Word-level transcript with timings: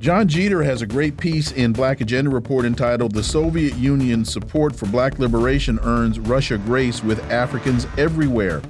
John 0.00 0.28
Jeter 0.28 0.62
has 0.62 0.80
a 0.80 0.86
great 0.86 1.18
piece 1.18 1.52
in 1.52 1.74
Black 1.74 2.00
Agenda 2.00 2.30
Report 2.30 2.64
entitled 2.64 3.12
The 3.12 3.22
Soviet 3.22 3.76
Union's 3.76 4.32
Support 4.32 4.74
for 4.74 4.86
Black 4.86 5.18
Liberation 5.18 5.78
Earns 5.82 6.18
Russia 6.18 6.56
Grace 6.56 7.04
with 7.04 7.22
Africans 7.30 7.86
Everywhere. 7.98 8.62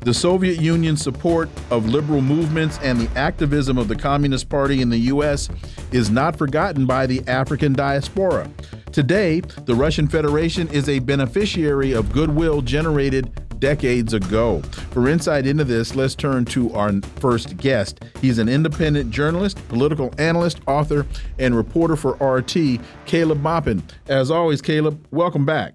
The 0.00 0.12
Soviet 0.12 0.60
Union's 0.60 1.00
support 1.00 1.48
of 1.70 1.86
liberal 1.86 2.20
movements 2.20 2.80
and 2.82 2.98
the 2.98 3.08
activism 3.16 3.78
of 3.78 3.86
the 3.86 3.94
Communist 3.94 4.48
Party 4.48 4.82
in 4.82 4.88
the 4.88 4.98
U.S. 4.98 5.48
is 5.92 6.10
not 6.10 6.36
forgotten 6.36 6.84
by 6.84 7.06
the 7.06 7.22
African 7.28 7.74
diaspora. 7.74 8.50
Today, 8.90 9.38
the 9.38 9.76
Russian 9.76 10.08
Federation 10.08 10.66
is 10.70 10.88
a 10.88 10.98
beneficiary 10.98 11.92
of 11.92 12.12
goodwill 12.12 12.60
generated 12.60 13.30
decades 13.62 14.12
ago. 14.12 14.60
For 14.90 15.08
insight 15.08 15.46
into 15.46 15.62
this, 15.62 15.94
let's 15.94 16.16
turn 16.16 16.44
to 16.46 16.74
our 16.74 16.92
first 17.20 17.56
guest. 17.56 18.04
He's 18.20 18.38
an 18.38 18.48
independent 18.48 19.12
journalist, 19.12 19.56
political 19.68 20.12
analyst, 20.18 20.60
author, 20.66 21.06
and 21.38 21.56
reporter 21.56 21.94
for 21.94 22.14
RT, 22.14 22.80
Caleb 23.06 23.40
Maupin. 23.40 23.80
As 24.08 24.32
always, 24.32 24.60
Caleb, 24.60 25.06
welcome 25.12 25.46
back. 25.46 25.74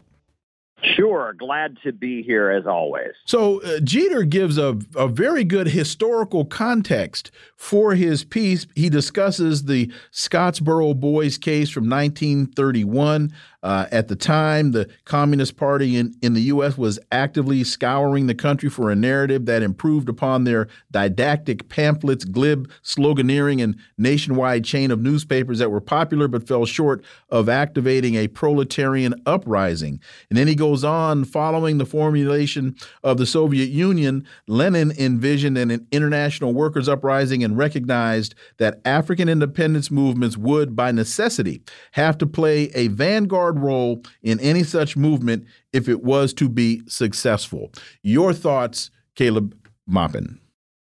Sure, 0.95 1.33
glad 1.33 1.77
to 1.83 1.91
be 1.91 2.21
here 2.21 2.51
as 2.51 2.67
always. 2.67 3.13
So, 3.25 3.63
uh, 3.63 3.79
Jeter 3.79 4.23
gives 4.23 4.59
a, 4.59 4.77
a 4.95 5.07
very 5.07 5.43
good 5.43 5.67
historical 5.67 6.45
context 6.45 7.31
for 7.55 7.95
his 7.95 8.23
piece. 8.23 8.67
He 8.75 8.87
discusses 8.89 9.63
the 9.63 9.91
Scottsboro 10.11 10.99
Boys 10.99 11.39
case 11.39 11.71
from 11.71 11.89
1931. 11.89 13.31
Uh, 13.67 13.85
at 13.91 14.07
the 14.07 14.15
time, 14.15 14.71
the 14.71 14.87
Communist 15.03 15.57
Party 15.57 15.97
in, 15.97 16.15
in 16.21 16.33
the 16.33 16.43
U.S. 16.43 16.77
was 16.77 16.97
actively 17.11 17.65
scouring 17.65 18.27
the 18.27 18.33
country 18.33 18.69
for 18.69 18.89
a 18.89 18.95
narrative 18.95 19.45
that 19.45 19.61
improved 19.61 20.07
upon 20.07 20.45
their 20.45 20.69
didactic 20.89 21.67
pamphlets, 21.67 22.23
glib 22.23 22.71
sloganeering, 22.81 23.61
and 23.61 23.75
nationwide 23.97 24.63
chain 24.63 24.89
of 24.89 25.01
newspapers 25.01 25.59
that 25.59 25.69
were 25.69 25.81
popular 25.81 26.29
but 26.29 26.47
fell 26.47 26.65
short 26.65 27.03
of 27.27 27.49
activating 27.49 28.15
a 28.15 28.29
proletarian 28.29 29.13
uprising. 29.25 29.99
And 30.29 30.39
then 30.39 30.47
he 30.47 30.55
goes 30.55 30.85
on, 30.85 31.25
following 31.25 31.77
the 31.77 31.85
formulation 31.85 32.73
of 33.03 33.17
the 33.17 33.25
Soviet 33.25 33.67
Union, 33.67 34.25
Lenin 34.47 34.93
envisioned 34.97 35.57
an 35.57 35.85
international 35.91 36.53
workers' 36.53 36.87
uprising 36.87 37.43
and 37.43 37.57
recognized 37.57 38.33
that 38.59 38.79
African 38.85 39.27
independence 39.27 39.91
movements 39.91 40.37
would, 40.37 40.73
by 40.73 40.93
necessity, 40.93 41.61
have 41.91 42.17
to 42.19 42.25
play 42.25 42.71
a 42.73 42.87
vanguard 42.87 43.56
role 43.57 44.03
in 44.21 44.39
any 44.39 44.63
such 44.63 44.95
movement 44.95 45.45
if 45.73 45.87
it 45.89 46.03
was 46.03 46.33
to 46.35 46.49
be 46.49 46.81
successful. 46.87 47.71
Your 48.01 48.33
thoughts, 48.33 48.89
Caleb 49.15 49.55
Maupin? 49.85 50.39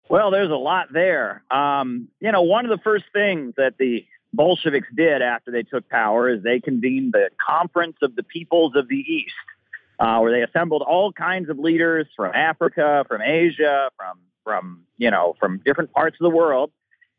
Well, 0.09 0.31
there's 0.31 0.51
a 0.51 0.56
lot 0.56 0.93
there. 0.93 1.43
Um, 1.50 2.09
you 2.21 2.31
know, 2.31 2.43
one 2.43 2.65
of 2.65 2.71
the 2.71 2.83
first 2.83 3.05
things 3.12 3.55
that 3.56 3.78
the 3.78 4.05
Bolsheviks 4.33 4.88
did 4.94 5.22
after 5.22 5.50
they 5.50 5.62
took 5.62 5.88
power 5.88 6.28
is 6.28 6.43
they 6.43 6.61
convened 6.61 7.12
the 7.12 7.31
Conference 7.44 7.97
of 8.03 8.16
the 8.16 8.22
Peoples 8.22 8.75
of 8.77 8.88
the 8.88 8.97
East, 8.97 9.34
uh, 9.99 10.19
where 10.19 10.33
they 10.33 10.43
assembled 10.43 10.83
all 10.83 11.12
kinds 11.12 11.49
of 11.49 11.59
leaders 11.59 12.06
from 12.17 12.34
Africa, 12.34 13.05
from 13.09 13.22
Asia, 13.22 13.91
from 13.97 14.19
from 14.43 14.83
you 14.99 15.11
know 15.11 15.34
from 15.41 15.61
different 15.65 15.93
parts 15.93 16.17
of 16.21 16.25
the 16.25 16.37
world, 16.37 16.71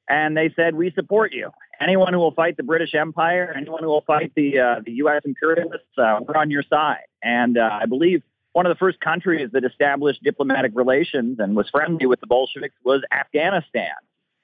and 0.08 0.38
they 0.38 0.54
said, 0.56 0.76
"We 0.76 0.92
support 0.92 1.34
you. 1.34 1.52
Anyone 1.80 2.14
who 2.14 2.20
will 2.20 2.34
fight 2.34 2.58
the 2.58 2.64
British 2.64 2.94
Empire, 2.96 3.54
anyone 3.56 3.84
who 3.84 3.90
will 3.90 4.04
fight 4.06 4.32
the 4.36 4.60
uh, 4.60 4.82
the 4.86 4.94
U.S. 4.94 5.22
imperialists, 5.26 5.88
uh, 5.98 6.20
we're 6.28 6.38
on 6.38 6.50
your 6.50 6.64
side." 6.64 7.06
And 7.22 7.58
uh, 7.58 7.70
I 7.82 7.86
believe 7.86 8.24
one 8.54 8.66
of 8.66 8.70
the 8.70 8.80
first 8.80 9.02
countries 9.02 9.50
that 9.52 9.66
established 9.66 10.24
diplomatic 10.24 10.72
relations 10.76 11.40
and 11.40 11.58
was 11.58 11.70
friendly 11.70 12.06
with 12.06 12.22
the 12.22 12.28
Bolsheviks 12.28 12.76
was 12.86 13.02
Afghanistan. 13.12 13.92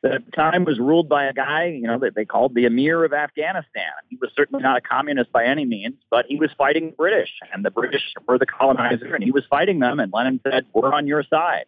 That 0.04 0.14
at 0.14 0.26
the 0.26 0.32
time 0.32 0.66
was 0.66 0.80
ruled 0.80 1.08
by 1.08 1.26
a 1.26 1.34
guy, 1.34 1.68
you 1.68 1.84
know, 1.84 2.00
that 2.00 2.16
they 2.16 2.26
called 2.26 2.56
the 2.56 2.66
Emir 2.66 3.06
of 3.06 3.14
Afghanistan. 3.14 3.92
He 4.10 4.18
was 4.20 4.32
certainly 4.36 4.64
not 4.64 4.76
a 4.76 4.82
communist 4.82 5.32
by 5.32 5.46
any 5.46 5.64
means, 5.64 5.94
but 6.10 6.26
he 6.28 6.38
was 6.38 6.50
fighting 6.58 6.88
the 6.88 6.96
British, 6.96 7.30
and 7.54 7.64
the 7.64 7.70
British 7.70 8.02
were 8.28 8.40
the 8.40 8.48
colonizer, 8.48 9.14
and 9.14 9.24
he 9.24 9.32
was 9.32 9.44
fighting 9.48 9.80
them. 9.80 10.00
And 10.00 10.12
Lenin 10.12 10.42
said, 10.44 10.66
"We're 10.74 10.92
on 10.92 11.08
your 11.08 11.24
side." 11.24 11.66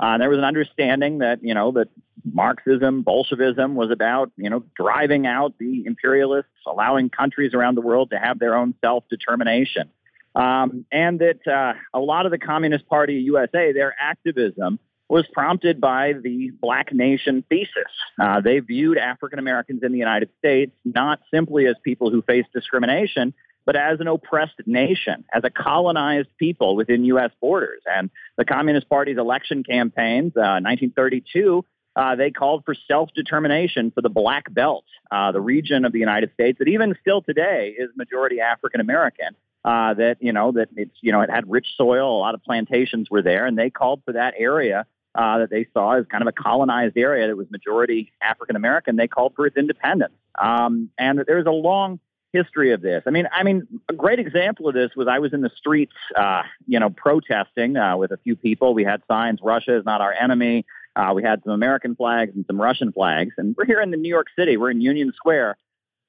Uh, 0.00 0.18
there 0.18 0.28
was 0.28 0.38
an 0.38 0.44
understanding 0.44 1.18
that 1.18 1.42
you 1.42 1.54
know 1.54 1.72
that 1.72 1.88
Marxism, 2.24 3.02
Bolshevism 3.02 3.74
was 3.74 3.90
about 3.90 4.32
you 4.36 4.50
know 4.50 4.64
driving 4.76 5.26
out 5.26 5.54
the 5.58 5.84
imperialists, 5.86 6.50
allowing 6.66 7.10
countries 7.10 7.54
around 7.54 7.76
the 7.76 7.80
world 7.80 8.10
to 8.10 8.18
have 8.18 8.38
their 8.38 8.56
own 8.56 8.74
self 8.84 9.04
determination, 9.08 9.90
um, 10.34 10.84
and 10.90 11.20
that 11.20 11.46
uh, 11.46 11.74
a 11.94 12.00
lot 12.00 12.26
of 12.26 12.32
the 12.32 12.38
Communist 12.38 12.86
Party 12.86 13.14
USA, 13.14 13.72
their 13.72 13.94
activism 14.00 14.78
was 15.08 15.26
prompted 15.30 15.78
by 15.78 16.14
the 16.14 16.50
Black 16.62 16.90
Nation 16.90 17.44
thesis. 17.50 17.92
Uh, 18.18 18.40
they 18.40 18.60
viewed 18.60 18.96
African 18.96 19.38
Americans 19.38 19.82
in 19.82 19.92
the 19.92 19.98
United 19.98 20.30
States 20.38 20.72
not 20.86 21.20
simply 21.30 21.66
as 21.66 21.74
people 21.84 22.10
who 22.10 22.22
faced 22.22 22.50
discrimination, 22.54 23.34
but 23.64 23.76
as 23.76 24.00
an 24.00 24.08
oppressed 24.08 24.60
nation, 24.66 25.24
as 25.32 25.42
a 25.44 25.50
colonized 25.50 26.28
people 26.38 26.76
within 26.76 27.04
U.S. 27.06 27.30
borders. 27.40 27.82
And 27.86 28.10
the 28.36 28.44
Communist 28.44 28.88
Party's 28.88 29.18
election 29.18 29.62
campaigns, 29.64 30.32
uh, 30.36 30.60
1932, 30.60 31.64
uh, 31.94 32.16
they 32.16 32.30
called 32.30 32.64
for 32.64 32.74
self-determination 32.74 33.90
for 33.94 34.00
the 34.00 34.08
Black 34.08 34.52
Belt, 34.52 34.84
uh, 35.10 35.32
the 35.32 35.40
region 35.40 35.84
of 35.84 35.92
the 35.92 35.98
United 35.98 36.32
States 36.32 36.58
that 36.58 36.68
even 36.68 36.94
still 37.00 37.20
today 37.20 37.74
is 37.78 37.90
majority 37.96 38.40
African 38.40 38.80
American. 38.80 39.36
Uh, 39.64 39.94
that 39.94 40.16
you 40.18 40.32
know 40.32 40.50
that 40.50 40.68
it's 40.74 40.96
you 41.02 41.12
know 41.12 41.20
it 41.20 41.30
had 41.30 41.48
rich 41.48 41.68
soil, 41.76 42.16
a 42.16 42.18
lot 42.18 42.34
of 42.34 42.42
plantations 42.42 43.08
were 43.08 43.22
there, 43.22 43.46
and 43.46 43.56
they 43.56 43.70
called 43.70 44.02
for 44.04 44.14
that 44.14 44.34
area 44.36 44.84
uh, 45.14 45.38
that 45.38 45.50
they 45.50 45.68
saw 45.72 45.92
as 45.92 46.04
kind 46.06 46.20
of 46.20 46.26
a 46.26 46.32
colonized 46.32 46.96
area 46.96 47.28
that 47.28 47.36
was 47.36 47.48
majority 47.48 48.10
African 48.20 48.56
American. 48.56 48.96
They 48.96 49.06
called 49.06 49.34
for 49.36 49.46
its 49.46 49.56
independence, 49.56 50.14
um, 50.40 50.90
and 50.98 51.22
there 51.28 51.36
was 51.36 51.46
a 51.46 51.52
long 51.52 52.00
history 52.32 52.72
of 52.72 52.80
this. 52.80 53.02
I 53.06 53.10
mean, 53.10 53.28
I 53.32 53.42
mean, 53.42 53.66
a 53.88 53.92
great 53.92 54.18
example 54.18 54.68
of 54.68 54.74
this 54.74 54.90
was 54.96 55.06
I 55.08 55.18
was 55.18 55.32
in 55.32 55.42
the 55.42 55.50
streets, 55.56 55.92
uh, 56.16 56.42
you 56.66 56.80
know, 56.80 56.90
protesting 56.90 57.76
uh, 57.76 57.96
with 57.96 58.10
a 58.10 58.16
few 58.18 58.36
people. 58.36 58.74
We 58.74 58.84
had 58.84 59.02
signs, 59.08 59.40
"Russia 59.42 59.76
is 59.76 59.84
not 59.84 60.00
our 60.00 60.12
enemy." 60.12 60.64
Uh, 60.94 61.12
we 61.14 61.22
had 61.22 61.42
some 61.44 61.52
American 61.52 61.96
flags 61.96 62.32
and 62.34 62.44
some 62.46 62.60
Russian 62.60 62.92
flags, 62.92 63.34
and 63.38 63.54
we're 63.56 63.64
here 63.64 63.80
in 63.80 63.90
the 63.90 63.96
New 63.96 64.08
York 64.08 64.26
City. 64.36 64.56
We're 64.56 64.70
in 64.70 64.80
Union 64.80 65.12
Square. 65.14 65.56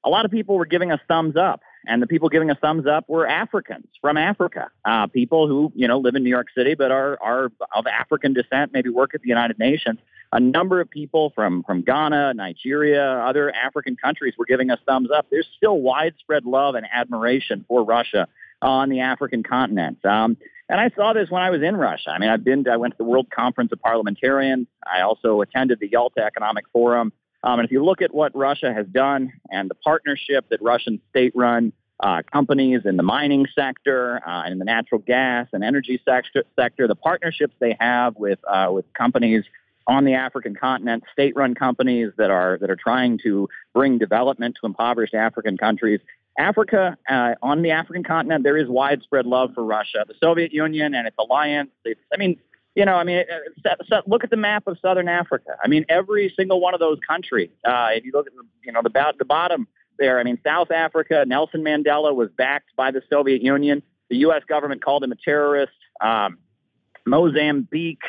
A 0.03 0.09
lot 0.09 0.25
of 0.25 0.31
people 0.31 0.57
were 0.57 0.65
giving 0.65 0.91
us 0.91 0.99
thumbs 1.07 1.37
up, 1.37 1.61
and 1.87 2.01
the 2.01 2.07
people 2.07 2.27
giving 2.27 2.51
us 2.51 2.57
thumbs 2.61 2.85
up 2.85 3.07
were 3.07 3.25
Africans 3.25 3.87
from 4.01 4.17
Africa, 4.17 4.69
uh, 4.83 5.07
people 5.07 5.47
who 5.47 5.71
you 5.75 5.87
know 5.87 5.99
live 5.99 6.15
in 6.15 6.23
New 6.23 6.29
York 6.29 6.47
City 6.55 6.75
but 6.75 6.91
are 6.91 7.17
are 7.21 7.51
of 7.75 7.87
African 7.87 8.33
descent, 8.33 8.71
maybe 8.73 8.89
work 8.89 9.13
at 9.13 9.21
the 9.21 9.29
United 9.29 9.59
Nations 9.59 9.99
a 10.33 10.39
number 10.39 10.81
of 10.81 10.89
people 10.89 11.31
from, 11.35 11.61
from 11.61 11.83
Ghana, 11.83 12.33
Nigeria, 12.33 13.03
other 13.03 13.53
African 13.53 13.95
countries 13.95 14.33
were 14.35 14.45
giving 14.45 14.71
us 14.71 14.79
thumbs 14.87 15.09
up. 15.15 15.27
There's 15.29 15.47
still 15.55 15.79
widespread 15.79 16.43
love 16.43 16.73
and 16.73 16.87
admiration 16.91 17.63
for 17.67 17.83
Russia 17.83 18.27
on 18.59 18.89
the 18.89 19.01
African 19.01 19.43
continent. 19.43 20.03
Um, 20.03 20.35
and 20.69 20.81
I 20.81 20.89
saw 20.95 21.13
this 21.13 21.29
when 21.29 21.43
I 21.43 21.51
was 21.51 21.61
in 21.61 21.75
Russia. 21.75 22.09
I 22.09 22.17
mean, 22.17 22.31
I've 22.31 22.43
been, 22.43 22.67
I 22.67 22.77
went 22.77 22.95
to 22.95 22.97
the 22.97 23.03
World 23.03 23.27
Conference 23.29 23.71
of 23.71 23.79
Parliamentarians. 23.79 24.65
I 24.91 25.01
also 25.01 25.41
attended 25.41 25.79
the 25.79 25.87
Yalta 25.87 26.23
Economic 26.23 26.65
Forum. 26.73 27.13
Um, 27.43 27.59
and 27.59 27.65
if 27.67 27.71
you 27.71 27.85
look 27.85 28.01
at 28.01 28.11
what 28.11 28.35
Russia 28.35 28.73
has 28.73 28.87
done 28.87 29.33
and 29.51 29.69
the 29.69 29.75
partnership 29.75 30.45
that 30.49 30.63
Russian 30.63 30.99
state 31.11 31.33
run 31.35 31.73
uh, 31.99 32.23
companies 32.31 32.81
in 32.85 32.97
the 32.97 33.03
mining 33.03 33.45
sector 33.53 34.19
uh, 34.25 34.43
and 34.45 34.53
in 34.53 34.59
the 34.59 34.65
natural 34.65 34.99
gas 34.99 35.47
and 35.53 35.63
energy 35.63 36.01
sector, 36.03 36.43
sector, 36.55 36.87
the 36.87 36.95
partnerships 36.95 37.53
they 37.59 37.77
have 37.79 38.15
with, 38.15 38.39
uh, 38.47 38.69
with 38.71 38.91
companies 38.93 39.43
on 39.87 40.05
the 40.05 40.13
African 40.13 40.55
continent, 40.55 41.03
state-run 41.11 41.55
companies 41.55 42.11
that 42.17 42.31
are 42.31 42.57
that 42.61 42.69
are 42.69 42.75
trying 42.75 43.19
to 43.23 43.49
bring 43.73 43.97
development 43.97 44.57
to 44.61 44.65
impoverished 44.65 45.13
African 45.13 45.57
countries. 45.57 45.99
Africa, 46.37 46.97
uh, 47.09 47.35
on 47.41 47.61
the 47.61 47.71
African 47.71 48.03
continent, 48.03 48.43
there 48.43 48.57
is 48.57 48.67
widespread 48.67 49.25
love 49.25 49.51
for 49.53 49.63
Russia, 49.63 50.03
the 50.07 50.15
Soviet 50.19 50.51
Union, 50.51 50.95
and 50.95 51.05
its 51.05 51.15
alliance. 51.19 51.69
It's, 51.85 52.01
I 52.11 52.17
mean, 52.17 52.39
you 52.75 52.85
know, 52.85 52.95
I 52.95 53.03
mean, 53.03 53.23
uh, 53.63 54.01
look 54.07 54.23
at 54.23 54.31
the 54.31 54.37
map 54.37 54.65
of 54.65 54.79
Southern 54.81 55.07
Africa. 55.07 55.51
I 55.63 55.67
mean, 55.67 55.85
every 55.89 56.33
single 56.35 56.59
one 56.59 56.73
of 56.73 56.79
those 56.79 56.97
countries. 57.07 57.51
Uh, 57.63 57.89
if 57.91 58.03
you 58.03 58.11
look 58.13 58.25
at, 58.25 58.33
the, 58.33 58.43
you 58.63 58.71
know, 58.71 58.81
the, 58.81 59.13
the 59.19 59.25
bottom 59.25 59.67
there, 59.99 60.19
I 60.19 60.23
mean, 60.23 60.39
South 60.43 60.71
Africa, 60.71 61.23
Nelson 61.27 61.61
Mandela 61.61 62.15
was 62.15 62.29
backed 62.35 62.75
by 62.75 62.89
the 62.89 63.03
Soviet 63.11 63.43
Union. 63.43 63.83
The 64.09 64.17
U.S. 64.17 64.41
government 64.47 64.83
called 64.83 65.03
him 65.03 65.11
a 65.11 65.15
terrorist. 65.15 65.73
Um, 66.01 66.39
Mozambique, 67.05 68.01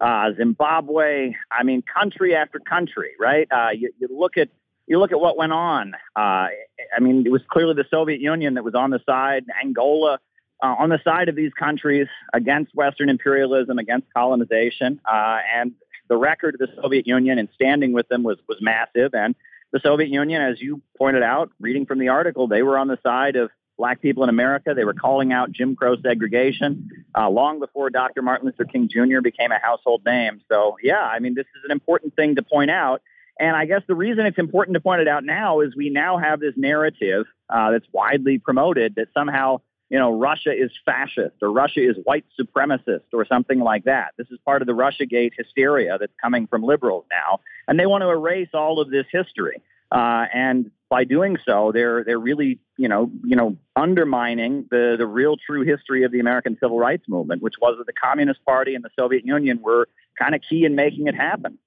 uh, 0.00 0.32
Zimbabwe. 0.36 1.34
I 1.50 1.62
mean, 1.62 1.82
country 1.82 2.34
after 2.34 2.58
country, 2.58 3.10
right? 3.18 3.48
Uh, 3.50 3.70
you, 3.70 3.92
you 3.98 4.08
look 4.10 4.36
at 4.36 4.48
you 4.86 4.98
look 4.98 5.12
at 5.12 5.20
what 5.20 5.36
went 5.36 5.52
on. 5.52 5.94
Uh, 6.16 6.48
I 6.96 7.00
mean, 7.00 7.26
it 7.26 7.30
was 7.30 7.42
clearly 7.48 7.74
the 7.74 7.84
Soviet 7.90 8.20
Union 8.20 8.54
that 8.54 8.64
was 8.64 8.74
on 8.74 8.90
the 8.90 9.00
side, 9.06 9.44
Angola 9.62 10.18
uh, 10.62 10.74
on 10.78 10.88
the 10.88 11.00
side 11.04 11.28
of 11.28 11.36
these 11.36 11.52
countries 11.52 12.08
against 12.32 12.74
Western 12.74 13.08
imperialism, 13.08 13.78
against 13.78 14.12
colonization, 14.12 15.00
uh, 15.10 15.38
and 15.54 15.72
the 16.08 16.16
record 16.16 16.54
of 16.54 16.60
the 16.60 16.82
Soviet 16.82 17.06
Union 17.06 17.38
and 17.38 17.48
standing 17.54 17.92
with 17.92 18.08
them 18.08 18.22
was 18.22 18.38
was 18.48 18.58
massive. 18.60 19.14
And 19.14 19.34
the 19.72 19.80
Soviet 19.80 20.08
Union, 20.08 20.40
as 20.42 20.60
you 20.60 20.80
pointed 20.96 21.22
out, 21.22 21.50
reading 21.60 21.86
from 21.86 21.98
the 21.98 22.08
article, 22.08 22.48
they 22.48 22.62
were 22.62 22.78
on 22.78 22.88
the 22.88 22.98
side 23.02 23.36
of 23.36 23.50
black 23.78 24.02
people 24.02 24.24
in 24.24 24.28
America. 24.28 24.74
They 24.74 24.84
were 24.84 24.92
calling 24.92 25.32
out 25.32 25.52
Jim 25.52 25.76
Crow 25.76 25.96
segregation 26.02 26.90
uh, 27.16 27.30
long 27.30 27.60
before 27.60 27.88
Dr. 27.88 28.20
Martin 28.20 28.46
Luther 28.46 28.64
King 28.64 28.88
Jr. 28.88 29.20
became 29.22 29.52
a 29.52 29.58
household 29.58 30.04
name. 30.04 30.42
So, 30.50 30.76
yeah, 30.82 31.00
I 31.00 31.20
mean, 31.20 31.34
this 31.34 31.46
is 31.56 31.62
an 31.64 31.70
important 31.70 32.14
thing 32.16 32.34
to 32.34 32.42
point 32.42 32.70
out. 32.70 33.00
And 33.40 33.56
I 33.56 33.66
guess 33.66 33.82
the 33.86 33.94
reason 33.94 34.26
it's 34.26 34.38
important 34.38 34.74
to 34.74 34.80
point 34.80 35.00
it 35.00 35.08
out 35.08 35.24
now 35.24 35.60
is 35.60 35.74
we 35.76 35.90
now 35.90 36.18
have 36.18 36.40
this 36.40 36.54
narrative 36.56 37.26
uh, 37.48 37.70
that's 37.70 37.86
widely 37.92 38.38
promoted 38.38 38.96
that 38.96 39.08
somehow, 39.14 39.60
you 39.90 39.98
know, 39.98 40.18
Russia 40.18 40.52
is 40.52 40.72
fascist 40.84 41.36
or 41.40 41.52
Russia 41.52 41.88
is 41.88 41.96
white 42.02 42.24
supremacist 42.38 43.04
or 43.12 43.24
something 43.24 43.60
like 43.60 43.84
that. 43.84 44.12
This 44.18 44.26
is 44.32 44.38
part 44.44 44.60
of 44.60 44.66
the 44.66 44.74
Russiagate 44.74 45.32
hysteria 45.38 45.98
that's 46.00 46.12
coming 46.20 46.48
from 46.48 46.64
liberals 46.64 47.04
now. 47.12 47.40
And 47.68 47.78
they 47.78 47.86
want 47.86 48.02
to 48.02 48.08
erase 48.08 48.48
all 48.54 48.80
of 48.80 48.90
this 48.90 49.06
history. 49.12 49.62
Uh, 49.90 50.26
and 50.34 50.70
by 50.90 51.04
doing 51.04 51.36
so, 51.46 51.70
they're 51.72 52.02
they're 52.04 52.18
really 52.18 52.58
you 52.76 52.88
know 52.88 53.10
you 53.24 53.36
know 53.36 53.56
undermining 53.76 54.66
the 54.70 54.96
the 54.98 55.06
real 55.06 55.36
true 55.36 55.62
history 55.62 56.04
of 56.04 56.12
the 56.12 56.20
American 56.20 56.56
civil 56.60 56.78
rights 56.78 57.04
movement, 57.08 57.42
which 57.42 57.54
was 57.60 57.76
that 57.78 57.86
the 57.86 57.92
Communist 57.92 58.44
Party 58.44 58.74
and 58.74 58.84
the 58.84 58.90
Soviet 58.98 59.24
Union 59.24 59.60
were 59.62 59.88
kind 60.18 60.34
of 60.34 60.40
key 60.48 60.64
in 60.64 60.74
making 60.74 61.06
it 61.06 61.14
happen. 61.14 61.58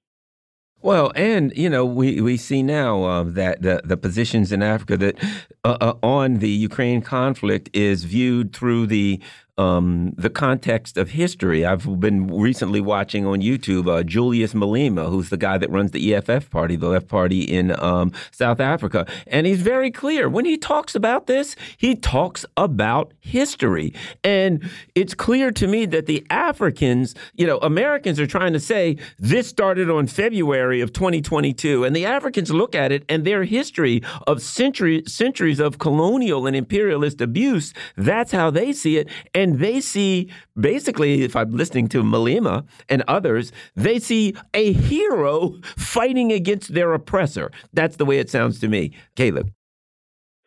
Well, 0.82 1.12
and 1.14 1.56
you 1.56 1.70
know, 1.70 1.84
we, 1.84 2.20
we 2.20 2.36
see 2.36 2.60
now 2.60 3.04
uh, 3.04 3.22
that 3.22 3.62
the, 3.62 3.82
the 3.84 3.96
positions 3.96 4.50
in 4.50 4.64
Africa 4.64 4.96
that 4.96 5.16
uh, 5.64 5.76
uh, 5.80 5.94
on 6.02 6.38
the 6.38 6.50
Ukraine 6.50 7.02
conflict 7.02 7.70
is 7.72 8.02
viewed 8.02 8.52
through 8.52 8.88
the 8.88 9.20
um, 9.58 10.12
the 10.16 10.30
context 10.30 10.96
of 10.96 11.10
history. 11.10 11.64
I've 11.64 12.00
been 12.00 12.26
recently 12.26 12.80
watching 12.80 13.26
on 13.26 13.40
YouTube 13.40 13.86
uh, 13.86 14.02
Julius 14.02 14.54
Malema, 14.54 15.08
who's 15.08 15.28
the 15.28 15.36
guy 15.36 15.58
that 15.58 15.70
runs 15.70 15.90
the 15.90 16.14
EFF 16.14 16.48
party, 16.50 16.76
the 16.76 16.88
left 16.88 17.08
party 17.08 17.42
in 17.42 17.78
um, 17.78 18.12
South 18.30 18.60
Africa. 18.60 19.06
And 19.26 19.46
he's 19.46 19.60
very 19.60 19.90
clear. 19.90 20.28
When 20.28 20.46
he 20.46 20.56
talks 20.56 20.94
about 20.94 21.26
this, 21.26 21.54
he 21.76 21.94
talks 21.94 22.46
about 22.56 23.12
history. 23.20 23.92
And 24.24 24.70
it's 24.94 25.14
clear 25.14 25.50
to 25.52 25.66
me 25.66 25.84
that 25.86 26.06
the 26.06 26.26
Africans, 26.30 27.14
you 27.34 27.46
know, 27.46 27.58
Americans 27.58 28.18
are 28.18 28.26
trying 28.26 28.54
to 28.54 28.60
say 28.60 28.96
this 29.18 29.48
started 29.48 29.90
on 29.90 30.06
February 30.06 30.80
of 30.80 30.94
2022. 30.94 31.84
And 31.84 31.94
the 31.94 32.06
Africans 32.06 32.50
look 32.50 32.74
at 32.74 32.90
it 32.90 33.04
and 33.08 33.26
their 33.26 33.44
history 33.44 34.02
of 34.26 34.40
century, 34.40 35.02
centuries 35.06 35.60
of 35.60 35.78
colonial 35.78 36.46
and 36.46 36.56
imperialist 36.56 37.20
abuse, 37.20 37.74
that's 37.96 38.32
how 38.32 38.50
they 38.50 38.72
see 38.72 38.96
it. 38.96 39.08
And 39.34 39.41
and 39.42 39.58
they 39.58 39.80
see 39.80 40.30
basically, 40.58 41.22
if 41.22 41.36
I'm 41.36 41.50
listening 41.50 41.88
to 41.88 42.02
Malema 42.02 42.64
and 42.88 43.02
others, 43.08 43.52
they 43.74 43.98
see 43.98 44.34
a 44.54 44.72
hero 44.72 45.58
fighting 45.76 46.32
against 46.32 46.74
their 46.74 46.94
oppressor. 46.94 47.50
That's 47.72 47.96
the 47.96 48.04
way 48.04 48.18
it 48.18 48.30
sounds 48.30 48.60
to 48.60 48.68
me. 48.68 48.92
Caleb. 49.16 49.52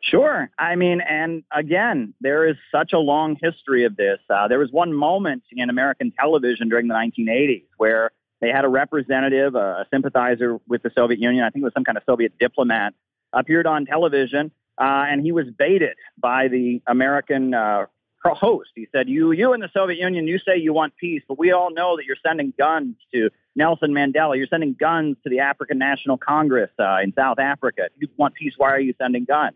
Sure. 0.01 0.51
I 0.59 0.75
mean, 0.75 1.01
and 1.01 1.43
again, 1.51 2.13
there 2.21 2.47
is 2.47 2.55
such 2.71 2.93
a 2.93 2.99
long 2.99 3.37
history 3.41 3.85
of 3.85 3.95
this. 3.95 4.19
Uh, 4.29 4.47
there 4.47 4.59
was 4.59 4.71
one 4.71 4.93
moment 4.93 5.43
in 5.51 5.69
American 5.69 6.11
television 6.11 6.69
during 6.69 6.87
the 6.87 6.93
1980s 6.93 7.65
where 7.77 8.11
they 8.39 8.49
had 8.49 8.65
a 8.65 8.67
representative, 8.67 9.55
a 9.55 9.87
sympathizer 9.91 10.59
with 10.67 10.83
the 10.83 10.91
Soviet 10.95 11.19
Union, 11.19 11.43
I 11.43 11.49
think 11.49 11.63
it 11.63 11.65
was 11.65 11.73
some 11.73 11.83
kind 11.83 11.97
of 11.97 12.03
Soviet 12.05 12.33
diplomat, 12.39 12.93
appeared 13.33 13.65
on 13.65 13.85
television, 13.85 14.51
uh, 14.77 15.05
and 15.09 15.21
he 15.21 15.31
was 15.31 15.47
baited 15.57 15.97
by 16.19 16.49
the 16.49 16.81
American 16.85 17.53
uh, 17.53 17.85
host. 18.33 18.69
He 18.75 18.87
said, 18.91 19.07
"You, 19.09 19.31
you 19.31 19.53
in 19.53 19.59
the 19.59 19.69
Soviet 19.73 19.99
Union, 19.99 20.27
you 20.27 20.39
say 20.39 20.57
you 20.57 20.73
want 20.73 20.95
peace, 20.97 21.21
but 21.27 21.37
we 21.37 21.51
all 21.51 21.71
know 21.71 21.97
that 21.97 22.05
you're 22.05 22.17
sending 22.25 22.53
guns 22.57 22.95
to 23.13 23.29
Nelson 23.55 23.91
Mandela. 23.91 24.37
You're 24.37 24.47
sending 24.47 24.73
guns 24.73 25.17
to 25.23 25.29
the 25.29 25.39
African 25.39 25.77
National 25.77 26.17
Congress 26.17 26.71
uh, 26.79 26.97
in 27.03 27.13
South 27.13 27.39
Africa. 27.39 27.83
If 27.85 27.91
you 28.01 28.07
want 28.17 28.35
peace, 28.35 28.53
why 28.57 28.71
are 28.71 28.79
you 28.79 28.93
sending 28.97 29.25
guns?" 29.25 29.55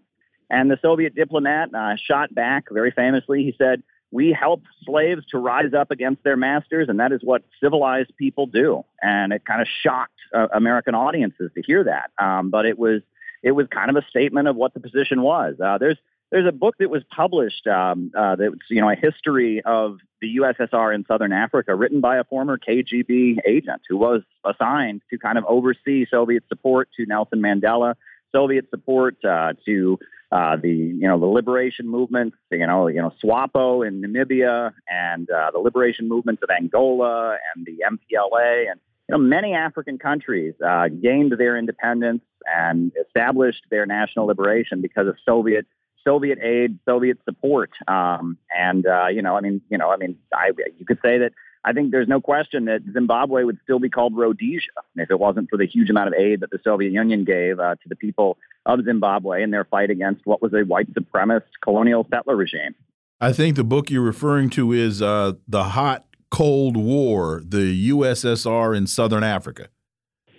And 0.50 0.70
the 0.70 0.80
Soviet 0.82 1.16
diplomat 1.16 1.74
uh, 1.74 1.96
shot 1.96 2.34
back 2.34 2.66
very 2.72 2.92
famously. 2.92 3.44
He 3.44 3.56
said, 3.58 3.82
"We 4.12 4.32
help 4.32 4.64
slaves 4.84 5.26
to 5.32 5.38
rise 5.38 5.74
up 5.74 5.92
against 5.92 6.24
their 6.24 6.38
masters, 6.38 6.90
and 6.90 7.00
that 7.00 7.12
is 7.12 7.22
what 7.24 7.44
civilized 7.62 8.16
people 8.18 8.46
do." 8.46 8.84
And 9.02 9.34
it 9.34 9.46
kind 9.46 9.62
of 9.62 9.68
shocked 9.82 10.20
uh, 10.34 10.48
American 10.54 10.96
audiences 10.96 11.52
to 11.56 11.62
hear 11.62 11.84
that. 11.86 12.12
Um, 12.24 12.50
but 12.50 12.66
it 12.66 12.78
was 12.78 13.02
it 13.42 13.52
was 13.52 13.68
kind 13.68 13.90
of 13.90 13.96
a 13.96 14.06
statement 14.10 14.48
of 14.48 14.56
what 14.56 14.74
the 14.74 14.80
position 14.80 15.22
was. 15.22 15.56
Uh, 15.64 15.78
there's 15.78 15.98
there's 16.32 16.48
a 16.48 16.52
book 16.52 16.76
that 16.80 16.90
was 16.90 17.04
published 17.16 17.66
um, 17.68 18.12
uh, 18.16 18.36
that's 18.36 18.54
you 18.70 18.82
know 18.82 18.90
a 18.90 18.96
history 18.96 19.62
of 19.66 19.98
the 20.22 20.38
USSR 20.38 20.94
in 20.94 21.06
Southern 21.06 21.32
Africa, 21.32 21.74
written 21.76 22.02
by 22.02 22.18
a 22.18 22.24
former 22.24 22.58
KGB 22.58 23.38
agent 23.46 23.82
who 23.88 23.98
was 23.98 24.22
assigned 24.46 25.02
to 25.10 25.18
kind 25.18 25.38
of 25.38 25.46
oversee 25.46 26.06
Soviet 26.10 26.44
support 26.48 26.90
to 26.98 27.06
Nelson 27.06 27.40
Mandela, 27.40 27.96
Soviet 28.32 28.70
support 28.70 29.16
uh, 29.26 29.54
to 29.66 29.98
uh, 30.32 30.56
the 30.58 30.70
you 30.70 31.08
know 31.08 31.20
the 31.20 31.26
liberation 31.26 31.88
movements, 31.88 32.38
you 32.52 32.68
know 32.68 32.88
you 32.88 33.02
know 33.02 33.12
SWAPO 33.24 33.88
in 33.88 34.02
Namibia, 34.02 34.74
and 34.88 35.30
uh, 35.32 35.50
the 35.52 35.60
liberation 35.60 36.08
movements 36.08 36.44
of 36.44 36.50
Angola 36.50 37.38
and 37.56 37.66
the 37.66 37.84
MPLA, 37.90 38.70
and 38.70 38.80
you 39.08 39.14
know 39.14 39.18
many 39.18 39.56
African 39.56 39.98
countries 39.98 40.54
uh, 40.64 40.90
gained 40.90 41.34
their 41.40 41.58
independence 41.58 42.22
and 42.46 42.92
established 43.04 43.64
their 43.72 43.88
national 43.88 44.28
liberation 44.28 44.82
because 44.82 45.08
of 45.08 45.16
Soviet 45.26 45.66
Soviet 46.04 46.40
aid, 46.42 46.80
Soviet 46.86 47.18
support, 47.26 47.72
um, 47.88 48.38
and 48.56 48.86
uh, 48.86 49.08
you 49.08 49.22
know, 49.22 49.36
I 49.36 49.42
mean, 49.42 49.62
you 49.70 49.78
know, 49.78 49.92
I 49.92 49.98
mean, 49.98 50.18
I, 50.34 50.52
you 50.78 50.86
could 50.86 51.00
say 51.04 51.18
that 51.20 51.34
I 51.66 51.74
think 51.74 51.92
there's 51.92 52.08
no 52.08 52.22
question 52.22 52.66
that 52.66 52.82
Zimbabwe 52.94 53.44
would 53.44 53.60
still 53.64 53.80
be 53.80 53.90
called 53.90 54.16
Rhodesia 54.16 54.70
if 54.96 55.12
it 55.12 55.20
wasn't 55.20 55.50
for 55.50 55.58
the 55.58 55.66
huge 55.66 55.90
amount 55.90 56.08
of 56.08 56.14
aid 56.14 56.40
that 56.40 56.52
the 56.52 56.60
Soviet 56.64 56.92
Union 56.92 57.26
gave 57.26 57.60
uh, 57.60 57.76
to 57.76 57.90
the 57.90 57.96
people 57.96 58.38
of 58.66 58.84
Zimbabwe 58.86 59.44
in 59.44 59.52
their 59.52 59.66
fight 59.66 59.90
against 59.90 60.26
what 60.26 60.42
was 60.42 60.54
a 60.54 60.62
white 60.62 60.88
supremacist 60.94 61.44
colonial 61.62 62.08
settler 62.10 62.36
regime. 62.36 62.76
I 63.20 63.34
think 63.34 63.58
the 63.58 63.66
book 63.66 63.90
you're 63.90 64.02
referring 64.02 64.50
to 64.52 64.72
is 64.72 65.02
uh, 65.02 65.34
the 65.48 65.66
Hot 65.66 66.06
Cold 66.32 66.78
War: 66.78 67.42
The 67.46 67.90
USSR 67.90 68.76
in 68.76 68.88
Southern 68.88 69.24
Africa. 69.24 69.68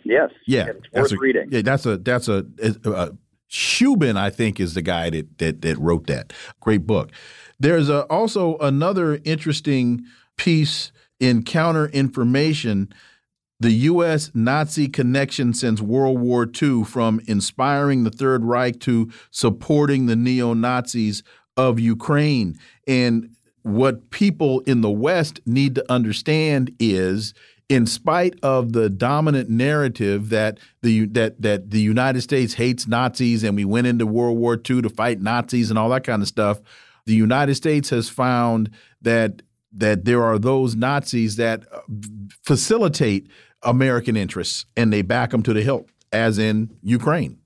Yes. 0.05 0.31
Yeah. 0.47 0.69
It's 0.69 0.93
worth 0.93 1.13
a, 1.13 1.17
reading. 1.19 1.49
Yeah, 1.51 1.63
that's 1.63 1.85
a 1.85 1.99
that's 1.99 2.29
a, 2.29 2.47
a 2.85 3.13
Shubin, 3.51 4.17
I 4.17 4.31
think, 4.31 4.61
is 4.61 4.75
the 4.75 4.83
guy 4.83 5.11
that 5.11 5.39
that, 5.39 5.63
that 5.63 5.79
wrote 5.79 6.07
that. 6.07 6.33
Great 6.61 6.87
book. 6.87 7.11
There's 7.59 7.89
a, 7.89 8.05
also 8.05 8.57
another 8.59 9.21
interesting 9.25 10.05
piece 10.37 10.93
in 11.19 11.43
counter 11.43 11.87
information. 11.89 12.93
The 13.59 13.73
U.S. 13.73 14.31
Nazi 14.33 14.89
connection 14.89 15.53
since 15.53 15.83
World 15.83 16.19
War 16.19 16.49
II, 16.51 16.85
from 16.85 17.21
inspiring 17.27 18.05
the 18.05 18.11
Third 18.11 18.45
Reich 18.45 18.81
to 18.81 19.11
supporting 19.31 20.07
the 20.07 20.17
neo 20.17 20.55
Nazis 20.55 21.23
of 21.59 21.79
Ukraine. 21.79 22.59
And 22.87 23.35
what 23.63 24.11
people 24.11 24.61
in 24.61 24.81
the 24.81 24.91
West 24.91 25.41
need 25.45 25.75
to 25.75 25.93
understand 25.93 26.75
is 26.79 27.35
in 27.71 27.87
spite 27.87 28.35
of 28.43 28.73
the 28.73 28.91
dominant 28.91 29.49
narrative 29.49 30.29
that 30.31 30.59
the 30.83 31.07
that 31.07 31.41
that 31.41 31.71
the 31.71 31.81
United 31.81 32.21
States 32.21 32.55
hates 32.55 32.89
Nazis 32.89 33.45
and 33.45 33.57
we 33.57 33.65
went 33.65 33.87
into 33.87 34.05
World 34.07 34.37
War 34.37 34.55
II 34.57 34.83
to 34.83 34.91
fight 34.91 35.23
Nazis 35.23 35.71
and 35.71 35.79
all 35.79 35.89
that 35.91 36.03
kind 36.03 36.21
of 36.21 36.27
stuff, 36.27 36.61
the 37.07 37.15
United 37.15 37.55
States 37.55 37.89
has 37.91 38.11
found 38.11 38.71
that 39.01 39.43
that 39.73 40.05
there 40.05 40.25
are 40.25 40.37
those 40.37 40.75
Nazis 40.75 41.37
that 41.37 41.63
uh, 41.73 41.81
facilitate 42.43 43.29
American 43.63 44.17
interests 44.17 44.67
and 44.77 44.93
they 44.93 45.03
back 45.03 45.31
them 45.31 45.45
to 45.45 45.53
the 45.53 45.63
hilt, 45.63 45.89
as 46.13 46.39
in 46.39 46.77
Ukraine. 46.83 47.39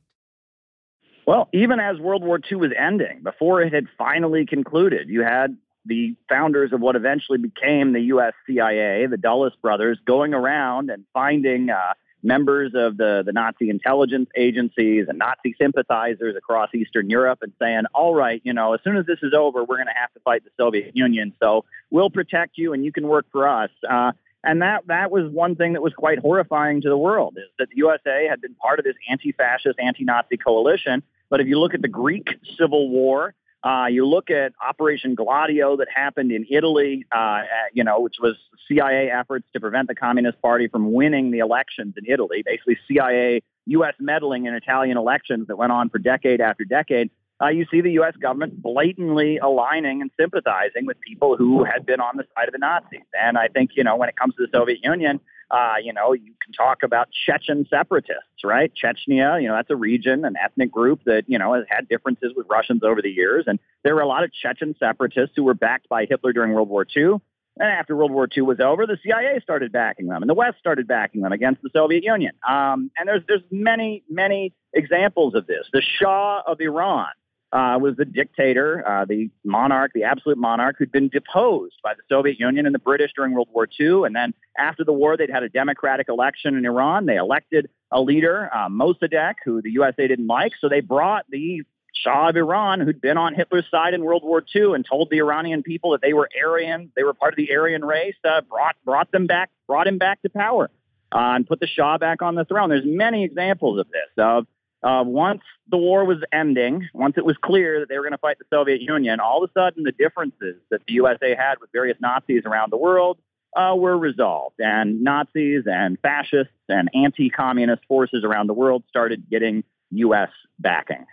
Well, 1.26 1.50
even 1.52 1.80
as 1.80 1.98
World 1.98 2.24
War 2.24 2.40
II 2.50 2.58
was 2.58 2.70
ending, 2.78 3.20
before 3.22 3.60
it 3.60 3.74
had 3.74 3.86
finally 3.98 4.46
concluded, 4.46 5.08
you 5.10 5.22
had 5.22 5.56
the 5.86 6.14
founders 6.28 6.72
of 6.72 6.80
what 6.80 6.96
eventually 6.96 7.38
became 7.38 7.92
the 7.92 8.00
U.S. 8.00 8.32
CIA, 8.46 9.06
the 9.06 9.16
Dulles 9.16 9.52
brothers, 9.60 9.98
going 10.04 10.34
around 10.34 10.90
and 10.90 11.04
finding 11.12 11.70
uh, 11.70 11.94
members 12.24 12.72
of 12.74 12.96
the, 12.96 13.22
the 13.24 13.32
Nazi 13.32 13.68
intelligence 13.68 14.30
agencies 14.34 15.06
and 15.08 15.18
Nazi 15.18 15.54
sympathizers 15.60 16.34
across 16.36 16.70
Eastern 16.74 17.10
Europe 17.10 17.40
and 17.42 17.52
saying, 17.60 17.82
all 17.94 18.14
right, 18.14 18.40
you 18.44 18.54
know, 18.54 18.72
as 18.72 18.80
soon 18.82 18.96
as 18.96 19.04
this 19.04 19.18
is 19.22 19.34
over, 19.34 19.62
we're 19.62 19.76
going 19.76 19.86
to 19.86 20.00
have 20.00 20.12
to 20.14 20.20
fight 20.20 20.42
the 20.42 20.50
Soviet 20.56 20.96
Union. 20.96 21.34
So 21.40 21.66
we'll 21.90 22.10
protect 22.10 22.56
you 22.56 22.72
and 22.72 22.84
you 22.84 22.92
can 22.92 23.06
work 23.06 23.26
for 23.30 23.46
us. 23.46 23.70
Uh, 23.88 24.12
and 24.42 24.62
that, 24.62 24.86
that 24.86 25.10
was 25.10 25.30
one 25.30 25.54
thing 25.54 25.74
that 25.74 25.82
was 25.82 25.92
quite 25.94 26.18
horrifying 26.18 26.80
to 26.82 26.88
the 26.88 26.96
world 26.96 27.36
is 27.36 27.48
that 27.58 27.68
the 27.68 27.76
USA 27.76 28.26
had 28.28 28.40
been 28.40 28.54
part 28.54 28.78
of 28.78 28.84
this 28.84 28.96
anti-fascist, 29.08 29.78
anti-Nazi 29.78 30.38
coalition. 30.38 31.02
But 31.28 31.40
if 31.40 31.46
you 31.46 31.58
look 31.58 31.74
at 31.74 31.82
the 31.82 31.88
Greek 31.88 32.28
Civil 32.58 32.88
War, 32.90 33.34
uh, 33.64 33.86
you 33.86 34.06
look 34.06 34.30
at 34.30 34.52
Operation 34.62 35.14
Gladio 35.14 35.78
that 35.78 35.88
happened 35.92 36.30
in 36.30 36.46
Italy, 36.50 37.06
uh, 37.10 37.42
you 37.72 37.82
know, 37.82 38.00
which 38.00 38.16
was 38.20 38.34
CIA 38.68 39.10
efforts 39.10 39.46
to 39.54 39.60
prevent 39.60 39.88
the 39.88 39.94
Communist 39.94 40.40
Party 40.42 40.68
from 40.68 40.92
winning 40.92 41.30
the 41.30 41.38
elections 41.38 41.94
in 41.96 42.04
Italy. 42.06 42.42
Basically, 42.44 42.76
CIA 42.86 43.42
U.S. 43.66 43.94
meddling 43.98 44.44
in 44.44 44.54
Italian 44.54 44.98
elections 44.98 45.46
that 45.48 45.56
went 45.56 45.72
on 45.72 45.88
for 45.88 45.98
decade 45.98 46.42
after 46.42 46.64
decade, 46.64 47.10
uh, 47.42 47.48
you 47.48 47.64
see 47.70 47.80
the 47.80 47.92
U.S. 47.92 48.14
government 48.16 48.62
blatantly 48.62 49.38
aligning 49.38 50.02
and 50.02 50.10
sympathizing 50.20 50.84
with 50.84 51.00
people 51.00 51.36
who 51.36 51.64
had 51.64 51.86
been 51.86 52.00
on 52.00 52.18
the 52.18 52.24
side 52.36 52.48
of 52.48 52.52
the 52.52 52.58
Nazis. 52.58 53.00
And 53.18 53.38
I 53.38 53.48
think, 53.48 53.70
you 53.76 53.82
know, 53.82 53.96
when 53.96 54.10
it 54.10 54.16
comes 54.16 54.34
to 54.36 54.46
the 54.46 54.56
Soviet 54.56 54.84
Union, 54.84 55.20
uh, 55.50 55.74
you 55.82 55.92
know, 55.92 56.12
you 56.12 56.32
can 56.42 56.52
talk 56.52 56.82
about 56.82 57.08
Chechen 57.26 57.66
separatists, 57.68 58.44
right? 58.44 58.72
Chechnya, 58.74 59.40
you 59.40 59.48
know, 59.48 59.54
that's 59.54 59.70
a 59.70 59.76
region, 59.76 60.24
an 60.24 60.34
ethnic 60.42 60.70
group 60.70 61.00
that, 61.04 61.24
you 61.26 61.38
know, 61.38 61.54
has 61.54 61.64
had 61.68 61.88
differences 61.88 62.32
with 62.36 62.46
Russians 62.50 62.82
over 62.82 63.02
the 63.02 63.10
years. 63.10 63.44
And 63.46 63.58
there 63.82 63.94
were 63.94 64.00
a 64.00 64.06
lot 64.06 64.24
of 64.24 64.32
Chechen 64.32 64.74
separatists 64.78 65.34
who 65.36 65.44
were 65.44 65.54
backed 65.54 65.88
by 65.88 66.06
Hitler 66.06 66.32
during 66.32 66.52
World 66.52 66.68
War 66.68 66.86
II. 66.96 67.20
And 67.56 67.68
after 67.68 67.94
World 67.94 68.10
War 68.10 68.28
II 68.36 68.42
was 68.44 68.58
over, 68.58 68.84
the 68.86 68.98
CIA 69.04 69.38
started 69.40 69.70
backing 69.70 70.08
them, 70.08 70.22
and 70.22 70.28
the 70.28 70.34
West 70.34 70.58
started 70.58 70.88
backing 70.88 71.20
them 71.20 71.32
against 71.32 71.62
the 71.62 71.70
Soviet 71.72 72.02
Union. 72.02 72.32
Um, 72.48 72.90
and 72.98 73.06
there's 73.06 73.22
there's 73.28 73.44
many 73.48 74.02
many 74.10 74.52
examples 74.72 75.36
of 75.36 75.46
this. 75.46 75.64
The 75.72 75.80
Shah 75.80 76.42
of 76.44 76.60
Iran 76.60 77.12
uh, 77.54 77.78
was 77.78 77.94
the 77.96 78.04
dictator, 78.04 78.86
uh, 78.86 79.04
the 79.04 79.30
monarch, 79.44 79.92
the 79.94 80.02
absolute 80.02 80.36
monarch, 80.36 80.74
who'd 80.76 80.90
been 80.90 81.08
deposed 81.08 81.76
by 81.84 81.94
the 81.94 82.02
Soviet 82.08 82.40
Union 82.40 82.66
and 82.66 82.74
the 82.74 82.80
British 82.80 83.12
during 83.14 83.32
World 83.32 83.48
War 83.52 83.68
II. 83.80 84.02
And 84.04 84.14
then 84.14 84.34
after 84.58 84.82
the 84.84 84.92
war, 84.92 85.16
they'd 85.16 85.30
had 85.30 85.44
a 85.44 85.48
democratic 85.48 86.08
election 86.08 86.56
in 86.56 86.66
Iran. 86.66 87.06
They 87.06 87.16
elected 87.16 87.70
a 87.92 88.00
leader, 88.00 88.50
uh, 88.52 88.68
Mossadegh, 88.68 89.36
who 89.44 89.62
the 89.62 89.70
USA 89.70 90.08
didn't 90.08 90.26
like. 90.26 90.52
So 90.60 90.68
they 90.68 90.80
brought 90.80 91.26
the 91.30 91.62
Shah 91.94 92.30
of 92.30 92.36
Iran, 92.36 92.80
who'd 92.80 93.00
been 93.00 93.16
on 93.16 93.34
Hitler's 93.34 93.66
side 93.70 93.94
in 93.94 94.02
World 94.02 94.24
War 94.24 94.42
II 94.54 94.74
and 94.74 94.84
told 94.84 95.10
the 95.10 95.18
Iranian 95.18 95.62
people 95.62 95.92
that 95.92 96.02
they 96.02 96.12
were 96.12 96.28
Aryan, 96.36 96.90
they 96.96 97.04
were 97.04 97.14
part 97.14 97.34
of 97.34 97.36
the 97.36 97.54
Aryan 97.54 97.84
race, 97.84 98.16
uh, 98.24 98.40
brought 98.40 98.74
brought 98.84 99.12
them 99.12 99.28
back, 99.28 99.50
brought 99.68 99.86
him 99.86 99.98
back 99.98 100.20
to 100.22 100.28
power, 100.28 100.70
uh, 101.12 101.34
and 101.36 101.46
put 101.46 101.60
the 101.60 101.68
Shah 101.68 101.98
back 101.98 102.20
on 102.20 102.34
the 102.34 102.44
throne. 102.44 102.68
There's 102.68 102.82
many 102.84 103.22
examples 103.22 103.78
of 103.78 103.86
this 103.86 104.10
of 104.18 104.48
uh, 104.84 105.02
once 105.02 105.40
the 105.70 105.78
war 105.78 106.04
was 106.04 106.18
ending, 106.30 106.88
once 106.92 107.14
it 107.16 107.24
was 107.24 107.36
clear 107.42 107.80
that 107.80 107.88
they 107.88 107.96
were 107.96 108.02
going 108.02 108.12
to 108.12 108.18
fight 108.18 108.38
the 108.38 108.44
Soviet 108.50 108.82
Union, 108.82 109.18
all 109.18 109.42
of 109.42 109.50
a 109.50 109.52
sudden 109.58 109.82
the 109.82 109.92
differences 109.92 110.56
that 110.70 110.82
the 110.86 110.94
USA 110.94 111.34
had 111.34 111.54
with 111.60 111.70
various 111.72 111.96
Nazis 112.00 112.42
around 112.44 112.70
the 112.70 112.76
world 112.76 113.18
uh, 113.56 113.74
were 113.74 113.96
resolved. 113.96 114.56
And 114.58 115.02
Nazis 115.02 115.62
and 115.64 115.98
fascists 116.00 116.52
and 116.68 116.90
anti 116.94 117.30
communist 117.30 117.82
forces 117.88 118.24
around 118.24 118.48
the 118.48 118.54
world 118.54 118.84
started 118.88 119.24
getting 119.30 119.64
U.S. 119.92 120.30
backing. 120.58 121.06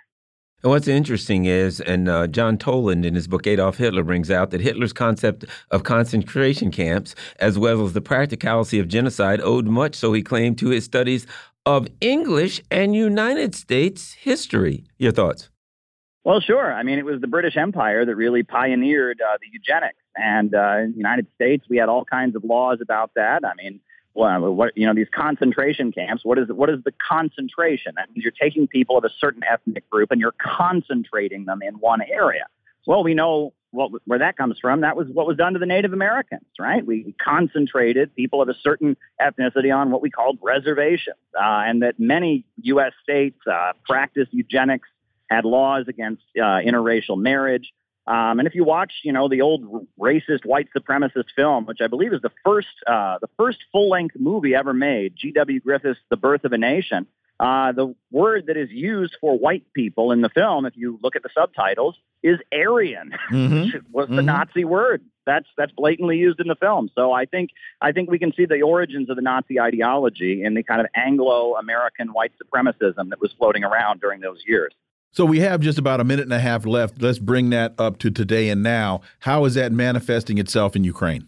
And 0.64 0.70
what's 0.70 0.88
interesting 0.88 1.46
is, 1.46 1.82
and 1.82 2.08
uh, 2.08 2.28
John 2.28 2.58
Toland 2.58 3.04
in 3.04 3.16
his 3.16 3.28
book 3.28 3.48
Adolf 3.48 3.78
Hitler 3.78 4.04
brings 4.04 4.30
out 4.30 4.52
that 4.52 4.62
Hitler's 4.62 4.94
concept 4.94 5.46
of 5.72 5.84
concentration 5.84 6.70
camps, 6.70 7.16
as 7.40 7.58
well 7.58 7.84
as 7.84 7.94
the 7.94 8.02
practicality 8.02 8.78
of 8.78 8.88
genocide, 8.88 9.42
owed 9.42 9.66
much, 9.66 9.96
so 9.96 10.14
he 10.14 10.22
claimed, 10.22 10.60
to 10.60 10.70
his 10.70 10.86
studies 10.86 11.26
of 11.66 11.88
English 12.00 12.62
and 12.72 12.96
United 12.96 13.56
States 13.56 14.14
history. 14.14 14.86
Your 14.98 15.12
thoughts? 15.12 15.50
Well, 16.24 16.40
sure. 16.40 16.72
I 16.72 16.84
mean, 16.84 17.00
it 17.00 17.06
was 17.06 17.20
the 17.20 17.28
British 17.28 17.58
Empire 17.58 18.06
that 18.06 18.16
really 18.16 18.44
pioneered 18.44 19.22
uh, 19.22 19.38
the 19.42 19.48
eugenics, 19.52 19.98
and 20.16 20.54
uh, 20.54 20.78
in 20.84 20.92
the 20.92 20.98
United 20.98 21.28
States, 21.34 21.66
we 21.68 21.78
had 21.78 21.90
all 21.90 22.06
kinds 22.06 22.36
of 22.36 22.44
laws 22.44 22.78
about 22.82 23.12
that. 23.16 23.44
I 23.44 23.54
mean, 23.56 23.80
well, 24.14 24.54
what 24.54 24.78
you 24.78 24.86
know, 24.86 24.94
these 24.94 25.08
concentration 25.14 25.92
camps. 25.92 26.24
What 26.24 26.38
is 26.38 26.50
what 26.50 26.70
is 26.70 26.84
the 26.84 26.94
concentration? 27.10 27.94
That 27.96 28.10
means 28.12 28.24
you're 28.24 28.34
taking 28.40 28.68
people 28.68 28.98
of 28.98 29.04
a 29.04 29.10
certain 29.20 29.42
ethnic 29.44 29.90
group 29.90 30.12
and 30.12 30.20
you're 30.20 30.36
concentrating 30.40 31.46
them 31.46 31.62
in 31.62 31.76
one 31.76 32.02
area. 32.02 32.46
Well, 32.86 33.04
we 33.04 33.14
know 33.14 33.54
what, 33.72 33.92
where 34.06 34.20
that 34.20 34.38
comes 34.38 34.60
from. 34.60 34.82
That 34.82 34.96
was 34.96 35.08
what 35.12 35.26
was 35.26 35.38
done 35.38 35.54
to 35.54 35.60
the 35.60 35.66
Native 35.66 35.94
Americans, 35.94 36.46
right? 36.60 36.86
We 36.86 37.16
concentrated 37.24 38.16
people 38.16 38.42
of 38.42 38.50
a 38.50 38.56
certain 38.62 38.98
ethnicity 39.20 39.76
on 39.76 39.92
what 39.92 40.02
we 40.02 40.10
called 40.10 40.38
reservations, 40.42 41.18
uh, 41.36 41.64
and 41.66 41.82
that 41.82 42.00
many 42.00 42.46
U.S. 42.64 42.94
states 43.02 43.40
uh, 43.52 43.74
practiced 43.86 44.34
eugenics, 44.34 44.88
had 45.30 45.46
laws 45.46 45.86
against 45.88 46.24
uh, 46.38 46.60
interracial 46.60 47.18
marriage. 47.18 47.72
Um, 48.08 48.40
and 48.40 48.48
if 48.48 48.56
you 48.56 48.64
watch, 48.64 48.92
you 49.04 49.14
know, 49.14 49.30
the 49.30 49.42
old 49.42 49.88
racist 50.00 50.44
white 50.44 50.68
supremacist 50.76 51.26
film, 51.36 51.66
which 51.66 51.80
I 51.82 51.88
believe 51.88 52.14
is 52.14 52.22
the 52.22 52.32
first, 52.44 52.68
uh, 52.86 53.20
the 53.22 53.30
first 53.38 53.60
full-length 53.72 54.16
movie 54.20 54.56
ever 54.56 54.74
made, 54.74 55.16
D.W. 55.22 55.60
Griffith's 55.62 56.00
*The 56.10 56.18
Birth 56.18 56.44
of 56.44 56.52
a 56.52 56.58
Nation*, 56.58 57.08
uh, 57.42 57.72
the 57.72 57.96
word 58.12 58.46
that 58.48 58.56
is 58.56 58.70
used 58.70 59.18
for 59.20 59.36
white 59.36 59.66
people 59.74 60.12
in 60.12 60.22
the 60.22 60.30
film, 60.30 60.68
if 60.68 60.74
you 60.78 61.00
look 61.02 61.16
at 61.16 61.24
the 61.24 61.30
subtitles, 61.34 61.96
is 62.22 62.38
Aryan, 62.54 63.14
mm-hmm. 63.32 63.62
which 63.64 63.84
was 63.92 64.08
the 64.10 64.18
mm-hmm. 64.18 64.28
Nazi 64.28 64.64
word. 64.64 65.04
That's 65.26 65.48
that's 65.58 65.72
blatantly 65.72 66.18
used 66.18 66.40
in 66.40 66.48
the 66.48 66.56
film. 66.56 66.92
So 66.94 67.12
I 67.12 67.26
think 67.26 67.50
I 67.82 67.94
think 67.94 68.12
we 68.12 68.20
can 68.20 68.32
see 68.34 68.46
the 68.46 68.62
origins 68.62 69.10
of 69.10 69.16
the 69.16 69.24
Nazi 69.24 69.60
ideology 69.60 70.44
in 70.44 70.54
the 70.54 70.62
kind 70.62 70.82
of 70.82 70.88
Anglo-American 70.96 72.10
white 72.10 72.32
supremacism 72.42 73.10
that 73.10 73.20
was 73.20 73.34
floating 73.40 73.64
around 73.64 74.02
during 74.02 74.22
those 74.22 74.44
years. 74.46 74.72
So 75.12 75.26
we 75.26 75.40
have 75.40 75.62
just 75.62 75.80
about 75.80 76.00
a 76.00 76.04
minute 76.04 76.24
and 76.24 76.34
a 76.34 76.40
half 76.40 76.66
left. 76.66 77.02
Let's 77.02 77.20
bring 77.20 77.50
that 77.50 77.74
up 77.80 77.98
to 78.00 78.12
today 78.12 78.50
and 78.50 78.62
now. 78.62 79.02
How 79.20 79.46
is 79.46 79.56
that 79.56 79.72
manifesting 79.72 80.38
itself 80.38 80.76
in 80.76 80.84
Ukraine? 80.84 81.28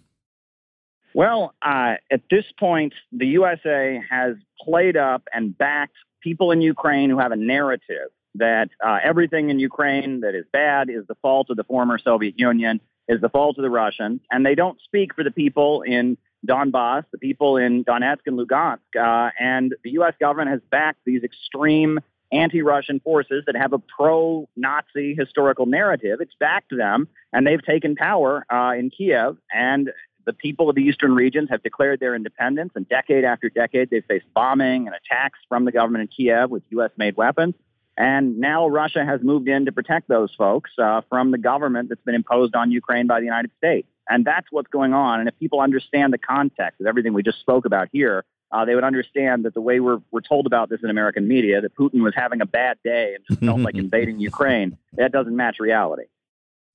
Well, 1.13 1.53
uh, 1.61 1.95
at 2.11 2.21
this 2.29 2.45
point, 2.59 2.93
the 3.11 3.27
USA 3.27 4.01
has 4.09 4.35
played 4.59 4.97
up 4.97 5.23
and 5.33 5.55
backed 5.57 5.95
people 6.21 6.51
in 6.51 6.61
Ukraine 6.61 7.09
who 7.09 7.19
have 7.19 7.31
a 7.31 7.35
narrative 7.35 8.09
that 8.35 8.69
uh, 8.83 8.97
everything 9.03 9.49
in 9.49 9.59
Ukraine 9.59 10.21
that 10.21 10.33
is 10.33 10.45
bad 10.51 10.89
is 10.89 11.05
the 11.07 11.15
fault 11.21 11.49
of 11.49 11.57
the 11.57 11.63
former 11.63 11.99
Soviet 11.99 12.39
Union, 12.39 12.79
is 13.07 13.21
the 13.21 13.29
fault 13.29 13.57
of 13.57 13.61
the 13.61 13.69
Russians, 13.69 14.21
and 14.31 14.45
they 14.45 14.55
don't 14.55 14.79
speak 14.81 15.13
for 15.13 15.23
the 15.23 15.31
people 15.31 15.83
in 15.83 16.17
Donbass, 16.47 17.03
the 17.11 17.17
people 17.17 17.57
in 17.57 17.83
Donetsk 17.83 18.21
and 18.25 18.37
Lugansk. 18.37 18.79
Uh, 18.99 19.29
and 19.39 19.75
the 19.83 19.91
U.S. 19.91 20.13
government 20.19 20.49
has 20.49 20.61
backed 20.71 20.99
these 21.05 21.23
extreme 21.23 21.99
anti-Russian 22.31 22.99
forces 22.99 23.43
that 23.45 23.55
have 23.55 23.73
a 23.73 23.79
pro-Nazi 23.79 25.13
historical 25.13 25.67
narrative. 25.67 26.19
It's 26.19 26.33
backed 26.39 26.75
them, 26.75 27.07
and 27.31 27.45
they've 27.45 27.63
taken 27.63 27.95
power 27.95 28.45
uh, 28.51 28.73
in 28.77 28.89
Kiev. 28.89 29.37
And 29.53 29.91
the 30.25 30.33
people 30.33 30.69
of 30.69 30.75
the 30.75 30.81
eastern 30.81 31.13
regions 31.13 31.49
have 31.49 31.63
declared 31.63 31.99
their 31.99 32.15
independence, 32.15 32.71
and 32.75 32.87
decade 32.87 33.23
after 33.23 33.49
decade, 33.49 33.89
they've 33.89 34.05
faced 34.05 34.25
bombing 34.33 34.87
and 34.87 34.95
attacks 34.95 35.39
from 35.47 35.65
the 35.65 35.71
government 35.71 36.03
in 36.03 36.07
Kiev 36.07 36.49
with 36.49 36.63
U.S. 36.71 36.91
made 36.97 37.15
weapons. 37.15 37.55
And 37.95 38.39
now 38.39 38.67
Russia 38.67 39.05
has 39.05 39.21
moved 39.21 39.47
in 39.47 39.65
to 39.65 39.71
protect 39.71 40.07
those 40.07 40.33
folks 40.35 40.71
uh, 40.79 41.01
from 41.09 41.31
the 41.31 41.37
government 41.37 41.89
that's 41.89 42.01
been 42.01 42.15
imposed 42.15 42.55
on 42.55 42.71
Ukraine 42.71 43.05
by 43.05 43.19
the 43.19 43.25
United 43.25 43.51
States. 43.57 43.87
And 44.09 44.25
that's 44.25 44.47
what's 44.51 44.69
going 44.69 44.93
on. 44.93 45.19
And 45.19 45.29
if 45.29 45.37
people 45.39 45.61
understand 45.61 46.11
the 46.11 46.17
context 46.17 46.81
of 46.81 46.87
everything 46.87 47.13
we 47.13 47.23
just 47.23 47.39
spoke 47.39 47.65
about 47.65 47.89
here, 47.91 48.25
uh, 48.51 48.65
they 48.65 48.75
would 48.75 48.83
understand 48.83 49.45
that 49.45 49.53
the 49.53 49.61
way 49.61 49.79
we're, 49.79 49.99
we're 50.11 50.21
told 50.21 50.45
about 50.45 50.69
this 50.69 50.79
in 50.83 50.89
American 50.89 51.27
media, 51.27 51.61
that 51.61 51.75
Putin 51.75 52.03
was 52.03 52.13
having 52.15 52.41
a 52.41 52.45
bad 52.45 52.77
day 52.83 53.15
and 53.15 53.23
just 53.27 53.39
felt 53.41 53.59
like 53.59 53.75
invading 53.77 54.19
Ukraine, 54.19 54.77
that 54.93 55.11
doesn't 55.11 55.35
match 55.35 55.57
reality. 55.59 56.03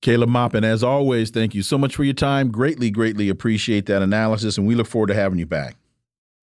Caleb 0.01 0.29
Maupin, 0.29 0.63
as 0.63 0.83
always, 0.83 1.29
thank 1.29 1.53
you 1.53 1.61
so 1.61 1.77
much 1.77 1.95
for 1.95 2.03
your 2.03 2.13
time. 2.13 2.51
Greatly, 2.51 2.89
greatly 2.89 3.27
appreciate 3.27 3.85
that 3.87 4.01
analysis, 4.01 4.57
and 4.57 4.65
we 4.65 4.75
look 4.75 4.87
forward 4.87 5.07
to 5.07 5.13
having 5.13 5.39
you 5.39 5.45
back. 5.45 5.75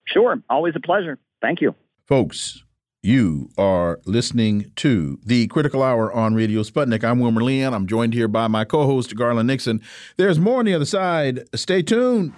Sure. 0.07 0.37
Always 0.51 0.75
a 0.77 0.81
pleasure. 0.81 1.19
Thank 1.41 1.61
you. 1.61 1.75
Folks, 2.07 2.63
you 3.03 3.51
are 3.57 4.01
listening 4.05 4.73
to 4.77 5.19
the 5.25 5.47
Critical 5.49 5.83
Hour 5.83 6.13
on 6.13 6.35
Radio 6.35 6.63
Sputnik. 6.63 7.03
I'm 7.03 7.19
Wilmer 7.19 7.43
Leon. 7.43 7.73
I'm 7.73 7.87
joined 7.87 8.15
here 8.15 8.29
by 8.29 8.47
my 8.47 8.65
co 8.65 8.85
host, 8.87 9.17
Garland 9.17 9.47
Nixon. 9.47 9.81
There's 10.17 10.39
more 10.39 10.59
on 10.59 10.67
the 10.67 10.75
other 10.75 10.85
side. 10.85 11.49
Stay 11.55 11.83
tuned. 11.83 12.33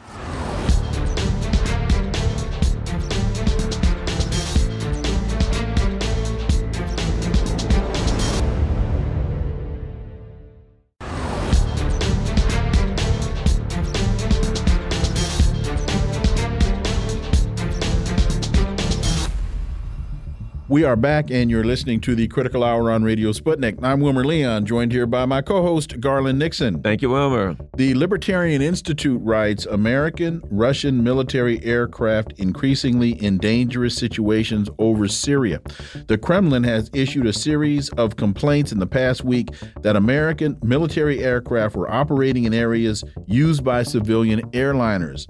We 20.71 20.85
are 20.85 20.97
back, 20.97 21.31
and 21.31 21.51
you're 21.51 21.65
listening 21.65 21.99
to 22.03 22.15
the 22.15 22.29
Critical 22.29 22.63
Hour 22.63 22.91
on 22.91 23.03
Radio 23.03 23.33
Sputnik. 23.33 23.83
I'm 23.83 24.01
Wilmer 24.01 24.23
Leon, 24.23 24.67
joined 24.67 24.93
here 24.93 25.07
by 25.07 25.25
my 25.25 25.41
co 25.41 25.63
host, 25.63 25.99
Garland 25.99 26.39
Nixon. 26.39 26.83
Thank 26.83 27.01
you, 27.01 27.09
Wilmer. 27.09 27.57
The 27.79 27.95
Libertarian 27.95 28.61
Institute 28.61 29.19
writes 29.23 29.65
American 29.65 30.43
Russian 30.51 31.03
military 31.03 31.65
aircraft 31.65 32.35
increasingly 32.37 33.13
in 33.13 33.39
dangerous 33.39 33.97
situations 33.97 34.69
over 34.79 35.09
Syria. 35.09 35.63
The 36.07 36.19
Kremlin 36.19 36.65
has 36.65 36.91
issued 36.93 37.27
a 37.27 37.33
series 37.33 37.89
of 37.95 38.17
complaints 38.17 38.71
in 38.71 38.79
the 38.79 38.87
past 38.87 39.25
week 39.25 39.49
that 39.81 39.97
American 39.97 40.59
military 40.63 41.25
aircraft 41.25 41.77
were 41.77 41.91
operating 41.91 42.45
in 42.45 42.53
areas 42.53 43.03
used 43.27 43.65
by 43.65 43.85
civilian 43.85 44.43
airliners. 44.51 45.27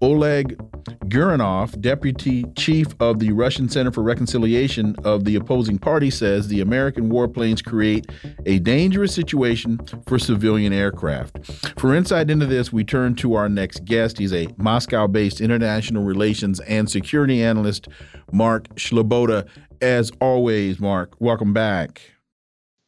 Oleg 0.00 0.58
Gurinov, 1.08 1.80
deputy 1.80 2.44
chief 2.56 2.88
of 3.00 3.18
the 3.18 3.32
Russian 3.32 3.68
Center 3.68 3.92
for 3.92 4.02
Reconciliation 4.02 4.94
of 5.04 5.24
the 5.24 5.36
opposing 5.36 5.78
party, 5.78 6.10
says 6.10 6.48
the 6.48 6.60
American 6.60 7.10
warplanes 7.10 7.64
create 7.64 8.06
a 8.44 8.58
dangerous 8.58 9.14
situation 9.14 9.78
for 10.06 10.18
civilian 10.18 10.72
aircraft. 10.72 11.78
For 11.78 11.94
insight 11.94 12.30
into 12.30 12.46
this, 12.46 12.72
we 12.72 12.84
turn 12.84 13.14
to 13.16 13.34
our 13.34 13.48
next 13.48 13.84
guest. 13.84 14.18
He's 14.18 14.32
a 14.32 14.48
Moscow 14.56 15.06
based 15.06 15.40
international 15.40 16.04
relations 16.04 16.60
and 16.60 16.90
security 16.90 17.42
analyst, 17.42 17.88
Mark 18.32 18.68
Sleboda. 18.76 19.46
as 19.80 20.10
always, 20.20 20.80
Mark. 20.80 21.14
Welcome 21.20 21.52
back. 21.52 22.00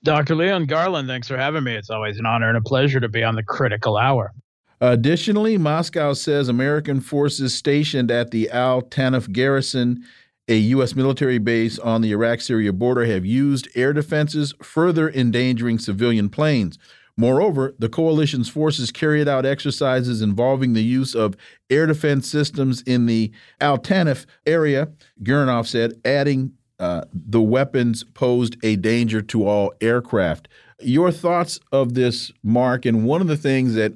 Dr. 0.05 0.37
Leon 0.37 0.67
Garland, 0.67 1.09
thanks 1.09 1.29
for 1.29 1.37
having 1.37 1.65
me. 1.65 1.75
It's 1.75 1.91
always 1.91 2.19
an 2.19 2.27
honor 2.27 2.49
and 2.49 2.57
a 2.57 2.63
pleasure 2.63 3.01
to 3.01 3.09
be 3.09 3.23
on 3.25 3.35
the 3.35 3.43
critical 3.43 3.97
hour. 3.97 4.33
Additionally, 4.81 5.59
Moscow 5.59 6.13
says 6.13 6.49
American 6.49 7.01
forces 7.01 7.55
stationed 7.55 8.11
at 8.11 8.31
the 8.31 8.49
Al 8.51 8.83
Tanf 8.83 9.33
garrison, 9.33 10.05
a 10.47 10.57
U.S. 10.57 10.95
military 10.95 11.39
base 11.39 11.79
on 11.79 12.01
the 12.01 12.13
Iraq 12.13 12.41
Syria 12.41 12.73
border, 12.73 13.05
have 13.05 13.27
used 13.27 13.69
air 13.75 13.93
defenses, 13.93 14.55
further 14.63 15.11
endangering 15.11 15.79
civilian 15.79 16.29
planes. 16.29 16.79
Moreover, 17.17 17.75
the 17.81 17.89
coalition's 17.89 18.49
forces 18.49 18.93
carried 18.93 19.27
out 19.27 19.45
exercises 19.45 20.23
involving 20.23 20.73
the 20.75 20.85
use 20.85 21.17
of 21.17 21.37
air 21.69 21.85
defense 21.85 22.31
systems 22.31 22.81
in 22.83 23.07
the 23.07 23.33
Al 23.61 23.79
Tanf 23.79 24.25
area, 24.47 24.89
Gurinov 25.25 25.67
said, 25.67 26.01
adding 26.05 26.53
uh, 26.79 27.03
the 27.13 27.43
weapons 27.43 28.05
posed 28.05 28.57
a 28.63 28.77
danger 28.77 29.21
to 29.21 29.49
all 29.49 29.75
aircraft. 29.81 30.47
Your 30.81 31.11
thoughts 31.11 31.59
of 31.73 31.95
this, 31.95 32.31
Mark? 32.45 32.87
And 32.87 33.05
one 33.05 33.21
of 33.21 33.27
the 33.27 33.37
things 33.37 33.75
that 33.75 33.95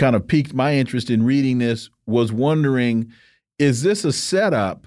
kind 0.00 0.16
of 0.16 0.26
piqued 0.26 0.54
my 0.54 0.74
interest 0.74 1.10
in 1.10 1.22
reading 1.22 1.58
this 1.58 1.90
was 2.06 2.32
wondering 2.32 3.12
is 3.58 3.82
this 3.82 4.02
a 4.02 4.12
setup 4.12 4.86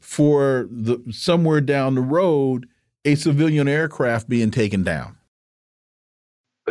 for 0.00 0.68
the 0.70 1.02
somewhere 1.10 1.60
down 1.60 1.96
the 1.96 2.00
road 2.00 2.68
a 3.04 3.16
civilian 3.16 3.66
aircraft 3.66 4.28
being 4.28 4.52
taken 4.52 4.84
down? 4.84 5.16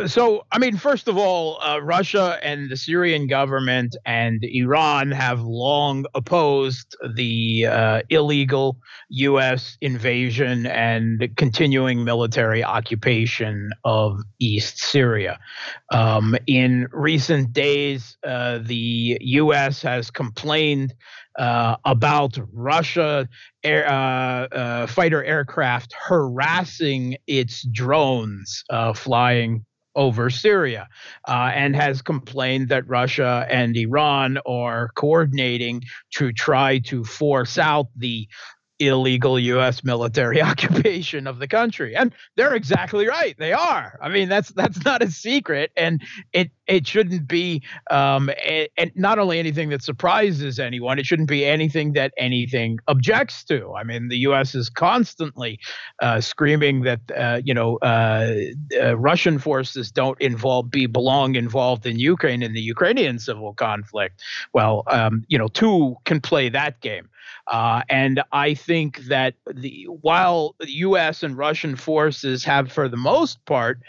So, 0.06 0.46
I 0.50 0.58
mean, 0.58 0.76
first 0.76 1.08
of 1.08 1.18
all, 1.18 1.60
uh, 1.62 1.80
Russia 1.82 2.38
and 2.42 2.70
the 2.70 2.76
Syrian 2.76 3.26
government 3.26 3.96
and 4.06 4.42
Iran 4.42 5.10
have 5.10 5.42
long 5.42 6.06
opposed 6.14 6.96
the 7.16 7.66
uh, 7.66 8.02
illegal 8.08 8.78
U.S. 9.10 9.76
invasion 9.82 10.66
and 10.66 11.28
continuing 11.36 12.02
military 12.02 12.64
occupation 12.64 13.72
of 13.84 14.20
East 14.38 14.78
Syria. 14.78 15.38
Um, 15.90 16.34
in 16.46 16.88
recent 16.92 17.52
days, 17.52 18.16
uh, 18.26 18.60
the 18.62 19.18
U.S. 19.20 19.82
has 19.82 20.10
complained 20.10 20.94
uh, 21.38 21.76
about 21.84 22.38
Russia 22.52 23.28
air, 23.62 23.86
uh, 23.88 24.46
uh, 24.46 24.86
fighter 24.86 25.22
aircraft 25.24 25.94
harassing 25.98 27.16
its 27.26 27.66
drones 27.72 28.64
uh, 28.70 28.92
flying 28.92 29.64
over 29.94 30.30
Syria 30.30 30.88
uh, 31.26 31.50
and 31.54 31.74
has 31.74 32.02
complained 32.02 32.68
that 32.68 32.88
Russia 32.88 33.46
and 33.50 33.76
Iran 33.76 34.38
are 34.46 34.90
coordinating 34.94 35.82
to 36.14 36.32
try 36.32 36.78
to 36.80 37.04
force 37.04 37.58
out 37.58 37.88
the 37.96 38.28
illegal 38.80 39.38
U.S. 39.38 39.84
military 39.84 40.40
occupation 40.42 41.26
of 41.26 41.38
the 41.38 41.46
country, 41.46 41.94
and 41.94 42.12
they're 42.36 42.54
exactly 42.54 43.06
right. 43.06 43.36
They 43.38 43.52
are. 43.52 43.98
I 44.02 44.08
mean, 44.08 44.28
that's 44.28 44.50
that's 44.50 44.84
not 44.84 45.02
a 45.02 45.10
secret, 45.10 45.70
and 45.76 46.02
it 46.32 46.50
it 46.70 46.86
shouldn't 46.86 47.26
be 47.26 47.62
um, 47.90 48.30
and 48.78 48.92
not 48.94 49.18
only 49.18 49.38
anything 49.38 49.68
that 49.70 49.82
surprises 49.82 50.58
anyone. 50.58 50.98
It 50.98 51.06
shouldn't 51.06 51.28
be 51.28 51.44
anything 51.44 51.92
that 51.94 52.12
anything 52.16 52.78
objects 52.86 53.44
to. 53.44 53.74
I 53.74 53.82
mean, 53.82 54.08
the 54.08 54.18
U.S. 54.18 54.54
is 54.54 54.70
constantly 54.70 55.58
uh, 56.00 56.20
screaming 56.20 56.82
that 56.82 57.00
uh, 57.16 57.40
you 57.44 57.52
know 57.52 57.76
uh, 57.78 58.34
uh, 58.80 58.96
Russian 58.96 59.38
forces 59.38 59.90
don't 59.90 60.20
involve 60.20 60.70
be 60.70 60.86
belong 60.86 61.34
involved 61.34 61.86
in 61.86 61.98
Ukraine 61.98 62.42
in 62.42 62.52
the 62.52 62.60
Ukrainian 62.60 63.18
civil 63.18 63.52
conflict. 63.52 64.22
Well, 64.52 64.84
um, 64.86 65.24
you 65.26 65.38
know, 65.38 65.48
two 65.48 65.96
can 66.04 66.20
play 66.20 66.48
that 66.50 66.80
game. 66.80 67.08
Uh, 67.48 67.82
and 67.88 68.22
I 68.30 68.54
think 68.54 68.98
that 69.06 69.34
the 69.52 69.86
while 70.00 70.54
U.S. 70.64 71.24
and 71.24 71.36
Russian 71.36 71.74
forces 71.74 72.44
have, 72.44 72.70
for 72.70 72.88
the 72.88 72.96
most 72.96 73.44
part, 73.44 73.80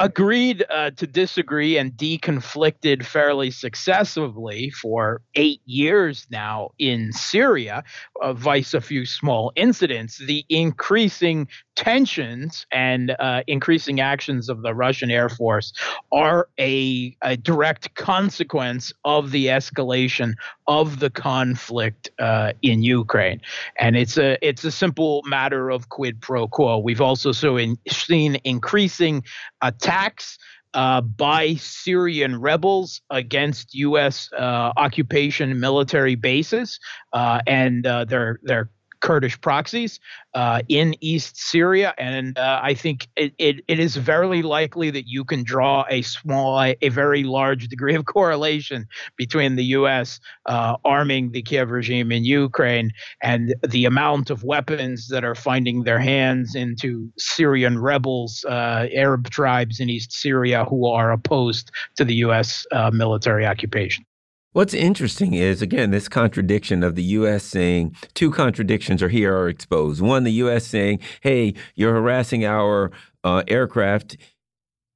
agreed 0.00 0.64
uh, 0.70 0.90
to 0.92 1.06
disagree 1.06 1.76
and 1.76 1.92
deconflicted 1.92 3.04
fairly 3.04 3.50
successively 3.50 4.70
for 4.70 5.20
eight 5.34 5.60
years 5.66 6.26
now 6.30 6.70
in 6.78 7.12
Syria, 7.12 7.84
uh, 8.22 8.32
vice 8.32 8.72
a 8.72 8.80
few 8.80 9.04
small 9.04 9.52
incidents. 9.56 10.16
The 10.16 10.44
increasing 10.48 11.48
tensions 11.76 12.66
and 12.72 13.14
uh, 13.18 13.42
increasing 13.46 14.00
actions 14.00 14.48
of 14.48 14.62
the 14.62 14.74
Russian 14.74 15.10
Air 15.10 15.28
Force 15.28 15.72
are 16.12 16.48
a, 16.58 17.16
a, 17.22 17.36
direct 17.36 17.94
consequence 17.94 18.92
of 19.04 19.30
the 19.30 19.46
escalation 19.46 20.34
of 20.70 21.00
the 21.00 21.10
conflict 21.10 22.10
uh, 22.20 22.52
in 22.62 22.84
Ukraine, 22.84 23.40
and 23.76 23.96
it's 23.96 24.16
a 24.16 24.38
it's 24.40 24.64
a 24.64 24.70
simple 24.70 25.20
matter 25.26 25.68
of 25.68 25.88
quid 25.88 26.20
pro 26.20 26.46
quo. 26.46 26.78
We've 26.78 27.00
also 27.00 27.32
so 27.32 27.56
in, 27.56 27.76
seen 27.88 28.36
increasing 28.44 29.24
attacks. 29.60 30.38
Uh, 30.72 31.00
by 31.00 31.56
Syrian 31.56 32.40
rebels 32.40 33.00
against 33.10 33.74
U.S. 33.74 34.30
Uh, 34.32 34.72
occupation 34.76 35.58
military 35.58 36.14
bases, 36.14 36.78
uh, 37.12 37.40
and 37.44 37.84
uh, 37.84 38.04
their 38.04 38.38
their 38.44 38.70
Kurdish 39.00 39.40
proxies 39.40 39.98
uh, 40.34 40.62
in 40.68 40.94
East 41.00 41.36
Syria, 41.36 41.94
and 41.98 42.36
uh, 42.38 42.60
I 42.62 42.74
think 42.74 43.08
it, 43.16 43.32
it, 43.38 43.64
it 43.66 43.78
is 43.78 43.96
very 43.96 44.42
likely 44.42 44.90
that 44.90 45.06
you 45.06 45.24
can 45.24 45.42
draw 45.42 45.84
a 45.88 46.02
small, 46.02 46.60
a 46.60 46.88
very 46.88 47.24
large 47.24 47.68
degree 47.68 47.94
of 47.94 48.04
correlation 48.16 48.86
between 49.16 49.56
the 49.56 49.64
U.S. 49.64 50.20
Uh, 50.46 50.76
arming 50.84 51.32
the 51.32 51.42
Kiev 51.42 51.70
regime 51.70 52.12
in 52.12 52.24
Ukraine 52.24 52.92
and 53.22 53.54
the 53.66 53.84
amount 53.84 54.30
of 54.30 54.44
weapons 54.44 55.08
that 55.08 55.24
are 55.24 55.34
finding 55.34 55.82
their 55.84 55.98
hands 55.98 56.54
into 56.54 57.10
Syrian 57.18 57.78
rebels, 57.78 58.44
uh, 58.48 58.86
Arab 58.92 59.30
tribes 59.30 59.80
in 59.80 59.90
East 59.90 60.12
Syria 60.12 60.64
who 60.64 60.86
are 60.86 61.10
opposed 61.12 61.70
to 61.96 62.04
the 62.04 62.14
U.S. 62.16 62.66
Uh, 62.72 62.90
military 62.90 63.46
occupation. 63.46 64.04
What's 64.52 64.74
interesting 64.74 65.34
is, 65.34 65.62
again, 65.62 65.92
this 65.92 66.08
contradiction 66.08 66.82
of 66.82 66.96
the 66.96 67.04
U.S. 67.04 67.44
saying 67.44 67.94
two 68.14 68.32
contradictions 68.32 69.00
are 69.00 69.08
here 69.08 69.36
are 69.36 69.48
exposed. 69.48 70.02
One, 70.02 70.24
the 70.24 70.32
U.S. 70.32 70.66
saying, 70.66 70.98
hey, 71.20 71.54
you're 71.76 71.92
harassing 71.92 72.44
our 72.44 72.90
uh, 73.22 73.44
aircraft 73.46 74.16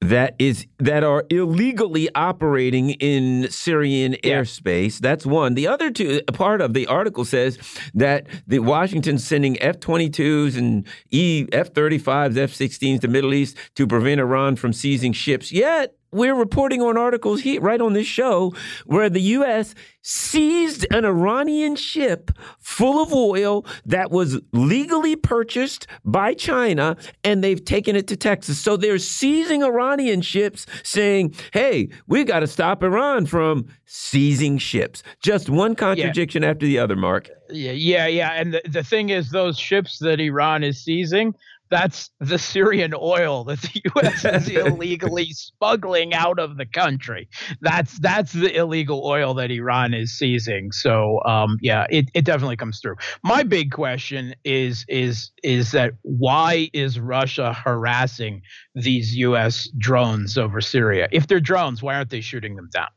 that 0.08 0.34
is 0.38 0.66
that 0.78 1.02
are 1.02 1.24
illegally 1.30 2.08
operating 2.14 2.90
in 2.90 3.50
Syrian 3.50 4.16
yeah. 4.22 4.40
airspace. 4.40 4.98
That's 4.98 5.24
one. 5.24 5.54
The 5.54 5.66
other 5.66 5.90
two 5.90 6.20
part 6.32 6.60
of 6.60 6.74
the 6.74 6.86
article 6.86 7.24
says 7.24 7.58
that 7.94 8.26
the 8.46 8.58
Washington's 8.58 9.26
sending 9.26 9.60
F-22s 9.62 10.56
and 10.56 10.86
E 11.10 11.46
F-35s, 11.52 12.36
F-16s 12.36 13.00
to 13.00 13.08
Middle 13.08 13.34
East 13.34 13.56
to 13.76 13.86
prevent 13.86 14.20
Iran 14.20 14.56
from 14.56 14.72
seizing 14.72 15.12
ships. 15.12 15.50
Yet 15.52 15.96
we're 16.14 16.34
reporting 16.34 16.80
on 16.80 16.96
articles 16.96 17.40
here, 17.40 17.60
right 17.60 17.80
on 17.80 17.92
this 17.92 18.06
show 18.06 18.54
where 18.86 19.10
the 19.10 19.20
U.S. 19.20 19.74
seized 20.02 20.86
an 20.90 21.04
Iranian 21.04 21.76
ship 21.76 22.30
full 22.60 23.02
of 23.02 23.12
oil 23.12 23.66
that 23.84 24.10
was 24.10 24.40
legally 24.52 25.16
purchased 25.16 25.86
by 26.04 26.34
China 26.34 26.96
and 27.24 27.42
they've 27.42 27.64
taken 27.64 27.96
it 27.96 28.06
to 28.08 28.16
Texas. 28.16 28.58
So 28.58 28.76
they're 28.76 28.98
seizing 28.98 29.62
Iranian 29.62 30.22
ships, 30.22 30.66
saying, 30.82 31.34
hey, 31.52 31.88
we've 32.06 32.26
got 32.26 32.40
to 32.40 32.46
stop 32.46 32.82
Iran 32.82 33.26
from 33.26 33.66
seizing 33.86 34.58
ships. 34.58 35.02
Just 35.20 35.50
one 35.50 35.74
contradiction 35.74 36.42
yeah. 36.42 36.50
after 36.50 36.66
the 36.66 36.78
other, 36.78 36.96
Mark. 36.96 37.28
Yeah, 37.50 37.72
yeah, 37.72 38.06
yeah. 38.06 38.32
And 38.32 38.54
the, 38.54 38.62
the 38.68 38.82
thing 38.82 39.10
is, 39.10 39.30
those 39.30 39.58
ships 39.58 39.98
that 39.98 40.20
Iran 40.20 40.64
is 40.64 40.82
seizing, 40.82 41.34
that's 41.70 42.10
the 42.20 42.38
Syrian 42.38 42.94
oil 42.94 43.44
that 43.44 43.60
the 43.60 43.82
U.S. 43.96 44.24
is 44.24 44.48
illegally 44.66 45.28
smuggling 45.32 46.14
out 46.14 46.38
of 46.38 46.56
the 46.56 46.66
country. 46.66 47.28
That's 47.60 47.98
that's 47.98 48.32
the 48.32 48.54
illegal 48.54 49.04
oil 49.04 49.34
that 49.34 49.50
Iran 49.50 49.94
is 49.94 50.16
seizing. 50.16 50.72
So 50.72 51.20
um, 51.24 51.58
yeah, 51.60 51.86
it, 51.90 52.10
it 52.14 52.24
definitely 52.24 52.56
comes 52.56 52.80
through. 52.80 52.96
My 53.22 53.42
big 53.42 53.72
question 53.72 54.34
is 54.44 54.84
is 54.88 55.30
is 55.42 55.72
that 55.72 55.92
why 56.02 56.70
is 56.72 57.00
Russia 57.00 57.52
harassing 57.52 58.42
these 58.74 59.16
U.S. 59.16 59.68
drones 59.78 60.38
over 60.38 60.60
Syria? 60.60 61.08
If 61.12 61.26
they're 61.26 61.40
drones, 61.40 61.82
why 61.82 61.94
aren't 61.94 62.10
they 62.10 62.20
shooting 62.20 62.56
them 62.56 62.68
down? 62.72 62.88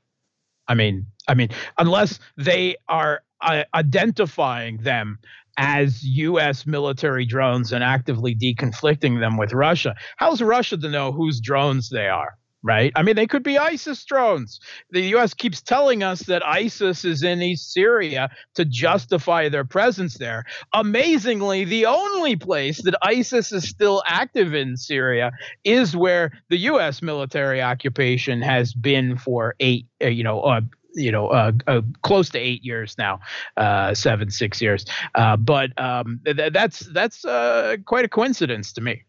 I 0.67 0.73
mean, 0.73 1.07
I 1.27 1.33
mean, 1.33 1.49
unless 1.77 2.19
they 2.35 2.75
are 2.89 3.21
uh, 3.41 3.63
identifying 3.73 4.77
them 4.77 5.19
as 5.57 6.03
U.S. 6.03 6.65
military 6.65 7.25
drones 7.25 7.71
and 7.71 7.83
actively 7.83 8.35
deconflicting 8.35 9.19
them 9.19 9.37
with 9.37 9.53
Russia. 9.53 9.95
How's 10.17 10.41
Russia 10.41 10.77
to 10.77 10.89
know 10.89 11.11
whose 11.11 11.41
drones 11.41 11.89
they 11.89 12.07
are? 12.07 12.37
Right? 12.63 12.91
I 12.95 13.03
mean, 13.03 13.15
they 13.15 13.27
could 13.27 13.43
be 13.43 13.57
ISIS 13.57 14.03
drones. 14.03 14.59
The 14.89 15.01
U.S. 15.09 15.33
keeps 15.33 15.61
telling 15.61 16.03
us 16.03 16.21
that 16.23 16.45
ISIS 16.45 17.05
is 17.05 17.23
in 17.23 17.41
East 17.41 17.71
Syria 17.71 18.29
to 18.55 18.65
justify 18.65 19.47
their 19.47 19.63
presence 19.63 20.17
there. 20.17 20.43
Amazingly, 20.73 21.65
the 21.65 21.85
only 21.85 22.35
place 22.35 22.81
that 22.83 22.95
ISIS 23.01 23.51
is 23.53 23.69
still 23.69 24.03
active 24.05 24.53
in 24.53 24.75
Syria 24.75 25.31
is 25.63 25.95
where 25.95 26.31
the 26.49 26.57
U.S. 26.57 27.01
military 27.01 27.61
occupation 27.61 28.41
has 28.41 28.73
been 28.73 29.17
for 29.17 29.55
eight, 29.59 29.85
uh, 30.03 30.07
you 30.07 30.23
know, 30.23 30.41
uh, 30.41 30.61
you 30.97 31.11
know, 31.11 31.27
uh, 31.27 31.51
uh, 31.67 31.81
close 32.01 32.29
to 32.31 32.39
eight 32.39 32.63
years 32.63 32.97
now, 32.97 33.19
uh, 33.55 33.93
seven, 33.93 34.29
six 34.29 34.61
years. 34.61 34.85
Uh, 35.15 35.37
but 35.37 35.69
um, 35.79 36.19
th 36.25 36.51
that's 36.51 36.79
that's 36.91 37.23
uh, 37.23 37.77
quite 37.85 38.05
a 38.05 38.09
coincidence 38.09 38.73
to 38.73 38.81
me. 38.81 39.03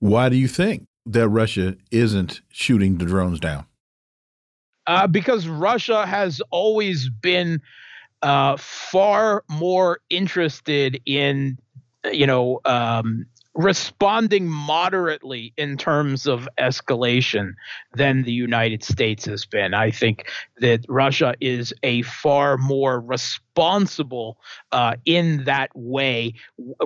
Why 0.00 0.28
do 0.28 0.36
you 0.36 0.48
think 0.48 0.86
that 1.06 1.28
Russia 1.28 1.76
isn't 1.90 2.40
shooting 2.48 2.98
the 2.98 3.04
drones 3.04 3.38
down? 3.38 3.66
Uh, 4.86 5.06
because 5.06 5.46
Russia 5.46 6.06
has 6.06 6.40
always 6.50 7.08
been 7.08 7.60
uh, 8.22 8.56
far 8.58 9.44
more 9.48 10.00
interested 10.08 11.00
in, 11.06 11.58
you 12.10 12.26
know, 12.26 12.60
um, 12.64 13.26
responding 13.54 14.48
moderately 14.48 15.52
in 15.56 15.76
terms 15.76 16.26
of 16.26 16.48
escalation 16.58 17.54
than 17.94 18.22
the 18.22 18.32
United 18.32 18.84
States 18.84 19.24
has 19.24 19.44
been. 19.44 19.74
I 19.74 19.90
think 19.90 20.28
that 20.58 20.84
Russia 20.88 21.34
is 21.40 21.74
a 21.82 22.02
far 22.02 22.56
more 22.56 23.00
responsible 23.00 24.38
uh, 24.70 24.94
in 25.04 25.44
that 25.44 25.70
way, 25.74 26.34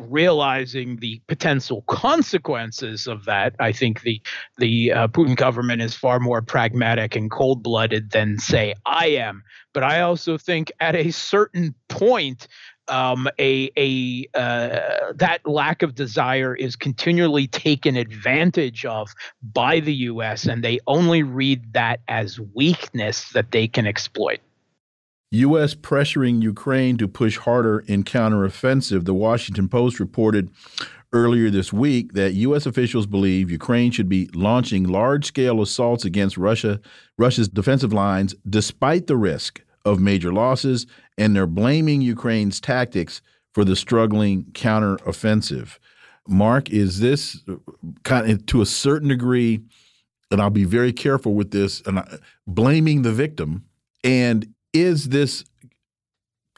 realizing 0.01 0.97
the 0.97 1.21
potential 1.29 1.83
consequences 1.83 3.07
of 3.07 3.27
that. 3.27 3.55
I 3.61 3.73
think 3.73 4.01
the 4.01 4.21
the 4.57 4.93
uh, 4.93 5.09
Putin 5.09 5.37
government 5.37 5.83
is 5.83 5.95
far 5.95 6.19
more 6.19 6.41
pragmatic 6.41 7.15
and 7.15 7.31
cold 7.31 7.63
blooded 7.63 8.11
than 8.11 8.39
say 8.39 8.75
I 8.87 9.09
am. 9.09 9.43
But 9.75 9.83
I 9.83 10.01
also 10.01 10.39
think 10.39 10.73
at 10.81 10.95
a 10.95 11.11
certain 11.11 11.75
point 11.89 12.49
um, 12.89 13.29
a 13.39 13.71
a 13.77 14.27
uh, 14.35 15.13
that 15.15 15.41
lack 15.45 15.83
of 15.83 15.95
desire 15.95 16.55
is 16.55 16.77
continually 16.77 17.47
taken 17.47 17.97
advantage 17.97 18.85
of 18.85 19.13
by 19.43 19.81
the 19.81 19.95
U.S. 19.95 20.47
and 20.47 20.63
they 20.63 20.81
only 20.87 21.23
read 21.23 21.73
that 21.73 22.01
as 22.09 22.39
weakness 22.55 23.31
that 23.31 23.53
they 23.53 23.67
can 23.67 23.87
exploit. 23.87 24.41
U.S. 25.31 25.75
pressuring 25.75 26.43
Ukraine 26.43 26.97
to 26.99 27.09
push 27.09 27.39
harder 27.39 27.81
in 27.81 28.05
counteroffensive. 28.05 29.05
The 29.05 29.15
Washington 29.15 29.69
Post 29.69 29.99
reported 29.99 30.51
earlier 31.13 31.51
this 31.51 31.73
week 31.73 32.13
that 32.13 32.35
U.S. 32.35 32.67
officials 32.67 33.07
believe 33.07 33.51
Ukraine 33.51 33.91
should 33.91 34.09
be 34.09 34.29
launching 34.35 34.85
large-scale 34.85 35.61
assaults 35.61 36.05
against 36.05 36.37
Russia, 36.37 36.81
Russia's 37.19 37.49
defensive 37.49 37.93
lines, 37.93 38.35
despite 38.49 39.07
the 39.07 39.17
risk 39.17 39.61
of 39.85 40.01
major 40.01 40.33
losses, 40.33 40.87
and 41.19 41.35
they're 41.35 41.47
blaming 41.47 42.01
Ukraine's 42.01 42.61
tactics 42.61 43.23
for 43.53 43.65
the 43.65 43.77
struggling 43.77 44.45
counteroffensive. 44.53 45.79
Mark, 46.27 46.71
is 46.71 47.01
this 47.01 47.43
uh, 47.49 47.57
kind 48.03 48.31
of 48.31 48.47
to 48.47 48.63
a 48.63 48.67
certain 48.67 49.09
degree, 49.09 49.61
and 50.31 50.41
I'll 50.41 50.51
be 50.51 50.65
very 50.65 50.93
careful 50.93 51.35
with 51.35 51.51
this, 51.51 51.83
and 51.83 52.01
I, 52.01 52.19
blaming 52.47 53.03
the 53.03 53.13
victim, 53.13 53.65
and 54.03 54.53
is 54.73 55.11
this 55.11 55.45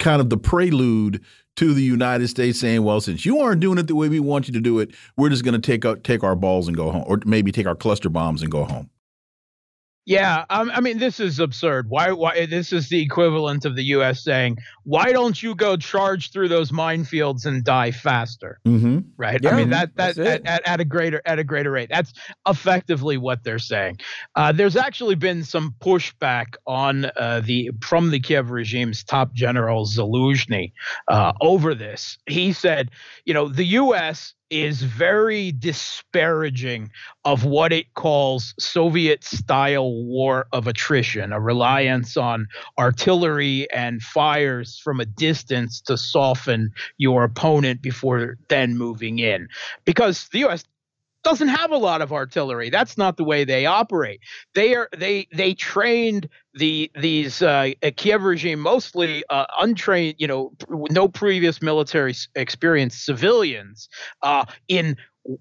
kind 0.00 0.20
of 0.20 0.30
the 0.30 0.36
prelude 0.36 1.22
to 1.56 1.74
the 1.74 1.82
United 1.82 2.28
States 2.28 2.60
saying, 2.60 2.84
"Well, 2.84 3.00
since 3.00 3.26
you 3.26 3.40
aren't 3.40 3.60
doing 3.60 3.78
it 3.78 3.88
the 3.88 3.96
way 3.96 4.08
we 4.08 4.20
want 4.20 4.46
you 4.46 4.54
to 4.54 4.60
do 4.60 4.78
it, 4.78 4.90
we're 5.16 5.30
just 5.30 5.44
going 5.44 5.60
to 5.60 5.66
take 5.66 5.84
out, 5.84 6.04
take 6.04 6.22
our 6.22 6.36
balls 6.36 6.68
and 6.68 6.76
go 6.76 6.90
home, 6.90 7.04
or 7.06 7.20
maybe 7.24 7.50
take 7.50 7.66
our 7.66 7.74
cluster 7.74 8.08
bombs 8.08 8.42
and 8.42 8.50
go 8.50 8.64
home." 8.64 8.88
Yeah, 10.06 10.44
um, 10.50 10.70
I 10.72 10.80
mean, 10.80 10.98
this 10.98 11.18
is 11.18 11.40
absurd. 11.40 11.90
Why? 11.90 12.12
Why? 12.12 12.46
This 12.46 12.72
is 12.72 12.88
the 12.88 13.02
equivalent 13.02 13.64
of 13.64 13.74
the 13.74 13.82
U.S. 13.86 14.22
saying, 14.22 14.58
"Why 14.84 15.10
don't 15.10 15.42
you 15.42 15.56
go 15.56 15.76
charge 15.76 16.30
through 16.30 16.46
those 16.46 16.70
minefields 16.70 17.44
and 17.44 17.64
die 17.64 17.90
faster?" 17.90 18.60
Mm-hmm. 18.64 19.00
Right. 19.16 19.40
Yeah, 19.42 19.50
I 19.50 19.56
mean 19.56 19.70
that 19.70 19.96
that 19.96 20.16
at, 20.16 20.46
at, 20.46 20.62
at, 20.64 20.80
a 20.80 20.84
greater 20.84 21.20
at 21.26 21.40
a 21.40 21.44
greater 21.44 21.72
rate. 21.72 21.88
That's 21.90 22.12
effectively 22.46 23.16
what 23.16 23.42
they're 23.42 23.58
saying. 23.58 23.98
Uh, 24.36 24.52
there's 24.52 24.76
actually 24.76 25.16
been 25.16 25.42
some 25.42 25.74
pushback 25.80 26.54
on 26.68 27.06
uh, 27.16 27.42
the 27.44 27.72
from 27.82 28.12
the 28.12 28.20
Kiev 28.20 28.52
regime's 28.52 29.02
top 29.02 29.34
general 29.34 29.86
Zaluzhny 29.86 30.70
uh, 31.08 31.32
over 31.40 31.74
this. 31.74 32.16
He 32.26 32.52
said, 32.52 32.92
you 33.24 33.34
know, 33.34 33.48
the 33.48 33.64
U.S 33.64 34.35
is 34.50 34.82
very 34.82 35.52
disparaging 35.52 36.90
of 37.24 37.44
what 37.44 37.72
it 37.72 37.92
calls 37.94 38.54
Soviet 38.58 39.24
style 39.24 39.92
war 40.04 40.46
of 40.52 40.66
attrition, 40.66 41.32
a 41.32 41.40
reliance 41.40 42.16
on 42.16 42.46
artillery 42.78 43.70
and 43.72 44.02
fires 44.02 44.78
from 44.82 45.00
a 45.00 45.06
distance 45.06 45.80
to 45.80 45.96
soften 45.96 46.70
your 46.98 47.24
opponent 47.24 47.82
before 47.82 48.36
then 48.48 48.76
moving 48.76 49.18
in. 49.18 49.48
Because 49.84 50.28
the 50.28 50.46
US 50.46 50.64
doesn't 51.24 51.48
have 51.48 51.70
a 51.70 51.76
lot 51.76 52.02
of 52.02 52.12
artillery. 52.12 52.70
That's 52.70 52.96
not 52.96 53.16
the 53.16 53.24
way 53.24 53.44
they 53.44 53.66
operate. 53.66 54.20
They 54.54 54.74
are 54.74 54.88
they 54.96 55.26
they 55.32 55.54
trained 55.54 56.28
the 56.54 56.90
these 56.98 57.42
uh, 57.42 57.72
Kiev 57.96 58.22
regime 58.22 58.60
mostly 58.60 59.24
uh, 59.28 59.46
untrained, 59.60 60.16
you 60.18 60.26
know, 60.26 60.52
no 60.90 61.08
previous 61.08 61.60
military 61.60 62.14
experience 62.34 62.96
civilians 62.96 63.88
uh, 64.22 64.44
in 64.68 64.96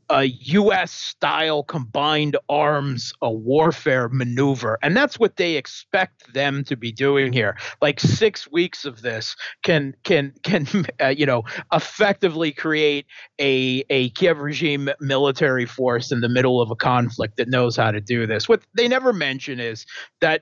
a 0.10 0.26
U.S. 0.26 0.92
style 0.92 1.64
combined 1.64 2.38
arms 2.50 3.14
a 3.22 3.32
warfare 3.32 4.10
maneuver, 4.10 4.80
and 4.82 4.96
that's 4.96 5.20
what 5.20 5.36
they 5.38 5.56
expect 5.56 6.34
them 6.34 6.64
to 6.66 6.76
be 6.76 6.92
doing 6.92 7.34
here. 7.34 7.58
Like 7.82 8.00
six 8.00 8.50
weeks 8.52 8.86
of 8.86 9.02
this 9.02 9.36
can 9.64 9.96
can 10.04 10.34
can 10.44 10.68
uh, 11.02 11.08
you 11.08 11.26
know 11.26 11.44
effectively 11.74 12.52
create 12.52 13.06
a 13.40 13.84
a 13.90 14.10
Kiev 14.12 14.40
regime 14.40 14.90
military 15.00 15.66
force 15.66 16.12
in 16.12 16.22
the 16.22 16.30
middle 16.30 16.62
of 16.62 16.72
a 16.72 16.76
conflict 16.76 17.38
that 17.38 17.50
knows 17.50 17.76
how 17.76 17.92
to 17.92 18.02
do 18.02 18.26
this. 18.26 18.50
What 18.50 18.62
they 18.74 18.88
never 18.88 19.14
mention 19.14 19.60
is 19.60 19.86
that 20.22 20.42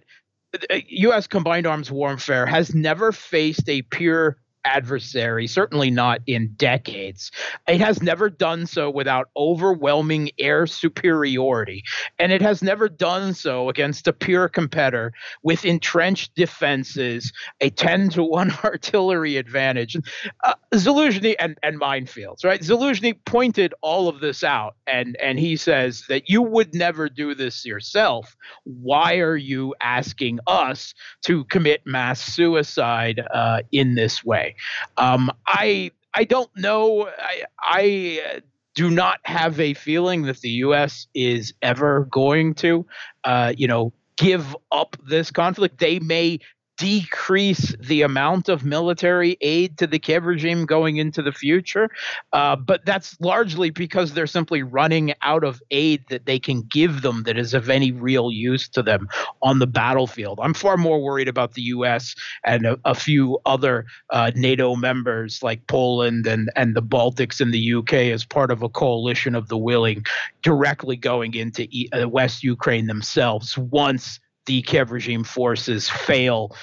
U.S. 0.70 1.26
Uh, 1.26 1.28
combined 1.30 1.66
arms 1.66 1.92
warfare 1.92 2.46
has 2.46 2.76
never 2.76 3.12
faced 3.12 3.68
a 3.68 3.82
pure 3.84 4.38
adversary, 4.66 5.48
certainly 5.48 5.92
not 5.92 6.22
in 6.28 6.54
decades. 6.56 7.32
It 7.68 7.82
has 7.82 8.02
never 8.02 8.30
done 8.30 8.66
so 8.66 8.90
without 8.90 9.30
overwhelming 9.36 10.32
air 10.40 10.66
superiority, 10.68 11.84
and 12.20 12.32
it 12.32 12.42
has 12.42 12.62
never 12.62 12.90
done 12.90 13.34
so 13.34 13.70
against 13.70 14.08
a 14.08 14.14
pure 14.14 14.48
competitor 14.48 15.14
with 15.44 15.66
entrenched 15.66 16.36
defenses, 16.36 17.32
a 17.62 17.70
10 17.70 18.10
to 18.10 18.24
1 18.24 18.52
artillery 18.64 19.38
advantage. 19.38 19.98
Uh, 20.44 20.54
Zaluzhny 20.74 21.36
and, 21.40 21.58
and 21.64 21.80
minefields, 21.80 22.44
right? 22.44 22.62
Zaluzhny 22.62 23.18
pointed 23.26 23.74
all 23.82 24.08
of 24.08 24.20
this 24.20 24.44
out, 24.44 24.76
and, 24.88 25.18
and 25.22 25.40
he 25.40 25.56
says 25.56 26.06
that 26.10 26.30
you 26.30 26.42
would 26.42 26.74
never 26.74 27.10
do 27.10 27.36
this 27.36 27.66
yourself. 27.66 28.36
Why 28.64 29.18
are 29.18 29.38
you 29.38 29.76
asking 29.82 30.40
us 30.48 30.94
to 31.24 31.44
commit 31.46 31.82
mass 31.86 32.22
suicide 32.22 33.22
uh, 33.34 33.62
in 33.72 33.96
this 33.96 34.24
way? 34.24 34.53
Um, 34.98 35.32
I 35.48 35.92
I 36.14 36.24
don't 36.24 36.50
know. 36.56 37.08
I, 37.08 37.44
I 37.60 38.42
do 38.76 38.90
not 38.90 39.20
have 39.24 39.60
a 39.60 39.74
feeling 39.74 40.24
that 40.24 40.40
the 40.42 40.50
U.S. 40.50 41.08
is 41.14 41.54
ever 41.62 42.08
going 42.12 42.54
to, 42.56 42.86
uh, 43.24 43.54
you 43.56 43.68
know, 43.68 43.94
give 44.18 44.56
up 44.72 44.96
this 45.08 45.32
conflict. 45.32 45.80
They 45.80 46.00
may 46.00 46.40
decrease 46.84 47.74
the 47.80 48.02
amount 48.02 48.50
of 48.50 48.66
military 48.66 49.38
aid 49.40 49.78
to 49.78 49.88
the 49.88 49.98
Kiev 49.98 50.26
regime 50.26 50.66
going 50.66 50.98
into 50.98 51.22
the 51.22 51.32
future. 51.32 51.90
Uh, 52.34 52.58
but 52.58 52.86
that's 52.86 53.18
largely 53.22 53.70
because 53.70 54.14
they're 54.14 54.28
simply 54.28 54.64
running 54.64 55.14
out 55.22 55.46
of 55.46 55.64
aid 55.72 56.04
that 56.10 56.26
they 56.26 56.38
can 56.38 56.62
give 56.64 57.02
them 57.02 57.24
that 57.24 57.38
is 57.38 57.54
of 57.54 57.70
any 57.70 57.94
real 57.94 58.34
use 58.34 58.68
to 58.68 58.84
them 58.84 59.08
on 59.42 59.60
the 59.60 59.66
battlefield. 59.66 60.42
I'm 60.44 60.54
far 60.54 60.76
more 60.76 61.02
worried 61.02 61.30
about 61.30 61.54
the 61.54 61.62
U.S. 61.62 62.16
and 62.44 62.66
a, 62.66 62.78
a 62.84 62.96
few 62.96 63.40
other 63.46 63.86
uh, 64.10 64.32
NATO 64.36 64.76
members 64.76 65.42
like 65.42 65.66
Poland 65.68 66.28
and, 66.28 66.52
and 66.58 66.76
the 66.76 66.84
Baltics 66.84 67.40
and 67.40 67.54
the 67.54 67.60
U.K. 67.60 68.12
as 68.12 68.26
part 68.26 68.52
of 68.52 68.62
a 68.62 68.68
coalition 68.68 69.36
of 69.36 69.48
the 69.48 69.58
willing 69.58 70.04
directly 70.42 70.98
going 70.98 71.34
into 71.34 71.66
e- 71.72 71.88
uh, 71.94 72.10
West 72.10 72.44
Ukraine 72.44 72.88
themselves 72.88 73.58
once 73.58 74.20
the 74.46 74.62
Kiev 74.62 74.92
regime 74.92 75.24
forces 75.24 75.90
fail 75.90 76.56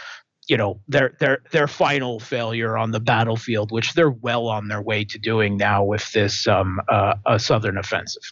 you 0.50 0.56
know 0.56 0.80
their 0.88 1.16
their 1.20 1.38
their 1.52 1.68
final 1.68 2.18
failure 2.18 2.76
on 2.76 2.90
the 2.90 2.98
battlefield, 2.98 3.70
which 3.70 3.94
they're 3.94 4.10
well 4.10 4.48
on 4.48 4.66
their 4.66 4.82
way 4.82 5.04
to 5.04 5.18
doing 5.18 5.56
now 5.56 5.84
with 5.84 6.10
this 6.12 6.48
um, 6.48 6.80
uh, 6.88 7.14
a 7.24 7.38
southern 7.38 7.78
offensive. 7.78 8.22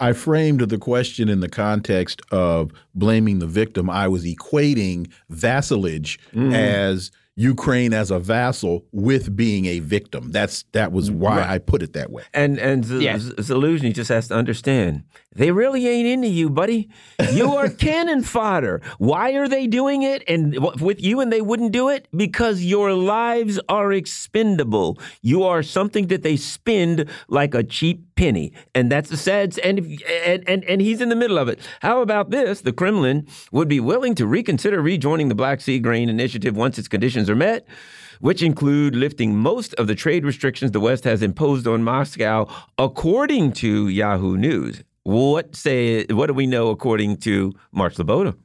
I 0.00 0.12
framed 0.12 0.60
the 0.60 0.78
question 0.78 1.28
in 1.28 1.40
the 1.40 1.48
context 1.48 2.20
of 2.30 2.72
blaming 2.94 3.38
the 3.38 3.46
victim. 3.46 3.88
I 3.88 4.08
was 4.08 4.26
equating 4.26 5.10
vassalage 5.30 6.18
mm. 6.34 6.52
as 6.52 7.12
Ukraine 7.36 7.92
as 7.92 8.10
a 8.10 8.18
vassal 8.18 8.86
with 8.92 9.36
being 9.36 9.66
a 9.66 9.80
victim. 9.80 10.32
That's 10.32 10.64
that 10.72 10.90
was 10.90 11.10
mm, 11.10 11.16
why 11.16 11.36
right. 11.36 11.50
I 11.50 11.58
put 11.58 11.82
it 11.82 11.92
that 11.92 12.10
way. 12.10 12.22
And 12.32 12.58
and 12.58 12.84
Z 12.84 13.04
yeah. 13.04 13.18
Zaluzhny 13.18 13.94
just 13.94 14.08
has 14.08 14.28
to 14.28 14.34
understand 14.34 15.04
they 15.34 15.50
really 15.50 15.86
ain't 15.86 16.08
into 16.08 16.28
you, 16.28 16.48
buddy. 16.48 16.88
You 17.32 17.52
are 17.56 17.68
cannon 17.68 18.22
fodder. 18.22 18.80
Why 18.96 19.32
are 19.32 19.48
they 19.48 19.66
doing 19.66 20.02
it 20.02 20.24
and 20.26 20.58
with 20.80 21.02
you 21.02 21.20
and 21.20 21.30
they 21.30 21.42
wouldn't 21.42 21.72
do 21.72 21.90
it? 21.90 22.08
Because 22.16 22.62
your 22.64 22.94
lives 22.94 23.60
are 23.68 23.92
expendable. 23.92 24.98
You 25.20 25.42
are 25.42 25.62
something 25.62 26.06
that 26.06 26.22
they 26.22 26.36
spend 26.36 27.10
like 27.28 27.54
a 27.54 27.62
cheap 27.62 28.05
penny. 28.16 28.52
And 28.74 28.90
that's 28.90 29.10
the 29.10 29.16
sad 29.16 29.58
and 29.60 30.02
and 30.26 30.48
and, 30.48 30.64
and 30.64 30.80
he's 30.80 31.00
in 31.00 31.08
the 31.08 31.16
middle 31.16 31.38
of 31.38 31.48
it. 31.48 31.60
How 31.80 32.02
about 32.02 32.30
this? 32.30 32.62
The 32.62 32.72
Kremlin 32.72 33.26
would 33.52 33.68
be 33.68 33.80
willing 33.80 34.14
to 34.16 34.26
reconsider 34.26 34.80
rejoining 34.82 35.28
the 35.28 35.34
Black 35.34 35.60
Sea 35.60 35.78
Grain 35.78 36.08
Initiative 36.08 36.56
once 36.56 36.78
its 36.78 36.88
conditions 36.88 37.30
are 37.30 37.36
met 37.36 37.66
which 38.20 38.42
include 38.42 38.94
lifting 38.94 39.36
most 39.36 39.74
of 39.74 39.86
the 39.86 39.94
trade 39.94 40.24
restrictions 40.24 40.70
the 40.70 40.80
West 40.80 41.04
has 41.04 41.22
imposed 41.22 41.66
on 41.66 41.82
Moscow, 41.82 42.48
according 42.78 43.52
to 43.52 43.88
Yahoo 43.88 44.36
News. 44.38 44.82
What 45.02 45.54
say? 45.54 46.04
What 46.06 46.26
do 46.26 46.34
we 46.34 46.46
know 46.46 46.70
according 46.70 47.18
to 47.18 47.52
Mark 47.72 47.94
Sleboda? 47.94 48.36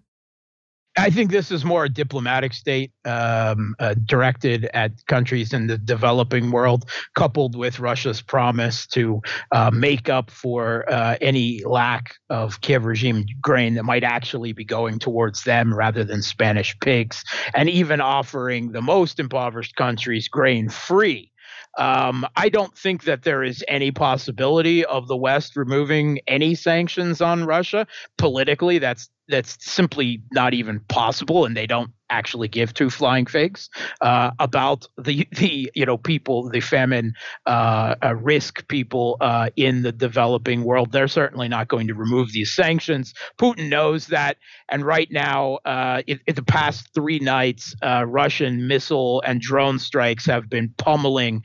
I 0.97 1.09
think 1.09 1.31
this 1.31 1.51
is 1.51 1.63
more 1.63 1.85
a 1.85 1.89
diplomatic 1.89 2.53
state 2.53 2.91
um, 3.05 3.75
uh, 3.79 3.95
directed 4.05 4.65
at 4.73 5.05
countries 5.05 5.53
in 5.53 5.67
the 5.67 5.77
developing 5.77 6.51
world, 6.51 6.89
coupled 7.15 7.55
with 7.55 7.79
Russia's 7.79 8.21
promise 8.21 8.85
to 8.87 9.21
uh, 9.53 9.71
make 9.71 10.09
up 10.09 10.29
for 10.29 10.91
uh, 10.91 11.15
any 11.21 11.63
lack 11.63 12.15
of 12.29 12.59
Kiev 12.59 12.83
regime 12.83 13.25
grain 13.41 13.75
that 13.75 13.83
might 13.83 14.03
actually 14.03 14.51
be 14.51 14.65
going 14.65 14.99
towards 14.99 15.43
them 15.43 15.73
rather 15.73 16.03
than 16.03 16.21
Spanish 16.21 16.77
pigs, 16.79 17.23
and 17.53 17.69
even 17.69 18.01
offering 18.01 18.73
the 18.73 18.81
most 18.81 19.17
impoverished 19.17 19.75
countries 19.77 20.27
grain 20.27 20.67
free 20.67 21.31
um, 21.77 22.25
I 22.35 22.49
don't 22.49 22.77
think 22.77 23.05
that 23.05 23.23
there 23.23 23.43
is 23.43 23.63
any 23.67 23.91
possibility 23.91 24.83
of 24.85 25.07
the 25.07 25.15
West 25.15 25.55
removing 25.55 26.19
any 26.27 26.55
sanctions 26.55 27.21
on 27.21 27.45
Russia. 27.45 27.87
Politically, 28.17 28.79
that's 28.79 29.09
that's 29.27 29.57
simply 29.59 30.21
not 30.31 30.53
even 30.53 30.79
possible, 30.81 31.45
and 31.45 31.55
they 31.55 31.67
don't 31.67 31.91
actually 32.11 32.49
give 32.49 32.73
two 32.73 32.89
flying 32.89 33.25
figs 33.25 33.69
uh, 34.01 34.31
about 34.37 34.87
the 34.97 35.27
the 35.31 35.71
you 35.73 35.85
know 35.85 35.97
people 35.97 36.49
the 36.49 36.59
famine 36.59 37.13
uh, 37.45 37.95
uh, 38.03 38.13
risk 38.15 38.67
people 38.67 39.17
uh, 39.21 39.49
in 39.55 39.81
the 39.81 39.91
developing 39.91 40.63
world. 40.63 40.91
They're 40.91 41.07
certainly 41.07 41.47
not 41.47 41.69
going 41.69 41.87
to 41.87 41.95
remove 41.95 42.33
these 42.33 42.53
sanctions. 42.53 43.13
Putin 43.39 43.69
knows 43.69 44.07
that, 44.07 44.37
and 44.69 44.85
right 44.85 45.09
now, 45.09 45.59
uh, 45.65 46.01
in, 46.05 46.19
in, 46.27 46.35
the 46.35 46.43
past 46.43 46.93
three 46.93 47.19
nights, 47.19 47.73
uh, 47.81 48.05
Russian 48.05 48.67
missile 48.67 49.21
and 49.25 49.39
drone 49.39 49.79
strikes 49.79 50.25
have 50.25 50.49
been 50.49 50.73
pummeling 50.77 51.43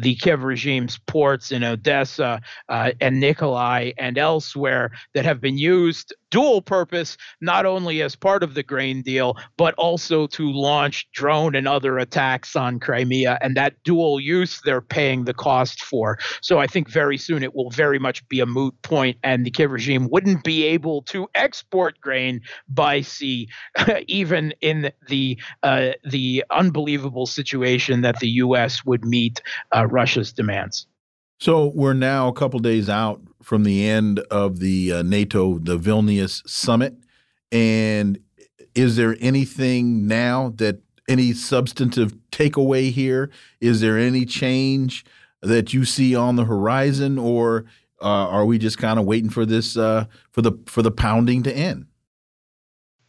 the 0.00 0.14
Kiev 0.16 0.42
regime's 0.42 0.98
ports 0.98 1.50
in 1.52 1.64
Odessa 1.64 2.40
and 2.68 3.18
Nikolai 3.18 3.92
and 3.96 4.18
elsewhere 4.18 4.90
that 5.14 5.24
have 5.24 5.40
been 5.40 5.56
used 5.56 6.12
dual 6.32 6.62
purpose, 6.62 7.16
not 7.40 7.64
only 7.64 8.02
as 8.02 8.16
part 8.16 8.42
of 8.42 8.54
the 8.54 8.62
grain 8.64 9.02
deal, 9.02 9.36
but 9.56 9.74
also 9.74 10.26
to 10.26 10.50
launch 10.50 11.06
drone 11.12 11.54
and 11.54 11.68
other 11.68 11.98
attacks 11.98 12.56
on 12.56 12.80
Crimea. 12.80 13.38
And 13.40 13.56
that 13.56 13.74
dual 13.84 14.18
use 14.18 14.60
they're 14.64 14.80
paying 14.80 15.24
the 15.24 15.34
cost 15.34 15.84
for. 15.84 16.18
So 16.40 16.58
I 16.58 16.66
think 16.66 16.88
very 16.88 17.18
soon 17.18 17.44
it 17.44 17.54
will 17.54 17.70
very 17.70 17.98
much 17.98 18.26
be 18.28 18.40
a 18.40 18.46
moot 18.46 18.74
point, 18.82 19.18
and 19.22 19.46
the 19.46 19.50
Kiev 19.50 19.70
regime 19.70 20.08
wouldn't 20.10 20.42
be 20.42 20.64
able 20.64 21.02
to 21.02 21.28
export 21.34 22.00
grain 22.00 22.40
by 22.68 23.02
sea, 23.02 23.48
even 24.08 24.54
in 24.60 24.90
the 25.08 25.38
uh, 25.62 25.90
the 26.04 26.44
unbelievable 26.50 27.26
situation 27.26 28.00
that 28.00 28.18
the 28.20 28.28
U.S. 28.28 28.84
would 28.86 29.04
meet 29.04 29.42
uh, 29.76 29.86
Russia's 29.86 30.32
demands. 30.32 30.86
So 31.42 31.72
we're 31.74 31.92
now 31.92 32.28
a 32.28 32.32
couple 32.32 32.60
days 32.60 32.88
out 32.88 33.20
from 33.42 33.64
the 33.64 33.88
end 33.88 34.20
of 34.30 34.60
the 34.60 34.92
uh, 34.92 35.02
NATO, 35.02 35.58
the 35.58 35.76
Vilnius 35.76 36.48
summit. 36.48 36.94
And 37.50 38.20
is 38.76 38.94
there 38.94 39.16
anything 39.18 40.06
now 40.06 40.52
that 40.58 40.78
any 41.08 41.32
substantive 41.32 42.14
takeaway 42.30 42.92
here? 42.92 43.28
Is 43.60 43.80
there 43.80 43.98
any 43.98 44.24
change 44.24 45.04
that 45.40 45.74
you 45.74 45.84
see 45.84 46.14
on 46.14 46.36
the 46.36 46.44
horizon, 46.44 47.18
or 47.18 47.64
uh, 48.00 48.04
are 48.04 48.46
we 48.46 48.56
just 48.56 48.78
kind 48.78 49.00
of 49.00 49.04
waiting 49.04 49.28
for 49.28 49.44
this 49.44 49.76
uh, 49.76 50.04
for 50.30 50.42
the 50.42 50.52
for 50.66 50.82
the 50.82 50.92
pounding 50.92 51.42
to 51.42 51.52
end? 51.52 51.86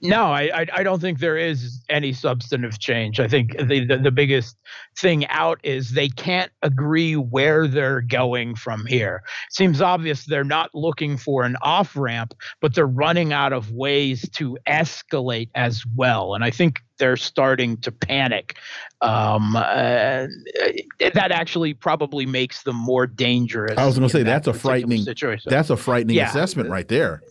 No, 0.09 0.25
I, 0.25 0.65
I 0.73 0.83
don't 0.83 0.99
think 0.99 1.19
there 1.19 1.37
is 1.37 1.81
any 1.89 2.11
substantive 2.11 2.77
change. 2.77 3.21
I 3.21 3.27
think 3.29 3.57
the, 3.57 3.85
the, 3.85 3.97
the 3.97 4.11
biggest 4.11 4.57
thing 4.99 5.25
out 5.27 5.59
is 5.63 5.91
they 5.91 6.09
can't 6.09 6.51
agree 6.61 7.15
where 7.15 7.67
they're 7.67 8.01
going 8.01 8.55
from 8.55 8.85
here. 8.85 9.23
It 9.47 9.53
seems 9.53 9.81
obvious 9.81 10.25
they're 10.25 10.43
not 10.43 10.71
looking 10.73 11.15
for 11.15 11.43
an 11.43 11.55
off 11.61 11.95
ramp, 11.95 12.33
but 12.59 12.75
they're 12.75 12.85
running 12.85 13.31
out 13.31 13.53
of 13.53 13.71
ways 13.71 14.27
to 14.33 14.57
escalate 14.67 15.49
as 15.55 15.83
well. 15.95 16.35
And 16.35 16.43
I 16.43 16.51
think 16.51 16.81
they're 16.99 17.17
starting 17.17 17.77
to 17.77 17.91
panic. 17.91 18.57
Um, 19.01 19.55
uh, 19.55 20.27
that 20.99 21.31
actually 21.31 21.73
probably 21.73 22.25
makes 22.25 22.63
them 22.63 22.75
more 22.75 23.05
dangerous. 23.05 23.77
I 23.77 23.85
was 23.85 23.97
going 23.97 24.07
to 24.07 24.11
say 24.11 24.23
that 24.23 24.45
that's 24.45 24.47
a 24.47 24.53
frightening 24.53 25.01
situation. 25.01 25.49
That's 25.49 25.69
a 25.69 25.77
frightening 25.77 26.15
yeah, 26.15 26.29
assessment 26.29 26.69
right 26.69 26.87
there. 26.87 27.21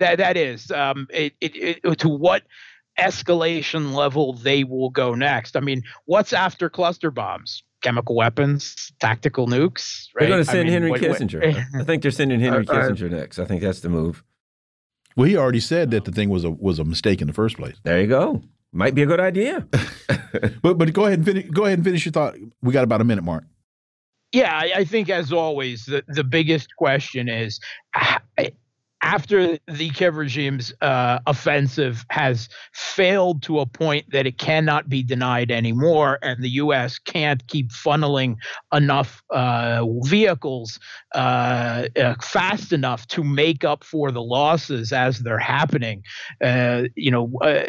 That 0.00 0.18
that 0.18 0.36
is. 0.36 0.70
Um, 0.70 1.06
it, 1.10 1.34
it, 1.40 1.80
it, 1.84 1.98
to 1.98 2.08
what 2.08 2.42
escalation 2.98 3.94
level 3.94 4.32
they 4.34 4.64
will 4.64 4.90
go 4.90 5.14
next? 5.14 5.56
I 5.56 5.60
mean, 5.60 5.82
what's 6.06 6.32
after 6.32 6.68
cluster 6.68 7.10
bombs? 7.10 7.62
Chemical 7.82 8.14
weapons, 8.14 8.92
tactical 9.00 9.48
nukes. 9.48 10.06
Right? 10.14 10.20
They're 10.20 10.28
going 10.28 10.44
to 10.44 10.44
send 10.44 10.60
I 10.60 10.62
mean, 10.64 10.72
Henry 10.72 10.90
what, 10.90 11.00
Kissinger. 11.00 11.54
What, 11.72 11.80
I 11.80 11.84
think 11.84 12.02
they're 12.02 12.10
sending 12.10 12.40
Henry 12.40 12.66
uh, 12.66 12.72
Kissinger 12.72 13.10
next. 13.10 13.38
I 13.38 13.44
think 13.44 13.60
that's 13.62 13.80
the 13.80 13.88
move. 13.88 14.22
Well, 15.16 15.26
he 15.26 15.36
already 15.36 15.60
said 15.60 15.90
that 15.90 16.04
the 16.04 16.12
thing 16.12 16.30
was 16.30 16.44
a 16.44 16.50
was 16.50 16.78
a 16.78 16.84
mistake 16.84 17.20
in 17.20 17.26
the 17.26 17.34
first 17.34 17.56
place. 17.56 17.76
There 17.82 18.00
you 18.00 18.06
go. 18.06 18.42
Might 18.72 18.94
be 18.94 19.02
a 19.02 19.06
good 19.06 19.20
idea. 19.20 19.66
but 20.62 20.78
but 20.78 20.92
go 20.92 21.04
ahead 21.04 21.18
and 21.18 21.26
finish, 21.26 21.50
go 21.50 21.64
ahead 21.64 21.78
and 21.78 21.84
finish 21.84 22.04
your 22.04 22.12
thought. 22.12 22.36
We 22.62 22.72
got 22.72 22.84
about 22.84 23.00
a 23.00 23.04
minute, 23.04 23.24
Mark. 23.24 23.44
Yeah, 24.32 24.54
I, 24.54 24.72
I 24.76 24.84
think 24.84 25.10
as 25.10 25.30
always, 25.30 25.84
the, 25.84 26.02
the 26.08 26.24
biggest 26.24 26.74
question 26.76 27.28
is 27.28 27.60
after 29.02 29.58
the 29.66 29.90
Kiev 29.90 30.16
regime's 30.16 30.72
uh, 30.80 31.18
offensive 31.26 32.04
has 32.10 32.48
failed 32.72 33.42
to 33.42 33.58
a 33.58 33.66
point 33.66 34.06
that 34.12 34.26
it 34.26 34.38
cannot 34.38 34.88
be 34.88 35.02
denied 35.02 35.50
anymore, 35.50 36.18
and 36.22 36.42
the 36.42 36.50
U.S. 36.50 36.98
can't 36.98 37.46
keep 37.48 37.70
funneling 37.70 38.36
enough 38.72 39.22
uh, 39.30 39.84
vehicles 40.04 40.78
uh, 41.14 41.88
uh, 41.96 42.14
fast 42.22 42.72
enough 42.72 43.06
to 43.08 43.24
make 43.24 43.64
up 43.64 43.82
for 43.82 44.12
the 44.12 44.22
losses 44.22 44.92
as 44.92 45.18
they're 45.18 45.38
happening. 45.38 46.02
Uh, 46.42 46.84
you 46.94 47.10
know, 47.10 47.32
uh, 47.42 47.64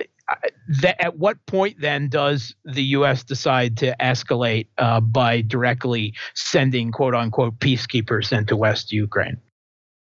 that, 0.81 1.01
at 1.01 1.17
what 1.17 1.43
point 1.45 1.79
then 1.79 2.09
does 2.09 2.55
the 2.65 2.83
U.S. 2.83 3.23
decide 3.23 3.77
to 3.77 3.95
escalate 3.99 4.67
uh, 4.77 4.99
by 4.99 5.41
directly 5.41 6.13
sending 6.33 6.91
"quote 6.91 7.15
unquote" 7.15 7.59
peacekeepers 7.59 8.35
into 8.35 8.55
West 8.55 8.91
Ukraine? 8.91 9.37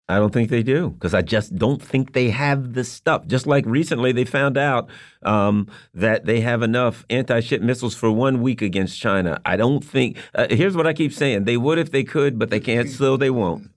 I 0.08 0.18
don't 0.18 0.32
think 0.32 0.50
they 0.50 0.62
do 0.62 0.90
because 0.90 1.14
I 1.14 1.22
just 1.22 1.56
don't 1.56 1.80
think 1.80 2.12
they 2.12 2.30
have 2.30 2.74
the 2.74 2.84
stuff. 2.84 3.26
Just 3.26 3.46
like 3.46 3.64
recently, 3.66 4.12
they 4.12 4.24
found 4.24 4.58
out 4.58 4.90
um, 5.22 5.68
that 5.94 6.26
they 6.26 6.40
have 6.40 6.62
enough 6.62 7.06
anti-ship 7.08 7.62
missiles 7.62 7.94
for 7.94 8.10
one 8.10 8.42
week 8.42 8.62
against 8.62 9.00
China. 9.00 9.40
I 9.44 9.56
don't 9.56 9.82
think. 9.82 10.18
Uh, 10.34 10.48
here's 10.50 10.76
what 10.76 10.86
I 10.86 10.92
keep 10.92 11.12
saying: 11.12 11.44
they 11.44 11.56
would 11.56 11.78
if 11.78 11.90
they 11.90 12.04
could, 12.04 12.38
but 12.38 12.50
they 12.50 12.60
can't, 12.60 12.90
so 12.90 13.16
they 13.16 13.30
won't. 13.30 13.70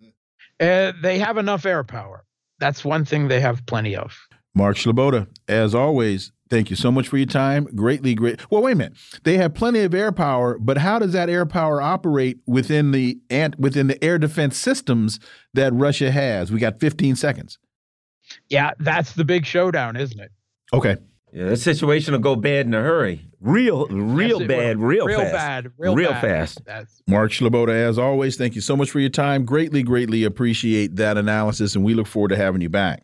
Uh, 0.59 0.93
they 1.01 1.19
have 1.19 1.37
enough 1.37 1.65
air 1.65 1.83
power. 1.83 2.23
That's 2.59 2.83
one 2.85 3.05
thing 3.05 3.27
they 3.27 3.41
have 3.41 3.65
plenty 3.65 3.95
of. 3.95 4.17
Mark 4.55 4.77
Sleboda, 4.77 5.27
as 5.47 5.75
always, 5.75 6.31
Thank 6.49 6.69
you 6.69 6.75
so 6.75 6.91
much 6.91 7.07
for 7.07 7.17
your 7.17 7.25
time. 7.25 7.65
Greatly, 7.75 8.13
great. 8.13 8.51
Well, 8.51 8.61
wait 8.61 8.73
a 8.73 8.75
minute. 8.75 8.97
They 9.23 9.37
have 9.37 9.55
plenty 9.55 9.79
of 9.79 9.95
air 9.95 10.11
power, 10.11 10.59
but 10.59 10.77
how 10.77 10.99
does 10.99 11.11
that 11.13 11.27
air 11.27 11.45
power 11.45 11.81
operate 11.81 12.37
within 12.45 12.91
the 12.91 13.19
ant 13.31 13.59
within 13.59 13.87
the 13.87 14.03
air 14.03 14.19
defense 14.19 14.55
systems 14.55 15.19
that 15.55 15.73
Russia 15.73 16.11
has? 16.11 16.51
We 16.51 16.59
got 16.59 16.79
15 16.79 17.15
seconds. 17.15 17.57
Yeah, 18.47 18.71
that's 18.79 19.13
the 19.13 19.25
big 19.25 19.45
showdown, 19.45 19.95
isn't 19.95 20.19
it? 20.19 20.31
Okay. 20.71 20.97
Yeah, 21.33 21.45
the 21.45 21.57
situation 21.57 22.13
will 22.13 22.21
go 22.21 22.35
bad 22.35 22.67
in 22.67 22.73
a 22.73 22.81
hurry. 22.81 23.27
Real, 23.41 23.87
real 23.87 24.39
yes, 24.39 24.47
bad, 24.47 24.79
real, 24.79 25.05
real 25.05 25.19
fast. 25.19 25.33
bad, 25.33 25.71
real, 25.77 25.95
real 25.95 26.11
bad. 26.11 26.21
fast. 26.21 26.65
That's 26.65 27.01
Mark 27.07 27.31
Sleboda, 27.31 27.73
as 27.73 27.99
always, 27.99 28.37
thank 28.37 28.55
you 28.55 28.61
so 28.61 28.77
much 28.77 28.89
for 28.89 28.99
your 28.99 29.09
time. 29.09 29.45
Greatly, 29.45 29.83
greatly 29.83 30.23
appreciate 30.23 30.95
that 30.95 31.17
analysis, 31.17 31.75
and 31.75 31.83
we 31.83 31.93
look 31.93 32.07
forward 32.07 32.29
to 32.29 32.37
having 32.37 32.61
you 32.61 32.69
back. 32.69 33.03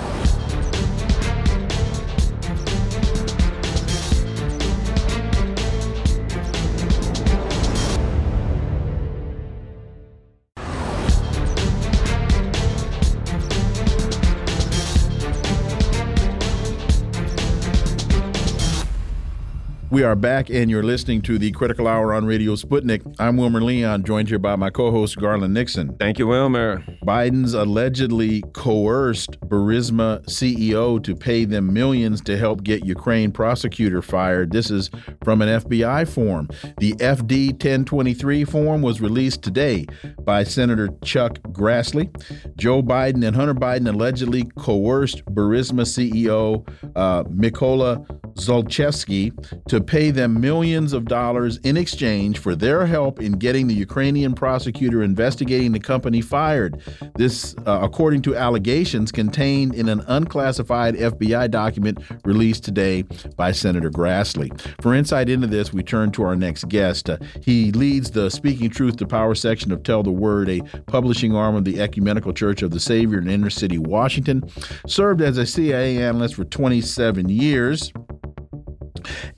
We 19.91 20.03
are 20.03 20.15
back, 20.15 20.49
and 20.49 20.71
you're 20.71 20.83
listening 20.83 21.21
to 21.23 21.37
the 21.37 21.51
Critical 21.51 21.85
Hour 21.85 22.13
on 22.13 22.23
Radio 22.23 22.55
Sputnik. 22.55 23.01
I'm 23.19 23.35
Wilmer 23.35 23.59
Leon, 23.59 24.05
joined 24.05 24.29
here 24.29 24.39
by 24.39 24.55
my 24.55 24.69
co 24.69 24.89
host, 24.89 25.17
Garland 25.17 25.53
Nixon. 25.53 25.97
Thank 25.97 26.17
you, 26.17 26.27
Wilmer. 26.27 26.81
Biden's 27.03 27.53
allegedly 27.53 28.41
coerced 28.53 29.37
Burisma 29.41 30.23
CEO 30.27 31.03
to 31.03 31.13
pay 31.13 31.43
them 31.43 31.73
millions 31.73 32.21
to 32.21 32.37
help 32.37 32.63
get 32.63 32.85
Ukraine 32.85 33.33
prosecutor 33.33 34.01
fired. 34.01 34.53
This 34.53 34.71
is 34.71 34.89
from 35.25 35.41
an 35.41 35.59
FBI 35.59 36.07
form. 36.07 36.47
The 36.77 36.93
FD 36.93 37.51
1023 37.51 38.45
form 38.45 38.81
was 38.81 39.01
released 39.01 39.41
today 39.41 39.87
by 40.21 40.45
Senator 40.45 40.87
Chuck 41.03 41.33
Grassley. 41.49 42.09
Joe 42.55 42.81
Biden 42.81 43.27
and 43.27 43.35
Hunter 43.35 43.55
Biden 43.55 43.93
allegedly 43.93 44.45
coerced 44.57 45.25
Burisma 45.25 45.83
CEO 45.83 46.65
uh, 46.95 47.25
Mykola 47.25 48.07
Zlochevsky 48.35 49.31
to 49.67 49.80
pay 49.81 50.11
them 50.11 50.39
millions 50.39 50.93
of 50.93 51.05
dollars 51.05 51.57
in 51.57 51.77
exchange 51.77 52.39
for 52.39 52.55
their 52.55 52.85
help 52.85 53.21
in 53.21 53.33
getting 53.33 53.67
the 53.67 53.73
Ukrainian 53.73 54.33
prosecutor 54.33 55.03
investigating 55.03 55.71
the 55.71 55.79
company 55.79 56.21
fired. 56.21 56.81
This, 57.15 57.55
uh, 57.65 57.79
according 57.81 58.21
to 58.23 58.35
allegations 58.35 59.11
contained 59.11 59.75
in 59.75 59.89
an 59.89 60.01
unclassified 60.07 60.95
FBI 60.95 61.49
document 61.51 61.99
released 62.25 62.63
today 62.63 63.03
by 63.35 63.51
Senator 63.51 63.89
Grassley. 63.89 64.49
For 64.81 64.93
insight 64.93 65.29
into 65.29 65.47
this, 65.47 65.73
we 65.73 65.83
turn 65.83 66.11
to 66.13 66.23
our 66.23 66.35
next 66.35 66.67
guest. 66.69 67.09
Uh, 67.09 67.17
he 67.41 67.71
leads 67.71 68.11
the 68.11 68.29
Speaking 68.29 68.69
Truth 68.69 68.97
to 68.97 69.07
Power 69.07 69.35
section 69.35 69.71
of 69.71 69.83
Tell 69.83 70.03
the 70.03 70.11
Word, 70.11 70.49
a 70.49 70.61
publishing 70.87 71.35
arm 71.35 71.55
of 71.55 71.65
the 71.65 71.79
Ecumenical 71.81 72.33
Church 72.33 72.61
of 72.61 72.71
the 72.71 72.79
Savior 72.79 73.19
in 73.19 73.29
inner 73.29 73.49
city 73.49 73.77
Washington. 73.77 74.49
Served 74.87 75.21
as 75.21 75.37
a 75.37 75.45
CIA 75.45 76.01
analyst 76.01 76.35
for 76.35 76.45
27 76.45 77.29
years. 77.29 77.91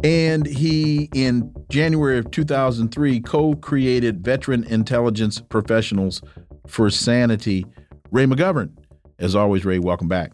And 0.03 0.45
he, 0.45 1.09
in 1.13 1.53
January 1.69 2.17
of 2.17 2.31
2003, 2.31 3.19
co 3.21 3.53
created 3.55 4.23
Veteran 4.23 4.63
Intelligence 4.65 5.41
Professionals 5.41 6.21
for 6.67 6.89
Sanity. 6.89 7.65
Ray 8.11 8.25
McGovern. 8.25 8.71
As 9.19 9.35
always, 9.35 9.65
Ray, 9.65 9.79
welcome 9.79 10.07
back. 10.07 10.31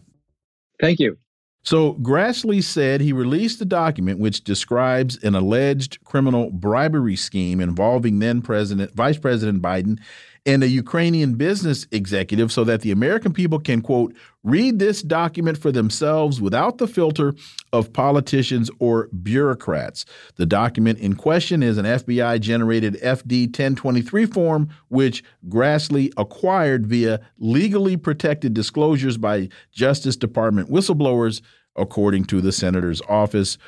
Thank 0.80 0.98
you. 0.98 1.16
So 1.62 1.94
Grassley 1.94 2.62
said 2.62 3.00
he 3.00 3.12
released 3.12 3.60
a 3.60 3.66
document 3.66 4.18
which 4.18 4.44
describes 4.44 5.22
an 5.22 5.34
alleged 5.34 6.02
criminal 6.04 6.50
bribery 6.50 7.16
scheme 7.16 7.60
involving 7.60 8.18
then 8.18 8.40
President 8.40 8.94
Vice 8.94 9.18
President 9.18 9.62
Biden 9.62 9.98
and 10.46 10.62
a 10.62 10.68
Ukrainian 10.68 11.34
business 11.34 11.86
executive 11.92 12.50
so 12.50 12.64
that 12.64 12.80
the 12.80 12.90
American 12.90 13.32
people 13.32 13.58
can, 13.58 13.82
quote, 13.82 14.14
read 14.42 14.78
this 14.78 15.02
document 15.02 15.58
for 15.58 15.70
themselves 15.70 16.40
without 16.40 16.78
the 16.78 16.86
filter 16.86 17.34
of 17.72 17.92
politicians 17.92 18.70
or 18.78 19.08
bureaucrats. 19.22 20.06
The 20.36 20.46
document 20.46 20.98
in 20.98 21.14
question 21.14 21.62
is 21.62 21.76
an 21.76 21.84
FBI 21.84 22.40
generated 22.40 22.94
FD 23.02 23.46
1023 23.48 24.26
form, 24.26 24.68
which 24.88 25.22
Grassley 25.48 26.12
acquired 26.16 26.86
via 26.86 27.20
legally 27.38 27.96
protected 27.96 28.54
disclosures 28.54 29.18
by 29.18 29.48
Justice 29.72 30.16
Department 30.16 30.70
whistleblowers, 30.70 31.42
according 31.76 32.24
to 32.24 32.40
the 32.40 32.52
senator's 32.52 33.02
office. 33.08 33.58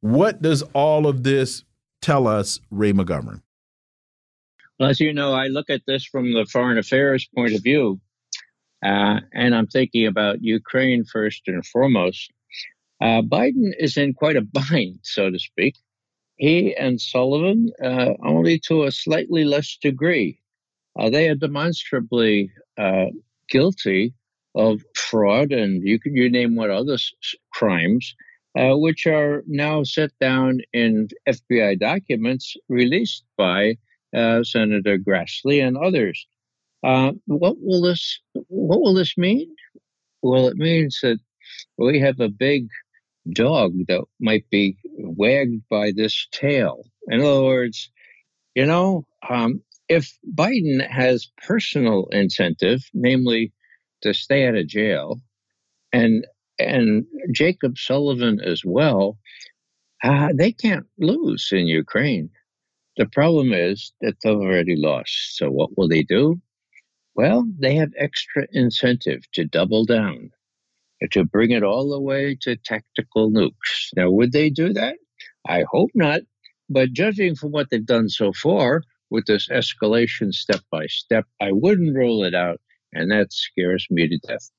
What 0.00 0.42
does 0.42 0.62
all 0.74 1.06
of 1.06 1.22
this 1.22 1.64
tell 2.02 2.26
us, 2.26 2.60
Ray 2.70 2.92
McGovern? 2.92 3.42
As 4.80 5.00
you 5.00 5.12
know, 5.14 5.32
I 5.32 5.46
look 5.46 5.70
at 5.70 5.82
this 5.86 6.04
from 6.04 6.32
the 6.32 6.44
foreign 6.44 6.76
affairs 6.78 7.28
point 7.34 7.54
of 7.54 7.62
view, 7.62 8.00
uh, 8.84 9.20
and 9.32 9.54
I'm 9.54 9.66
thinking 9.66 10.06
about 10.06 10.42
Ukraine 10.42 11.04
first 11.04 11.42
and 11.46 11.64
foremost. 11.66 12.30
Uh, 13.00 13.22
Biden 13.22 13.72
is 13.78 13.96
in 13.96 14.14
quite 14.14 14.36
a 14.36 14.42
bind, 14.42 15.00
so 15.02 15.30
to 15.30 15.38
speak. 15.38 15.76
He 16.36 16.74
and 16.76 17.00
Sullivan, 17.00 17.70
uh, 17.82 18.14
only 18.24 18.58
to 18.68 18.84
a 18.84 18.92
slightly 18.92 19.44
less 19.44 19.78
degree. 19.80 20.40
Uh, 20.98 21.10
they 21.10 21.28
are 21.28 21.34
demonstrably 21.34 22.50
uh, 22.78 23.06
guilty 23.50 24.14
of 24.54 24.82
fraud, 24.94 25.52
and 25.52 25.82
you 25.86 25.98
can 25.98 26.16
you 26.16 26.30
name 26.30 26.56
what 26.56 26.70
other 26.70 26.94
s- 26.94 27.12
crimes, 27.52 28.14
uh, 28.58 28.76
which 28.76 29.06
are 29.06 29.42
now 29.46 29.82
set 29.84 30.10
down 30.20 30.60
in 30.72 31.08
FBI 31.26 31.78
documents 31.78 32.56
released 32.68 33.24
by 33.38 33.76
uh, 34.14 34.42
Senator 34.44 34.98
Grassley 34.98 35.66
and 35.66 35.76
others. 35.76 36.26
Uh, 36.82 37.12
what 37.26 37.56
will 37.60 37.82
this 37.82 38.20
What 38.48 38.80
will 38.80 38.94
this 38.94 39.16
mean? 39.16 39.54
Well, 40.22 40.48
it 40.48 40.56
means 40.56 41.00
that 41.02 41.18
we 41.78 42.00
have 42.00 42.20
a 42.20 42.28
big 42.28 42.68
dog 43.32 43.74
that 43.88 44.04
might 44.20 44.48
be 44.50 44.76
wagged 44.98 45.62
by 45.68 45.92
this 45.92 46.26
tail. 46.32 46.84
In 47.08 47.20
other 47.20 47.42
words, 47.42 47.90
you 48.54 48.66
know, 48.66 49.06
um, 49.28 49.62
if 49.88 50.16
Biden 50.34 50.86
has 50.88 51.30
personal 51.46 52.06
incentive, 52.12 52.88
namely 52.94 53.52
to 54.02 54.12
stay 54.12 54.46
out 54.46 54.56
of 54.56 54.66
jail, 54.66 55.20
and 55.92 56.26
and 56.58 57.04
Jacob 57.32 57.78
Sullivan 57.78 58.40
as 58.40 58.62
well, 58.64 59.18
uh, 60.02 60.30
they 60.34 60.52
can't 60.52 60.86
lose 60.98 61.48
in 61.52 61.66
Ukraine. 61.66 62.30
The 62.96 63.06
problem 63.06 63.52
is 63.52 63.92
that 64.02 64.16
they've 64.24 64.34
already 64.36 64.76
lost. 64.76 65.36
So 65.36 65.50
what 65.50 65.76
will 65.76 65.88
they 65.88 66.04
do? 66.04 66.40
Well, 67.16 67.46
they 67.58 67.76
have 67.76 67.92
extra 67.98 68.46
incentive 68.52 69.22
to 69.34 69.44
double 69.46 69.84
down, 69.86 70.30
to 71.12 71.24
bring 71.24 71.52
it 71.52 71.62
all 71.64 71.90
the 71.90 72.00
way 72.00 72.36
to 72.42 72.56
tactical 72.56 73.30
nukes. 73.30 73.90
Now, 73.96 74.10
would 74.10 74.32
they 74.32 74.50
do 74.50 74.72
that? 74.74 74.96
I 75.48 75.64
hope 75.70 75.90
not. 75.94 76.22
But 76.70 76.92
judging 76.92 77.36
from 77.36 77.52
what 77.52 77.70
they've 77.70 77.84
done 77.86 78.08
so 78.08 78.32
far 78.32 78.82
with 79.10 79.26
this 79.26 79.48
escalation 79.48 80.32
step 80.32 80.60
by 80.70 80.86
step, 80.88 81.26
I 81.40 81.52
wouldn't 81.52 81.96
rule 81.96 82.24
it 82.24 82.34
out. 82.34 82.60
And 82.92 83.10
that 83.12 83.32
scares 83.32 83.86
me 83.90 84.08
to 84.08 84.18
death. 84.26 84.50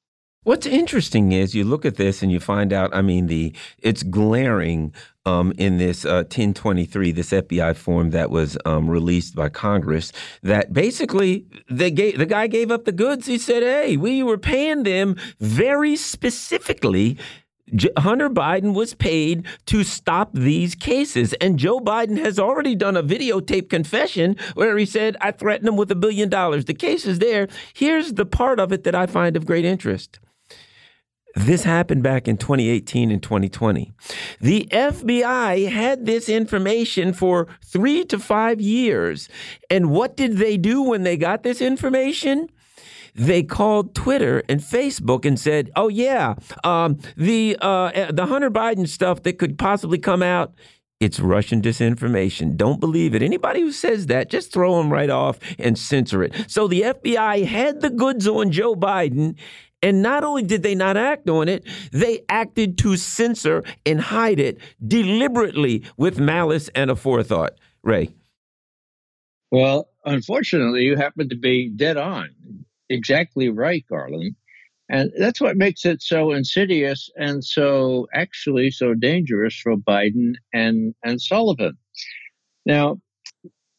What's 0.47 0.65
interesting 0.65 1.33
is 1.33 1.53
you 1.53 1.65
look 1.65 1.83
at 1.83 1.97
this 1.97 2.23
and 2.23 2.31
you 2.31 2.39
find 2.39 2.71
out. 2.71 2.95
I 2.95 3.01
mean, 3.01 3.27
the 3.27 3.53
it's 3.79 4.01
glaring 4.01 4.93
um, 5.25 5.51
in 5.57 5.77
this 5.77 6.05
uh, 6.05 6.23
1023, 6.23 7.12
this 7.12 7.31
FBI 7.31 7.75
form 7.75 8.12
that 8.12 8.29
was 8.29 8.57
um, 8.63 8.89
released 8.89 9.36
by 9.36 9.49
Congress, 9.49 10.13
that 10.43 10.71
basically 10.71 11.45
they 11.69 11.91
gave 11.91 12.17
the 12.17 12.25
guy 12.25 12.47
gave 12.47 12.71
up 12.71 12.86
the 12.86 12.93
goods. 12.93 13.25
He 13.25 13.38
said, 13.38 13.62
"Hey, 13.62 13.97
we 13.97 14.23
were 14.23 14.38
paying 14.38 14.83
them 14.83 15.17
very 15.41 15.97
specifically." 15.97 17.17
Hunter 17.97 18.29
Biden 18.29 18.73
was 18.73 18.93
paid 18.93 19.45
to 19.65 19.83
stop 19.83 20.31
these 20.31 20.75
cases. 20.75 21.33
And 21.41 21.60
Joe 21.60 21.81
Biden 21.81 22.17
has 22.19 22.39
already 22.39 22.73
done 22.73 22.95
a 22.95 23.03
videotape 23.03 23.69
confession 23.69 24.38
where 24.53 24.77
he 24.77 24.86
said, 24.86 25.17
I 25.19 25.31
threatened 25.31 25.67
him 25.67 25.75
with 25.75 25.91
a 25.91 25.95
billion 25.95 26.29
dollars. 26.29 26.63
The 26.63 26.73
case 26.73 27.05
is 27.05 27.19
there. 27.19 27.49
Here's 27.73 28.13
the 28.13 28.25
part 28.25 28.62
of 28.62 28.71
it 28.71 28.86
that 28.86 28.95
I 28.95 29.05
find 29.05 29.36
of 29.36 29.45
great 29.45 29.65
interest. 29.65 30.21
This 31.38 31.63
happened 31.63 32.02
back 32.02 32.28
in 32.28 32.38
2018 32.38 33.12
and 33.12 33.21
2020. 33.21 33.93
The 34.41 34.67
FBI 34.71 35.69
had 35.69 36.08
this 36.08 36.30
information 36.30 37.13
for 37.13 37.47
three 37.63 38.04
to 38.06 38.17
five 38.17 38.60
years. 38.60 39.30
And 39.69 39.91
what 39.91 40.17
did 40.17 40.38
they 40.38 40.58
do 40.58 40.82
when 40.82 41.04
they 41.04 41.15
got 41.15 41.43
this 41.43 41.62
information? 41.62 42.50
They 43.13 43.43
called 43.43 43.93
Twitter 43.93 44.41
and 44.50 44.62
Facebook 44.62 45.26
and 45.26 45.39
said, 45.39 45.71
"Oh 45.76 45.89
yeah, 45.89 46.36
um, 46.63 46.97
the 47.15 47.58
uh, 47.62 48.12
the 48.12 48.26
Hunter 48.26 48.52
Biden 48.52 48.88
stuff 48.88 49.21
that 49.23 49.38
could 49.38 49.58
possibly 49.60 49.97
come 50.00 50.23
out, 50.23 50.54
it's 51.00 51.19
Russian 51.19 51.62
disinformation. 51.62 52.58
Don't 52.58 52.80
believe 52.80 53.13
it. 53.13 53.21
Anybody 53.21 53.62
who 53.62 53.71
says 53.71 54.08
that, 54.08 54.32
just 54.32 54.52
throw 54.52 54.78
them 54.78 54.91
right 54.91 55.12
off 55.12 55.38
and 55.60 55.78
censor 55.78 56.23
it. 56.23 56.34
So 56.47 56.67
the 56.67 56.82
FBI 56.82 57.45
had 57.45 57.82
the 57.82 57.91
goods 57.91 58.28
on 58.28 58.52
Joe 58.52 58.76
Biden, 58.76 59.36
and 59.88 60.02
not 60.02 60.26
only 60.26 60.43
did 60.43 60.63
they 60.63 60.76
not 60.76 60.97
act 60.97 61.30
on 61.30 61.47
it, 61.47 61.65
they 61.93 62.19
acted 62.28 62.78
to 62.80 62.97
censor 62.97 63.63
and 63.86 64.02
hide 64.02 64.38
it 64.38 64.60
deliberately 64.86 65.82
with 65.95 66.19
malice 66.19 66.69
and 66.76 66.91
aforethought. 66.91 66.97
forethought. 66.97 67.54
Ray. 67.84 68.10
Well, 69.50 69.88
unfortunately, 70.04 70.84
you 70.84 70.97
happen 70.97 71.30
to 71.30 71.38
be 71.38 71.69
dead 71.69 71.95
on. 71.95 72.30
Exactly 72.89 73.47
right, 73.47 73.86
Garland. 73.89 74.36
And 74.89 75.10
that's 75.17 75.40
what 75.40 75.56
makes 75.56 75.85
it 75.85 76.02
so 76.02 76.33
insidious 76.33 77.10
and 77.15 77.42
so 77.42 78.08
actually 78.13 78.71
so 78.71 78.94
dangerous 78.94 79.56
for 79.56 79.77
Biden 79.77 80.33
and, 80.54 80.94
and 81.06 81.21
Sullivan. 81.21 81.77
Now, 82.65 83.00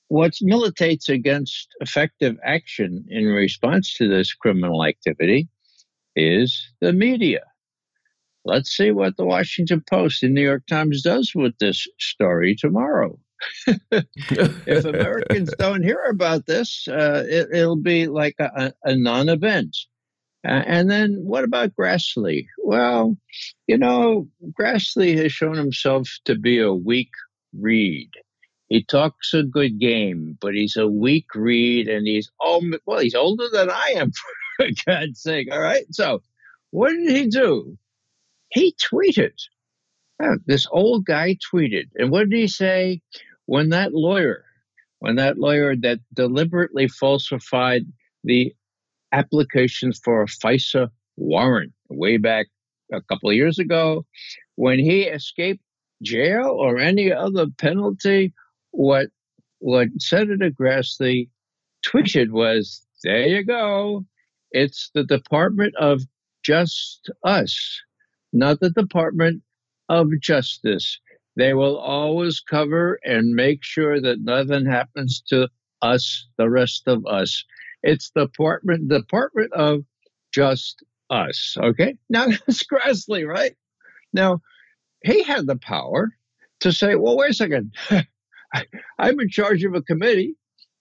what 0.09 0.33
militates 0.41 1.11
against 1.11 1.69
effective 1.81 2.39
action 2.43 3.05
in 3.11 3.27
response 3.27 3.93
to 3.97 4.09
this 4.09 4.33
criminal 4.33 4.87
activity 4.87 5.51
is 6.19 6.71
the 6.81 6.93
media. 6.93 7.45
Let's 8.45 8.71
see 8.71 8.91
what 8.91 9.17
the 9.17 9.25
Washington 9.25 9.83
Post 9.89 10.23
and 10.23 10.35
New 10.35 10.43
York 10.43 10.67
Times 10.67 11.03
does 11.03 11.33
with 11.35 11.57
this 11.59 11.87
story 11.99 12.57
tomorrow. 12.57 13.19
if 13.67 14.85
Americans 14.85 15.55
don't 15.59 15.83
hear 15.83 16.03
about 16.11 16.47
this, 16.47 16.89
uh, 16.89 17.25
it, 17.29 17.49
will 17.53 17.77
be 17.77 18.07
like 18.07 18.35
a, 18.39 18.73
a 18.85 18.97
non 18.97 19.29
event. 19.29 19.77
Uh, 20.47 20.63
and 20.67 20.91
then 20.91 21.19
what 21.25 21.45
about 21.45 21.75
Grassley? 21.75 22.47
Well, 22.59 23.17
you 23.67 23.77
know, 23.77 24.29
Grassley 24.59 25.17
has 25.19 25.33
shown 25.33 25.57
himself 25.57 26.09
to 26.25 26.37
be 26.37 26.59
a 26.59 26.73
weak 26.73 27.11
reed. 27.53 28.11
He 28.69 28.85
talks 28.85 29.33
a 29.33 29.43
good 29.43 29.81
game, 29.81 30.37
but 30.41 30.55
he's 30.55 30.77
a 30.77 30.87
weak 30.87 31.35
reed, 31.35 31.89
and 31.89 32.07
he's 32.07 32.31
oh 32.41 32.63
well, 32.87 33.01
he's 33.01 33.15
older 33.15 33.49
than 33.51 33.71
I 33.71 33.95
am, 33.97 34.13
God's 34.87 35.21
sake. 35.21 35.49
All 35.53 35.61
right. 35.61 35.85
So, 35.91 36.23
what 36.71 36.91
did 36.93 37.11
he 37.17 37.27
do? 37.29 37.77
He 38.51 38.75
tweeted. 38.93 39.33
this 40.47 40.67
old 40.71 41.05
guy 41.07 41.37
tweeted, 41.53 41.87
and 41.97 42.11
what 42.11 42.29
did 42.29 42.39
he 42.39 42.49
say? 42.49 43.01
When 43.47 43.71
that 43.71 43.95
lawyer, 43.95 44.45
when 45.01 45.17
that 45.17 45.39
lawyer 45.39 45.75
that 45.77 46.01
deliberately 46.15 46.89
falsified 46.89 47.83
the 48.25 48.55
applications 49.13 50.01
for 50.05 50.23
a 50.23 50.27
FISA 50.27 50.89
warrant 51.17 51.73
way 51.89 52.17
back 52.19 52.47
a 52.93 53.01
couple 53.03 53.31
of 53.31 53.37
years 53.37 53.59
ago, 53.59 54.05
when 54.57 54.79
he 54.79 55.03
escaped 55.03 55.63
jail 56.03 56.49
or 56.49 56.79
any 56.79 57.13
other 57.13 57.47
penalty, 57.59 58.35
what 58.73 59.09
what 59.61 59.89
Senator 59.99 60.51
Grassley 60.51 61.29
tweeted 61.87 62.31
was, 62.31 62.83
"There 63.05 63.27
you 63.27 63.45
go. 63.45 64.05
It's 64.53 64.91
the 64.95 65.05
Department 65.05 65.75
of 65.77 66.03
Just 66.43 67.11
Us, 67.25 67.83
not 68.33 68.61
the 68.61 68.71
Department 68.71 69.43
of 69.89 70.09
Justice. 70.21 70.99
They 71.37 71.55
will 71.55 71.77
always 71.79 72.41
cover 72.41 72.99
and 73.05 73.35
make 73.35 73.63
sure 73.63 74.01
that 74.01 74.21
nothing 74.21 74.67
happens 74.67 75.23
to 75.29 75.49
us, 75.83 76.27
the 76.37 76.51
rest 76.51 76.89
of 76.89 77.07
us. 77.07 77.45
It's 77.83 78.11
the 78.15 78.27
Department 78.27 78.89
Department 78.89 79.53
of 79.53 79.85
Just 80.33 80.83
Us. 81.11 81.57
Okay, 81.63 81.97
now 82.09 82.27
that's 82.47 82.65
Grassley, 82.65 83.27
right? 83.27 83.55
Now 84.13 84.41
he 85.05 85.23
had 85.23 85.47
the 85.47 85.57
power 85.57 86.13
to 86.61 86.73
say, 86.73 86.97
"Well, 86.97 87.17
wait 87.17 87.31
a 87.31 87.35
second. 87.35 87.75
I'm 88.99 89.21
in 89.21 89.29
charge 89.29 89.63
of 89.65 89.75
a 89.75 89.83
committee, 89.83 90.37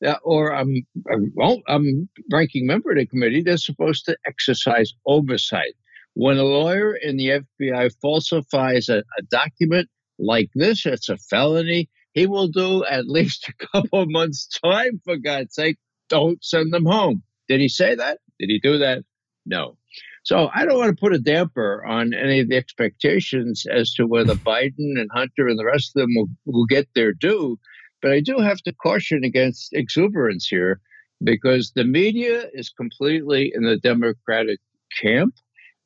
Uh, 0.06 0.16
or 0.24 0.54
I'm, 0.54 0.86
I'm, 1.12 1.62
I'm 1.68 2.10
ranking 2.32 2.68
member 2.68 2.92
of 2.92 2.98
the 2.98 3.08
committee 3.08 3.42
that's 3.42 3.66
supposed 3.66 4.06
to 4.06 4.18
exercise 4.28 4.94
oversight. 5.08 5.74
When 6.14 6.38
a 6.38 6.44
lawyer 6.44 6.96
in 6.96 7.18
the 7.18 7.42
FBI 7.62 7.92
falsifies 8.02 8.90
a, 8.90 9.00
a 9.00 9.22
document 9.30 9.90
like 10.20 10.50
this, 10.56 10.86
it's 10.86 11.10
a 11.10 11.18
felony. 11.18 11.90
He 12.14 12.28
will 12.28 12.48
do 12.48 12.86
at 12.86 13.06
least 13.08 13.50
a 13.50 13.68
couple 13.68 14.02
of 14.02 14.10
months' 14.10 14.48
time, 14.64 15.02
for 15.04 15.18
God's 15.18 15.56
sake. 15.56 15.78
Don't 16.10 16.44
send 16.44 16.74
them 16.74 16.86
home. 16.86 17.24
Did 17.48 17.60
he 17.60 17.70
say 17.70 17.96
that? 17.96 18.20
Did 18.40 18.50
he 18.50 18.60
do 18.60 18.80
that? 18.80 19.04
No. 19.46 19.78
So 20.24 20.50
I 20.54 20.66
don't 20.66 20.78
want 20.78 20.96
to 20.96 21.00
put 21.00 21.14
a 21.14 21.20
damper 21.20 21.86
on 21.86 22.14
any 22.14 22.42
of 22.42 22.50
the 22.50 22.58
expectations 22.58 23.66
as 23.72 23.94
to 23.94 24.06
whether 24.06 24.36
Biden 24.52 25.00
and 25.00 25.10
Hunter 25.14 25.48
and 25.48 25.58
the 25.58 25.66
rest 25.66 25.92
of 25.96 26.02
them 26.02 26.10
will, 26.16 26.28
will 26.46 26.66
get 26.66 26.88
their 26.96 27.14
due. 27.14 27.58
But 28.02 28.12
I 28.12 28.20
do 28.20 28.38
have 28.40 28.62
to 28.64 28.74
caution 28.74 29.24
against 29.24 29.74
exuberance 29.74 30.48
here 30.48 30.80
because 31.24 31.72
the 31.76 31.84
media 31.84 32.46
is 32.54 32.70
completely 32.70 33.52
in 33.54 33.64
the 33.64 33.78
Democratic 33.78 34.60
camp. 35.02 35.36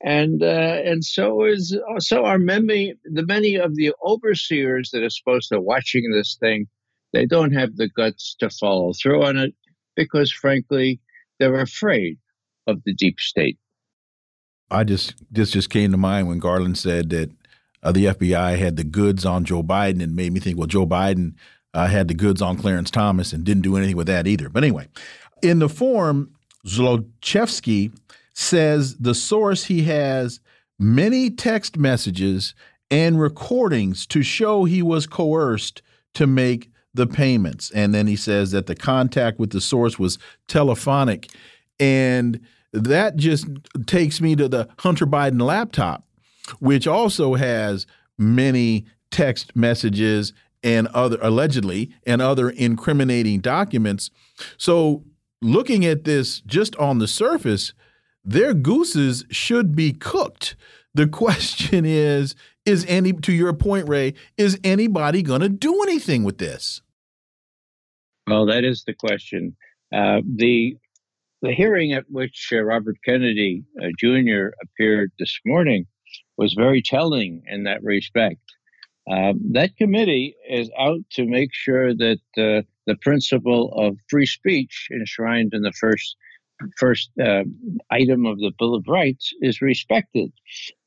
And 0.04 0.42
uh, 0.42 0.82
and 0.84 1.06
so 1.06 1.46
is 1.46 1.78
so 2.00 2.26
are 2.26 2.40
many 2.40 2.96
the 3.04 3.24
many 3.24 3.56
of 3.56 3.76
the 3.76 3.94
overseers 4.04 4.90
that 4.92 5.04
are 5.04 5.12
supposed 5.12 5.50
to 5.50 5.62
watching 5.62 6.12
this 6.12 6.38
thing. 6.40 6.68
They 7.14 7.28
don't 7.28 7.54
have 7.54 7.76
the 7.76 7.88
guts 7.88 8.36
to 8.40 8.50
follow 8.50 8.94
through 8.94 9.24
on 9.24 9.38
it 9.38 9.54
because, 9.96 10.32
frankly, 10.32 11.00
they're 11.40 11.60
afraid 11.60 12.18
of 12.68 12.82
the 12.86 12.94
deep 12.96 13.20
state. 13.20 13.60
I 14.72 14.86
just 14.86 15.16
this 15.30 15.52
just 15.52 15.70
came 15.70 15.92
to 15.92 15.98
mind 15.98 16.28
when 16.28 16.40
Garland 16.40 16.78
said 16.78 17.10
that 17.12 17.30
uh, 17.84 17.92
the 17.92 18.06
FBI 18.06 18.58
had 18.58 18.78
the 18.78 18.84
goods 18.84 19.26
on 19.26 19.44
Joe 19.44 19.62
Biden 19.62 20.02
and 20.02 20.16
made 20.16 20.34
me 20.34 20.40
think, 20.40 20.58
well, 20.58 20.68
Joe 20.68 20.88
Biden 20.88 21.34
uh, 21.74 21.88
had 21.88 22.08
the 22.08 22.14
goods 22.14 22.42
on 22.42 22.58
Clarence 22.58 22.92
Thomas 22.92 23.34
and 23.34 23.44
didn't 23.44 23.64
do 23.64 23.78
anything 23.78 23.98
with 23.98 24.08
that 24.08 24.28
either. 24.28 24.50
But 24.50 24.64
anyway, 24.64 24.88
in 25.42 25.60
the 25.60 25.70
form, 25.70 26.32
Zlochevsky 26.66 27.92
says 28.34 28.98
the 28.98 29.16
source 29.16 29.66
he 29.66 29.84
has 29.84 30.40
many 30.80 31.30
text 31.30 31.78
messages 31.78 32.56
and 32.90 33.20
recordings 33.20 34.06
to 34.08 34.22
show 34.24 34.66
he 34.66 34.82
was 34.82 35.08
coerced 35.08 35.82
to 36.14 36.28
make 36.28 36.70
the 36.94 37.08
payments. 37.08 37.72
And 37.72 37.94
then 37.94 38.08
he 38.08 38.16
says 38.16 38.52
that 38.52 38.68
the 38.68 38.76
contact 38.76 39.40
with 39.40 39.52
the 39.52 39.62
source 39.62 39.98
was 39.98 40.20
telephonic. 40.48 41.30
And 41.80 42.42
that 42.74 43.16
just 43.16 43.48
takes 43.86 44.20
me 44.20 44.36
to 44.36 44.48
the 44.48 44.68
Hunter 44.80 45.08
Biden 45.08 45.42
laptop, 45.42 46.06
which 46.60 46.88
also 46.88 47.36
has 47.36 47.86
many 48.18 48.86
text 49.10 49.56
messages 49.56 50.34
and 50.64 50.88
other 50.88 51.18
allegedly 51.22 51.92
and 52.06 52.22
other 52.22 52.50
incriminating 52.50 53.40
documents. 53.40 54.12
So, 54.58 55.04
looking 55.42 55.86
at 55.86 56.04
this 56.04 56.42
just 56.42 56.76
on 56.76 57.00
the 57.00 57.08
surface, 57.08 57.74
their 58.24 58.54
gooses 58.54 59.26
should 59.32 59.76
be 59.76 59.92
cooked. 59.94 60.56
The 60.94 61.08
question 61.08 61.86
is 61.86 62.36
is 62.66 62.86
any 62.88 63.14
to 63.14 63.34
your 63.34 63.54
point 63.54 63.88
Ray, 63.90 64.14
is 64.38 64.60
anybody 64.64 65.24
going 65.24 65.42
to 65.42 65.50
do 65.50 65.82
anything 65.84 66.24
with 66.24 66.38
this? 66.38 66.82
Well, 68.28 68.46
that 68.46 68.64
is 68.64 68.84
the 68.84 68.94
question. 68.94 69.56
Uh, 69.94 70.22
the 70.24 70.78
the 71.42 71.54
hearing 71.54 71.92
at 71.94 72.06
which 72.10 72.50
uh, 72.54 72.62
Robert 72.62 72.98
Kennedy 73.04 73.64
uh, 73.82 73.88
Jr. 73.98 74.50
appeared 74.62 75.12
this 75.18 75.40
morning 75.44 75.88
was 76.38 76.54
very 76.54 76.82
telling 76.84 77.42
in 77.48 77.64
that 77.64 77.84
respect. 77.84 78.40
Uh, 79.10 79.34
that 79.52 79.76
committee 79.78 80.36
is 80.50 80.70
out 80.78 81.00
to 81.12 81.26
make 81.26 81.50
sure 81.54 81.94
that 81.94 82.20
uh, 82.38 82.62
the 82.86 82.96
principle 83.02 83.74
of 83.76 83.98
free 84.10 84.26
speech 84.26 84.88
enshrined 84.92 85.54
in 85.54 85.62
the 85.64 85.72
first 85.72 86.16
first 86.78 87.10
uh, 87.20 87.44
item 87.90 88.26
of 88.26 88.38
the 88.38 88.52
Bill 88.60 88.76
of 88.76 88.86
Rights 88.88 89.34
is 89.42 89.62
respected. 89.62 90.32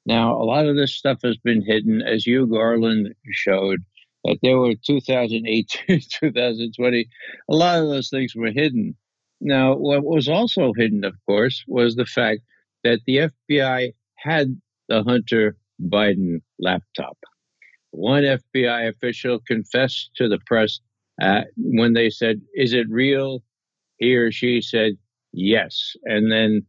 Now, 0.06 0.36
a 0.36 0.44
lot 0.44 0.66
of 0.66 0.76
this 0.76 0.94
stuff 0.94 1.18
has 1.24 1.36
been 1.38 1.64
hidden, 1.66 2.02
as 2.02 2.26
you, 2.26 2.46
Garland, 2.46 3.14
showed. 3.32 3.80
That 4.24 4.38
there 4.42 4.58
were 4.58 4.74
2018, 4.86 6.00
2020, 6.20 7.08
a 7.48 7.54
lot 7.54 7.82
of 7.82 7.88
those 7.88 8.08
things 8.08 8.34
were 8.34 8.52
hidden. 8.52 8.96
Now, 9.40 9.74
what 9.74 10.04
was 10.04 10.28
also 10.28 10.72
hidden, 10.76 11.04
of 11.04 11.14
course, 11.26 11.64
was 11.66 11.94
the 11.94 12.06
fact 12.06 12.40
that 12.84 13.00
the 13.06 13.30
FBI 13.50 13.92
had 14.16 14.60
the 14.88 15.02
Hunter 15.02 15.56
Biden 15.82 16.40
laptop. 16.58 17.18
One 17.94 18.24
FBI 18.24 18.88
official 18.88 19.38
confessed 19.46 20.10
to 20.16 20.28
the 20.28 20.40
press 20.46 20.80
uh, 21.22 21.42
when 21.56 21.92
they 21.92 22.10
said, 22.10 22.40
Is 22.54 22.72
it 22.72 22.88
real? 22.90 23.42
He 23.98 24.16
or 24.16 24.32
she 24.32 24.60
said, 24.60 24.94
Yes. 25.32 25.92
And 26.04 26.30
then 26.30 26.66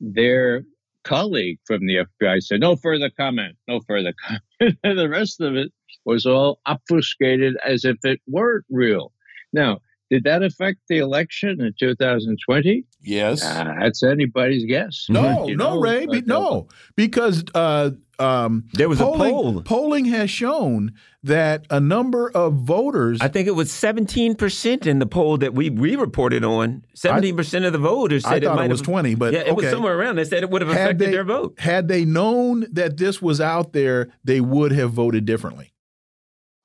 their 0.00 0.64
colleague 1.04 1.58
from 1.64 1.86
the 1.86 2.04
FBI 2.20 2.42
said, 2.42 2.60
No 2.60 2.74
further 2.74 3.10
comment, 3.16 3.56
no 3.68 3.80
further 3.86 4.12
comment. 4.26 4.78
and 4.82 4.98
the 4.98 5.08
rest 5.08 5.40
of 5.40 5.54
it 5.54 5.72
was 6.04 6.26
all 6.26 6.60
obfuscated 6.66 7.56
as 7.64 7.84
if 7.84 7.96
it 8.02 8.20
weren't 8.26 8.64
real. 8.68 9.12
Now, 9.52 9.78
did 10.10 10.24
that 10.24 10.42
affect 10.42 10.80
the 10.88 10.98
election 10.98 11.60
in 11.60 11.74
2020? 11.78 12.84
Yes. 13.02 13.44
Uh, 13.44 13.74
that's 13.80 14.02
anybody's 14.02 14.64
guess. 14.64 15.06
No, 15.08 15.22
no, 15.46 15.54
know, 15.54 15.80
Ray, 15.80 16.06
be, 16.06 16.22
no, 16.22 16.68
because 16.94 17.44
uh, 17.54 17.90
um, 18.18 18.68
there 18.72 18.88
was 18.88 18.98
polling, 18.98 19.30
a 19.30 19.32
poll. 19.32 19.62
Polling 19.62 20.04
has 20.06 20.30
shown 20.30 20.92
that 21.22 21.66
a 21.70 21.80
number 21.80 22.30
of 22.30 22.54
voters. 22.54 23.18
I 23.20 23.28
think 23.28 23.48
it 23.48 23.52
was 23.52 23.70
17% 23.70 24.86
in 24.86 24.98
the 24.98 25.06
poll 25.06 25.38
that 25.38 25.54
we 25.54 25.70
we 25.70 25.96
reported 25.96 26.44
on. 26.44 26.84
17% 26.96 27.66
of 27.66 27.72
the 27.72 27.78
voters 27.78 28.24
said 28.24 28.44
I 28.44 28.52
it 28.52 28.54
might 28.54 28.66
it 28.66 28.70
was 28.70 28.80
have, 28.80 28.86
20, 28.86 29.14
but 29.16 29.32
yeah, 29.32 29.40
it 29.40 29.48
okay. 29.48 29.52
was 29.54 29.70
somewhere 29.70 29.98
around. 29.98 30.16
They 30.16 30.24
said 30.24 30.42
it 30.42 30.50
would 30.50 30.62
have 30.62 30.70
affected 30.70 30.98
they, 30.98 31.10
their 31.10 31.24
vote. 31.24 31.58
Had 31.58 31.88
they 31.88 32.04
known 32.04 32.66
that 32.72 32.96
this 32.96 33.20
was 33.20 33.40
out 33.40 33.72
there, 33.72 34.08
they 34.24 34.40
would 34.40 34.72
have 34.72 34.92
voted 34.92 35.24
differently. 35.24 35.72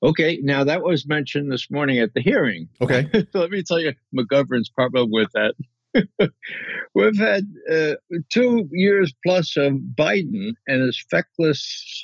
Okay, 0.04 0.40
now 0.42 0.64
that 0.64 0.82
was 0.82 1.08
mentioned 1.08 1.52
this 1.52 1.70
morning 1.70 2.00
at 2.00 2.14
the 2.14 2.22
hearing. 2.22 2.68
Okay. 2.82 3.08
Let 3.34 3.52
me 3.52 3.62
tell 3.62 3.80
you 3.80 3.94
McGovern's 4.18 4.70
problem 4.70 5.10
with 5.12 5.30
that. 5.34 5.54
We've 6.96 7.18
had 7.18 7.44
uh, 7.72 7.96
two 8.30 8.68
years 8.72 9.14
plus 9.26 9.56
of 9.58 9.74
Biden 9.96 10.54
and 10.68 10.82
his 10.82 11.04
feckless 11.12 12.04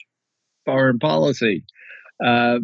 foreign 0.65 0.99
policy. 0.99 1.63
Uh, 2.23 2.59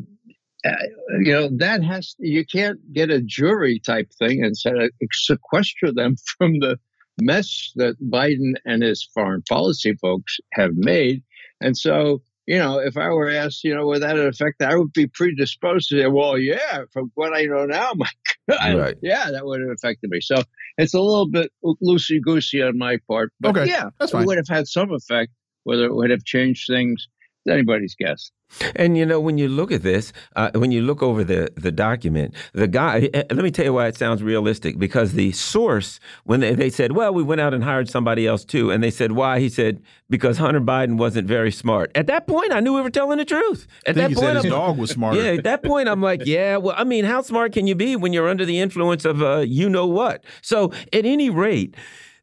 uh, 0.65 0.71
you 1.19 1.33
know 1.33 1.49
that 1.57 1.83
has 1.83 2.15
you 2.19 2.45
can't 2.45 2.79
get 2.93 3.09
a 3.09 3.21
jury 3.21 3.79
type 3.79 4.09
thing 4.17 4.43
and 4.43 4.57
set 4.57 4.73
sequester 5.11 5.91
them 5.91 6.15
from 6.37 6.59
the 6.59 6.77
mess 7.19 7.71
that 7.75 7.95
Biden 8.01 8.53
and 8.65 8.81
his 8.81 9.07
foreign 9.13 9.43
policy 9.49 9.93
folks 9.95 10.37
have 10.53 10.71
made, 10.75 11.21
and 11.59 11.77
so 11.77 12.21
you 12.45 12.57
know, 12.57 12.79
if 12.79 12.97
I 12.97 13.09
were 13.09 13.29
asked, 13.29 13.63
you 13.63 13.73
know, 13.73 13.85
would 13.87 14.01
that 14.01 14.17
affect 14.17 14.61
I 14.61 14.75
would 14.75 14.91
be 14.93 15.07
predisposed 15.07 15.89
to 15.89 16.01
say, 16.01 16.07
well, 16.07 16.37
yeah, 16.37 16.83
from 16.91 17.11
what 17.15 17.33
I 17.33 17.43
know 17.43 17.65
now, 17.65 17.93
my 17.95 18.07
God, 18.49 18.77
right. 18.77 18.97
yeah, 19.01 19.31
that 19.31 19.45
would 19.45 19.61
have 19.61 19.69
affected 19.69 20.09
me. 20.09 20.19
So 20.21 20.43
it's 20.77 20.93
a 20.93 20.99
little 20.99 21.29
bit 21.29 21.51
loosey 21.63 22.21
goosey 22.21 22.61
on 22.61 22.77
my 22.77 22.97
part. 23.07 23.31
But 23.39 23.57
okay, 23.57 23.69
yeah, 23.69 23.89
that's 23.99 24.11
fine. 24.11 24.23
it 24.23 24.27
would 24.27 24.37
have 24.37 24.47
had 24.49 24.67
some 24.67 24.91
effect, 24.91 25.31
whether 25.63 25.85
it 25.85 25.93
would 25.93 26.09
have 26.09 26.25
changed 26.25 26.67
things. 26.67 27.07
Anybody's 27.47 27.95
guess. 27.95 28.31
And 28.75 28.97
you 28.97 29.05
know, 29.05 29.19
when 29.19 29.37
you 29.37 29.47
look 29.47 29.71
at 29.71 29.83
this, 29.83 30.13
uh, 30.35 30.51
when 30.53 30.71
you 30.71 30.81
look 30.81 31.01
over 31.01 31.23
the 31.23 31.51
the 31.55 31.71
document, 31.71 32.35
the 32.53 32.67
guy. 32.67 33.09
Eh, 33.13 33.23
let 33.31 33.43
me 33.43 33.51
tell 33.51 33.65
you 33.65 33.73
why 33.73 33.87
it 33.87 33.95
sounds 33.95 34.21
realistic. 34.21 34.77
Because 34.77 35.13
the 35.13 35.31
source, 35.31 35.99
when 36.25 36.39
they, 36.39 36.53
they 36.53 36.69
said, 36.69 36.91
"Well, 36.91 37.13
we 37.13 37.23
went 37.23 37.41
out 37.41 37.53
and 37.53 37.63
hired 37.63 37.89
somebody 37.89 38.27
else 38.27 38.45
too," 38.45 38.69
and 38.69 38.83
they 38.83 38.91
said, 38.91 39.13
"Why?" 39.13 39.39
He 39.39 39.49
said, 39.49 39.81
"Because 40.09 40.37
Hunter 40.37 40.61
Biden 40.61 40.97
wasn't 40.97 41.27
very 41.27 41.51
smart." 41.51 41.91
At 41.95 42.07
that 42.07 42.27
point, 42.27 42.53
I 42.53 42.59
knew 42.59 42.73
we 42.73 42.81
were 42.81 42.89
telling 42.89 43.17
the 43.17 43.25
truth. 43.25 43.67
At 43.85 43.95
that 43.95 44.13
point, 44.13 44.35
his 44.35 44.45
I'm, 44.45 44.51
dog 44.51 44.77
was 44.77 44.91
smart. 44.91 45.15
Yeah, 45.15 45.31
at 45.31 45.43
that 45.45 45.63
point, 45.63 45.89
I'm 45.89 46.01
like, 46.01 46.21
yeah. 46.25 46.57
Well, 46.57 46.75
I 46.77 46.83
mean, 46.83 47.05
how 47.05 47.21
smart 47.21 47.53
can 47.53 47.65
you 47.65 47.75
be 47.75 47.95
when 47.95 48.13
you're 48.13 48.29
under 48.29 48.45
the 48.45 48.59
influence 48.59 49.03
of 49.05 49.23
uh, 49.23 49.39
you 49.39 49.69
know 49.69 49.87
what? 49.87 50.23
So, 50.41 50.71
at 50.91 51.05
any 51.05 51.29
rate 51.29 51.75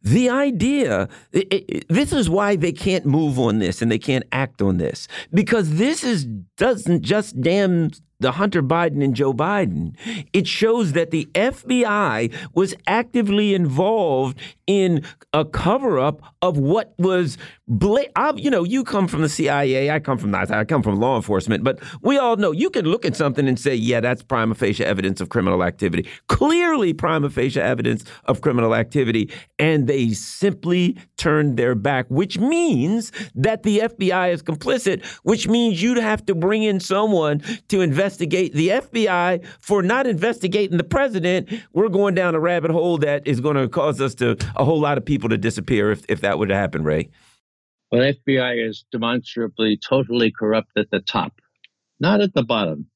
the 0.03 0.31
idea, 0.31 1.09
it, 1.33 1.53
it, 1.53 1.89
this 1.89 2.13
is 2.13 2.31
why 2.31 2.57
they 2.57 2.73
can't 2.73 3.05
move 3.05 3.39
on 3.39 3.59
this 3.59 3.83
and 3.83 3.91
they 3.91 3.99
can't 3.99 4.25
act 4.33 4.63
on 4.63 4.79
this 4.79 5.09
because 5.33 5.75
this 5.77 6.03
is 6.03 6.25
doesn't 6.57 7.03
just 7.03 7.41
damn 7.41 7.91
the 8.21 8.33
Hunter 8.33 8.63
Biden 8.63 9.03
and 9.03 9.15
Joe 9.15 9.33
Biden. 9.33 9.97
It 10.33 10.47
shows 10.47 10.93
that 10.93 11.11
the 11.11 11.27
FBI 11.35 12.33
was 12.55 12.75
actively 12.87 13.55
involved 13.55 14.39
in 14.67 15.05
a 15.33 15.45
cover 15.45 15.99
up 15.99 16.23
of 16.43 16.57
what 16.57 16.95
was, 16.99 17.37
bla- 17.69 18.07
I, 18.17 18.33
you 18.35 18.51
know, 18.51 18.65
you 18.65 18.83
come 18.83 19.09
from 19.09 19.23
the 19.23 19.29
CIA, 19.29 19.91
I 19.91 20.01
come 20.01 20.17
from 20.17 20.31
that, 20.31 20.51
I 20.51 20.65
come 20.65 20.83
from 20.83 20.97
law 20.97 21.17
enforcement, 21.17 21.65
but 21.65 21.79
we 22.03 22.17
all 22.19 22.37
know 22.37 22.51
you 22.51 22.71
can 22.71 22.87
look 22.87 23.05
at 23.05 23.15
something 23.15 23.47
and 23.47 23.59
say, 23.59 23.75
yeah, 23.75 24.01
that's 24.01 24.23
prima 24.23 24.55
facie 24.55 24.85
evidence 24.85 25.21
of 25.21 25.29
criminal 25.29 25.63
activity. 25.63 26.09
Clearly, 26.29 26.95
prima 26.95 27.29
facie 27.29 27.61
evidence 27.61 28.05
of 28.25 28.41
criminal 28.41 28.75
activity. 28.75 29.31
And 29.59 29.87
they 29.87 30.11
simply 30.11 30.97
turned 31.17 31.59
their 31.59 31.75
back, 31.75 32.07
which 32.09 32.39
means 32.39 33.13
that 33.35 33.63
the 33.63 33.81
FBI 33.81 34.33
is 34.33 34.43
complicit, 34.43 35.05
which 35.23 35.47
means 35.47 35.83
you'd 35.83 35.99
have 35.99 36.25
to 36.27 36.35
bring 36.35 36.63
in 36.63 36.81
someone 36.81 37.43
to 37.69 37.83
investigate 37.83 38.55
the 38.55 38.69
FBI 38.69 39.45
for 39.61 39.83
not 39.83 40.07
investigating 40.07 40.79
the 40.79 40.85
president. 40.85 41.51
We're 41.75 41.89
going 41.89 42.15
down 42.15 42.35
a 42.35 42.41
rabbit 42.41 42.71
hole 42.71 42.97
that 42.99 43.27
is 43.27 43.41
going 43.41 43.57
to 43.57 43.69
cause 43.69 44.01
us 44.01 44.15
to 44.17 44.37
a 44.57 44.65
whole 44.65 44.81
lot 44.81 44.97
of 44.97 45.05
people 45.05 45.29
to 45.29 45.37
disappear 45.37 45.91
if, 45.91 46.05
if 46.09 46.23
that 46.23 46.30
would 46.39 46.51
happen, 46.51 46.85
Ray. 46.85 47.11
Well, 47.91 48.03
FBI 48.03 48.69
is 48.69 48.85
demonstrably 48.93 49.77
totally 49.77 50.31
corrupt 50.31 50.71
at 50.77 50.91
the 50.91 51.01
top, 51.01 51.41
not 51.99 52.21
at 52.21 52.35
the 52.35 52.45
bottom. 52.45 52.87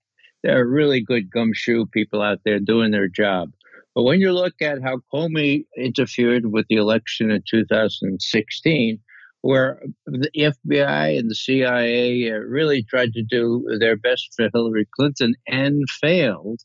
There 0.42 0.60
are 0.60 0.68
really 0.68 1.00
good 1.00 1.30
gumshoe 1.30 1.86
people 1.86 2.22
out 2.22 2.40
there 2.44 2.60
doing 2.60 2.90
their 2.90 3.08
job. 3.08 3.50
But 3.94 4.02
when 4.02 4.20
you 4.20 4.32
look 4.32 4.60
at 4.60 4.82
how 4.82 4.98
Comey 5.12 5.66
interfered 5.76 6.46
with 6.46 6.66
the 6.68 6.76
election 6.76 7.30
in 7.30 7.42
2016, 7.48 8.98
where 9.44 9.82
the 10.06 10.30
FBI 10.36 11.18
and 11.18 11.30
the 11.30 11.34
CIA 11.34 12.30
uh, 12.30 12.36
really 12.36 12.82
tried 12.82 13.12
to 13.12 13.22
do 13.22 13.66
their 13.78 13.96
best 13.96 14.32
for 14.34 14.48
Hillary 14.52 14.88
Clinton 14.96 15.34
and 15.46 15.84
failed, 16.00 16.60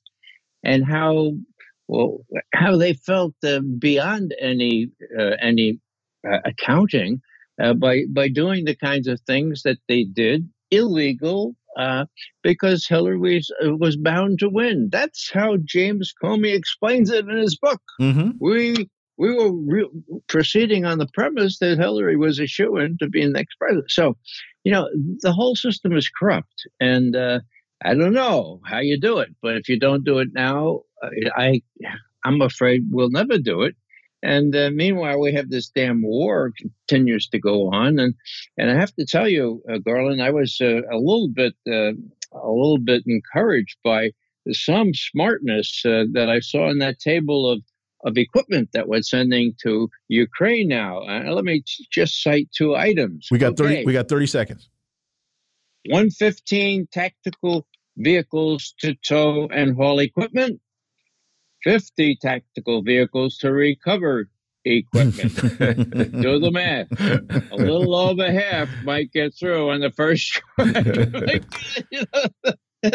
and 0.63 0.85
how 0.85 1.33
well 1.87 2.25
how 2.53 2.77
they 2.77 2.93
felt 2.93 3.33
uh, 3.43 3.59
beyond 3.79 4.33
any 4.39 4.91
uh, 5.19 5.35
any 5.41 5.79
accounting 6.23 7.21
uh, 7.61 7.73
by 7.73 8.03
by 8.09 8.27
doing 8.27 8.65
the 8.65 8.75
kinds 8.75 9.07
of 9.07 9.19
things 9.21 9.63
that 9.63 9.77
they 9.87 10.03
did 10.03 10.49
illegal 10.71 11.55
uh, 11.77 12.05
because 12.43 12.85
Hillary 12.87 13.17
was, 13.17 13.51
uh, 13.63 13.75
was 13.75 13.95
bound 13.95 14.39
to 14.39 14.49
win. 14.49 14.89
That's 14.91 15.31
how 15.31 15.57
James 15.63 16.13
Comey 16.21 16.55
explains 16.55 17.09
it 17.09 17.27
in 17.27 17.37
his 17.37 17.57
book. 17.57 17.81
Mm-hmm. 18.01 18.31
We 18.39 18.89
we 19.17 19.35
were 19.35 19.51
re- 19.51 19.89
proceeding 20.27 20.85
on 20.85 20.97
the 20.97 21.07
premise 21.13 21.59
that 21.59 21.77
Hillary 21.77 22.15
was 22.15 22.39
a 22.39 22.47
shoe 22.47 22.77
in 22.77 22.97
to 22.99 23.07
be 23.09 23.23
the 23.23 23.31
next 23.31 23.55
president. 23.55 23.91
So, 23.91 24.15
you 24.63 24.71
know, 24.71 24.87
the 25.19 25.33
whole 25.33 25.55
system 25.55 25.95
is 25.95 26.09
corrupt, 26.09 26.67
and 26.79 27.15
uh, 27.15 27.39
I 27.83 27.95
don't 27.95 28.13
know 28.13 28.61
how 28.65 28.79
you 28.79 28.99
do 28.99 29.19
it, 29.19 29.29
but 29.41 29.57
if 29.57 29.67
you 29.67 29.77
don't 29.77 30.05
do 30.05 30.19
it 30.19 30.29
now, 30.33 30.81
I 31.35 31.61
I'm 32.23 32.41
afraid 32.41 32.83
we'll 32.91 33.09
never 33.09 33.37
do 33.37 33.63
it. 33.63 33.75
And 34.21 34.55
uh, 34.55 34.69
meanwhile, 34.73 35.19
we 35.19 35.33
have 35.33 35.49
this 35.49 35.69
damn 35.69 36.01
war 36.01 36.51
continues 36.57 37.29
to 37.29 37.39
go 37.39 37.69
on, 37.71 37.99
and 37.99 38.15
and 38.57 38.69
I 38.69 38.75
have 38.75 38.93
to 38.95 39.05
tell 39.05 39.29
you, 39.29 39.63
uh, 39.71 39.77
Garland, 39.77 40.21
I 40.21 40.31
was 40.31 40.57
uh, 40.61 40.81
a 40.91 40.97
little 40.97 41.29
bit 41.29 41.53
uh, 41.67 41.93
a 42.33 42.51
little 42.51 42.79
bit 42.79 43.03
encouraged 43.07 43.77
by 43.83 44.11
some 44.51 44.93
smartness 44.93 45.83
uh, 45.85 46.03
that 46.13 46.29
I 46.29 46.39
saw 46.39 46.69
in 46.69 46.79
that 46.79 46.99
table 46.99 47.49
of 47.49 47.61
of 48.03 48.17
equipment 48.17 48.69
that 48.73 48.87
we're 48.87 49.01
sending 49.01 49.53
to 49.61 49.89
Ukraine 50.07 50.67
now. 50.67 50.99
Uh, 50.99 51.31
let 51.31 51.43
me 51.43 51.63
just 51.91 52.21
cite 52.21 52.49
two 52.55 52.75
items. 52.75 53.27
We 53.31 53.37
got 53.37 53.53
okay. 53.53 53.75
thirty. 53.75 53.85
We 53.85 53.93
got 53.93 54.09
thirty 54.09 54.27
seconds. 54.27 54.69
One 55.87 56.09
fifteen 56.09 56.87
tactical 56.91 57.65
vehicles 57.95 58.73
to 58.79 58.95
tow 58.95 59.47
and 59.47 59.75
haul 59.75 59.99
equipment. 59.99 60.59
50 61.63 62.17
tactical 62.21 62.81
vehicles 62.81 63.37
to 63.37 63.51
recover 63.51 64.29
equipment. 64.65 65.35
Do 66.21 66.39
the 66.39 66.51
math. 66.51 66.87
A 67.51 67.55
little 67.55 67.95
over 67.95 68.31
half 68.31 68.69
might 68.83 69.11
get 69.11 69.33
through 69.37 69.69
on 69.69 69.81
the 69.81 69.91
first 69.91 70.41
try. 70.59 71.39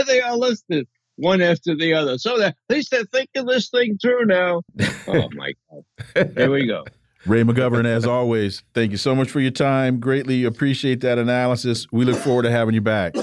they 0.07 0.21
are 0.21 0.37
listed 0.37 0.87
one 1.17 1.41
after 1.41 1.77
the 1.77 1.95
other. 1.95 2.19
So 2.19 2.41
at 2.41 2.57
least 2.69 2.91
they're 2.91 3.05
thinking 3.05 3.47
this 3.47 3.71
thing 3.71 3.99
through 4.01 4.27
now. 4.27 4.63
Oh 5.07 5.29
my 5.35 5.53
God. 5.71 6.33
Here 6.37 6.51
we 6.51 6.67
go. 6.67 6.85
Ray 7.27 7.43
McGovern, 7.43 7.87
as 7.87 8.05
always, 8.07 8.63
thank 8.75 8.91
you 8.91 8.99
so 8.99 9.15
much 9.15 9.31
for 9.31 9.41
your 9.41 9.51
time. 9.51 9.99
Greatly 9.99 10.45
appreciate 10.45 11.01
that 11.01 11.19
analysis. 11.19 11.87
We 11.91 12.05
look 12.05 12.19
forward 12.19 12.43
to 12.43 12.51
having 12.51 12.75
you 12.75 12.83
back. 12.83 13.15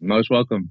Most 0.00 0.28
welcome. 0.28 0.70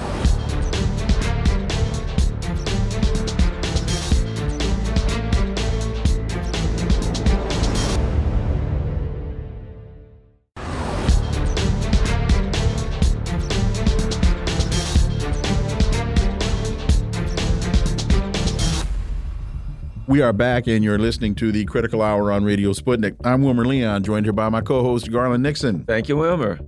We 20.11 20.21
are 20.21 20.33
back, 20.33 20.67
and 20.67 20.83
you're 20.83 20.99
listening 20.99 21.35
to 21.35 21.53
the 21.53 21.63
Critical 21.63 22.01
Hour 22.01 22.33
on 22.33 22.43
Radio 22.43 22.73
Sputnik. 22.73 23.15
I'm 23.23 23.43
Wilmer 23.43 23.63
Leon, 23.63 24.03
joined 24.03 24.25
here 24.25 24.33
by 24.33 24.49
my 24.49 24.59
co 24.59 24.83
host, 24.83 25.09
Garland 25.09 25.41
Nixon. 25.41 25.85
Thank 25.85 26.09
you, 26.09 26.17
Wilmer. 26.17 26.59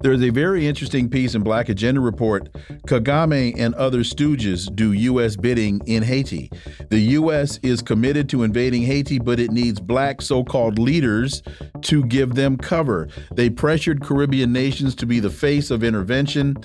There's 0.00 0.22
a 0.22 0.30
very 0.30 0.66
interesting 0.66 1.10
piece 1.10 1.34
in 1.34 1.42
Black 1.42 1.68
Agenda 1.68 2.00
Report. 2.00 2.50
Kagame 2.86 3.54
and 3.58 3.74
other 3.74 3.98
stooges 3.98 4.74
do 4.74 4.92
U.S. 4.92 5.36
bidding 5.36 5.82
in 5.84 6.02
Haiti. 6.02 6.50
The 6.88 7.00
U.S. 7.00 7.58
is 7.62 7.82
committed 7.82 8.30
to 8.30 8.44
invading 8.44 8.80
Haiti, 8.80 9.18
but 9.18 9.38
it 9.40 9.50
needs 9.50 9.78
black 9.78 10.22
so 10.22 10.42
called 10.42 10.78
leaders 10.78 11.42
to 11.82 12.02
give 12.06 12.34
them 12.34 12.56
cover. 12.56 13.08
They 13.34 13.50
pressured 13.50 14.02
Caribbean 14.02 14.54
nations 14.54 14.94
to 14.94 15.04
be 15.04 15.20
the 15.20 15.28
face 15.28 15.70
of 15.70 15.84
intervention 15.84 16.56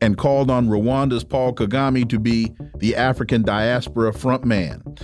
and 0.00 0.18
called 0.18 0.50
on 0.50 0.68
Rwanda's 0.68 1.24
Paul 1.24 1.54
Kagame 1.54 2.08
to 2.08 2.18
be 2.18 2.52
the 2.76 2.94
African 2.96 3.42
diaspora 3.42 4.12
frontman. 4.12 4.98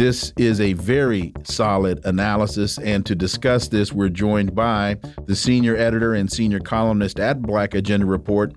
This 0.00 0.32
is 0.38 0.62
a 0.62 0.72
very 0.72 1.34
solid 1.44 2.00
analysis, 2.06 2.78
and 2.78 3.04
to 3.04 3.14
discuss 3.14 3.68
this, 3.68 3.92
we're 3.92 4.08
joined 4.08 4.54
by 4.54 4.96
the 5.26 5.36
senior 5.36 5.76
editor 5.76 6.14
and 6.14 6.32
senior 6.32 6.58
columnist 6.58 7.20
at 7.20 7.42
Black 7.42 7.74
Agenda 7.74 8.06
Report, 8.06 8.54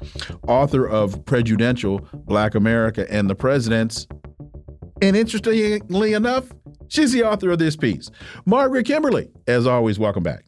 author 0.47 0.87
of 0.87 1.25
Prejudential 1.25 1.99
Black 2.13 2.55
America 2.55 3.05
and 3.11 3.29
the 3.29 3.35
Presidents. 3.35 4.07
And 5.01 5.17
interestingly 5.17 6.13
enough, 6.13 6.49
she's 6.87 7.11
the 7.11 7.25
author 7.25 7.51
of 7.51 7.59
this 7.59 7.75
piece. 7.75 8.09
Margaret 8.45 8.85
Kimberley, 8.85 9.29
as 9.45 9.67
always, 9.67 9.99
welcome 9.99 10.23
back. 10.23 10.45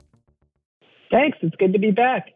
Thanks. 1.12 1.38
It's 1.42 1.58
good 1.58 1.74
to 1.74 1.80
be 1.80 1.92
back. 1.92 2.30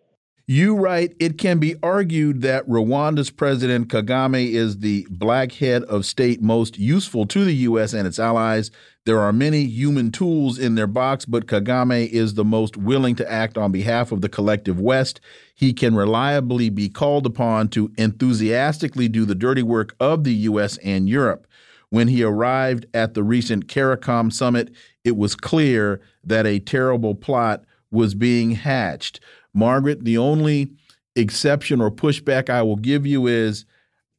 You 0.51 0.77
write, 0.77 1.15
it 1.19 1.37
can 1.37 1.59
be 1.59 1.75
argued 1.83 2.41
that 2.41 2.67
Rwanda's 2.67 3.29
President 3.29 3.87
Kagame 3.87 4.51
is 4.51 4.79
the 4.79 5.05
black 5.07 5.51
head 5.51 5.83
of 5.83 6.07
state 6.07 6.41
most 6.41 6.79
useful 6.79 7.27
to 7.27 7.45
the 7.45 7.53
U.S. 7.53 7.93
and 7.93 8.07
its 8.07 8.17
allies. 8.17 8.71
There 9.05 9.19
are 9.19 9.31
many 9.31 9.65
human 9.65 10.11
tools 10.11 10.57
in 10.57 10.73
their 10.73 10.87
box, 10.87 11.25
but 11.25 11.45
Kagame 11.45 12.09
is 12.09 12.33
the 12.33 12.43
most 12.43 12.77
willing 12.77 13.13
to 13.17 13.31
act 13.31 13.59
on 13.59 13.71
behalf 13.71 14.11
of 14.11 14.21
the 14.21 14.27
collective 14.27 14.79
West. 14.79 15.21
He 15.53 15.71
can 15.71 15.93
reliably 15.93 16.71
be 16.71 16.89
called 16.89 17.27
upon 17.27 17.67
to 17.67 17.91
enthusiastically 17.99 19.07
do 19.07 19.25
the 19.25 19.35
dirty 19.35 19.61
work 19.61 19.95
of 19.99 20.23
the 20.23 20.33
U.S. 20.33 20.77
and 20.77 21.07
Europe. 21.07 21.45
When 21.91 22.07
he 22.07 22.23
arrived 22.23 22.87
at 22.95 23.13
the 23.13 23.21
recent 23.21 23.67
CARICOM 23.67 24.33
summit, 24.33 24.73
it 25.03 25.15
was 25.15 25.35
clear 25.35 26.01
that 26.23 26.47
a 26.47 26.57
terrible 26.57 27.13
plot 27.13 27.65
was 27.91 28.15
being 28.15 28.51
hatched. 28.51 29.19
Margaret, 29.53 30.03
the 30.03 30.17
only 30.17 30.71
exception 31.15 31.81
or 31.81 31.91
pushback 31.91 32.49
I 32.49 32.61
will 32.61 32.75
give 32.75 33.05
you 33.05 33.27
is 33.27 33.65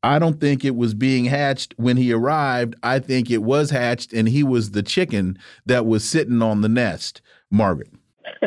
I 0.02 0.18
don't 0.18 0.40
think 0.40 0.64
it 0.64 0.76
was 0.76 0.94
being 0.94 1.26
hatched 1.26 1.74
when 1.76 1.96
he 1.96 2.12
arrived. 2.12 2.74
I 2.82 2.98
think 2.98 3.30
it 3.30 3.42
was 3.42 3.70
hatched 3.70 4.12
and 4.12 4.28
he 4.28 4.42
was 4.42 4.70
the 4.70 4.82
chicken 4.82 5.38
that 5.66 5.86
was 5.86 6.04
sitting 6.04 6.40
on 6.42 6.62
the 6.62 6.68
nest. 6.68 7.20
Margaret. 7.50 7.90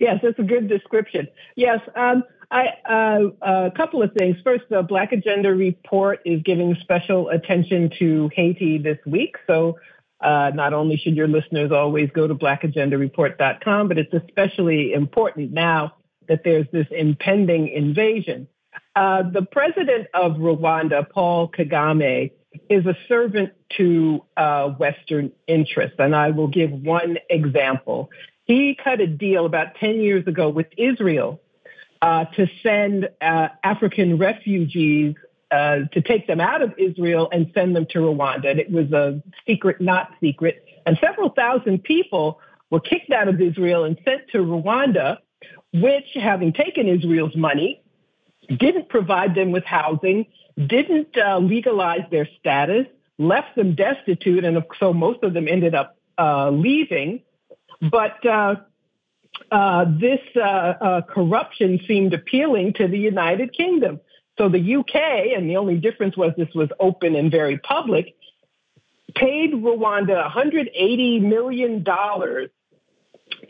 yes, 0.00 0.20
that's 0.22 0.38
a 0.38 0.42
good 0.42 0.68
description. 0.68 1.26
Yes, 1.56 1.80
um, 1.96 2.22
I, 2.50 2.66
uh, 2.88 3.30
a 3.42 3.70
couple 3.76 4.02
of 4.02 4.12
things. 4.12 4.36
First, 4.44 4.64
the 4.70 4.82
Black 4.82 5.12
Agenda 5.12 5.54
report 5.54 6.20
is 6.24 6.42
giving 6.42 6.76
special 6.80 7.28
attention 7.30 7.90
to 7.98 8.30
Haiti 8.34 8.78
this 8.78 8.98
week. 9.06 9.36
So 9.46 9.78
uh, 10.20 10.50
not 10.54 10.72
only 10.72 10.96
should 10.96 11.16
your 11.16 11.28
listeners 11.28 11.72
always 11.72 12.10
go 12.10 12.26
to 12.26 12.34
blackagendareport.com, 12.34 13.88
but 13.88 13.98
it's 13.98 14.12
especially 14.12 14.92
important 14.92 15.52
now 15.52 15.94
that 16.28 16.42
there's 16.44 16.66
this 16.72 16.86
impending 16.90 17.68
invasion. 17.68 18.48
Uh, 18.94 19.22
the 19.22 19.42
president 19.42 20.08
of 20.14 20.32
Rwanda, 20.32 21.08
Paul 21.08 21.50
Kagame, 21.50 22.32
is 22.68 22.86
a 22.86 22.96
servant 23.08 23.52
to 23.76 24.24
uh, 24.36 24.70
Western 24.70 25.32
interests. 25.46 25.96
And 25.98 26.14
I 26.14 26.30
will 26.30 26.48
give 26.48 26.70
one 26.70 27.18
example. 27.28 28.10
He 28.44 28.76
cut 28.82 29.00
a 29.00 29.06
deal 29.06 29.46
about 29.46 29.74
10 29.76 30.00
years 30.00 30.26
ago 30.26 30.48
with 30.48 30.66
Israel 30.76 31.40
uh, 32.00 32.24
to 32.36 32.46
send 32.62 33.08
uh, 33.20 33.48
African 33.62 34.18
refugees 34.18 35.14
uh, 35.50 35.80
to 35.92 36.00
take 36.02 36.26
them 36.26 36.40
out 36.40 36.62
of 36.62 36.74
Israel 36.78 37.28
and 37.32 37.50
send 37.54 37.74
them 37.74 37.86
to 37.90 37.98
Rwanda. 37.98 38.50
And 38.50 38.60
it 38.60 38.70
was 38.70 38.92
a 38.92 39.22
secret, 39.46 39.80
not 39.80 40.10
secret. 40.20 40.64
And 40.86 40.98
several 41.00 41.30
thousand 41.30 41.84
people 41.84 42.40
were 42.70 42.80
kicked 42.80 43.10
out 43.10 43.28
of 43.28 43.40
Israel 43.40 43.84
and 43.84 43.98
sent 44.04 44.28
to 44.32 44.38
Rwanda, 44.38 45.18
which, 45.72 46.06
having 46.14 46.52
taken 46.52 46.88
Israel's 46.88 47.36
money, 47.36 47.82
didn't 48.48 48.88
provide 48.88 49.34
them 49.34 49.52
with 49.52 49.64
housing, 49.64 50.26
didn't 50.56 51.16
uh, 51.16 51.38
legalize 51.38 52.04
their 52.10 52.28
status, 52.38 52.86
left 53.18 53.54
them 53.56 53.74
destitute, 53.74 54.44
and 54.44 54.62
so 54.78 54.92
most 54.92 55.22
of 55.22 55.34
them 55.34 55.48
ended 55.48 55.74
up 55.74 55.96
uh, 56.18 56.50
leaving. 56.50 57.22
But 57.80 58.24
uh, 58.26 58.56
uh 59.52 59.84
this 59.88 60.20
uh, 60.34 60.40
uh, 60.40 61.00
corruption 61.02 61.80
seemed 61.86 62.14
appealing 62.14 62.72
to 62.74 62.88
the 62.88 62.98
United 62.98 63.52
Kingdom. 63.52 64.00
So 64.38 64.48
the 64.48 64.76
UK, 64.76 64.94
and 65.36 65.50
the 65.50 65.56
only 65.56 65.76
difference 65.76 66.16
was 66.16 66.32
this 66.36 66.54
was 66.54 66.70
open 66.80 67.16
and 67.16 67.30
very 67.30 67.58
public, 67.58 68.14
paid 69.14 69.52
Rwanda 69.52 70.30
$180 70.30 71.22
million 71.22 71.84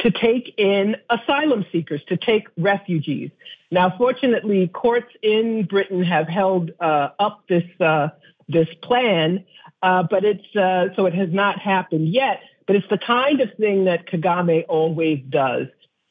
to 0.00 0.10
take 0.10 0.54
in 0.58 0.96
asylum 1.10 1.64
seekers, 1.72 2.02
to 2.08 2.16
take 2.16 2.48
refugees. 2.56 3.30
Now, 3.70 3.94
fortunately, 3.96 4.68
courts 4.68 5.12
in 5.22 5.64
Britain 5.64 6.02
have 6.02 6.28
held 6.28 6.70
uh, 6.80 7.10
up 7.18 7.44
this 7.48 7.64
uh, 7.80 8.08
this 8.48 8.68
plan, 8.82 9.44
uh, 9.82 10.04
but 10.10 10.24
it's 10.24 10.56
uh, 10.56 10.94
so 10.96 11.06
it 11.06 11.14
has 11.14 11.28
not 11.32 11.58
happened 11.58 12.08
yet. 12.08 12.40
But 12.66 12.76
it's 12.76 12.88
the 12.88 12.98
kind 12.98 13.40
of 13.40 13.48
thing 13.54 13.84
that 13.84 14.06
Kagame 14.06 14.64
always 14.68 15.20
does. 15.28 15.68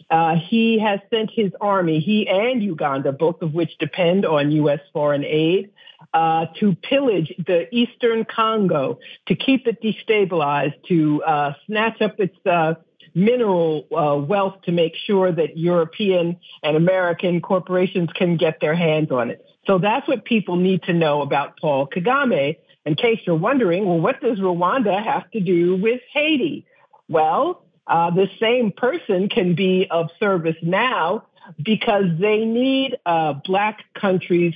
Uh, 0.09 0.35
he 0.35 0.79
has 0.79 0.99
sent 1.13 1.29
his 1.31 1.51
army, 1.59 1.99
he 1.99 2.27
and 2.27 2.63
Uganda, 2.63 3.11
both 3.11 3.41
of 3.41 3.53
which 3.53 3.77
depend 3.77 4.25
on 4.25 4.51
U.S. 4.51 4.79
foreign 4.93 5.25
aid, 5.25 5.71
uh, 6.13 6.45
to 6.59 6.75
pillage 6.75 7.33
the 7.45 7.67
eastern 7.75 8.23
Congo, 8.23 8.99
to 9.27 9.35
keep 9.35 9.67
it 9.67 9.81
destabilized, 9.81 10.75
to 10.87 11.21
uh, 11.23 11.53
snatch 11.65 12.01
up 12.01 12.19
its 12.19 12.37
uh, 12.45 12.75
mineral 13.17 13.87
uh, 13.91 14.15
wealth 14.15 14.61
to 14.63 14.71
make 14.71 14.93
sure 14.95 15.31
that 15.31 15.57
European 15.57 16.37
and 16.61 16.77
American 16.77 17.41
corporations 17.41 18.09
can 18.13 18.37
get 18.37 18.59
their 18.61 18.75
hands 18.75 19.11
on 19.11 19.31
it. 19.31 19.43
So 19.65 19.79
that's 19.79 20.07
what 20.07 20.23
people 20.23 20.55
need 20.55 20.83
to 20.83 20.93
know 20.93 21.21
about 21.23 21.59
Paul 21.59 21.87
Kagame. 21.87 22.57
In 22.85 22.95
case 22.95 23.19
you're 23.25 23.35
wondering, 23.35 23.85
well, 23.85 23.99
what 23.99 24.21
does 24.21 24.37
Rwanda 24.39 25.03
have 25.03 25.29
to 25.31 25.39
do 25.39 25.75
with 25.75 25.99
Haiti? 26.13 26.65
Well, 27.09 27.63
uh, 27.87 28.11
the 28.11 28.29
same 28.39 28.71
person 28.71 29.29
can 29.29 29.55
be 29.55 29.87
of 29.89 30.09
service 30.19 30.55
now 30.61 31.25
because 31.61 32.05
they 32.19 32.45
need 32.45 32.97
uh, 33.05 33.33
Black 33.33 33.79
countries 33.93 34.53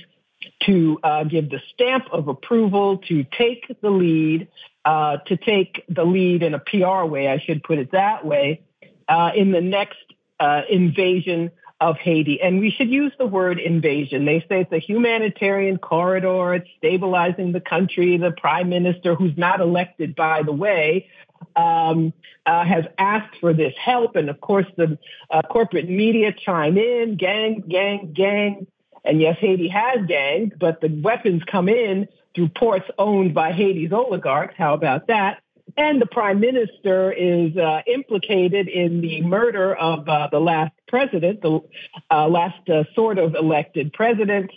to 0.66 0.98
uh, 1.02 1.24
give 1.24 1.50
the 1.50 1.60
stamp 1.72 2.04
of 2.12 2.28
approval, 2.28 2.98
to 3.08 3.24
take 3.24 3.64
the 3.80 3.90
lead, 3.90 4.48
uh, 4.84 5.18
to 5.26 5.36
take 5.36 5.84
the 5.88 6.04
lead 6.04 6.42
in 6.42 6.54
a 6.54 6.58
PR 6.58 7.04
way, 7.04 7.28
I 7.28 7.38
should 7.38 7.62
put 7.62 7.78
it 7.78 7.92
that 7.92 8.24
way, 8.24 8.62
uh, 9.08 9.30
in 9.34 9.52
the 9.52 9.60
next 9.60 9.98
uh, 10.40 10.62
invasion 10.68 11.50
of 11.80 11.96
Haiti. 11.98 12.40
And 12.40 12.60
we 12.60 12.70
should 12.70 12.90
use 12.90 13.12
the 13.18 13.26
word 13.26 13.58
invasion. 13.58 14.24
They 14.24 14.40
say 14.48 14.60
it's 14.60 14.72
a 14.72 14.78
humanitarian 14.78 15.78
corridor, 15.78 16.54
it's 16.54 16.68
stabilizing 16.78 17.52
the 17.52 17.60
country. 17.60 18.16
The 18.16 18.30
prime 18.30 18.68
minister, 18.68 19.14
who's 19.16 19.36
not 19.36 19.60
elected, 19.60 20.14
by 20.14 20.42
the 20.44 20.52
way, 20.52 21.08
um, 21.56 22.12
uh, 22.46 22.64
has 22.64 22.84
asked 22.98 23.36
for 23.40 23.52
this 23.52 23.74
help. 23.82 24.14
And 24.14 24.30
of 24.30 24.40
course, 24.40 24.66
the 24.76 24.96
uh, 25.30 25.42
corporate 25.42 25.88
media 25.88 26.32
chime 26.32 26.78
in 26.78 27.16
gang, 27.16 27.64
gang, 27.68 28.12
gang. 28.12 28.66
And 29.04 29.20
yes, 29.20 29.36
Haiti 29.40 29.68
has 29.68 30.06
gangs, 30.06 30.52
but 30.58 30.80
the 30.80 31.00
weapons 31.02 31.42
come 31.50 31.68
in 31.68 32.06
through 32.34 32.48
ports 32.48 32.86
owned 32.98 33.34
by 33.34 33.52
Haiti's 33.52 33.92
oligarchs. 33.92 34.54
How 34.56 34.74
about 34.74 35.08
that? 35.08 35.42
And 35.76 36.00
the 36.00 36.06
prime 36.06 36.40
minister 36.40 37.12
is 37.12 37.56
uh, 37.56 37.80
implicated 37.86 38.68
in 38.68 39.00
the 39.00 39.22
murder 39.22 39.74
of 39.74 40.08
uh, 40.08 40.28
the 40.30 40.40
last 40.40 40.72
president, 40.88 41.40
the 41.40 41.60
uh, 42.10 42.28
last 42.28 42.68
uh, 42.68 42.84
sort 42.94 43.18
of 43.18 43.34
elected 43.34 43.92
president. 43.92 44.50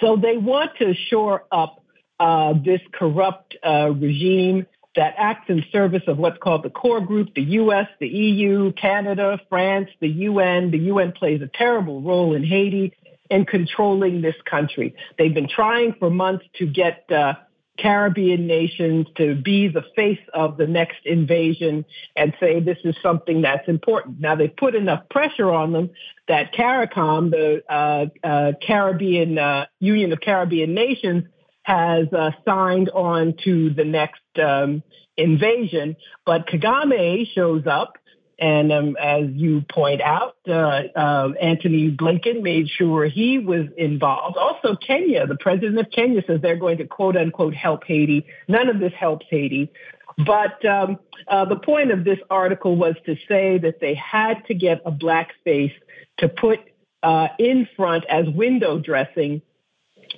So 0.00 0.16
they 0.16 0.36
want 0.36 0.72
to 0.78 0.94
shore 0.94 1.44
up 1.50 1.82
uh, 2.18 2.52
this 2.62 2.80
corrupt 2.92 3.56
uh, 3.64 3.90
regime 3.90 4.66
that 4.96 5.14
acts 5.16 5.48
in 5.48 5.64
service 5.72 6.02
of 6.06 6.18
what's 6.18 6.36
called 6.38 6.64
the 6.64 6.70
core 6.70 7.00
group, 7.00 7.34
the 7.34 7.42
US, 7.42 7.86
the 8.00 8.08
EU, 8.08 8.72
Canada, 8.72 9.40
France, 9.48 9.88
the 10.00 10.08
UN. 10.08 10.70
The 10.70 10.78
UN 10.78 11.12
plays 11.12 11.40
a 11.40 11.46
terrible 11.46 12.02
role 12.02 12.34
in 12.34 12.44
Haiti 12.44 12.92
in 13.30 13.46
controlling 13.46 14.20
this 14.20 14.34
country. 14.44 14.94
They've 15.16 15.32
been 15.32 15.48
trying 15.48 15.94
for 15.98 16.10
months 16.10 16.44
to 16.58 16.66
get 16.66 17.10
uh, 17.10 17.34
Caribbean 17.78 18.46
nations 18.46 19.06
to 19.16 19.34
be 19.34 19.68
the 19.68 19.84
face 19.96 20.20
of 20.34 20.56
the 20.56 20.66
next 20.66 20.98
invasion 21.04 21.84
and 22.16 22.34
say 22.38 22.60
this 22.60 22.78
is 22.84 22.94
something 23.02 23.42
that's 23.42 23.68
important. 23.68 24.20
Now, 24.20 24.34
they've 24.34 24.54
put 24.54 24.74
enough 24.74 25.08
pressure 25.08 25.50
on 25.50 25.72
them 25.72 25.90
that 26.28 26.52
CARICOM, 26.52 27.30
the 27.30 27.62
uh, 27.72 28.06
uh, 28.26 28.52
Caribbean 28.66 29.38
uh, 29.38 29.66
Union 29.78 30.12
of 30.12 30.20
Caribbean 30.20 30.74
Nations, 30.74 31.24
has 31.62 32.12
uh, 32.12 32.30
signed 32.44 32.90
on 32.90 33.34
to 33.44 33.70
the 33.70 33.84
next 33.84 34.20
um, 34.42 34.82
invasion. 35.16 35.96
But 36.26 36.46
Kagame 36.46 37.26
shows 37.34 37.66
up 37.66 37.96
and 38.40 38.72
um, 38.72 38.96
as 38.98 39.26
you 39.32 39.62
point 39.70 40.00
out, 40.00 40.36
uh, 40.48 40.52
uh, 40.96 41.28
Antony 41.40 41.90
Blinken 41.90 42.40
made 42.40 42.68
sure 42.70 43.04
he 43.04 43.38
was 43.38 43.66
involved. 43.76 44.38
Also, 44.38 44.76
Kenya, 44.76 45.26
the 45.26 45.36
president 45.36 45.78
of 45.78 45.90
Kenya 45.90 46.22
says 46.26 46.40
they're 46.40 46.56
going 46.56 46.78
to 46.78 46.86
quote 46.86 47.16
unquote 47.18 47.54
help 47.54 47.84
Haiti. 47.84 48.24
None 48.48 48.70
of 48.70 48.80
this 48.80 48.94
helps 48.98 49.26
Haiti. 49.28 49.70
But 50.16 50.64
um, 50.64 50.98
uh, 51.28 51.44
the 51.44 51.56
point 51.56 51.92
of 51.92 52.04
this 52.04 52.18
article 52.30 52.76
was 52.76 52.94
to 53.04 53.16
say 53.28 53.58
that 53.58 53.78
they 53.80 53.94
had 53.94 54.46
to 54.46 54.54
get 54.54 54.80
a 54.86 54.90
black 54.90 55.32
face 55.44 55.72
to 56.18 56.28
put 56.28 56.60
uh, 57.02 57.28
in 57.38 57.68
front 57.76 58.04
as 58.08 58.24
window 58.28 58.78
dressing 58.78 59.42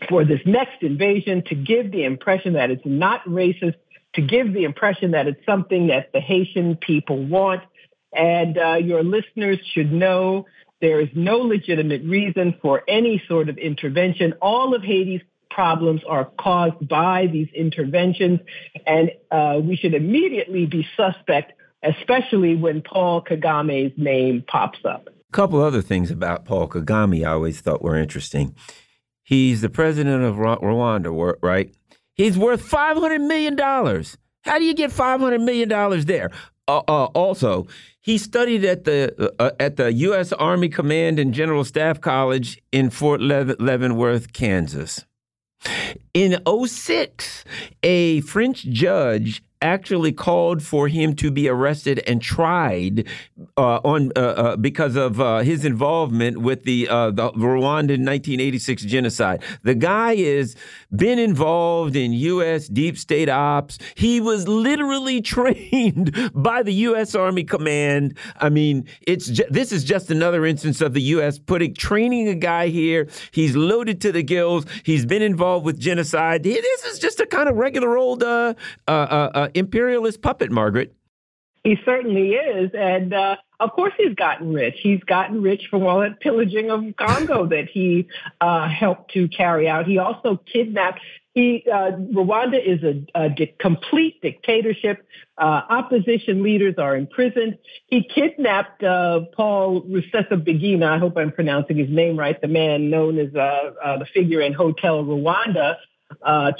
for 0.08 0.24
this 0.24 0.40
next 0.46 0.82
invasion 0.82 1.42
to 1.46 1.56
give 1.56 1.90
the 1.90 2.04
impression 2.04 2.54
that 2.54 2.70
it's 2.70 2.82
not 2.84 3.24
racist, 3.24 3.74
to 4.14 4.22
give 4.22 4.52
the 4.52 4.64
impression 4.64 5.12
that 5.12 5.26
it's 5.26 5.44
something 5.44 5.88
that 5.88 6.12
the 6.12 6.20
Haitian 6.20 6.76
people 6.76 7.24
want 7.24 7.62
and 8.12 8.58
uh, 8.58 8.74
your 8.74 9.02
listeners 9.02 9.58
should 9.72 9.92
know 9.92 10.46
there 10.80 11.00
is 11.00 11.08
no 11.14 11.38
legitimate 11.38 12.02
reason 12.02 12.54
for 12.60 12.82
any 12.88 13.22
sort 13.28 13.48
of 13.48 13.56
intervention. 13.56 14.34
All 14.42 14.74
of 14.74 14.82
Haiti's 14.82 15.22
problems 15.48 16.02
are 16.08 16.30
caused 16.38 16.88
by 16.88 17.28
these 17.30 17.48
interventions, 17.54 18.40
and 18.86 19.10
uh, 19.30 19.60
we 19.62 19.76
should 19.76 19.94
immediately 19.94 20.66
be 20.66 20.86
suspect, 20.96 21.52
especially 21.82 22.56
when 22.56 22.82
Paul 22.82 23.22
Kagame's 23.22 23.92
name 23.96 24.44
pops 24.46 24.80
up. 24.84 25.08
A 25.08 25.32
couple 25.32 25.62
other 25.62 25.82
things 25.82 26.10
about 26.10 26.44
Paul 26.44 26.68
Kagame 26.68 27.26
I 27.26 27.32
always 27.32 27.60
thought 27.60 27.82
were 27.82 27.96
interesting. 27.96 28.54
He's 29.22 29.60
the 29.60 29.70
president 29.70 30.24
of 30.24 30.36
Rwanda, 30.36 31.36
right? 31.40 31.74
He's 32.14 32.36
worth 32.36 32.68
$500 32.68 33.26
million. 33.26 33.56
How 33.58 34.58
do 34.58 34.64
you 34.64 34.74
get 34.74 34.90
$500 34.90 35.42
million 35.42 35.68
there? 36.06 36.30
Uh, 36.68 36.78
uh, 36.88 37.04
also, 37.06 37.66
he 38.00 38.18
studied 38.18 38.64
at 38.64 38.84
the 38.84 39.32
uh, 39.38 39.50
at 39.58 39.76
the 39.76 39.92
U.S. 39.92 40.32
Army 40.32 40.68
Command 40.68 41.18
and 41.18 41.34
General 41.34 41.64
Staff 41.64 42.00
College 42.00 42.62
in 42.70 42.90
Fort 42.90 43.20
Leavenworth, 43.20 44.32
Kansas. 44.32 45.04
In 46.14 46.42
06, 46.44 47.44
a 47.82 48.20
French 48.20 48.64
judge 48.64 49.42
actually 49.62 50.12
called 50.12 50.62
for 50.62 50.88
him 50.88 51.14
to 51.14 51.30
be 51.30 51.48
arrested 51.48 52.02
and 52.06 52.20
tried 52.20 53.06
uh, 53.56 53.76
on 53.84 54.10
uh, 54.16 54.20
uh, 54.20 54.56
because 54.56 54.96
of 54.96 55.20
uh, 55.20 55.38
his 55.38 55.64
involvement 55.64 56.38
with 56.38 56.64
the 56.64 56.88
uh, 56.88 57.10
the 57.10 57.30
Rwandan 57.32 58.04
1986 58.04 58.82
genocide. 58.82 59.42
The 59.62 59.74
guy 59.74 60.16
has 60.16 60.56
been 60.94 61.18
involved 61.18 61.96
in 61.96 62.12
U.S. 62.12 62.68
deep 62.68 62.98
state 62.98 63.28
ops. 63.28 63.78
He 63.94 64.20
was 64.20 64.48
literally 64.48 65.22
trained 65.32 66.30
by 66.34 66.62
the 66.62 66.74
U.S. 66.74 67.14
Army 67.14 67.44
Command. 67.44 68.18
I 68.36 68.48
mean, 68.48 68.88
it's 69.06 69.40
this 69.48 69.72
is 69.72 69.84
just 69.84 70.10
another 70.10 70.44
instance 70.44 70.80
of 70.80 70.92
the 70.92 71.02
U.S. 71.02 71.38
putting 71.38 71.74
training 71.74 72.28
a 72.28 72.34
guy 72.34 72.68
here. 72.68 73.08
He's 73.30 73.54
loaded 73.54 74.00
to 74.02 74.12
the 74.12 74.22
gills. 74.22 74.66
He's 74.82 75.06
been 75.06 75.22
involved 75.22 75.64
with 75.64 75.78
genocide. 75.78 76.01
This 76.04 76.84
is 76.84 76.98
just 76.98 77.20
a 77.20 77.26
kind 77.26 77.48
of 77.48 77.56
regular 77.56 77.96
old 77.96 78.22
uh, 78.22 78.54
imperialist 79.54 80.22
puppet, 80.22 80.50
Margaret. 80.50 80.94
He 81.64 81.76
certainly 81.84 82.30
is. 82.30 82.70
And 82.74 83.14
uh, 83.14 83.36
of 83.60 83.72
course, 83.72 83.92
he's 83.96 84.14
gotten 84.14 84.52
rich. 84.52 84.76
He's 84.82 85.02
gotten 85.04 85.42
rich 85.42 85.68
from 85.70 85.84
all 85.84 86.00
that 86.00 86.20
pillaging 86.20 86.70
of 86.70 86.84
Congo 86.96 87.46
that 87.50 87.68
he 87.72 88.08
uh, 88.40 88.68
helped 88.68 89.12
to 89.12 89.28
carry 89.28 89.68
out. 89.68 89.86
He 89.86 89.98
also 89.98 90.40
kidnapped. 90.52 91.00
He, 91.34 91.64
uh, 91.72 91.92
Rwanda 92.12 92.60
is 92.62 92.82
a, 92.82 93.06
a 93.14 93.30
di- 93.30 93.54
complete 93.58 94.20
dictatorship. 94.20 95.06
Uh, 95.38 95.62
opposition 95.70 96.42
leaders 96.42 96.74
are 96.76 96.94
imprisoned. 96.94 97.56
He 97.86 98.02
kidnapped 98.02 98.82
uh, 98.82 99.20
Paul 99.34 99.82
Rusesabagina. 99.82 100.84
I 100.84 100.98
hope 100.98 101.16
I'm 101.16 101.32
pronouncing 101.32 101.78
his 101.78 101.88
name 101.88 102.18
right. 102.18 102.38
The 102.38 102.48
man 102.48 102.90
known 102.90 103.18
as 103.18 103.34
uh, 103.34 103.98
the 103.98 104.06
figure 104.12 104.42
in 104.42 104.52
Hotel 104.52 105.02
Rwanda. 105.02 105.76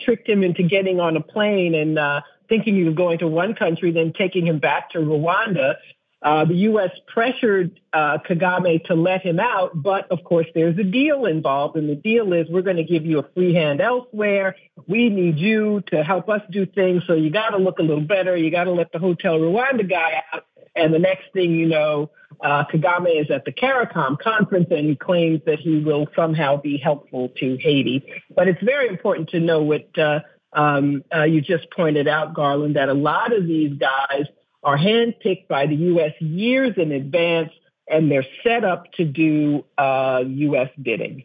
Tricked 0.04 0.28
him 0.28 0.42
into 0.42 0.62
getting 0.62 1.00
on 1.00 1.16
a 1.16 1.20
plane 1.20 1.74
and 1.74 1.98
uh, 1.98 2.20
thinking 2.48 2.74
he 2.74 2.84
was 2.84 2.94
going 2.94 3.18
to 3.18 3.28
one 3.28 3.54
country, 3.54 3.92
then 3.92 4.12
taking 4.16 4.46
him 4.46 4.58
back 4.58 4.90
to 4.90 4.98
Rwanda. 4.98 5.74
Uh, 6.22 6.44
the 6.44 6.54
U.S. 6.54 6.90
pressured 7.12 7.80
uh, 7.92 8.18
Kagame 8.28 8.84
to 8.84 8.94
let 8.94 9.22
him 9.22 9.40
out, 9.40 9.70
but 9.74 10.08
of 10.12 10.22
course 10.22 10.46
there's 10.54 10.78
a 10.78 10.84
deal 10.84 11.26
involved, 11.26 11.76
and 11.76 11.88
the 11.88 11.96
deal 11.96 12.32
is 12.32 12.46
we're 12.48 12.62
going 12.62 12.76
to 12.76 12.84
give 12.84 13.04
you 13.04 13.18
a 13.18 13.28
free 13.34 13.52
hand 13.54 13.80
elsewhere. 13.80 14.54
We 14.86 15.08
need 15.08 15.38
you 15.38 15.82
to 15.88 16.04
help 16.04 16.28
us 16.28 16.40
do 16.50 16.64
things, 16.64 17.02
so 17.08 17.14
you 17.14 17.30
got 17.30 17.50
to 17.50 17.56
look 17.56 17.80
a 17.80 17.82
little 17.82 18.04
better. 18.04 18.36
You 18.36 18.52
got 18.52 18.64
to 18.64 18.70
let 18.70 18.92
the 18.92 19.00
Hotel 19.00 19.36
Rwanda 19.36 19.88
guy 19.88 20.22
out, 20.32 20.44
and 20.76 20.94
the 20.94 21.00
next 21.00 21.32
thing 21.32 21.56
you 21.56 21.66
know, 21.66 22.10
uh, 22.42 22.64
Kagame 22.64 23.20
is 23.20 23.30
at 23.30 23.44
the 23.44 23.52
CARICOM 23.52 24.18
conference 24.18 24.66
and 24.70 24.86
he 24.88 24.96
claims 24.96 25.40
that 25.46 25.60
he 25.60 25.78
will 25.78 26.08
somehow 26.16 26.56
be 26.60 26.76
helpful 26.76 27.28
to 27.38 27.56
Haiti. 27.58 28.04
But 28.34 28.48
it's 28.48 28.62
very 28.62 28.88
important 28.88 29.28
to 29.30 29.40
know 29.40 29.62
what 29.62 29.96
uh, 29.96 30.20
um, 30.52 31.04
uh, 31.14 31.22
you 31.22 31.40
just 31.40 31.70
pointed 31.70 32.08
out, 32.08 32.34
Garland, 32.34 32.76
that 32.76 32.88
a 32.88 32.94
lot 32.94 33.32
of 33.32 33.46
these 33.46 33.72
guys 33.74 34.24
are 34.62 34.76
handpicked 34.76 35.48
by 35.48 35.66
the 35.66 35.74
U.S. 35.74 36.12
years 36.20 36.74
in 36.76 36.92
advance, 36.92 37.50
and 37.88 38.10
they're 38.10 38.26
set 38.42 38.64
up 38.64 38.92
to 38.94 39.04
do 39.04 39.64
uh, 39.78 40.22
U.S. 40.26 40.68
bidding. 40.80 41.24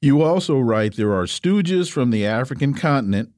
You 0.00 0.22
also 0.22 0.58
write 0.58 0.96
there 0.96 1.12
are 1.12 1.24
stooges 1.24 1.90
from 1.90 2.10
the 2.10 2.26
African 2.26 2.74
continent 2.74 3.30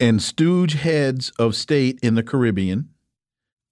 and 0.00 0.20
stooge 0.20 0.74
heads 0.74 1.30
of 1.38 1.54
state 1.54 1.98
in 2.02 2.16
the 2.16 2.24
Caribbean, 2.24 2.88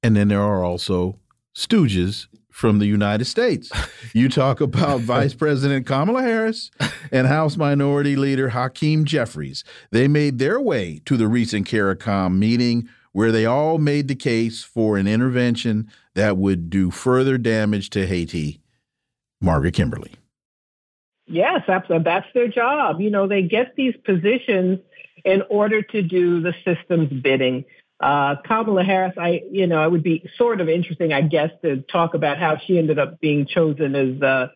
and 0.03 0.17
then 0.17 0.29
there 0.29 0.43
are 0.43 0.63
also 0.65 1.19
stooges 1.57 2.29
from 2.61 2.79
the 2.79 2.87
United 2.87 3.25
States. 3.25 3.73
You 4.13 4.29
talk 4.29 4.61
about 4.61 5.03
Vice 5.03 5.35
President 5.35 5.87
Kamala 5.87 6.23
Harris 6.23 6.73
and 7.13 7.29
House 7.29 7.57
Minority 7.57 8.17
Leader 8.17 8.49
Hakeem 8.49 9.05
Jeffries. 9.05 9.63
They 9.93 10.09
made 10.09 10.41
their 10.41 10.61
way 10.61 11.01
to 11.05 11.17
the 11.17 11.29
recent 11.29 11.69
CARICOM 11.69 12.37
meeting 12.37 12.89
where 13.13 13.31
they 13.31 13.47
all 13.47 13.79
made 13.79 14.09
the 14.09 14.17
case 14.17 14.65
for 14.65 14.97
an 14.97 15.07
intervention 15.07 15.89
that 16.17 16.37
would 16.39 16.71
do 16.71 16.91
further 16.91 17.39
damage 17.39 17.89
to 17.91 18.05
Haiti. 18.05 18.61
Margaret 19.41 19.75
Kimberley. 19.75 20.15
Yes, 21.29 21.63
that's, 21.69 21.87
that's 22.03 22.27
their 22.35 22.49
job. 22.49 23.01
You 23.01 23.11
know, 23.11 23.29
they 23.29 23.43
get 23.43 23.77
these 23.77 23.95
positions 24.05 24.81
in 25.25 25.43
order 25.51 25.83
to 25.83 26.03
do 26.03 26.41
the 26.41 26.55
system's 26.65 27.13
bidding. 27.13 27.65
Uh, 28.01 28.37
Kamala 28.47 28.83
Harris, 28.83 29.13
I, 29.19 29.43
you 29.51 29.67
know, 29.67 29.85
it 29.85 29.91
would 29.91 30.03
be 30.03 30.29
sort 30.37 30.61
of 30.61 30.69
interesting, 30.69 31.13
I 31.13 31.21
guess, 31.21 31.51
to 31.63 31.83
talk 31.83 32.15
about 32.15 32.39
how 32.39 32.57
she 32.57 32.79
ended 32.79 32.99
up 32.99 33.21
being 33.21 33.47
chosen 33.47 33.95
as 33.95 34.23
uh, 34.23 34.49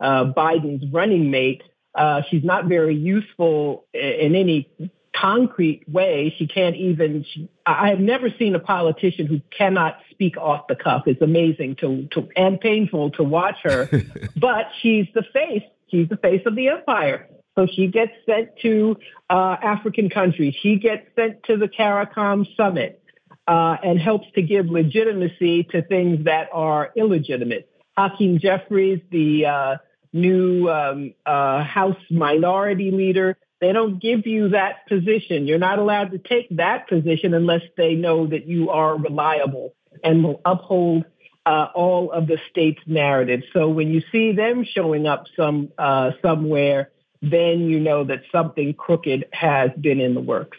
uh, 0.00 0.32
Biden's 0.36 0.92
running 0.92 1.30
mate. 1.30 1.62
Uh, 1.94 2.22
she's 2.30 2.44
not 2.44 2.66
very 2.66 2.94
useful 2.94 3.86
in 3.94 4.34
any 4.34 4.70
concrete 5.16 5.88
way. 5.88 6.34
She 6.38 6.46
can't 6.46 6.76
even. 6.76 7.24
She, 7.32 7.48
I 7.66 7.88
have 7.88 8.00
never 8.00 8.28
seen 8.38 8.54
a 8.54 8.60
politician 8.60 9.26
who 9.26 9.40
cannot 9.56 9.98
speak 10.10 10.36
off 10.36 10.66
the 10.68 10.76
cuff. 10.76 11.04
It's 11.06 11.22
amazing 11.22 11.76
to, 11.76 12.08
to 12.12 12.28
and 12.36 12.60
painful 12.60 13.12
to 13.12 13.24
watch 13.24 13.56
her. 13.64 13.88
but 14.36 14.66
she's 14.80 15.06
the 15.14 15.24
face. 15.32 15.64
She's 15.88 16.08
the 16.08 16.16
face 16.16 16.42
of 16.46 16.54
the 16.54 16.68
empire. 16.68 17.28
So 17.58 17.66
she 17.66 17.88
gets 17.88 18.12
sent 18.26 18.50
to 18.62 18.96
uh, 19.28 19.56
African 19.62 20.08
countries. 20.08 20.54
She 20.60 20.76
gets 20.76 21.06
sent 21.16 21.42
to 21.44 21.56
the 21.56 21.68
CARICOM 21.68 22.56
summit 22.56 23.02
uh, 23.46 23.76
and 23.82 23.98
helps 23.98 24.26
to 24.34 24.42
give 24.42 24.66
legitimacy 24.66 25.64
to 25.64 25.82
things 25.82 26.24
that 26.24 26.48
are 26.52 26.90
illegitimate. 26.96 27.68
Hakeem 27.96 28.38
Jeffries, 28.38 29.00
the 29.10 29.46
uh, 29.46 29.76
new 30.12 30.68
um, 30.68 31.14
uh, 31.26 31.64
House 31.64 32.00
minority 32.10 32.90
leader, 32.90 33.36
they 33.60 33.72
don't 33.72 34.00
give 34.00 34.26
you 34.26 34.50
that 34.50 34.86
position. 34.88 35.46
You're 35.46 35.58
not 35.58 35.78
allowed 35.78 36.12
to 36.12 36.18
take 36.18 36.48
that 36.56 36.88
position 36.88 37.34
unless 37.34 37.62
they 37.76 37.94
know 37.94 38.26
that 38.26 38.46
you 38.46 38.70
are 38.70 38.96
reliable 38.96 39.74
and 40.02 40.24
will 40.24 40.40
uphold 40.44 41.04
uh, 41.44 41.66
all 41.74 42.10
of 42.12 42.26
the 42.26 42.38
state's 42.50 42.80
narrative. 42.86 43.42
So 43.52 43.68
when 43.68 43.90
you 43.90 44.02
see 44.12 44.32
them 44.32 44.64
showing 44.64 45.06
up 45.06 45.26
some 45.36 45.70
uh, 45.76 46.12
somewhere, 46.22 46.90
then 47.22 47.68
you 47.68 47.78
know 47.78 48.04
that 48.04 48.22
something 48.32 48.74
crooked 48.74 49.26
has 49.32 49.70
been 49.80 50.00
in 50.00 50.14
the 50.14 50.20
works. 50.20 50.58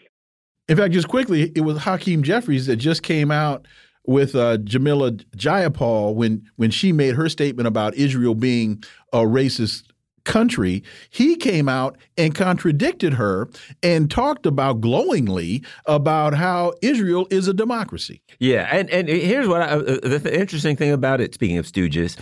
In 0.68 0.78
fact, 0.78 0.94
just 0.94 1.08
quickly, 1.08 1.52
it 1.56 1.62
was 1.62 1.80
Hakeem 1.80 2.24
Jeffries 2.24 2.68
that 2.68 2.78
just 2.78 3.04
came 3.04 3.32
out 3.32 3.68
with 4.06 4.36
uh, 4.36 4.58
Pramila 4.58 5.24
Jayapal 5.36 6.16
when 6.16 6.50
when 6.56 6.72
she 6.72 6.92
made 6.92 7.16
her 7.16 7.30
statement 7.30 7.68
about 7.68 7.94
Israel 7.96 8.36
being 8.36 8.84
a 9.14 9.20
racist 9.20 9.91
country, 10.24 10.84
he 11.10 11.36
came 11.36 11.68
out 11.68 11.98
and 12.18 12.36
contradicted 12.36 13.14
her 13.14 13.50
and 13.82 14.10
talked 14.10 14.46
about 14.46 14.82
glowingly 14.82 15.64
about 15.86 16.34
how 16.34 16.74
Israel 16.82 17.28
is 17.30 17.48
a 17.48 17.54
democracy. 17.54 18.22
Yeah, 18.40 18.68
and 18.72 18.90
and 18.90 19.08
here's 19.08 19.48
what 19.48 19.62
I, 19.62 19.66
uh, 19.66 19.80
the 20.18 20.32
interesting 20.34 20.76
thing 20.76 20.92
about 20.92 21.22
it. 21.22 21.34
Speaking 21.34 21.58
of 21.58 21.66
stooges, 21.66 22.18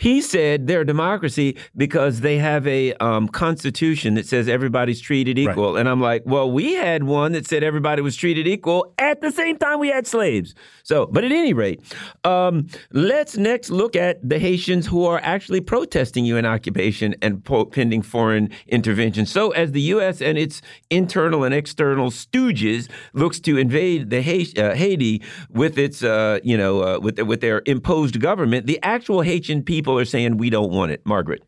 he 0.00 0.20
said 0.20 0.66
they're 0.66 0.82
a 0.82 0.86
democracy 0.86 1.56
because 1.76 2.20
they 2.20 2.38
have 2.38 2.66
a 2.66 2.94
um, 2.94 3.28
constitution 3.28 4.14
that 4.14 4.26
says 4.26 4.48
everybody's 4.48 5.00
treated 5.00 5.38
equal. 5.38 5.74
Right. 5.74 5.80
And 5.80 5.88
I'm 5.88 6.00
like, 6.00 6.22
well, 6.24 6.50
we 6.50 6.74
had 6.74 7.04
one 7.04 7.32
that 7.32 7.46
said 7.46 7.62
everybody 7.62 8.02
was 8.02 8.16
treated 8.16 8.46
equal 8.46 8.94
at 8.98 9.20
the 9.20 9.30
same 9.30 9.56
time 9.56 9.78
we 9.78 9.88
had 9.88 10.06
slaves. 10.06 10.54
So, 10.82 11.06
but 11.06 11.24
at 11.24 11.32
any 11.32 11.52
rate, 11.52 11.80
um, 12.24 12.66
let's 12.92 13.36
next 13.36 13.70
look 13.70 13.96
at 13.96 14.26
the 14.28 14.38
Haitians 14.38 14.86
who 14.86 15.04
are 15.04 15.20
actually 15.22 15.60
protesting 15.60 16.24
UN 16.26 16.46
occupation 16.46 17.14
and 17.22 17.43
pending 17.44 18.02
foreign 18.02 18.50
intervention. 18.68 19.26
So, 19.26 19.50
as 19.50 19.72
the 19.72 19.80
U.S. 19.82 20.20
and 20.20 20.36
its 20.38 20.62
internal 20.90 21.44
and 21.44 21.54
external 21.54 22.10
stooges 22.10 22.90
looks 23.12 23.40
to 23.40 23.56
invade 23.56 24.10
the 24.10 24.18
uh, 24.18 24.74
Haiti 24.74 25.22
with 25.50 25.78
its, 25.78 26.02
uh, 26.02 26.40
you 26.42 26.56
know, 26.56 26.82
uh, 26.82 26.98
with 27.00 27.18
with 27.20 27.40
their 27.40 27.62
imposed 27.66 28.20
government, 28.20 28.66
the 28.66 28.78
actual 28.82 29.22
Haitian 29.22 29.62
people 29.62 29.98
are 29.98 30.04
saying 30.04 30.38
we 30.38 30.50
don't 30.50 30.70
want 30.70 30.92
it. 30.92 31.04
Margaret. 31.04 31.42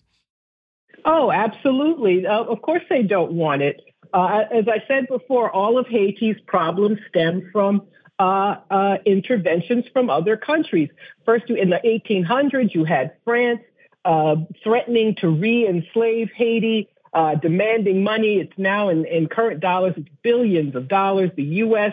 Oh, 1.04 1.30
absolutely. 1.30 2.26
Uh, 2.26 2.42
of 2.44 2.62
course, 2.62 2.82
they 2.90 3.02
don't 3.02 3.32
want 3.32 3.62
it. 3.62 3.80
Uh, 4.12 4.44
as 4.52 4.66
I 4.68 4.82
said 4.88 5.06
before, 5.08 5.50
all 5.50 5.78
of 5.78 5.86
Haiti's 5.86 6.36
problems 6.46 6.98
stem 7.08 7.48
from 7.52 7.82
uh, 8.18 8.56
uh, 8.70 8.96
interventions 9.04 9.84
from 9.92 10.10
other 10.10 10.36
countries. 10.36 10.88
First, 11.24 11.50
in 11.50 11.70
the 11.70 11.80
1800s, 11.84 12.74
you 12.74 12.84
had 12.84 13.12
France 13.24 13.60
uh, 14.06 14.36
threatening 14.62 15.16
to 15.16 15.28
re-enslave 15.28 16.30
Haiti, 16.36 16.88
uh, 17.12 17.34
demanding 17.34 18.04
money. 18.04 18.36
It's 18.36 18.56
now 18.56 18.88
in, 18.88 19.04
in, 19.04 19.26
current 19.26 19.58
dollars, 19.58 19.94
it's 19.96 20.08
billions 20.22 20.76
of 20.76 20.86
dollars. 20.86 21.30
The 21.34 21.42
U.S. 21.42 21.92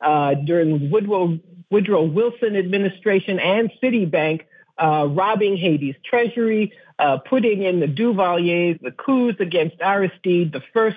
Uh, 0.00 0.34
during 0.34 0.90
Woodrow, 0.90 1.38
Woodrow 1.70 2.02
Wilson 2.02 2.56
administration 2.56 3.38
and 3.38 3.70
Citibank 3.80 4.40
uh, 4.76 5.06
robbing 5.08 5.56
Haiti's 5.56 5.94
treasury, 6.04 6.72
uh, 6.98 7.18
putting 7.18 7.62
in 7.62 7.78
the 7.78 7.86
Duvaliers, 7.86 8.80
the 8.82 8.90
coups 8.90 9.38
against 9.38 9.76
Aristide, 9.80 10.52
the 10.52 10.62
first 10.72 10.96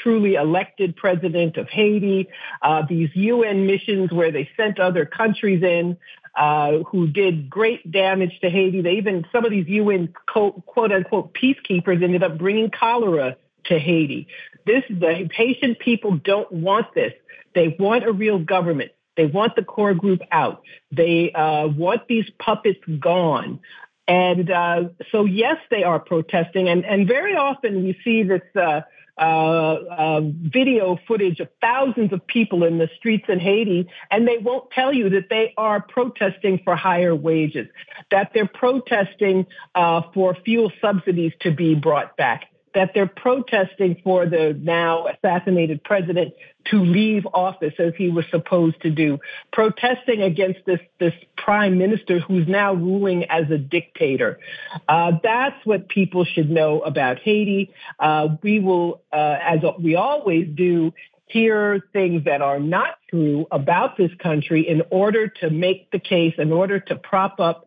truly 0.00 0.34
elected 0.34 0.94
president 0.94 1.56
of 1.56 1.68
Haiti, 1.68 2.28
these 2.88 3.10
UN 3.14 3.66
missions 3.66 4.12
where 4.12 4.30
they 4.30 4.48
sent 4.56 4.78
other 4.78 5.04
countries 5.04 5.64
in 5.64 5.96
uh, 6.36 6.78
who 6.90 7.06
did 7.06 7.48
great 7.48 7.90
damage 7.90 8.38
to 8.40 8.50
Haiti. 8.50 8.82
They 8.82 8.92
even, 8.92 9.24
some 9.32 9.44
of 9.44 9.50
these 9.50 9.66
UN 9.68 10.14
quote, 10.26 10.64
quote 10.66 10.92
unquote 10.92 11.34
peacekeepers 11.34 12.02
ended 12.02 12.22
up 12.22 12.38
bringing 12.38 12.70
cholera 12.70 13.36
to 13.66 13.78
Haiti. 13.78 14.28
This 14.66 14.84
is 14.90 15.00
the 15.00 15.28
Haitian 15.32 15.76
people 15.76 16.16
don't 16.16 16.50
want 16.52 16.94
this. 16.94 17.12
They 17.54 17.76
want 17.78 18.04
a 18.04 18.12
real 18.12 18.38
government. 18.38 18.92
They 19.16 19.26
want 19.26 19.56
the 19.56 19.62
core 19.62 19.94
group 19.94 20.20
out. 20.30 20.62
They 20.92 21.32
uh, 21.32 21.68
want 21.68 22.06
these 22.06 22.28
puppets 22.38 22.80
gone. 23.00 23.60
And 24.06 24.50
uh, 24.50 24.84
so, 25.10 25.24
yes, 25.24 25.56
they 25.70 25.82
are 25.82 25.98
protesting. 25.98 26.68
And, 26.68 26.84
and 26.84 27.08
very 27.08 27.34
often 27.34 27.82
we 27.82 27.98
see 28.04 28.22
this 28.22 28.42
uh, 28.54 28.82
uh, 29.18 29.22
uh, 29.22 30.20
video 30.22 30.98
footage 31.08 31.40
of 31.40 31.48
thousands 31.60 32.12
of 32.12 32.26
people 32.26 32.64
in 32.64 32.78
the 32.78 32.88
streets 32.96 33.24
in 33.28 33.40
Haiti, 33.40 33.88
and 34.10 34.26
they 34.28 34.38
won't 34.38 34.70
tell 34.70 34.92
you 34.92 35.10
that 35.10 35.28
they 35.30 35.54
are 35.56 35.80
protesting 35.80 36.60
for 36.64 36.76
higher 36.76 37.14
wages, 37.14 37.68
that 38.10 38.32
they're 38.34 38.46
protesting 38.46 39.46
uh, 39.74 40.02
for 40.12 40.34
fuel 40.44 40.70
subsidies 40.80 41.32
to 41.40 41.50
be 41.50 41.74
brought 41.74 42.16
back 42.16 42.50
that 42.76 42.90
they're 42.92 43.06
protesting 43.06 43.98
for 44.04 44.26
the 44.26 44.54
now 44.60 45.06
assassinated 45.06 45.82
president 45.82 46.34
to 46.66 46.84
leave 46.84 47.26
office 47.32 47.72
as 47.78 47.94
he 47.96 48.10
was 48.10 48.26
supposed 48.30 48.78
to 48.82 48.90
do, 48.90 49.18
protesting 49.50 50.20
against 50.20 50.60
this, 50.66 50.80
this 51.00 51.14
prime 51.38 51.78
minister 51.78 52.18
who's 52.18 52.46
now 52.46 52.74
ruling 52.74 53.24
as 53.30 53.50
a 53.50 53.56
dictator. 53.56 54.38
Uh, 54.86 55.12
that's 55.22 55.56
what 55.64 55.88
people 55.88 56.26
should 56.26 56.50
know 56.50 56.82
about 56.82 57.18
Haiti. 57.20 57.72
Uh, 57.98 58.28
we 58.42 58.60
will, 58.60 59.00
uh, 59.10 59.38
as 59.40 59.60
we 59.80 59.96
always 59.96 60.46
do, 60.54 60.92
hear 61.28 61.82
things 61.94 62.24
that 62.26 62.42
are 62.42 62.60
not 62.60 62.98
true 63.08 63.46
about 63.50 63.96
this 63.96 64.10
country 64.22 64.68
in 64.68 64.82
order 64.90 65.28
to 65.28 65.48
make 65.48 65.90
the 65.92 65.98
case, 65.98 66.34
in 66.36 66.52
order 66.52 66.78
to 66.78 66.94
prop 66.94 67.40
up 67.40 67.66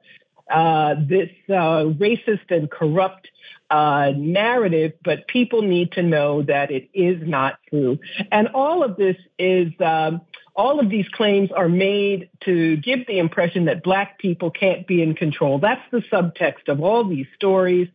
uh, 0.51 0.93
this 1.07 1.29
uh, 1.49 1.85
racist 1.97 2.49
and 2.49 2.69
corrupt 2.69 3.27
uh, 3.69 4.11
narrative, 4.15 4.93
but 5.03 5.27
people 5.27 5.61
need 5.61 5.91
to 5.93 6.01
know 6.01 6.41
that 6.43 6.71
it 6.71 6.89
is 6.93 7.21
not 7.27 7.59
true. 7.69 7.99
And 8.31 8.47
all 8.49 8.83
of 8.83 8.97
this 8.97 9.17
is, 9.37 9.71
um, 9.79 10.21
all 10.55 10.79
of 10.79 10.89
these 10.89 11.07
claims 11.09 11.51
are 11.51 11.69
made 11.69 12.29
to 12.41 12.77
give 12.77 13.05
the 13.07 13.19
impression 13.19 13.65
that 13.65 13.83
black 13.83 14.19
people 14.19 14.51
can't 14.51 14.85
be 14.87 15.01
in 15.01 15.13
control. 15.15 15.59
That's 15.59 15.81
the 15.91 16.01
subtext 16.11 16.67
of 16.67 16.81
all 16.81 17.03
these 17.07 17.27
stories, 17.35 17.87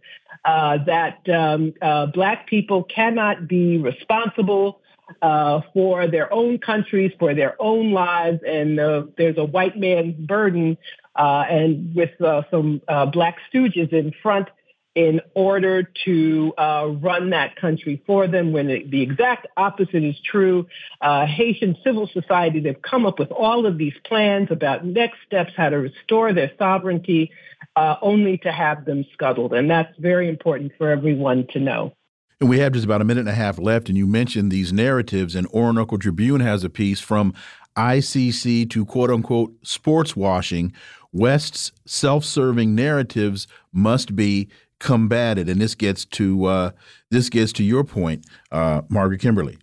uh, 0.45 0.79
that 0.87 1.29
um, 1.29 1.75
uh, 1.83 2.07
black 2.07 2.47
people 2.47 2.85
cannot 2.85 3.49
be 3.49 3.79
responsible 3.79 4.81
uh, 5.21 5.61
for 5.73 6.07
their 6.07 6.33
own 6.33 6.59
countries, 6.59 7.13
for 7.19 7.35
their 7.35 7.61
own 7.61 7.93
lives, 7.93 8.41
and 8.47 8.81
uh, 8.81 9.05
there's 9.19 9.37
a 9.37 9.45
white 9.45 9.77
man's 9.77 10.15
burden, 10.15 10.79
uh, 11.17 11.45
and 11.49 11.95
with 11.95 12.19
uh, 12.21 12.43
some 12.51 12.81
uh, 12.89 13.07
black 13.07 13.37
stooges 13.53 13.93
in 13.93 14.13
front 14.23 14.49
in 14.95 15.21
order 15.35 15.83
to 16.05 16.55
uh, 16.57 16.87
run 17.01 17.31
that 17.31 17.57
country 17.57 18.01
for 18.07 18.29
them 18.29 18.53
when 18.53 18.71
it, 18.71 18.91
the 18.91 19.03
exact 19.03 19.47
opposite 19.57 20.05
is 20.05 20.15
true. 20.21 20.67
Uh, 21.01 21.27
Haitian 21.27 21.77
civil 21.83 22.07
society, 22.07 22.61
they've 22.61 22.81
come 22.81 23.05
up 23.05 23.19
with 23.19 23.33
all 23.33 23.67
of 23.67 23.77
these 23.77 23.95
plans 24.05 24.49
about 24.51 24.85
next 24.85 25.19
steps, 25.27 25.53
how 25.57 25.69
to 25.69 25.79
restore 25.79 26.33
their 26.33 26.53
sovereignty, 26.59 27.33
uh, 27.75 27.97
only 28.03 28.39
to 28.39 28.53
have 28.53 28.85
them 28.85 29.05
scuttled. 29.13 29.53
And 29.53 29.69
that's 29.69 29.97
very 29.99 30.29
important 30.29 30.73
for 30.79 30.91
everyone 30.91 31.47
to 31.53 31.59
know. 31.59 31.93
And 32.41 32.49
we 32.49 32.59
have 32.59 32.73
just 32.73 32.85
about 32.85 33.01
a 33.01 33.05
minute 33.05 33.21
and 33.21 33.29
a 33.29 33.35
half 33.35 33.59
left, 33.59 33.89
and 33.89 33.97
you 33.97 34.07
mentioned 34.07 34.53
these 34.53 34.73
narratives, 34.73 35.35
and 35.35 35.47
Orinoco 35.49 35.97
Tribune 35.97 36.41
has 36.41 36.63
a 36.63 36.71
piece 36.71 37.01
from 37.01 37.33
ICC 37.77 38.69
to 38.71 38.85
quote 38.85 39.11
unquote 39.11 39.55
sports 39.63 40.15
washing. 40.15 40.73
West's 41.13 41.73
self 41.87 42.25
serving 42.25 42.75
narratives 42.75 43.47
must 43.73 44.17
be 44.17 44.49
combated. 44.85 45.49
And 45.49 45.61
this 45.61 45.75
gets 45.75 46.05
to 46.05 46.45
uh, 46.45 46.71
this 47.11 47.29
gets 47.29 47.53
to 47.55 47.65
your 47.65 47.83
point, 47.83 48.27
uh, 48.53 48.83
Margaret 48.89 49.21
Kimberley. 49.21 49.59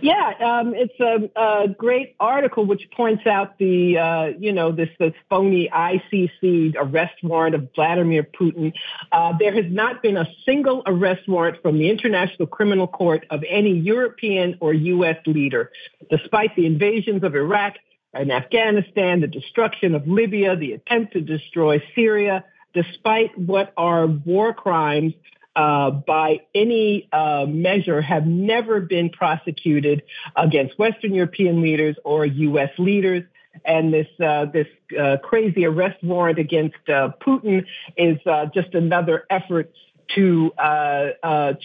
Yeah, 0.00 0.32
um, 0.40 0.74
it's 0.76 0.94
a, 1.00 1.28
a, 1.40 1.68
great 1.68 2.14
article 2.20 2.64
which 2.64 2.88
points 2.92 3.26
out 3.26 3.58
the 3.58 3.98
uh, 3.98 4.26
you 4.38 4.52
know 4.52 4.70
this 4.70 4.90
this 5.00 5.14
phony 5.28 5.68
ICC 5.68 6.74
arrest 6.78 7.14
warrant 7.24 7.56
of 7.56 7.68
Vladimir 7.74 8.22
Putin. 8.22 8.72
Uh, 9.10 9.32
there 9.40 9.52
has 9.52 9.64
not 9.68 10.00
been 10.00 10.16
a 10.16 10.28
single 10.46 10.84
arrest 10.86 11.26
warrant 11.26 11.60
from 11.62 11.78
the 11.78 11.90
International 11.90 12.46
Criminal 12.46 12.86
Court 12.86 13.26
of 13.30 13.42
any 13.48 13.72
European 13.72 14.56
or 14.60 14.72
U.S. 14.72 15.16
leader, 15.26 15.72
despite 16.08 16.54
the 16.54 16.66
invasions 16.66 17.24
of 17.24 17.34
Iraq 17.34 17.74
and 18.14 18.30
Afghanistan, 18.30 19.20
the 19.20 19.26
destruction 19.26 19.96
of 19.96 20.06
Libya, 20.06 20.54
the 20.54 20.74
attempt 20.74 21.14
to 21.14 21.20
destroy 21.20 21.82
Syria 21.96 22.44
despite 22.82 23.36
what 23.36 23.72
are 23.76 24.06
war 24.06 24.54
crimes 24.54 25.14
uh, 25.56 25.90
by 25.90 26.40
any 26.54 27.08
uh, 27.12 27.46
measure, 27.48 28.00
have 28.00 28.26
never 28.26 28.80
been 28.80 29.10
prosecuted 29.10 30.02
against 30.36 30.78
Western 30.78 31.14
European 31.14 31.60
leaders 31.60 31.96
or 32.04 32.24
U.S. 32.24 32.70
leaders. 32.78 33.24
And 33.64 33.92
this 33.92 34.06
uh, 34.24 34.44
this 34.44 34.68
uh, 34.96 35.16
crazy 35.22 35.64
arrest 35.64 36.02
warrant 36.04 36.38
against 36.38 36.76
uh, 36.88 37.10
Putin 37.20 37.64
is 37.96 38.18
uh, 38.24 38.46
just 38.54 38.72
another 38.74 39.24
effort 39.30 39.72
to 40.14 40.52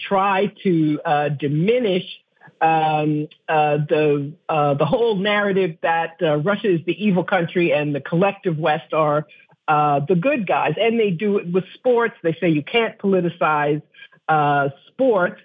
try 0.08 0.52
to 0.64 0.98
diminish 1.38 2.04
um, 2.60 3.28
uh, 3.48 3.78
the 3.88 4.32
uh, 4.48 4.74
the 4.74 4.86
whole 4.86 5.16
narrative 5.16 5.76
that 5.82 6.16
uh, 6.22 6.36
Russia 6.36 6.74
is 6.74 6.80
the 6.86 7.04
evil 7.04 7.24
country 7.24 7.72
and 7.72 7.94
the 7.94 8.00
collective 8.00 8.58
West 8.58 8.92
are 8.92 9.26
uh, 9.66 10.00
the 10.06 10.14
good 10.14 10.46
guys, 10.46 10.74
and 10.80 10.98
they 10.98 11.10
do 11.10 11.38
it 11.38 11.50
with 11.50 11.64
sports. 11.74 12.14
They 12.22 12.34
say 12.40 12.48
you 12.50 12.62
can't 12.62 12.98
politicize 12.98 13.82
uh, 14.28 14.68
sports. 14.88 15.40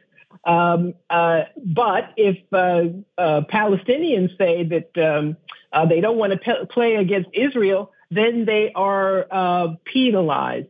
Um, 0.45 0.93
uh, 1.09 1.43
but 1.57 2.13
if 2.17 2.37
uh, 2.53 2.89
uh, 3.17 3.41
Palestinians 3.51 4.37
say 4.37 4.63
that 4.63 4.97
um, 4.97 5.37
uh, 5.73 5.85
they 5.85 6.01
don't 6.01 6.17
want 6.17 6.33
to 6.33 6.39
pe- 6.39 6.65
play 6.67 6.95
against 6.95 7.29
Israel, 7.33 7.91
then 8.11 8.45
they 8.45 8.71
are 8.73 9.77
penalized. 9.85 10.67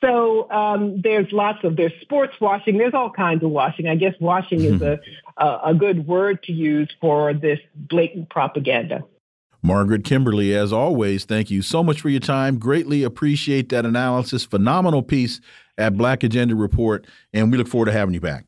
So 0.00 0.50
um, 0.50 1.00
there's 1.00 1.30
lots 1.30 1.62
of 1.62 1.76
there's 1.76 1.92
sports 2.00 2.34
washing. 2.40 2.76
There's 2.76 2.94
all 2.94 3.10
kinds 3.10 3.44
of 3.44 3.50
washing. 3.50 3.86
I 3.86 3.94
guess 3.94 4.14
washing 4.18 4.64
is 4.64 4.82
a, 4.82 4.98
a 5.36 5.60
a 5.66 5.74
good 5.74 6.06
word 6.06 6.42
to 6.44 6.52
use 6.52 6.90
for 7.00 7.32
this 7.32 7.60
blatant 7.76 8.28
propaganda. 8.28 9.04
Margaret 9.62 10.02
Kimberley, 10.04 10.54
as 10.54 10.72
always, 10.72 11.24
thank 11.24 11.50
you 11.50 11.62
so 11.62 11.84
much 11.84 12.00
for 12.00 12.08
your 12.08 12.20
time. 12.20 12.58
Greatly 12.58 13.04
appreciate 13.04 13.68
that 13.68 13.86
analysis. 13.86 14.44
Phenomenal 14.44 15.02
piece 15.02 15.40
at 15.78 15.96
Black 15.96 16.24
Agenda 16.24 16.56
Report, 16.56 17.06
and 17.32 17.52
we 17.52 17.58
look 17.58 17.68
forward 17.68 17.86
to 17.86 17.92
having 17.92 18.12
you 18.12 18.20
back. 18.20 18.46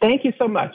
Thank 0.00 0.24
you 0.24 0.32
so 0.38 0.46
much. 0.46 0.74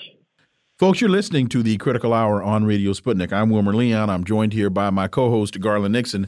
Folks, 0.79 0.99
you're 0.99 1.11
listening 1.11 1.47
to 1.49 1.61
the 1.61 1.77
Critical 1.77 2.11
Hour 2.11 2.41
on 2.41 2.65
Radio 2.65 2.93
Sputnik. 2.93 3.31
I'm 3.31 3.51
Wilmer 3.51 3.75
Leon. 3.75 4.09
I'm 4.09 4.23
joined 4.23 4.53
here 4.53 4.71
by 4.71 4.89
my 4.89 5.07
co 5.07 5.29
host, 5.29 5.59
Garland 5.59 5.93
Nixon. 5.93 6.27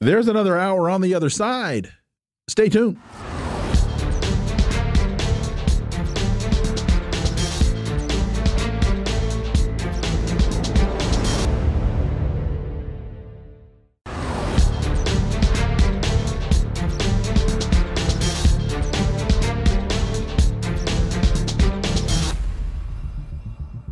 There's 0.00 0.26
another 0.26 0.56
hour 0.56 0.88
on 0.88 1.02
the 1.02 1.14
other 1.14 1.28
side. 1.28 1.92
Stay 2.48 2.70
tuned. 2.70 2.96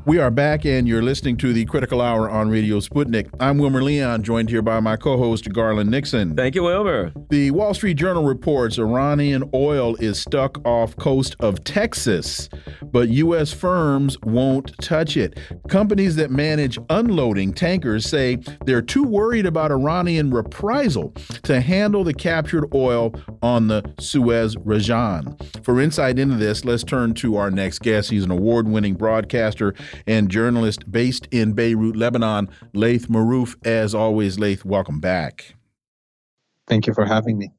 We 0.09 0.19
are 0.19 0.31
back, 0.31 0.65
and 0.65 0.89
you're 0.89 1.03
listening 1.03 1.37
to 1.37 1.53
the 1.53 1.67
Critical 1.67 2.01
Hour 2.01 2.31
on 2.31 2.49
Radio 2.49 2.81
Sputnik. 2.81 3.29
I'm 3.41 3.59
Wilmer 3.59 3.83
Leon, 3.83 4.23
joined 4.23 4.49
here 4.49 4.63
by 4.63 4.81
my 4.81 4.97
co 4.97 5.19
host, 5.19 5.53
Garland 5.53 5.91
Nixon. 5.91 6.35
Thank 6.35 6.55
you, 6.55 6.63
Wilmer. 6.63 7.13
The 7.29 7.51
Wall 7.51 7.75
Street 7.75 7.99
Journal 7.99 8.25
reports 8.25 8.79
Iranian 8.79 9.45
oil 9.53 9.97
is 9.97 10.19
stuck 10.19 10.67
off 10.67 10.97
coast 10.97 11.37
of 11.41 11.63
Texas, 11.63 12.49
but 12.85 13.11
U.S. 13.11 13.53
firms 13.53 14.19
won't 14.23 14.73
touch 14.81 15.19
it. 15.19 15.39
Companies 15.69 16.17
that 16.17 16.31
manage 16.31 16.79
unloading 16.89 17.53
tankers 17.53 18.09
say 18.09 18.39
they're 18.65 18.81
too 18.81 19.05
worried 19.05 19.45
about 19.45 19.71
Iranian 19.71 20.31
reprisal 20.31 21.11
to 21.43 21.61
handle 21.61 22.03
the 22.03 22.15
captured 22.15 22.65
oil 22.73 23.15
on 23.43 23.69
the 23.69 23.83
Suez 24.01 24.57
Rajan. 24.57 25.37
For 25.63 25.79
insight 25.83 26.19
into 26.19 26.37
this, 26.37 26.65
let's 26.65 26.83
turn 26.83 27.13
to 27.17 27.37
our 27.37 27.51
next 27.51 27.81
guest. 27.81 28.09
He's 28.09 28.25
an 28.25 28.31
award 28.31 28.67
winning 28.67 28.95
broadcaster 28.95 29.75
and 30.07 30.31
journalist 30.31 30.91
based 30.91 31.29
in 31.31 31.53
Beirut, 31.53 31.97
Lebanon, 31.97 32.49
Laith 32.73 33.09
Marouf. 33.09 33.57
As 33.67 33.95
always, 33.95 34.39
Laith, 34.39 34.65
welcome 34.65 35.01
back. 35.01 35.55
Thank 36.67 36.87
you 36.87 36.95
for 36.95 37.05
having 37.05 37.39
me. 37.39 37.51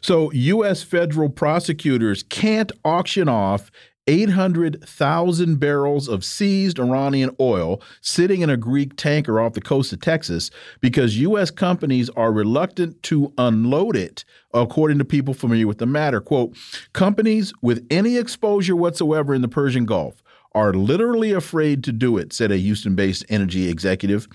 So, 0.00 0.30
U.S. 0.30 0.82
federal 0.82 1.28
prosecutors 1.28 2.22
can't 2.22 2.70
auction 2.84 3.28
off 3.28 3.70
800,000 4.08 5.60
barrels 5.60 6.08
of 6.08 6.24
seized 6.24 6.80
Iranian 6.80 7.30
oil 7.38 7.82
sitting 8.00 8.40
in 8.40 8.48
a 8.48 8.56
Greek 8.56 8.96
tanker 8.96 9.38
off 9.38 9.52
the 9.52 9.60
coast 9.60 9.92
of 9.92 10.00
Texas 10.00 10.50
because 10.80 11.18
U.S. 11.18 11.50
companies 11.50 12.08
are 12.10 12.32
reluctant 12.32 13.02
to 13.04 13.32
unload 13.36 13.96
it, 13.96 14.24
according 14.54 14.96
to 14.98 15.04
people 15.04 15.34
familiar 15.34 15.66
with 15.66 15.76
the 15.76 15.86
matter. 15.86 16.22
Quote 16.22 16.56
Companies 16.94 17.52
with 17.60 17.86
any 17.90 18.16
exposure 18.16 18.74
whatsoever 18.74 19.34
in 19.34 19.42
the 19.42 19.48
Persian 19.48 19.84
Gulf 19.84 20.22
are 20.54 20.72
literally 20.72 21.32
afraid 21.32 21.84
to 21.84 21.92
do 21.92 22.16
it, 22.16 22.32
said 22.32 22.50
a 22.50 22.56
Houston 22.56 22.94
based 22.94 23.24
energy 23.28 23.68
executive. 23.68 24.28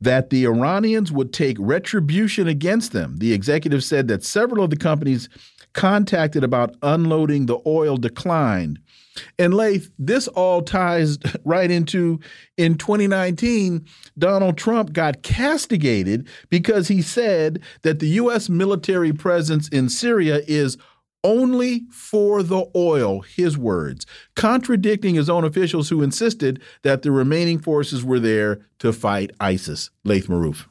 That 0.00 0.30
the 0.30 0.44
Iranians 0.44 1.12
would 1.12 1.32
take 1.32 1.56
retribution 1.58 2.48
against 2.48 2.92
them. 2.92 3.16
The 3.18 3.32
executive 3.32 3.82
said 3.82 4.08
that 4.08 4.24
several 4.24 4.64
of 4.64 4.70
the 4.70 4.76
companies 4.76 5.28
contacted 5.72 6.44
about 6.44 6.76
unloading 6.82 7.46
the 7.46 7.58
oil 7.66 7.96
declined. 7.96 8.78
And 9.38 9.54
Laith, 9.54 9.90
this 9.98 10.26
all 10.28 10.62
ties 10.62 11.18
right 11.44 11.70
into 11.70 12.20
in 12.56 12.76
2019, 12.76 13.86
Donald 14.18 14.56
Trump 14.56 14.92
got 14.92 15.22
castigated 15.22 16.28
because 16.50 16.88
he 16.88 17.02
said 17.02 17.62
that 17.82 17.98
the 17.98 18.08
U.S. 18.08 18.48
military 18.48 19.12
presence 19.12 19.68
in 19.68 19.88
Syria 19.88 20.42
is 20.46 20.76
only 21.24 21.86
for 21.90 22.42
the 22.42 22.66
oil, 22.76 23.22
his 23.22 23.58
words, 23.58 24.06
contradicting 24.36 25.14
his 25.14 25.30
own 25.30 25.42
officials 25.42 25.88
who 25.88 26.02
insisted 26.02 26.62
that 26.82 27.02
the 27.02 27.10
remaining 27.10 27.58
forces 27.58 28.04
were 28.04 28.20
there 28.20 28.60
to 28.78 28.92
fight 28.92 29.32
ISIS. 29.40 29.90
Laith 30.04 30.28
Marouf. 30.28 30.66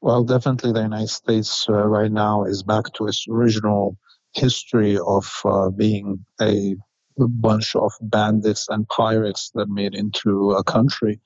Well, 0.00 0.24
definitely 0.24 0.72
the 0.72 0.82
United 0.82 1.08
States 1.08 1.66
uh, 1.68 1.72
right 1.72 2.10
now 2.10 2.44
is 2.44 2.62
back 2.62 2.84
to 2.94 3.06
its 3.06 3.26
original 3.28 3.98
history 4.32 4.98
of 4.98 5.30
uh, 5.44 5.70
being 5.70 6.24
a 6.40 6.76
bunch 7.18 7.74
of 7.74 7.92
bandits 8.00 8.68
and 8.68 8.88
pirates 8.88 9.50
that 9.54 9.68
made 9.68 9.94
into 9.94 10.52
a 10.52 10.62
country. 10.62 11.20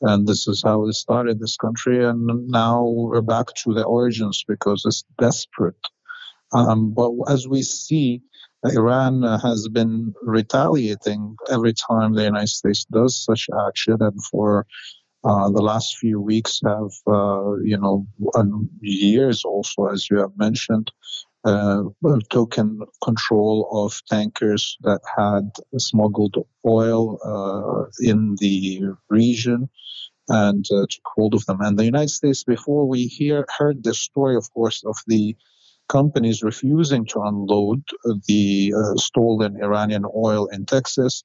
And 0.00 0.26
this 0.26 0.48
is 0.48 0.62
how 0.64 0.86
it 0.86 0.94
started 0.94 1.40
this 1.40 1.56
country. 1.56 2.04
And 2.04 2.48
now 2.48 2.84
we're 2.84 3.22
back 3.22 3.46
to 3.64 3.74
the 3.74 3.84
origins 3.84 4.44
because 4.46 4.84
it's 4.84 5.04
desperate. 5.18 5.76
Um, 6.52 6.92
but 6.92 7.12
as 7.28 7.48
we 7.48 7.62
see, 7.62 8.22
Iran 8.64 9.22
has 9.22 9.68
been 9.68 10.14
retaliating 10.22 11.36
every 11.50 11.72
time 11.72 12.14
the 12.14 12.24
United 12.24 12.48
States 12.48 12.84
does 12.84 13.24
such 13.24 13.48
action, 13.68 13.96
and 14.00 14.22
for 14.24 14.66
uh, 15.24 15.48
the 15.50 15.62
last 15.62 15.98
few 15.98 16.20
weeks 16.20 16.60
have, 16.64 16.90
uh, 17.06 17.54
you 17.62 17.78
know, 17.78 18.06
years 18.80 19.44
also, 19.44 19.86
as 19.86 20.08
you 20.10 20.18
have 20.18 20.36
mentioned, 20.36 20.90
uh, 21.44 21.82
token 22.30 22.80
control 23.02 23.68
of 23.72 24.00
tankers 24.08 24.76
that 24.82 25.00
had 25.16 25.50
smuggled 25.78 26.36
oil 26.66 27.18
uh, 27.24 27.90
in 28.00 28.36
the 28.40 28.82
region 29.08 29.68
and 30.28 30.64
uh, 30.72 30.86
took 30.88 31.04
hold 31.04 31.34
of 31.34 31.44
them. 31.46 31.60
And 31.60 31.76
the 31.78 31.84
United 31.84 32.10
States, 32.10 32.44
before 32.44 32.86
we 32.86 33.06
hear 33.06 33.44
heard 33.58 33.82
the 33.82 33.94
story, 33.94 34.36
of 34.36 34.52
course, 34.52 34.84
of 34.84 34.96
the 35.06 35.36
companies 35.88 36.42
refusing 36.42 37.06
to 37.06 37.20
unload 37.20 37.82
the 38.26 38.74
uh, 38.76 38.96
stolen 38.96 39.62
Iranian 39.62 40.04
oil 40.16 40.46
in 40.46 40.64
Texas, 40.66 41.22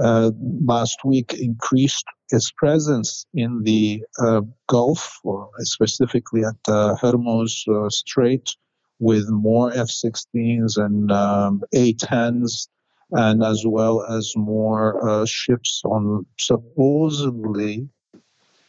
uh, 0.00 0.30
last 0.64 1.04
week 1.04 1.34
increased 1.34 2.04
its 2.30 2.50
presence 2.50 3.26
in 3.34 3.62
the 3.62 4.02
uh, 4.20 4.42
Gulf, 4.68 5.18
or 5.24 5.48
specifically 5.60 6.44
at 6.44 6.56
the 6.66 6.98
Hormuz 7.00 7.64
Strait, 7.92 8.50
with 8.98 9.28
more 9.28 9.72
F-16s 9.72 10.76
and 10.76 11.12
um, 11.12 11.62
A-10s, 11.74 12.68
and 13.12 13.44
as 13.44 13.64
well 13.66 14.02
as 14.02 14.32
more 14.36 15.08
uh, 15.08 15.26
ships 15.26 15.82
on 15.84 16.26
supposedly 16.38 17.88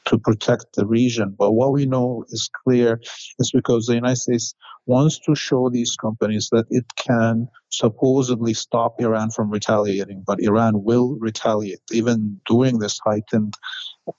to 0.08 0.18
protect 0.18 0.76
the 0.76 0.86
region. 0.86 1.36
But 1.38 1.51
what 1.51 1.72
we 1.72 1.86
know 1.86 2.26
is 2.30 2.49
clear 2.64 2.99
is 3.39 3.51
because 3.51 3.86
the 3.86 3.95
United 3.95 4.18
States 4.18 4.55
wants 4.86 5.20
to 5.20 5.36
show 5.36 5.70
these 5.70 5.95
companies 5.95 6.49
that 6.51 6.66
it 6.70 6.86
can 6.95 7.47
supposedly 7.70 8.53
stop 8.53 8.99
Iran 8.99 9.32
from 9.32 9.49
retaliating, 9.49 10.24
but 10.26 10.39
Iran 10.41 10.84
will 10.84 11.18
retaliate, 11.20 11.82
even 11.91 12.39
doing 12.47 12.80
this 12.80 12.99
heightened 13.03 13.53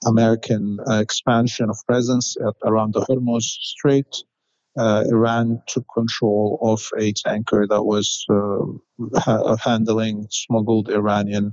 American 0.05 0.77
uh, 0.87 0.99
expansion 0.99 1.69
of 1.69 1.77
presence 1.87 2.35
at, 2.47 2.53
around 2.63 2.93
the 2.93 3.01
Hormuz 3.01 3.43
Strait 3.43 4.23
uh, 4.77 5.03
Iran 5.09 5.61
took 5.67 5.85
control 5.93 6.59
of 6.61 6.87
a 6.97 7.11
tanker 7.13 7.67
that 7.67 7.83
was 7.83 8.25
uh, 8.29 9.19
ha- 9.19 9.55
handling 9.57 10.27
smuggled 10.29 10.89
Iranian 10.89 11.51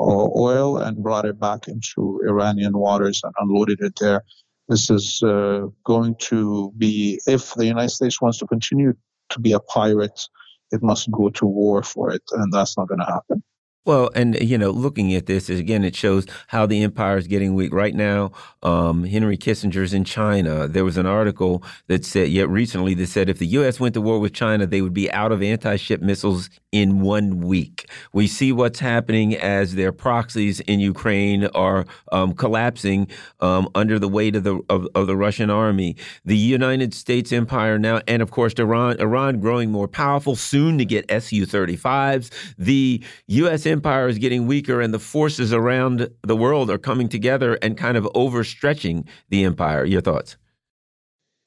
oil 0.00 0.78
and 0.78 1.02
brought 1.02 1.24
it 1.24 1.38
back 1.38 1.68
into 1.68 2.20
Iranian 2.26 2.76
waters 2.76 3.20
and 3.24 3.34
unloaded 3.38 3.80
it 3.80 3.94
there. 4.00 4.24
This 4.68 4.90
is 4.90 5.22
uh, 5.22 5.66
going 5.84 6.14
to 6.20 6.72
be, 6.78 7.20
if 7.26 7.54
the 7.54 7.66
United 7.66 7.90
States 7.90 8.20
wants 8.20 8.38
to 8.38 8.46
continue 8.46 8.94
to 9.30 9.40
be 9.40 9.52
a 9.52 9.60
pirate, 9.60 10.28
it 10.70 10.82
must 10.82 11.10
go 11.10 11.30
to 11.30 11.46
war 11.46 11.82
for 11.82 12.12
it, 12.12 12.22
and 12.32 12.52
that's 12.52 12.76
not 12.76 12.88
going 12.88 13.00
to 13.00 13.06
happen. 13.06 13.42
Well, 13.90 14.08
and 14.14 14.40
you 14.40 14.56
know, 14.56 14.70
looking 14.70 15.12
at 15.14 15.26
this 15.26 15.50
again, 15.50 15.82
it 15.82 15.96
shows 15.96 16.24
how 16.46 16.64
the 16.64 16.84
empire 16.84 17.18
is 17.18 17.26
getting 17.26 17.54
weak. 17.56 17.74
Right 17.74 17.92
now, 17.92 18.30
um, 18.62 19.02
Henry 19.02 19.36
Kissinger's 19.36 19.92
in 19.92 20.04
China. 20.04 20.68
There 20.68 20.84
was 20.84 20.96
an 20.96 21.06
article 21.06 21.64
that 21.88 22.04
said, 22.04 22.28
yet 22.28 22.48
recently, 22.48 22.94
that 22.94 23.08
said 23.08 23.28
if 23.28 23.40
the 23.40 23.48
U.S. 23.48 23.80
went 23.80 23.94
to 23.94 24.00
war 24.00 24.20
with 24.20 24.32
China, 24.32 24.64
they 24.64 24.80
would 24.80 24.94
be 24.94 25.10
out 25.10 25.32
of 25.32 25.42
anti-ship 25.42 26.00
missiles 26.00 26.50
in 26.70 27.00
one 27.00 27.40
week. 27.40 27.90
We 28.12 28.28
see 28.28 28.52
what's 28.52 28.78
happening 28.78 29.34
as 29.34 29.74
their 29.74 29.90
proxies 29.90 30.60
in 30.60 30.78
Ukraine 30.78 31.46
are 31.46 31.84
um, 32.12 32.32
collapsing 32.32 33.08
um, 33.40 33.68
under 33.74 33.98
the 33.98 34.08
weight 34.08 34.36
of 34.36 34.44
the 34.44 34.60
of, 34.68 34.86
of, 34.94 35.08
the 35.08 35.16
Russian 35.16 35.50
army. 35.50 35.96
The 36.24 36.36
United 36.36 36.94
States 36.94 37.32
empire 37.32 37.76
now, 37.76 38.02
and 38.06 38.22
of 38.22 38.30
course, 38.30 38.52
Iran, 38.54 39.00
Iran 39.00 39.40
growing 39.40 39.72
more 39.72 39.88
powerful, 39.88 40.36
soon 40.36 40.78
to 40.78 40.84
get 40.84 41.10
Su-35s. 41.10 42.30
The 42.56 43.02
U.S. 43.26 43.66
empire 43.66 43.79
is 43.84 44.18
getting 44.18 44.46
weaker, 44.46 44.80
and 44.80 44.92
the 44.92 44.98
forces 44.98 45.52
around 45.52 46.08
the 46.22 46.36
world 46.36 46.70
are 46.70 46.78
coming 46.78 47.08
together 47.08 47.54
and 47.62 47.76
kind 47.76 47.96
of 47.96 48.04
overstretching 48.14 49.06
the 49.28 49.44
empire. 49.44 49.84
Your 49.84 50.00
thoughts? 50.00 50.36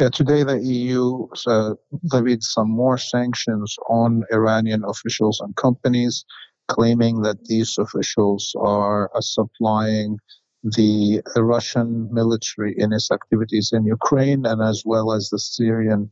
Yeah, 0.02 0.10
today 0.10 0.44
the 0.44 0.60
EU 0.60 1.28
uh, 1.48 1.76
levied 2.12 2.44
some 2.44 2.70
more 2.70 2.98
sanctions 2.98 3.76
on 3.90 4.24
Iranian 4.32 4.84
officials 4.84 5.40
and 5.40 5.56
companies, 5.56 6.26
claiming 6.68 7.22
that 7.22 7.46
these 7.46 7.78
officials 7.78 8.54
are 8.58 9.12
uh, 9.16 9.22
supplying 9.22 10.18
the 10.64 11.22
Russian 11.36 12.10
military 12.12 12.74
in 12.78 12.94
its 12.94 13.12
activities 13.12 13.72
in 13.74 13.86
Ukraine 13.86 14.46
and 14.46 14.62
as 14.62 14.84
well 14.86 15.12
as 15.12 15.30
the 15.30 15.40
Syrian 15.40 16.10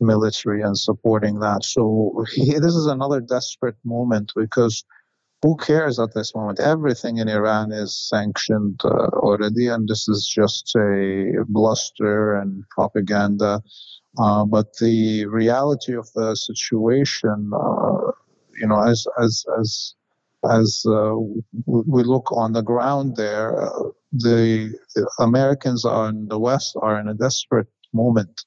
military 0.00 0.60
and 0.60 0.76
supporting 0.76 1.38
that. 1.40 1.64
So 1.64 2.24
this 2.36 2.74
is 2.74 2.86
another 2.86 3.20
desperate 3.20 3.76
moment 3.84 4.32
because 4.34 4.84
who 5.42 5.56
cares 5.56 5.98
at 5.98 6.14
this 6.14 6.34
moment? 6.34 6.60
Everything 6.60 7.18
in 7.18 7.28
Iran 7.28 7.72
is 7.72 7.94
sanctioned 7.94 8.80
uh, 8.84 9.08
already, 9.26 9.66
and 9.66 9.88
this 9.88 10.08
is 10.08 10.26
just 10.26 10.74
a 10.76 11.44
bluster 11.48 12.36
and 12.36 12.64
propaganda. 12.70 13.60
Uh, 14.18 14.44
but 14.44 14.66
the 14.78 15.26
reality 15.26 15.94
of 15.94 16.08
the 16.14 16.36
situation, 16.36 17.50
uh, 17.54 18.12
you 18.60 18.66
know, 18.66 18.80
as 18.80 19.06
as 19.20 19.44
as 19.58 19.94
as 20.50 20.84
uh, 20.86 21.14
we 21.66 22.02
look 22.02 22.30
on 22.32 22.52
the 22.52 22.62
ground 22.62 23.16
there, 23.16 23.62
uh, 23.62 23.88
the, 24.12 24.76
the, 24.94 25.08
Americans 25.20 25.84
are 25.84 26.08
in 26.08 26.26
the 26.28 26.38
West 26.38 26.76
are 26.82 26.98
in 26.98 27.08
a 27.08 27.14
desperate 27.14 27.68
moment. 27.92 28.44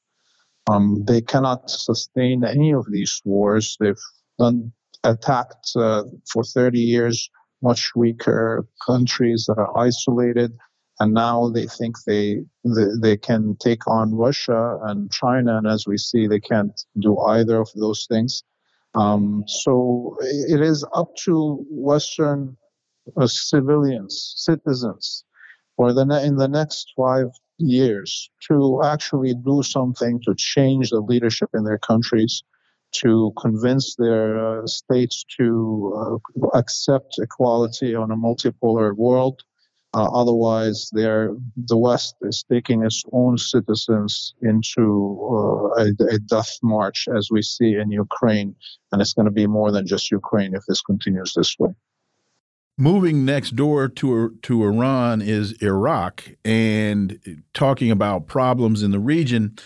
Um, 0.70 1.04
they 1.06 1.22
cannot 1.22 1.70
sustain 1.70 2.43
any 2.43 2.74
of 2.74 2.86
these 2.91 3.22
wars. 3.24 3.78
They've 3.80 3.96
done 4.39 4.74
attacked 5.06 5.72
uh, 5.76 6.03
for 6.32 6.43
30 6.43 6.80
years 6.80 7.30
much 7.62 7.91
weaker 7.95 8.68
countries 8.86 9.45
that 9.47 9.58
are 9.58 9.78
isolated 9.78 10.51
and 10.99 11.14
now 11.14 11.49
they 11.49 11.68
think 11.68 11.95
they, 12.06 12.41
they, 12.64 12.86
they 13.01 13.18
can 13.18 13.58
take 13.58 13.88
on 13.88 14.16
Russia 14.16 14.80
and 14.84 15.12
China, 15.12 15.58
and 15.58 15.68
as 15.68 15.86
we 15.86 15.97
see, 15.97 16.28
they 16.28 16.39
can't 16.39 16.80
do 16.99 17.18
either 17.20 17.60
of 17.60 17.70
those 17.76 18.08
things. 18.10 18.43
Um, 18.93 19.43
so 19.45 20.16
it 20.22 20.62
is 20.62 20.86
up 20.93 21.14
to 21.26 21.66
Western 21.70 22.56
uh, 23.18 23.28
civilians, 23.28 24.34
citizens, 24.38 25.26
for 25.76 25.91
the 25.91 26.03
in 26.24 26.38
the 26.38 26.47
next 26.47 26.93
five 26.95 27.28
years 27.58 28.30
to 28.47 28.82
actually 28.86 29.34
do 29.34 29.64
something 29.64 30.22
to 30.26 30.34
change 30.36 30.91
the 30.91 31.01
leadership 31.01 31.49
in 31.53 31.66
their 31.66 31.78
countries 31.78 32.41
to 33.02 33.34
convince 33.39 33.96
their 33.96 34.62
uh, 34.64 34.68
states 34.68 35.26
to 35.38 36.22
uh, 36.43 36.48
accept 36.58 37.16
equality 37.20 37.96
on 37.96 38.12
a 38.12 38.16
multipolar 38.16 38.96
world. 38.96 39.41
Uh, 39.93 40.10
otherwise, 40.14 40.89
the 40.91 41.38
West 41.72 42.16
is 42.22 42.43
taking 42.52 42.84
its 42.84 43.02
own 43.14 43.38
citizens 43.38 44.34
into 44.41 45.18
uh, 45.32 45.84
a, 45.84 46.16
a, 46.16 46.20
death 46.20 46.60
march, 46.62 47.08
as 47.16 47.30
we 47.32 47.41
see 47.41 47.76
in 47.76 47.89
Ukraine, 47.91 48.54
and 48.91 49.02
it's 49.02 49.14
going 49.14 49.26
to 49.26 49.32
be 49.32 49.48
more 49.48 49.72
than 49.72 49.88
just 49.88 50.12
Ukraine 50.12 50.54
if 50.54 50.64
this 50.68 50.82
continues 50.82 51.34
this 51.34 51.56
way. 51.58 51.74
Moving 52.78 53.24
next 53.24 53.56
door 53.56 53.88
to 53.88 54.38
to 54.41 54.64
Iran 54.66 55.22
is 55.22 55.54
Iraq, 55.62 56.26
and 56.43 57.41
talking 57.54 57.89
about 57.89 58.28
problems 58.28 58.84
in 58.84 58.91
the 58.91 59.00
region. 59.00 59.58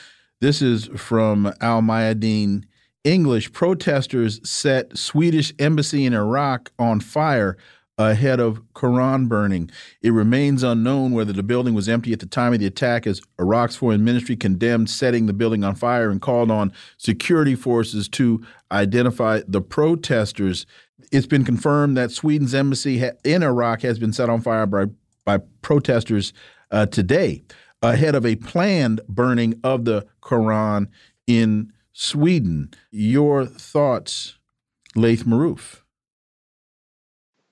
This 0.42 0.62
is 0.62 0.86
from 0.96 1.52
Al 1.60 1.82
Mayadeen 1.82 2.66
English. 3.04 3.52
Protesters 3.54 4.39
set 4.50 4.97
Swedish 4.97 5.54
embassy 5.60 6.06
in 6.06 6.14
Iraq 6.14 6.72
on 6.78 7.00
fire 7.00 7.58
ahead 7.97 8.39
of 8.39 8.62
Quran 8.74 9.28
burning. 9.28 9.70
It 10.02 10.12
remains 10.12 10.64
unknown 10.64 11.12
whether 11.12 11.34
the 11.34 11.43
building 11.43 11.74
was 11.74 11.89
empty 11.89 12.14
at 12.14 12.22
the 12.22 12.26
time 12.26 12.54
of 12.54 12.60
the 12.60 12.66
attack, 12.66 13.06
as 13.06 13.22
Iraq's 13.38 13.76
foreign 13.76 14.06
ministry 14.06 14.38
condemned 14.38 14.89
setting 14.89 15.26
the 15.26 15.34
building 15.34 15.66
on 15.66 15.76
fire 15.76 16.10
and 16.10 16.22
called 16.22 16.50
on 16.50 16.72
security 16.97 17.56
forces 17.56 18.08
to 18.10 18.41
identify 18.72 19.41
the 19.47 19.62
protesters. 19.62 20.66
It's 21.12 21.28
been 21.28 21.43
confirmed 21.43 21.97
that 21.97 22.12
Sweden's 22.12 22.54
embassy 22.54 23.04
in 23.26 23.43
Iraq 23.43 23.82
has 23.82 24.00
been 24.00 24.14
set 24.14 24.30
on 24.30 24.41
fire 24.41 24.66
by, 24.66 24.86
by 25.26 25.39
protesters 25.62 26.32
uh, 26.72 26.86
today, 26.86 27.43
ahead 27.82 28.16
of 28.16 28.26
a 28.26 28.36
planned 28.38 29.02
burning 29.10 29.60
of 29.64 29.84
the 29.84 30.08
Quran 30.22 30.88
in 31.28 31.74
Sweden. 32.02 32.72
Your 32.91 33.45
thoughts, 33.45 34.36
Laith 34.95 35.26
Marouf? 35.26 35.82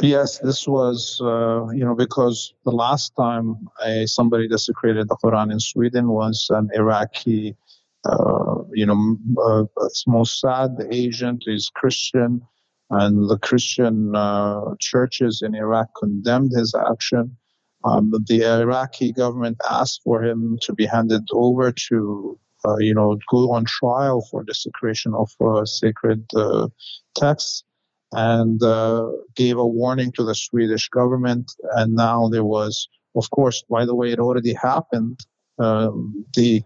Yes, 0.01 0.39
this 0.39 0.65
was, 0.65 1.19
uh, 1.21 1.67
you 1.71 1.83
know, 1.83 1.93
because 1.93 2.53
the 2.63 2.71
last 2.71 3.13
time 3.17 3.67
a, 3.83 4.07
somebody 4.07 4.47
desecrated 4.47 5.09
the 5.09 5.17
Quran 5.21 5.51
in 5.51 5.59
Sweden 5.59 6.07
was 6.07 6.47
an 6.49 6.69
Iraqi, 6.73 7.57
uh, 8.05 8.55
you 8.71 8.85
know, 8.85 9.17
uh, 9.43 9.65
Mossad 10.07 10.87
agent 10.93 11.43
is 11.45 11.69
Christian, 11.75 12.41
and 12.89 13.29
the 13.29 13.37
Christian 13.39 14.15
uh, 14.15 14.75
churches 14.79 15.41
in 15.41 15.55
Iraq 15.55 15.89
condemned 15.99 16.53
his 16.55 16.73
action. 16.89 17.35
Um, 17.83 18.13
the 18.27 18.45
Iraqi 18.45 19.11
government 19.11 19.57
asked 19.69 20.03
for 20.05 20.23
him 20.23 20.57
to 20.61 20.73
be 20.73 20.85
handed 20.85 21.27
over 21.33 21.73
to, 21.89 22.39
uh, 22.65 22.77
you 22.77 22.93
know, 22.93 23.17
go 23.29 23.51
on 23.51 23.65
trial 23.65 24.25
for 24.29 24.43
desecration 24.43 25.13
of 25.13 25.29
uh, 25.41 25.65
sacred 25.65 26.25
uh, 26.35 26.67
texts 27.15 27.63
and 28.13 28.61
uh, 28.63 29.09
gave 29.35 29.57
a 29.57 29.67
warning 29.67 30.11
to 30.13 30.23
the 30.23 30.35
Swedish 30.35 30.89
government. 30.89 31.51
And 31.75 31.93
now 31.93 32.29
there 32.29 32.43
was, 32.43 32.87
of 33.15 33.29
course, 33.31 33.63
by 33.69 33.85
the 33.85 33.95
way, 33.95 34.11
it 34.11 34.19
already 34.19 34.53
happened. 34.53 35.19
Um, 35.59 36.25
the 36.35 36.63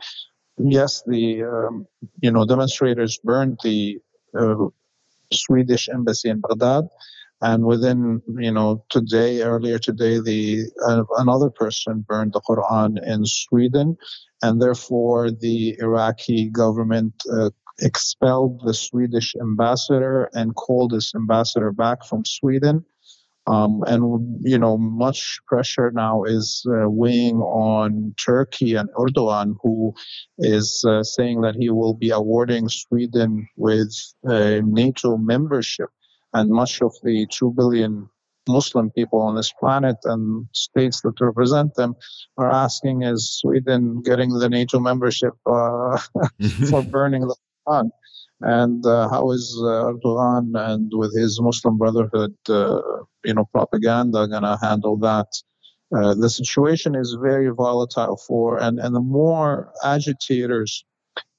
yes, 0.57 1.03
the 1.07 1.43
um, 1.43 1.87
you 2.21 2.31
know 2.31 2.45
demonstrators 2.45 3.17
burned 3.23 3.59
the 3.63 3.99
uh, 4.37 4.67
Swedish 5.31 5.89
embassy 5.89 6.29
in 6.29 6.41
Baghdad, 6.41 6.85
and 7.41 7.65
within 7.65 8.21
you 8.37 8.51
know 8.51 8.83
today, 8.89 9.41
earlier 9.41 9.79
today, 9.79 10.19
the 10.19 10.65
uh, 10.87 11.03
another 11.17 11.49
person 11.49 12.05
burned 12.07 12.33
the 12.33 12.41
Quran 12.41 13.01
in 13.05 13.25
Sweden, 13.25 13.97
and 14.41 14.61
therefore 14.61 15.31
the 15.31 15.75
Iraqi 15.79 16.49
government 16.49 17.13
uh, 17.31 17.49
expelled 17.79 18.61
the 18.65 18.73
Swedish 18.73 19.35
ambassador 19.41 20.29
and 20.33 20.55
called 20.55 20.91
this 20.91 21.15
ambassador 21.15 21.71
back 21.71 22.05
from 22.05 22.23
Sweden. 22.25 22.85
Um, 23.47 23.83
and 23.87 24.39
you 24.41 24.59
know, 24.59 24.77
much 24.77 25.39
pressure 25.47 25.89
now 25.91 26.23
is 26.23 26.63
uh, 26.69 26.87
weighing 26.87 27.37
on 27.37 28.13
Turkey 28.23 28.75
and 28.75 28.87
Erdogan, 28.91 29.55
who 29.63 29.95
is 30.37 30.85
uh, 30.87 31.01
saying 31.01 31.41
that 31.41 31.55
he 31.55 31.71
will 31.71 31.95
be 31.95 32.11
awarding 32.11 32.69
Sweden 32.69 33.47
with 33.57 33.91
a 34.25 34.61
NATO 34.63 35.17
membership. 35.17 35.89
And 36.34 36.49
much 36.49 36.82
of 36.82 36.93
the 37.03 37.27
two 37.32 37.51
billion 37.51 38.09
Muslim 38.47 38.89
people 38.91 39.21
on 39.21 39.36
this 39.36 39.51
planet 39.59 39.97
and 40.05 40.47
states 40.53 41.01
that 41.01 41.19
represent 41.21 41.75
them 41.75 41.95
are 42.38 42.51
asking, 42.51 43.03
is 43.03 43.39
Sweden 43.39 44.01
getting 44.01 44.29
the 44.29 44.49
NATO 44.49 44.79
membership 44.79 45.34
uh, 45.45 45.97
for 46.69 46.82
burning 46.91 47.27
the 47.27 47.36
on. 47.67 47.91
And 48.41 48.84
uh, 48.86 49.07
how 49.09 49.32
is 49.32 49.55
uh, 49.61 49.93
Erdogan 49.93 50.53
and 50.55 50.91
with 50.95 51.15
his 51.15 51.39
Muslim 51.39 51.77
Brotherhood, 51.77 52.36
uh, 52.49 52.82
you 53.23 53.36
know, 53.36 53.45
propaganda 53.53 54.27
going 54.27 54.41
to 54.41 54.57
handle 54.61 54.97
that? 54.97 55.27
Uh, 55.95 56.15
the 56.15 56.29
situation 56.29 56.95
is 56.95 57.17
very 57.21 57.49
volatile 57.49 58.17
for, 58.17 58.57
and, 58.57 58.79
and 58.79 58.95
the 58.95 59.01
more 59.01 59.71
agitators 59.84 60.86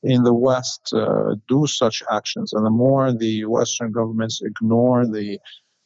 in 0.03 0.25
the 0.25 0.35
West 0.35 0.93
uh, 0.95 1.37
do 1.49 1.67
such 1.67 2.03
actions, 2.11 2.53
and 2.53 2.67
the 2.67 2.71
more 2.71 3.13
the 3.13 3.45
Western 3.45 3.93
governments 3.93 4.41
ignore 4.43 5.07
the 5.07 5.39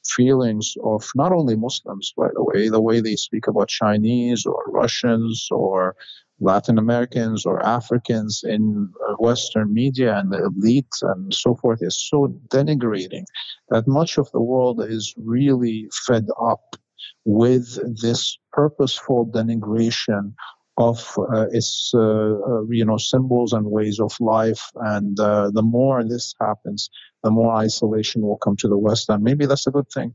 feelings 0.07 0.75
of 0.85 1.09
not 1.15 1.33
only 1.33 1.57
Muslims, 1.57 2.13
by 2.17 2.29
the 2.35 2.45
way, 2.45 2.69
the 2.69 2.81
way 2.81 3.01
they 3.01 3.17
speak 3.17 3.47
about 3.47 3.69
Chinese 3.69 4.47
or 4.47 4.63
Russians 4.69 5.49
or 5.51 5.97
Latin 6.41 6.79
Americans 6.79 7.47
or 7.47 7.65
Africans 7.65 8.43
in 8.45 8.91
uh, 9.09 9.15
Western 9.15 9.73
media 9.73 10.19
and 10.19 10.31
the 10.31 10.45
elite 10.45 10.95
and 11.03 11.33
so 11.33 11.55
forth 11.55 11.79
is 11.83 12.09
so 12.09 12.29
denigrating 12.49 13.25
that 13.71 13.89
much 13.89 14.19
of 14.19 14.31
the 14.33 14.41
world 14.41 14.83
is 14.83 15.15
really 15.17 15.89
fed 16.07 16.27
up 16.41 16.77
with 17.25 17.79
this 18.01 18.39
purposeful 18.53 19.27
denigration 19.27 20.35
of 20.79 21.19
uh, 21.19 21.47
its 21.53 21.93
uh, 21.95 22.01
uh, 22.01 22.63
you 22.69 22.85
know 22.85 22.99
symbols 22.99 23.53
and 23.53 23.67
ways 23.67 23.99
of 24.01 24.13
life. 24.21 24.71
And 24.77 25.19
uh, 25.19 25.51
the 25.53 25.63
more 25.63 26.05
this 26.05 26.35
happens 26.41 26.91
the 27.27 27.31
more 27.33 27.55
isolation 27.57 28.23
will 28.23 28.39
come 28.39 28.57
to 28.57 28.69
the 28.69 28.79
west 28.79 29.09
and 29.09 29.23
maybe 29.23 29.47
that's 29.47 29.67
a 29.67 29.71
good 29.73 29.91
thing. 29.93 30.15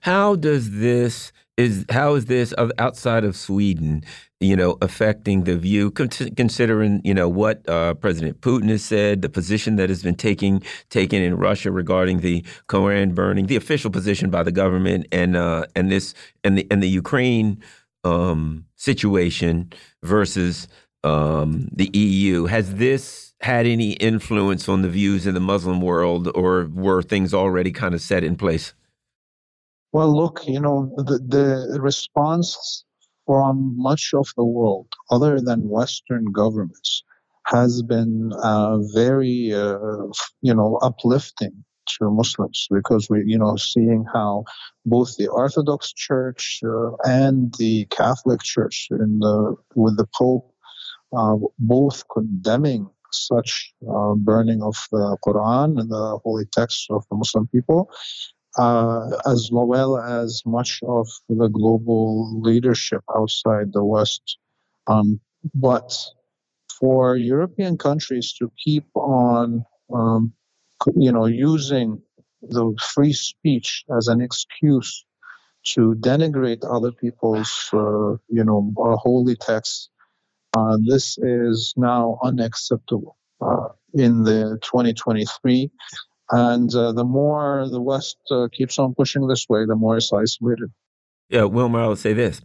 How 0.00 0.36
does 0.36 0.70
this 0.70 1.32
is 1.56 1.84
how 1.88 2.14
is 2.14 2.26
this 2.26 2.54
outside 2.78 3.24
of 3.24 3.34
Sweden, 3.36 4.04
you 4.38 4.54
know, 4.54 4.76
affecting 4.82 5.44
the 5.44 5.56
view, 5.56 5.90
considering 5.90 7.00
you 7.04 7.14
know 7.14 7.28
what 7.28 7.68
uh, 7.68 7.94
President 7.94 8.40
Putin 8.40 8.68
has 8.68 8.84
said, 8.84 9.22
the 9.22 9.28
position 9.28 9.76
that 9.76 9.88
has 9.88 10.02
been 10.02 10.14
taking 10.14 10.62
taken 10.90 11.22
in 11.22 11.36
Russia 11.36 11.72
regarding 11.72 12.20
the 12.20 12.44
Koran 12.68 13.14
burning, 13.14 13.46
the 13.46 13.56
official 13.56 13.90
position 13.90 14.30
by 14.30 14.42
the 14.42 14.52
government, 14.52 15.06
and 15.10 15.36
uh, 15.36 15.64
and 15.74 15.90
this 15.90 16.14
and 16.44 16.58
the 16.58 16.66
and 16.70 16.82
the 16.82 16.88
Ukraine 16.88 17.62
um, 18.04 18.66
situation 18.84 19.72
versus 20.02 20.68
um, 21.02 21.68
the 21.72 21.90
EU. 21.92 22.44
Has 22.46 22.74
this 22.74 23.34
had 23.40 23.66
any 23.66 23.92
influence 23.92 24.68
on 24.68 24.82
the 24.82 24.88
views 24.88 25.26
in 25.26 25.34
the 25.34 25.40
Muslim 25.40 25.80
world, 25.80 26.28
or 26.34 26.68
were 26.72 27.02
things 27.02 27.34
already 27.34 27.72
kind 27.72 27.94
of 27.94 28.00
set 28.00 28.24
in 28.24 28.36
place? 28.36 28.74
Well, 29.92 30.14
look, 30.14 30.46
you 30.46 30.60
know, 30.60 30.92
the, 30.96 31.18
the 31.18 31.80
response 31.80 32.84
from 33.26 33.74
much 33.76 34.12
of 34.14 34.28
the 34.36 34.44
world, 34.44 34.88
other 35.10 35.40
than 35.40 35.68
Western 35.68 36.32
governments, 36.32 37.04
has 37.46 37.82
been 37.82 38.32
uh, 38.42 38.78
very, 38.94 39.52
uh, 39.54 39.76
you 40.40 40.54
know, 40.54 40.78
uplifting 40.82 41.64
to 41.86 42.10
Muslims 42.10 42.66
because 42.70 43.08
we, 43.10 43.22
you 43.24 43.38
know, 43.38 43.56
seeing 43.56 44.04
how 44.12 44.44
both 44.84 45.16
the 45.16 45.28
Orthodox 45.28 45.92
Church 45.92 46.60
uh, 46.64 46.92
and 47.04 47.54
the 47.58 47.86
Catholic 47.86 48.42
Church, 48.42 48.88
in 48.90 49.18
the 49.20 49.54
with 49.74 49.96
the 49.96 50.06
Pope, 50.16 50.52
uh, 51.16 51.36
both 51.58 52.04
condemning 52.12 52.88
such 53.12 53.72
uh, 53.88 54.14
burning 54.14 54.62
of 54.62 54.76
the 54.90 55.16
Quran 55.26 55.80
and 55.80 55.90
the 55.90 56.18
holy 56.24 56.46
texts 56.46 56.86
of 56.90 57.04
the 57.10 57.16
Muslim 57.16 57.46
people, 57.48 57.90
uh, 58.58 59.10
as 59.26 59.50
well 59.52 59.98
as 59.98 60.42
much 60.44 60.80
of 60.86 61.08
the 61.28 61.48
global 61.48 62.40
leadership 62.40 63.02
outside 63.16 63.72
the 63.72 63.84
West. 63.84 64.38
Um, 64.86 65.20
but 65.54 65.92
for 66.78 67.16
European 67.16 67.78
countries 67.78 68.32
to 68.38 68.50
keep 68.62 68.84
on, 68.94 69.64
um, 69.92 70.32
you 70.96 71.12
know, 71.12 71.26
using 71.26 72.00
the 72.42 72.74
free 72.94 73.12
speech 73.12 73.84
as 73.96 74.08
an 74.08 74.20
excuse 74.20 75.04
to 75.64 75.94
denigrate 75.98 76.62
other 76.68 76.92
people's, 76.92 77.70
uh, 77.72 78.12
you 78.28 78.44
know, 78.44 78.72
uh, 78.78 78.96
holy 78.96 79.34
texts, 79.34 79.88
uh, 80.56 80.76
this 80.86 81.16
is 81.18 81.72
now 81.76 82.18
unacceptable. 82.22 83.16
Uh, 83.40 83.68
in 83.94 84.24
the 84.24 84.58
2023 84.62 85.70
and 86.30 86.74
uh, 86.74 86.92
the 86.92 87.04
more 87.04 87.68
the 87.68 87.80
West 87.80 88.16
uh, 88.30 88.48
keeps 88.52 88.78
on 88.78 88.94
pushing 88.94 89.26
this 89.28 89.46
way, 89.48 89.64
the 89.66 89.76
more 89.76 89.96
it's 89.96 90.12
isolated. 90.12 90.70
Yeah, 91.28 91.44
Wilmer, 91.44 91.80
I 91.90 91.94
say 91.94 92.12
this. 92.12 92.40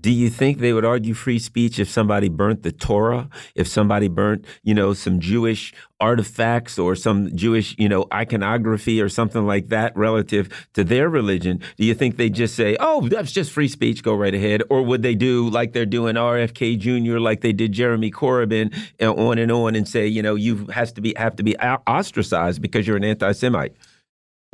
Do 0.00 0.10
you 0.10 0.30
think 0.30 0.58
they 0.58 0.72
would 0.72 0.84
argue 0.84 1.14
free 1.14 1.38
speech 1.38 1.78
if 1.78 1.88
somebody 1.88 2.28
burnt 2.28 2.62
the 2.62 2.72
Torah, 2.72 3.28
if 3.54 3.68
somebody 3.68 4.08
burnt, 4.08 4.46
you 4.62 4.74
know, 4.74 4.94
some 4.94 5.20
Jewish 5.20 5.74
artifacts 6.00 6.78
or 6.78 6.96
some 6.96 7.34
Jewish, 7.36 7.74
you 7.78 7.88
know, 7.88 8.06
iconography 8.12 9.02
or 9.02 9.10
something 9.10 9.46
like 9.46 9.68
that 9.68 9.94
relative 9.96 10.48
to 10.72 10.84
their 10.84 11.10
religion? 11.10 11.60
Do 11.76 11.84
you 11.84 11.94
think 11.94 12.16
they 12.16 12.30
just 12.30 12.54
say, 12.54 12.76
"Oh, 12.80 13.08
that's 13.08 13.32
just 13.32 13.52
free 13.52 13.68
speech, 13.68 14.02
go 14.02 14.14
right 14.14 14.34
ahead," 14.34 14.62
or 14.70 14.82
would 14.82 15.02
they 15.02 15.14
do 15.14 15.50
like 15.50 15.72
they're 15.72 15.84
doing 15.84 16.16
RFK 16.16 16.78
Jr., 16.78 17.18
like 17.18 17.42
they 17.42 17.52
did 17.52 17.72
Jeremy 17.72 18.10
Corbyn, 18.10 18.74
and 18.98 19.10
on 19.18 19.38
and 19.38 19.52
on, 19.52 19.74
and 19.74 19.86
say, 19.86 20.06
you 20.06 20.22
know, 20.22 20.34
you 20.34 20.66
has 20.66 20.92
to 20.92 21.00
be 21.00 21.14
have 21.16 21.36
to 21.36 21.42
be 21.42 21.56
ostracized 21.58 22.62
because 22.62 22.86
you're 22.86 22.96
an 22.96 23.04
anti-Semite? 23.04 23.74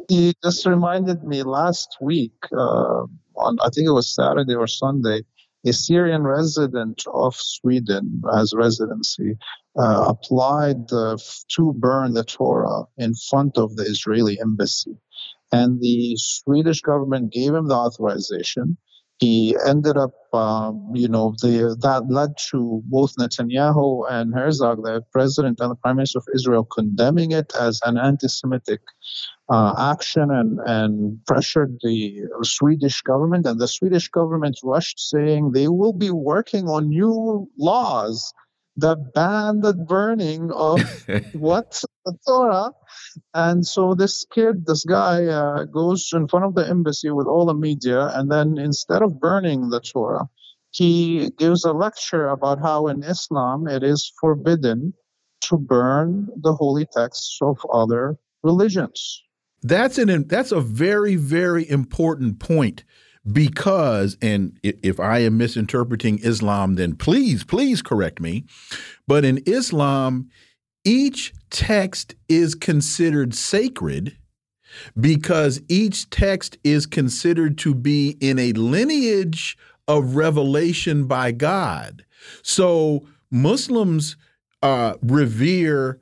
You 0.09 0.33
just 0.43 0.67
reminded 0.67 1.25
me 1.25 1.43
last 1.43 1.97
week. 2.01 2.35
Uh, 2.53 3.07
on 3.37 3.57
I 3.63 3.69
think 3.71 3.87
it 3.87 3.93
was 3.93 4.09
Saturday 4.09 4.55
or 4.55 4.67
Sunday, 4.67 5.23
a 5.65 5.73
Syrian 5.73 6.23
resident 6.25 7.05
of 7.13 7.35
Sweden 7.35 8.23
as 8.35 8.55
residency 8.55 9.37
uh, 9.79 10.07
applied 10.09 10.93
uh, 10.93 11.17
to 11.57 11.73
burn 11.75 12.15
the 12.15 12.25
Torah 12.25 12.85
in 12.99 13.15
front 13.29 13.59
of 13.59 13.77
the 13.77 13.85
Israeli 13.85 14.39
embassy. 14.41 14.97
And 15.53 15.81
the 15.81 16.17
Swedish 16.17 16.81
government 16.81 17.33
gave 17.33 17.55
him 17.55 17.69
the 17.69 17.75
authorization. 17.75 18.77
He 19.19 19.57
ended 19.67 19.97
up, 19.97 20.13
um, 20.35 20.91
you 20.95 21.09
know, 21.09 21.35
the, 21.41 21.77
that 21.81 22.11
led 22.11 22.37
to 22.51 22.83
both 22.85 23.17
Netanyahu 23.17 24.05
and 24.11 24.35
Herzog, 24.35 24.83
the 24.85 25.03
president 25.11 25.59
and 25.61 25.71
the 25.71 25.75
prime 25.77 25.97
minister 25.97 26.19
of 26.19 26.27
Israel, 26.35 26.65
condemning 26.65 27.33
it 27.33 27.53
as 27.59 27.81
an 27.85 27.97
anti 27.97 28.29
Semitic 28.29 28.81
uh, 29.49 29.75
action 29.79 30.31
and, 30.31 30.59
and 30.67 31.25
pressured 31.27 31.79
the 31.83 32.25
Swedish 32.43 33.01
government. 33.03 33.47
And 33.47 33.59
the 33.59 33.69
Swedish 33.69 34.09
government 34.09 34.59
rushed, 34.63 35.01
saying 35.01 35.53
they 35.53 35.69
will 35.69 35.95
be 35.95 36.11
working 36.11 36.69
on 36.69 36.91
new 36.91 37.49
laws 37.59 38.35
ban 38.77 39.61
the 39.61 39.75
burning 39.75 40.51
of 40.53 40.81
what 41.33 41.83
the 42.05 42.17
Torah. 42.27 42.73
And 43.35 43.67
so 43.67 43.95
this 43.95 44.25
kid, 44.33 44.67
this 44.67 44.85
guy, 44.85 45.27
uh, 45.27 45.65
goes 45.65 46.11
in 46.13 46.29
front 46.29 46.45
of 46.45 46.55
the 46.55 46.69
embassy 46.69 47.11
with 47.11 47.27
all 47.27 47.47
the 47.47 47.55
media, 47.55 48.11
and 48.15 48.31
then 48.31 48.59
instead 48.59 49.03
of 49.03 49.21
burning 49.21 49.71
the 49.71 49.81
Torah, 49.81 50.29
he 50.71 51.31
gives 51.39 51.65
a 51.65 51.73
lecture 51.73 52.29
about 52.29 52.61
how 52.61 52.87
in 52.89 53.03
Islam 53.03 53.67
it 53.67 53.83
is 53.83 54.13
forbidden 54.21 54.93
to 55.43 55.57
burn 55.57 56.29
the 56.37 56.53
holy 56.53 56.87
texts 56.95 57.39
of 57.41 57.59
other 57.73 58.19
religions. 58.43 59.23
That's 59.63 59.99
an 59.99 60.29
that's 60.29 60.53
a 60.53 60.61
very 60.61 61.17
very 61.17 61.69
important 61.69 62.39
point 62.39 62.85
because 63.33 64.17
and 64.23 64.59
if 64.63 65.01
I 65.01 65.19
am 65.19 65.37
misinterpreting 65.37 66.21
Islam 66.21 66.75
then 66.75 66.95
please 66.95 67.45
please 67.45 67.83
correct 67.83 68.21
me. 68.21 68.45
But 69.07 69.25
in 69.25 69.43
Islam 69.47 70.31
each 70.85 71.33
text 71.51 72.15
is 72.29 72.55
considered 72.55 73.35
sacred 73.35 74.17
because 74.99 75.61
each 75.69 76.09
text 76.11 76.59
is 76.63 76.87
considered 76.87 77.59
to 77.59 77.75
be 77.75 78.17
in 78.21 78.39
a 78.39 78.53
lineage 78.53 79.57
of 79.89 80.17
revelation 80.17 81.07
by 81.07 81.33
God. 81.33 82.05
So 82.43 83.07
Muslims 83.31 84.17
uh, 84.63 84.95
revere 85.03 86.01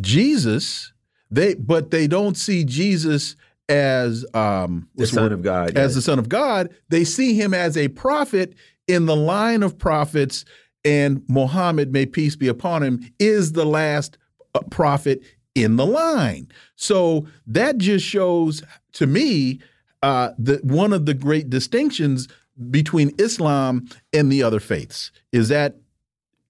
Jesus. 0.00 0.92
They 1.30 1.54
but 1.54 1.90
they 1.90 2.06
don't 2.06 2.36
see 2.36 2.64
Jesus 2.64 3.36
as 3.68 4.26
um, 4.34 4.88
the 4.94 5.06
Son 5.06 5.32
of 5.32 5.42
God, 5.42 5.70
as 5.70 5.90
yes. 5.90 5.94
the 5.94 6.02
Son 6.02 6.18
of 6.18 6.28
God. 6.28 6.74
They 6.88 7.04
see 7.04 7.34
him 7.34 7.54
as 7.54 7.76
a 7.76 7.88
prophet 7.88 8.54
in 8.86 9.06
the 9.06 9.16
line 9.16 9.62
of 9.62 9.78
prophets, 9.78 10.44
and 10.84 11.22
Muhammad, 11.28 11.92
may 11.92 12.06
peace 12.06 12.36
be 12.36 12.48
upon 12.48 12.82
him, 12.82 13.10
is 13.18 13.52
the 13.52 13.64
last 13.64 14.18
uh, 14.54 14.60
prophet 14.70 15.22
in 15.54 15.76
the 15.76 15.86
line. 15.86 16.48
So 16.76 17.26
that 17.46 17.78
just 17.78 18.04
shows 18.04 18.62
to 18.92 19.06
me 19.06 19.60
uh, 20.02 20.32
that 20.38 20.64
one 20.64 20.92
of 20.92 21.06
the 21.06 21.14
great 21.14 21.48
distinctions 21.48 22.28
between 22.70 23.12
Islam 23.18 23.88
and 24.12 24.30
the 24.30 24.42
other 24.42 24.60
faiths. 24.60 25.10
Is 25.32 25.48
that 25.48 25.76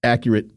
accurate, 0.03 0.51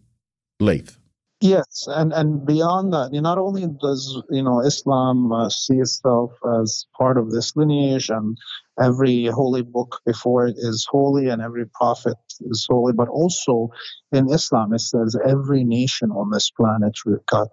Laith? 0.60 0.98
Yes, 1.40 1.86
and, 1.88 2.12
and 2.14 2.44
beyond 2.48 2.94
that, 2.94 3.12
not 3.12 3.38
only 3.38 3.68
does 3.80 4.24
you 4.32 4.42
know 4.42 4.60
Islam 4.62 5.32
uh, 5.32 5.50
see 5.50 5.76
itself 5.76 6.32
as 6.60 6.88
part 6.98 7.16
of 7.16 7.30
this 7.30 7.56
lineage, 7.56 8.10
and 8.10 8.36
every 8.82 9.26
holy 9.28 9.62
book 9.62 10.00
before 10.04 10.48
it 10.48 10.56
is 10.58 10.88
holy, 10.90 11.28
and 11.28 11.40
every 11.40 11.66
prophet 11.68 12.16
is 12.42 12.66
holy, 12.68 12.92
but 12.92 13.08
also 13.08 13.70
in 14.12 14.32
Islam 14.32 14.74
it 14.74 14.80
says 14.80 15.16
every 15.28 15.64
nation 15.64 16.10
on 16.10 16.32
this 16.32 16.50
planet 16.50 16.98
got 17.28 17.52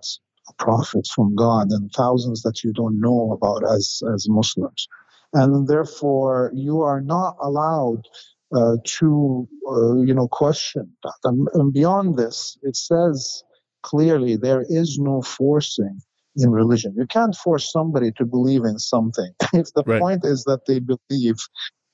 a 0.50 0.54
prophet 0.64 1.08
from 1.16 1.36
God, 1.36 1.68
and 1.72 1.94
thousands 1.94 2.42
that 2.44 2.66
you 2.66 2.74
don't 2.74 3.00
know 3.00 3.34
about 3.40 3.72
as 3.72 4.02
as 4.16 4.28
Muslims, 4.32 4.90
and 5.36 5.70
therefore 5.70 6.52
you 6.56 6.82
are 6.82 7.04
not 7.04 7.38
allowed 7.40 8.02
uh, 8.58 8.78
to 8.86 9.48
uh, 9.72 9.98
you 10.02 10.16
know 10.16 10.28
question 10.28 10.92
that. 11.04 11.20
And, 11.26 11.48
and 11.54 11.72
beyond 11.76 12.18
this, 12.18 12.58
it 12.64 12.78
says 12.78 13.44
clearly 13.86 14.36
there 14.36 14.66
is 14.68 14.98
no 15.00 15.22
forcing 15.22 16.02
in 16.38 16.50
religion. 16.50 16.94
You 16.98 17.06
can't 17.08 17.36
force 17.36 17.72
somebody 17.72 18.12
to 18.18 18.26
believe 18.26 18.64
in 18.66 18.80
something. 18.80 19.32
if 19.54 19.68
the 19.74 19.84
right. 19.86 20.02
point 20.02 20.26
is 20.26 20.44
that 20.46 20.62
they 20.68 20.80
believe 20.80 21.38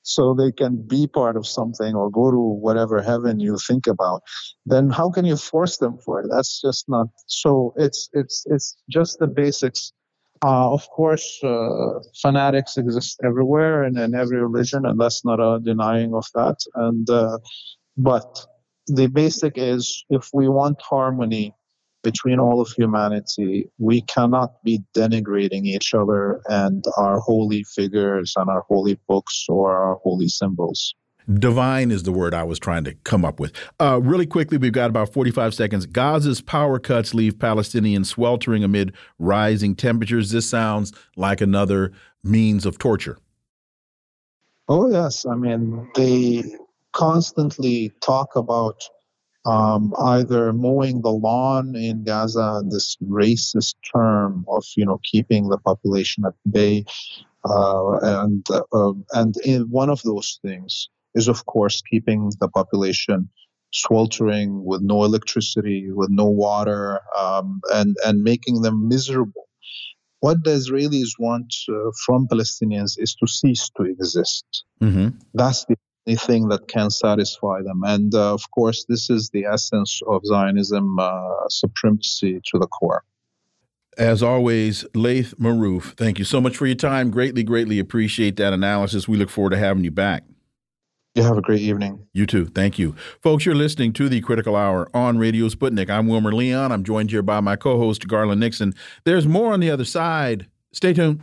so 0.04 0.34
they 0.34 0.50
can 0.50 0.84
be 0.94 1.06
part 1.06 1.36
of 1.36 1.46
something 1.46 1.94
or 1.94 2.10
go 2.10 2.30
to 2.30 2.42
whatever 2.66 3.00
heaven 3.00 3.38
you 3.38 3.56
think 3.68 3.86
about, 3.86 4.22
then 4.66 4.90
how 4.90 5.10
can 5.10 5.24
you 5.24 5.36
force 5.36 5.76
them 5.76 5.96
for 6.04 6.20
it? 6.20 6.26
That's 6.28 6.60
just 6.60 6.88
not 6.88 7.06
so 7.26 7.72
it's 7.76 8.08
it's 8.12 8.44
it's 8.46 8.76
just 8.90 9.18
the 9.18 9.28
basics. 9.28 9.92
Uh, 10.44 10.72
of 10.72 10.88
course, 10.90 11.38
uh, 11.44 12.00
fanatics 12.20 12.76
exist 12.76 13.20
everywhere 13.24 13.84
and 13.84 13.96
in 13.96 14.12
every 14.12 14.38
religion, 14.42 14.84
and 14.84 14.98
that's 15.00 15.24
not 15.24 15.38
a 15.38 15.60
denying 15.60 16.14
of 16.14 16.26
that. 16.34 16.56
And 16.74 17.08
uh, 17.08 17.38
but 17.96 18.44
the 18.88 19.06
basic 19.06 19.52
is 19.56 20.04
if 20.10 20.30
we 20.34 20.48
want 20.48 20.82
harmony 20.82 21.54
between 22.02 22.38
all 22.38 22.60
of 22.60 22.68
humanity, 22.76 23.68
we 23.78 24.02
cannot 24.02 24.62
be 24.62 24.80
denigrating 24.94 25.64
each 25.64 25.94
other 25.94 26.40
and 26.46 26.84
our 26.96 27.20
holy 27.20 27.64
figures 27.64 28.34
and 28.36 28.48
our 28.50 28.64
holy 28.68 28.98
books 29.08 29.46
or 29.48 29.72
our 29.76 29.94
holy 30.02 30.28
symbols. 30.28 30.94
Divine 31.32 31.90
is 31.92 32.02
the 32.02 32.12
word 32.12 32.34
I 32.34 32.42
was 32.42 32.58
trying 32.58 32.84
to 32.84 32.94
come 33.04 33.24
up 33.24 33.38
with. 33.38 33.52
Uh, 33.80 34.00
really 34.02 34.26
quickly, 34.26 34.58
we've 34.58 34.72
got 34.72 34.90
about 34.90 35.12
45 35.12 35.54
seconds. 35.54 35.86
Gaza's 35.86 36.40
power 36.40 36.78
cuts 36.78 37.14
leave 37.14 37.34
Palestinians 37.34 38.06
sweltering 38.06 38.64
amid 38.64 38.92
rising 39.18 39.76
temperatures. 39.76 40.30
This 40.30 40.48
sounds 40.48 40.92
like 41.16 41.40
another 41.40 41.92
means 42.24 42.66
of 42.66 42.78
torture. 42.78 43.18
Oh, 44.68 44.90
yes. 44.90 45.24
I 45.24 45.34
mean, 45.34 45.88
they 45.94 46.42
constantly 46.92 47.92
talk 48.00 48.34
about 48.36 48.82
um, 49.44 49.92
either 49.98 50.52
mowing 50.52 51.02
the 51.02 51.10
lawn 51.10 51.74
in 51.74 52.04
Gaza, 52.04 52.62
this 52.68 52.96
racist 53.02 53.74
term 53.94 54.44
of 54.48 54.64
you 54.76 54.84
know 54.84 55.00
keeping 55.02 55.48
the 55.48 55.58
population 55.58 56.24
at 56.24 56.34
bay, 56.50 56.84
uh, 57.44 57.98
and 58.02 58.46
uh, 58.50 58.92
and 59.12 59.36
in 59.44 59.62
one 59.62 59.90
of 59.90 60.02
those 60.02 60.38
things 60.42 60.88
is 61.14 61.28
of 61.28 61.44
course 61.46 61.82
keeping 61.82 62.30
the 62.40 62.48
population 62.48 63.28
sweltering 63.72 64.64
with 64.64 64.82
no 64.82 65.04
electricity, 65.04 65.90
with 65.90 66.10
no 66.10 66.26
water, 66.26 67.00
um, 67.18 67.60
and 67.72 67.96
and 68.04 68.22
making 68.22 68.62
them 68.62 68.88
miserable. 68.88 69.48
What 70.20 70.44
the 70.44 70.50
Israelis 70.52 71.10
want 71.18 71.52
uh, 71.68 71.90
from 72.06 72.28
Palestinians 72.28 72.92
is 72.96 73.16
to 73.16 73.26
cease 73.26 73.68
to 73.76 73.82
exist. 73.82 74.64
Mm-hmm. 74.80 75.18
That's 75.34 75.64
the 75.64 75.76
anything 76.06 76.48
that 76.48 76.68
can 76.68 76.90
satisfy 76.90 77.62
them. 77.62 77.82
And 77.84 78.14
uh, 78.14 78.34
of 78.34 78.50
course, 78.50 78.84
this 78.88 79.10
is 79.10 79.30
the 79.30 79.44
essence 79.44 80.00
of 80.06 80.24
Zionism 80.24 80.98
uh, 80.98 81.48
supremacy 81.48 82.40
to 82.46 82.58
the 82.58 82.66
core. 82.66 83.04
As 83.98 84.22
always, 84.22 84.86
Laith 84.94 85.34
Marouf, 85.38 85.94
thank 85.96 86.18
you 86.18 86.24
so 86.24 86.40
much 86.40 86.56
for 86.56 86.66
your 86.66 86.76
time. 86.76 87.10
Greatly, 87.10 87.42
greatly 87.42 87.78
appreciate 87.78 88.36
that 88.36 88.52
analysis. 88.52 89.06
We 89.06 89.18
look 89.18 89.28
forward 89.28 89.50
to 89.50 89.58
having 89.58 89.84
you 89.84 89.90
back. 89.90 90.24
You 91.14 91.22
have 91.24 91.36
a 91.36 91.42
great 91.42 91.60
evening. 91.60 92.06
You 92.14 92.24
too. 92.24 92.46
Thank 92.46 92.78
you. 92.78 92.96
Folks, 93.20 93.44
you're 93.44 93.54
listening 93.54 93.92
to 93.94 94.08
the 94.08 94.22
Critical 94.22 94.56
Hour 94.56 94.88
on 94.94 95.18
Radio 95.18 95.48
Sputnik. 95.48 95.90
I'm 95.90 96.06
Wilmer 96.06 96.32
Leon. 96.32 96.72
I'm 96.72 96.84
joined 96.84 97.10
here 97.10 97.20
by 97.20 97.40
my 97.40 97.54
co 97.54 97.78
host, 97.78 98.08
Garland 98.08 98.40
Nixon. 98.40 98.72
There's 99.04 99.26
more 99.26 99.52
on 99.52 99.60
the 99.60 99.70
other 99.70 99.84
side. 99.84 100.46
Stay 100.72 100.94
tuned. 100.94 101.20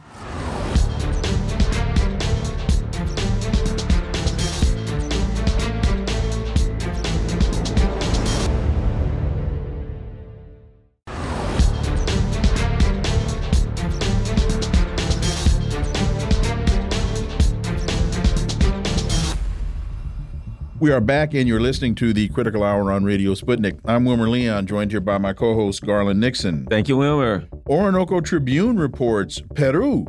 We 20.79 20.93
are 20.93 21.01
back, 21.01 21.33
and 21.33 21.45
you're 21.45 21.59
listening 21.59 21.93
to 21.95 22.13
the 22.13 22.29
Critical 22.29 22.63
Hour 22.63 22.89
on 22.89 23.03
Radio 23.03 23.33
Sputnik. 23.33 23.77
I'm 23.83 24.05
Wilmer 24.05 24.29
Leon, 24.29 24.65
joined 24.65 24.91
here 24.91 25.01
by 25.01 25.17
my 25.17 25.33
co 25.33 25.53
host, 25.53 25.85
Garland 25.85 26.21
Nixon. 26.21 26.65
Thank 26.67 26.87
you, 26.87 26.95
Wilmer. 26.95 27.45
Orinoco 27.67 28.21
Tribune 28.21 28.77
reports 28.77 29.41
Peru. 29.55 30.05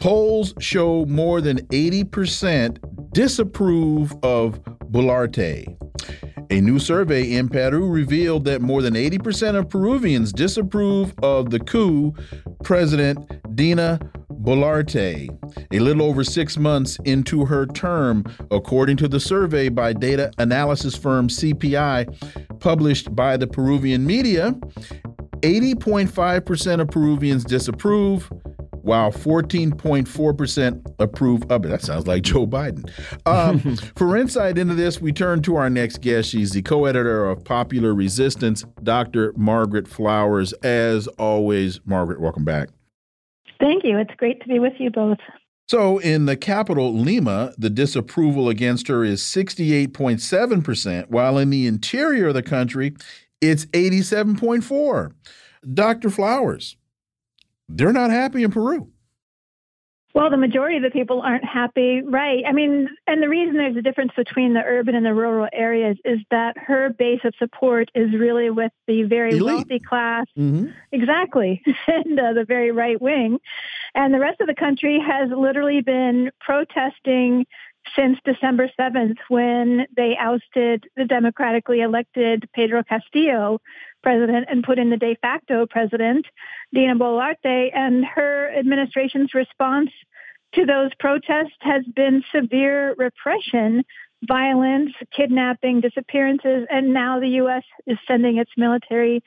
Polls 0.00 0.54
show 0.58 1.04
more 1.06 1.40
than 1.40 1.58
80% 1.68 3.12
disapprove 3.12 4.12
of 4.24 4.60
Boluarte. 4.90 5.76
A 6.50 6.60
new 6.60 6.80
survey 6.80 7.34
in 7.34 7.48
Peru 7.48 7.88
revealed 7.88 8.44
that 8.46 8.60
more 8.60 8.82
than 8.82 8.94
80% 8.94 9.54
of 9.54 9.68
Peruvians 9.68 10.32
disapprove 10.32 11.14
of 11.22 11.50
the 11.50 11.60
coup 11.60 12.12
President 12.64 13.24
Dina 13.54 14.00
Boluarte, 14.42 15.28
a 15.72 15.78
little 15.78 16.02
over 16.02 16.24
six 16.24 16.56
months 16.58 16.98
into 17.04 17.44
her 17.44 17.66
term, 17.66 18.24
according 18.50 18.96
to 18.98 19.08
the 19.08 19.20
survey 19.20 19.68
by 19.68 19.92
data 19.92 20.32
analysis 20.38 20.96
firm 20.96 21.28
CPI, 21.28 22.58
published 22.58 23.14
by 23.14 23.36
the 23.36 23.46
Peruvian 23.46 24.04
media, 24.04 24.52
80.5% 25.42 26.80
of 26.80 26.88
Peruvians 26.88 27.44
disapprove, 27.44 28.32
while 28.82 29.12
14.4% 29.12 30.94
approve 30.98 31.42
of 31.50 31.64
it. 31.64 31.68
That 31.68 31.82
sounds 31.82 32.08
like 32.08 32.24
Joe 32.24 32.46
Biden. 32.46 32.90
Um, 33.26 33.76
for 33.96 34.16
insight 34.16 34.58
into 34.58 34.74
this, 34.74 35.00
we 35.00 35.12
turn 35.12 35.42
to 35.42 35.56
our 35.56 35.70
next 35.70 36.00
guest. 36.00 36.30
She's 36.30 36.50
the 36.50 36.62
co 36.62 36.86
editor 36.86 37.28
of 37.28 37.44
Popular 37.44 37.94
Resistance, 37.94 38.64
Dr. 38.82 39.32
Margaret 39.36 39.86
Flowers. 39.86 40.52
As 40.64 41.06
always, 41.06 41.80
Margaret, 41.84 42.20
welcome 42.20 42.44
back. 42.44 42.70
Thank 43.62 43.84
you. 43.84 43.96
It's 43.96 44.14
great 44.16 44.42
to 44.42 44.48
be 44.48 44.58
with 44.58 44.72
you 44.78 44.90
both. 44.90 45.18
So, 45.68 45.98
in 45.98 46.26
the 46.26 46.36
capital, 46.36 46.92
Lima, 46.92 47.54
the 47.56 47.70
disapproval 47.70 48.48
against 48.48 48.88
her 48.88 49.04
is 49.04 49.22
68.7%, 49.22 51.08
while 51.08 51.38
in 51.38 51.50
the 51.50 51.68
interior 51.68 52.28
of 52.28 52.34
the 52.34 52.42
country, 52.42 52.96
it's 53.40 53.66
87.4. 53.66 55.12
Dr. 55.72 56.10
Flowers, 56.10 56.76
they're 57.68 57.92
not 57.92 58.10
happy 58.10 58.42
in 58.42 58.50
Peru. 58.50 58.91
Well, 60.14 60.28
the 60.28 60.36
majority 60.36 60.76
of 60.76 60.82
the 60.82 60.90
people 60.90 61.22
aren't 61.22 61.44
happy, 61.44 62.02
right? 62.02 62.44
I 62.46 62.52
mean, 62.52 62.88
and 63.06 63.22
the 63.22 63.30
reason 63.30 63.56
there's 63.56 63.76
a 63.76 63.82
difference 63.82 64.12
between 64.14 64.52
the 64.52 64.60
urban 64.60 64.94
and 64.94 65.06
the 65.06 65.14
rural 65.14 65.48
areas 65.52 65.96
is 66.04 66.18
that 66.30 66.58
her 66.58 66.90
base 66.90 67.20
of 67.24 67.34
support 67.38 67.90
is 67.94 68.12
really 68.12 68.50
with 68.50 68.72
the 68.86 69.04
very 69.04 69.36
Elite. 69.38 69.44
wealthy 69.44 69.80
class, 69.80 70.26
Mm-hmm. 70.38 70.66
exactly, 70.92 71.62
and 71.86 72.20
uh, 72.20 72.34
the 72.34 72.44
very 72.44 72.72
right 72.72 73.00
wing. 73.00 73.38
And 73.94 74.12
the 74.12 74.20
rest 74.20 74.40
of 74.42 74.48
the 74.48 74.54
country 74.54 75.00
has 75.00 75.30
literally 75.30 75.80
been 75.80 76.30
protesting 76.40 77.46
since 77.96 78.18
December 78.24 78.70
7th 78.78 79.16
when 79.28 79.86
they 79.96 80.16
ousted 80.18 80.88
the 80.96 81.04
democratically 81.04 81.80
elected 81.80 82.48
Pedro 82.54 82.82
Castillo 82.82 83.60
president 84.02 84.46
and 84.48 84.64
put 84.64 84.78
in 84.78 84.90
the 84.90 84.96
de 84.96 85.16
facto 85.22 85.66
president, 85.66 86.26
Dina 86.72 86.96
Boluarte, 86.96 87.70
and 87.74 88.04
her 88.04 88.50
administration's 88.56 89.34
response 89.34 89.90
to 90.54 90.66
those 90.66 90.90
protests 90.98 91.56
has 91.60 91.84
been 91.84 92.22
severe 92.34 92.94
repression, 92.98 93.84
violence, 94.22 94.92
kidnapping, 95.16 95.80
disappearances, 95.80 96.66
and 96.70 96.92
now 96.92 97.20
the 97.20 97.28
U.S. 97.28 97.64
is 97.86 97.98
sending 98.06 98.38
its 98.38 98.50
military 98.56 99.22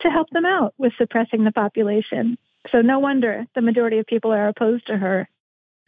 to 0.00 0.10
help 0.10 0.28
them 0.30 0.44
out 0.44 0.74
with 0.78 0.92
suppressing 0.98 1.44
the 1.44 1.52
population. 1.52 2.36
So 2.70 2.80
no 2.80 2.98
wonder 2.98 3.46
the 3.54 3.60
majority 3.60 3.98
of 3.98 4.06
people 4.06 4.32
are 4.32 4.48
opposed 4.48 4.86
to 4.88 4.96
her. 4.96 5.28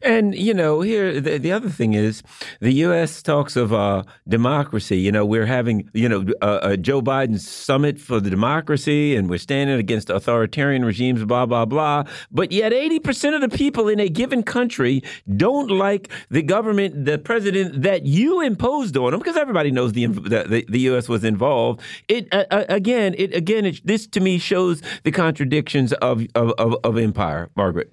And 0.03 0.35
you 0.35 0.53
know, 0.53 0.83
here 0.83 1.21
the, 1.21 1.39
the 1.39 1.53
other 1.53 1.71
thing 1.71 1.95
is, 1.95 2.23
the 2.61 2.73
U.S. 2.73 3.23
talks 3.23 3.57
of 3.57 3.73
uh, 3.73 4.03
democracy. 4.29 4.99
You 4.99 5.11
know, 5.11 5.25
we're 5.25 5.47
having 5.47 5.89
you 5.95 6.07
know 6.07 6.27
uh, 6.43 6.45
uh, 6.45 6.77
Joe 6.77 7.01
Biden's 7.01 7.49
summit 7.49 7.99
for 7.99 8.21
the 8.21 8.29
democracy, 8.29 9.17
and 9.17 9.31
we're 9.31 9.39
standing 9.39 9.79
against 9.79 10.11
authoritarian 10.11 10.85
regimes. 10.85 11.25
Blah 11.25 11.47
blah 11.47 11.65
blah. 11.65 12.05
But 12.31 12.53
yet, 12.53 12.75
eighty 12.75 13.01
percent 13.01 13.37
of 13.37 13.41
the 13.41 13.57
people 13.57 13.89
in 13.89 13.99
a 13.99 14.11
given 14.11 14.43
country 14.43 15.03
don't 15.35 15.71
like 15.71 16.11
the 16.29 16.43
government, 16.43 17.07
the 17.07 17.19
president 17.19 17.81
that 17.81 18.05
you 18.05 18.43
imposed 18.43 18.99
on 18.99 19.13
them, 19.13 19.21
because 19.21 19.39
everybody 19.39 19.71
knows 19.71 19.95
the 19.95 20.07
the, 20.07 20.67
the 20.69 20.81
U.S. 20.81 21.09
was 21.09 21.25
involved. 21.25 21.81
It 22.07 22.29
uh, 22.33 22.45
uh, 22.51 22.65
again, 22.69 23.15
it 23.17 23.35
again, 23.35 23.65
it, 23.65 23.81
this 23.87 24.07
to 24.09 24.21
me 24.21 24.37
shows 24.37 24.83
the 25.05 25.11
contradictions 25.11 25.95
of 25.95 26.27
of, 26.35 26.53
of, 26.59 26.77
of 26.85 26.99
empire, 26.99 27.49
Margaret. 27.57 27.93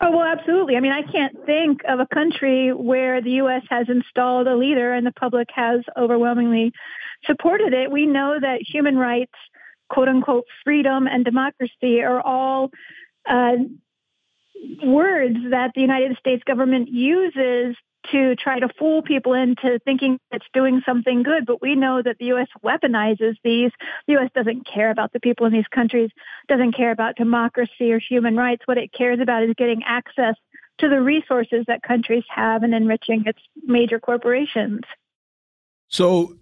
Oh, 0.00 0.12
well, 0.12 0.22
absolutely. 0.22 0.76
I 0.76 0.80
mean, 0.80 0.92
I 0.92 1.02
can't 1.02 1.34
think 1.44 1.80
of 1.88 1.98
a 1.98 2.06
country 2.06 2.72
where 2.72 3.20
the 3.20 3.32
U.S. 3.32 3.62
has 3.68 3.88
installed 3.88 4.46
a 4.46 4.54
leader 4.54 4.94
and 4.94 5.04
the 5.04 5.12
public 5.12 5.48
has 5.54 5.80
overwhelmingly 5.96 6.72
supported 7.24 7.74
it. 7.74 7.90
We 7.90 8.06
know 8.06 8.38
that 8.40 8.60
human 8.62 8.96
rights, 8.96 9.32
quote 9.88 10.08
unquote, 10.08 10.44
freedom 10.64 11.08
and 11.08 11.24
democracy 11.24 12.02
are 12.02 12.20
all 12.20 12.70
uh, 13.28 13.56
words 14.84 15.36
that 15.50 15.72
the 15.74 15.80
United 15.80 16.16
States 16.18 16.44
government 16.46 16.88
uses 16.88 17.76
to 18.12 18.36
try 18.36 18.58
to 18.58 18.68
fool 18.78 19.02
people 19.02 19.34
into 19.34 19.78
thinking 19.84 20.18
it's 20.30 20.46
doing 20.52 20.82
something 20.86 21.22
good. 21.22 21.44
But 21.46 21.60
we 21.60 21.74
know 21.74 22.00
that 22.02 22.16
the 22.18 22.26
U.S. 22.26 22.48
weaponizes 22.64 23.36
these. 23.44 23.70
The 24.06 24.14
U.S. 24.14 24.30
doesn't 24.34 24.66
care 24.66 24.90
about 24.90 25.12
the 25.12 25.20
people 25.20 25.46
in 25.46 25.52
these 25.52 25.68
countries, 25.68 26.10
doesn't 26.48 26.76
care 26.76 26.90
about 26.90 27.16
democracy 27.16 27.92
or 27.92 27.98
human 27.98 28.36
rights. 28.36 28.62
What 28.66 28.78
it 28.78 28.92
cares 28.92 29.20
about 29.20 29.42
is 29.42 29.54
getting 29.56 29.82
access 29.84 30.34
to 30.78 30.88
the 30.88 31.00
resources 31.00 31.64
that 31.66 31.82
countries 31.82 32.24
have 32.28 32.62
and 32.62 32.74
enriching 32.74 33.24
its 33.26 33.40
major 33.64 33.98
corporations. 33.98 34.82
So, 35.88 36.36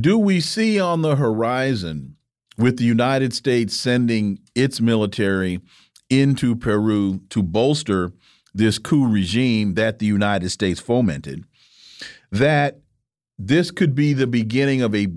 do 0.00 0.18
we 0.18 0.40
see 0.40 0.80
on 0.80 1.02
the 1.02 1.16
horizon 1.16 2.16
with 2.56 2.78
the 2.78 2.84
United 2.84 3.32
States 3.34 3.76
sending 3.76 4.38
its 4.54 4.80
military 4.80 5.60
into 6.08 6.54
Peru 6.54 7.20
to 7.30 7.42
bolster 7.42 8.12
this 8.54 8.78
coup 8.78 9.06
regime 9.06 9.74
that 9.74 9.98
the 9.98 10.06
United 10.06 10.50
States 10.50 10.80
fomented, 10.80 11.44
that 12.30 12.80
this 13.38 13.70
could 13.70 13.94
be 13.94 14.12
the 14.12 14.26
beginning 14.26 14.80
of 14.80 14.94
a 14.94 15.08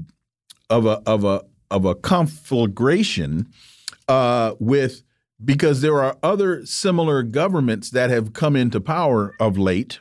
of 0.69 0.85
a 0.85 1.01
of 1.05 1.23
a 1.23 1.43
of 1.69 1.85
a 1.85 1.95
conflagration 1.95 3.47
uh, 4.07 4.53
with 4.59 5.03
because 5.43 5.81
there 5.81 6.01
are 6.01 6.17
other 6.23 6.65
similar 6.65 7.21
governments 7.23 7.91
that 7.91 8.09
have 8.09 8.33
come 8.33 8.55
into 8.55 8.81
power 8.81 9.35
of 9.39 9.57
late. 9.57 9.99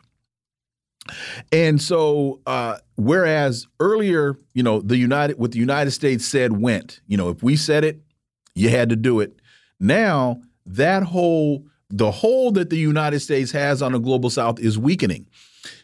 And 1.53 1.81
so, 1.81 2.41
uh, 2.47 2.79
whereas 2.97 3.67
earlier, 3.79 4.37
you 4.55 4.63
know, 4.63 4.81
the 4.81 4.97
United, 4.97 5.39
what 5.39 5.53
the 5.53 5.59
United 5.59 5.93
States 5.93 6.25
said 6.25 6.61
went, 6.61 7.01
you 7.07 7.17
know, 7.17 7.29
if 7.29 7.43
we 7.43 7.55
said 7.55 7.85
it, 7.85 8.01
you 8.55 8.71
had 8.71 8.89
to 8.89 8.97
do 8.97 9.21
it. 9.21 9.39
Now, 9.79 10.41
that 10.65 11.05
whole, 11.05 11.65
the 11.91 12.11
hold 12.11 12.55
that 12.57 12.71
the 12.71 12.79
United 12.79 13.21
States 13.21 13.53
has 13.53 13.83
on 13.83 13.93
the 13.93 13.99
global 13.99 14.31
South 14.31 14.59
is 14.59 14.79
weakening. 14.79 15.27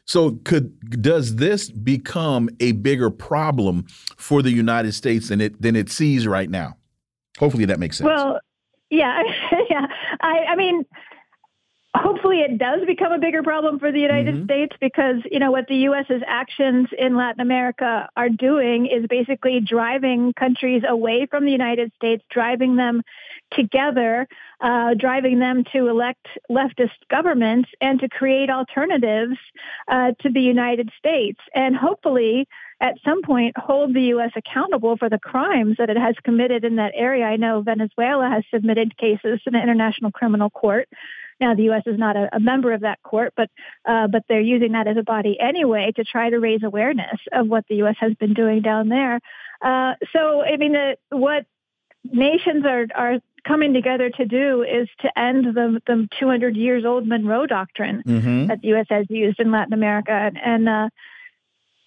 So, 0.04 0.32
could 0.44 1.02
does 1.02 1.36
this 1.36 1.70
become 1.70 2.48
a 2.60 2.72
bigger 2.72 3.10
problem 3.10 3.86
for 4.16 4.42
the 4.42 4.50
United 4.50 4.92
States 4.92 5.28
than 5.28 5.40
it 5.40 5.60
than 5.62 5.76
it 5.76 5.90
sees 5.90 6.26
right 6.26 6.50
now? 6.50 6.76
Hopefully, 7.38 7.64
that 7.66 7.78
makes 7.78 7.98
sense. 7.98 8.06
Well, 8.06 8.40
yeah, 8.90 9.22
yeah. 9.70 9.86
I, 10.20 10.44
I 10.50 10.56
mean, 10.56 10.84
hopefully 11.96 12.40
it 12.40 12.58
does 12.58 12.80
become 12.86 13.12
a 13.12 13.18
bigger 13.18 13.42
problem 13.42 13.78
for 13.78 13.92
the 13.92 14.00
United 14.00 14.34
Mhm. 14.34 14.44
States 14.44 14.76
because, 14.80 15.16
you 15.30 15.38
know, 15.38 15.50
what 15.50 15.66
the 15.68 15.76
U.S.'s 15.88 16.22
actions 16.26 16.88
in 16.98 17.16
Latin 17.16 17.40
America 17.40 18.08
are 18.16 18.28
doing 18.28 18.86
is 18.86 19.06
basically 19.08 19.60
driving 19.60 20.32
countries 20.34 20.82
away 20.88 21.26
from 21.26 21.44
the 21.44 21.52
United 21.52 21.92
States, 21.94 22.22
driving 22.30 22.76
them 22.76 23.02
together, 23.52 24.26
uh, 24.62 24.94
driving 24.94 25.40
them 25.40 25.64
to 25.72 25.88
elect 25.88 26.26
leftist 26.48 26.90
governments 27.10 27.68
and 27.80 27.98
to 28.00 28.08
create 28.08 28.48
alternatives 28.48 29.36
uh, 29.88 30.12
to 30.20 30.30
the 30.30 30.40
United 30.40 30.88
States. 30.98 31.40
And 31.52 31.74
hopefully, 31.74 32.46
at 32.80 32.94
some 33.04 33.22
point, 33.22 33.56
hold 33.58 33.92
the 33.92 34.02
U.S. 34.14 34.30
accountable 34.36 34.96
for 34.96 35.08
the 35.08 35.18
crimes 35.18 35.76
that 35.78 35.90
it 35.90 35.96
has 35.96 36.14
committed 36.22 36.64
in 36.64 36.76
that 36.76 36.92
area. 36.94 37.24
I 37.24 37.36
know 37.36 37.62
Venezuela 37.62 38.28
has 38.28 38.44
submitted 38.54 38.96
cases 38.96 39.40
to 39.44 39.50
the 39.50 39.60
International 39.60 40.12
Criminal 40.12 40.48
Court. 40.48 40.88
Now, 41.40 41.56
the 41.56 41.64
U.S. 41.64 41.82
is 41.86 41.98
not 41.98 42.16
a, 42.16 42.28
a 42.32 42.38
member 42.38 42.72
of 42.72 42.82
that 42.82 43.02
court, 43.02 43.32
but 43.36 43.50
uh, 43.84 44.06
but 44.06 44.22
they're 44.28 44.40
using 44.40 44.72
that 44.72 44.86
as 44.86 44.96
a 44.96 45.02
body 45.02 45.36
anyway 45.40 45.92
to 45.96 46.04
try 46.04 46.30
to 46.30 46.38
raise 46.38 46.62
awareness 46.62 47.18
of 47.32 47.48
what 47.48 47.64
the 47.68 47.76
U.S. 47.76 47.96
has 47.98 48.14
been 48.14 48.32
doing 48.32 48.62
down 48.62 48.88
there. 48.88 49.18
Uh, 49.60 49.94
so, 50.12 50.42
I 50.42 50.56
mean, 50.56 50.72
the, 50.72 50.96
what 51.10 51.46
nations 52.04 52.64
are 52.64 52.86
are 52.94 53.18
coming 53.46 53.72
together 53.74 54.10
to 54.10 54.24
do 54.24 54.62
is 54.62 54.88
to 55.00 55.18
end 55.18 55.44
the 55.54 55.80
the 55.86 56.08
200 56.18 56.56
years 56.56 56.84
old 56.84 57.06
Monroe 57.06 57.46
Doctrine 57.46 58.02
Mhm. 58.06 58.48
that 58.48 58.60
the 58.60 58.68
U.S. 58.68 58.86
has 58.90 59.06
used 59.08 59.40
in 59.40 59.50
Latin 59.50 59.72
America, 59.72 60.12
and, 60.12 60.38
and 60.38 60.68
uh, 60.68 60.88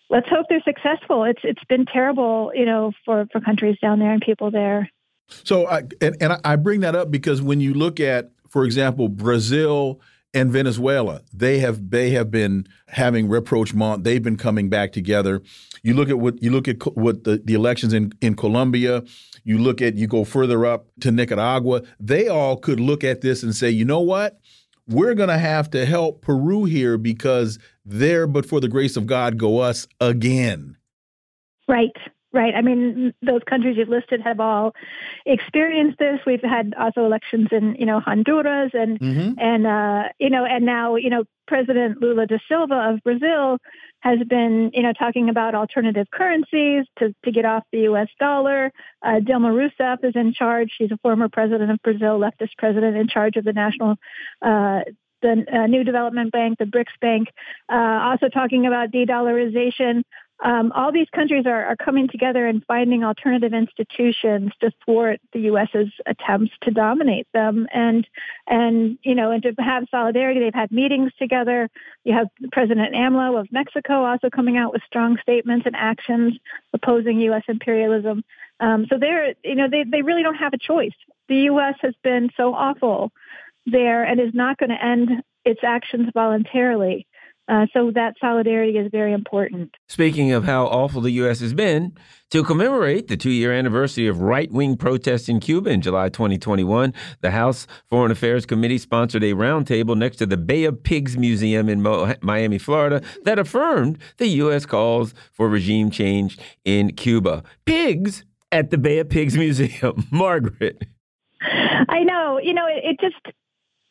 let's 0.10 0.28
hope 0.30 0.46
they're 0.50 0.62
successful. 0.64 1.24
It's 1.24 1.42
it's 1.44 1.64
been 1.66 1.86
terrible, 1.86 2.52
you 2.54 2.66
know, 2.66 2.92
for 3.04 3.26
for 3.32 3.40
countries 3.42 3.78
down 3.82 4.00
there 4.00 4.12
and 4.12 4.22
people 4.22 4.52
there. 4.52 4.90
So, 5.28 5.68
I, 5.68 5.80
and, 6.02 6.16
and 6.22 6.40
I 6.44 6.56
bring 6.56 6.82
that 6.82 6.94
up 6.96 7.10
because 7.10 7.42
when 7.42 7.60
you 7.60 7.74
look 7.74 8.00
at, 8.00 8.30
for 8.48 8.64
example, 8.64 9.10
Brazil 9.10 10.00
and 10.36 10.52
Venezuela, 10.52 11.22
they 11.34 11.60
have 11.60 11.90
they 11.90 12.12
have 12.12 12.30
been 12.30 12.68
having 12.90 13.28
rapprochement. 13.28 14.04
They've 14.04 14.22
been 14.22 14.38
coming 14.38 14.70
back 14.70 14.92
together. 14.92 15.42
You 15.82 15.94
look 15.94 16.10
at 16.10 16.20
what 16.20 16.44
you 16.44 16.52
look 16.52 16.68
at 16.68 16.84
what 16.96 17.24
the, 17.24 17.42
the 17.44 17.54
elections 17.54 17.94
in 17.94 18.12
in 18.22 18.36
Colombia. 18.36 19.04
You 19.44 19.58
look 19.58 19.82
at 19.82 19.96
you 19.96 20.08
go 20.08 20.26
further 20.26 20.66
up 20.66 20.88
to 21.00 21.12
Nicaragua. 21.12 21.84
They 22.00 22.28
all 22.28 22.58
could 22.58 22.80
look 22.80 23.04
at 23.04 23.22
this 23.22 23.42
and 23.42 23.56
say, 23.56 23.70
you 23.70 23.86
know 23.86 24.02
what? 24.02 24.40
We're 24.88 25.16
going 25.16 25.30
to 25.30 25.38
have 25.40 25.72
to 25.72 25.84
help 25.84 26.22
Peru 26.22 26.66
here 26.66 27.00
because 27.00 27.58
there, 27.86 28.28
but 28.28 28.46
for 28.46 28.60
the 28.60 28.68
grace 28.68 28.96
of 28.96 29.08
God, 29.08 29.38
go 29.38 29.60
us 29.60 29.88
again. 30.00 30.78
Right, 31.68 31.96
right? 32.36 32.54
I 32.54 32.62
mean, 32.62 33.14
those 33.22 33.42
countries 33.50 33.78
you've 33.78 33.90
listed 33.90 34.22
have 34.22 34.40
all 34.40 34.74
experienced 35.26 35.98
this. 35.98 36.20
We've 36.28 36.44
had 36.44 36.74
also 36.78 37.06
elections 37.06 37.48
in, 37.52 37.76
you 37.80 37.86
know, 37.86 38.02
Honduras 38.02 38.72
and 38.74 39.00
mm-hmm. 39.00 39.40
and 39.40 39.66
uh, 39.66 40.10
you 40.20 40.30
know, 40.30 40.46
and 40.46 40.66
now 40.66 40.98
you 40.98 41.10
know, 41.10 41.24
President 41.48 42.02
Lula 42.02 42.28
da 42.28 42.38
Silva 42.48 42.92
of 42.94 43.04
Brazil 43.04 43.58
has 44.02 44.20
been, 44.28 44.70
you 44.74 44.84
know, 44.84 44.94
talking 44.94 45.30
about 45.30 45.56
alternative 45.56 46.06
currencies 46.12 46.86
to, 47.00 47.16
to 47.24 47.32
get 47.32 47.46
off 47.46 47.64
the 47.72 47.80
U.S. 47.80 48.10
dollar. 48.20 48.72
Uh, 49.02 49.20
Dilma 49.20 49.52
Rousseff 49.52 50.04
is 50.04 50.16
in 50.16 50.34
charge. 50.34 50.70
She's 50.78 50.92
a 50.92 50.98
former 50.98 51.28
president 51.28 51.72
of 51.72 51.82
Brazil, 51.82 52.20
leftist 52.20 52.52
president 52.60 52.98
in 52.98 53.08
charge 53.08 53.36
of 53.38 53.46
the 53.46 53.54
national 53.54 53.96
uh, 54.44 54.82
the 55.22 55.46
uh, 55.52 55.68
New 55.68 55.84
Development 55.84 56.32
Bank, 56.32 56.60
the 56.60 56.66
BRICS 56.66 57.00
Bank, 57.02 57.30
uh, 57.72 57.76
also 57.76 58.28
talking 58.30 58.68
about 58.68 58.92
de-dollarization. 58.92 60.04
Um, 60.44 60.74
all 60.74 60.92
these 60.92 61.08
countries 61.16 61.46
are, 61.46 61.66
are 61.66 61.78
coming 61.78 62.10
together 62.10 62.46
and 62.46 62.64
finding 62.66 63.04
alternative 63.04 63.54
institutions 63.54 64.52
to 64.60 64.72
thwart 64.84 65.22
the 65.32 65.40
U.S.'s 65.42 65.88
attempts 66.06 66.52
to 66.64 66.72
dominate 66.72 67.28
them, 67.34 67.68
and 67.74 68.06
and 68.46 68.98
you 69.04 69.16
know, 69.16 69.32
and 69.32 69.42
to 69.44 69.54
have 69.60 69.86
solidarity. 69.90 70.42
They've 70.42 70.54
had 70.54 70.72
meetings 70.72 71.12
together. 71.18 71.70
You 72.04 72.14
have 72.14 72.28
President 72.52 72.94
AMLO 72.94 73.40
of 73.40 73.52
Mexico 73.52 74.04
also 74.04 74.30
coming 74.30 74.58
out 74.58 74.74
with 74.74 74.82
strong 74.86 75.18
statements 75.22 75.66
and 75.66 75.76
actions 75.76 76.38
opposing 76.74 77.22
U.S. 77.22 77.44
imperialism. 77.48 78.24
Um, 78.60 78.88
so 78.90 78.98
they're, 79.00 79.36
you 79.44 79.56
know, 79.56 79.70
they 79.70 79.84
they 79.84 80.02
really 80.02 80.24
don't 80.24 80.36
have 80.36 80.54
a 80.54 80.58
choice. 80.58 80.96
The 81.30 81.44
U.S. 81.52 81.76
has 81.82 81.94
been 82.04 82.30
so 82.36 82.54
awful 82.54 83.14
there 83.66 84.04
and 84.04 84.20
is 84.20 84.34
not 84.34 84.58
going 84.58 84.70
to 84.70 84.84
end 84.84 85.24
its 85.46 85.62
actions 85.64 86.10
voluntarily. 86.14 87.08
Uh, 87.48 87.68
so 87.74 87.92
that 87.94 88.16
solidarity 88.20 88.78
is 88.78 88.90
very 88.92 89.14
important. 89.14 89.70
Speaking 89.88 90.32
of 90.32 90.46
how 90.46 90.66
awful 90.66 91.02
the 91.02 91.12
U.S. 91.12 91.42
has 91.42 91.54
been, 91.54 91.96
to 92.32 92.44
commemorate 92.44 93.08
the 93.08 93.18
two 93.18 93.30
year 93.30 93.52
anniversary 93.52 94.08
of 94.08 94.20
right 94.20 94.52
wing 94.52 94.76
protests 94.78 95.30
in 95.30 95.40
Cuba 95.40 95.70
in 95.70 95.82
July 95.82 96.10
2021, 96.10 96.92
the 97.22 97.32
House 97.32 97.68
Foreign 97.88 98.12
Affairs 98.12 98.48
Committee 98.48 98.80
sponsored 98.80 99.24
a 99.24 99.34
roundtable 99.34 99.96
next 99.96 100.18
to 100.18 100.26
the 100.26 100.38
Bay 100.38 100.64
of 100.64 100.82
Pigs 100.82 101.18
Museum 101.18 101.70
in 101.70 101.84
Mo 101.84 102.16
Miami, 102.22 102.58
Florida, 102.58 103.02
that 103.26 103.38
affirmed 103.38 104.00
the 104.18 104.28
U.S. 104.28 104.66
calls 104.66 105.14
for 105.32 105.48
regime 105.48 105.92
change 105.92 106.40
in 106.64 106.96
Cuba. 106.96 107.44
Pigs 107.66 108.26
at 108.52 108.72
the 108.72 108.78
Bay 108.80 108.98
of 108.98 109.10
Pigs 109.10 109.38
Museum. 109.38 110.08
Margaret. 110.10 110.82
I 111.42 112.04
know. 112.04 112.40
You 112.42 112.56
know, 112.56 112.66
it, 112.66 112.84
it 112.84 113.00
just 113.00 113.36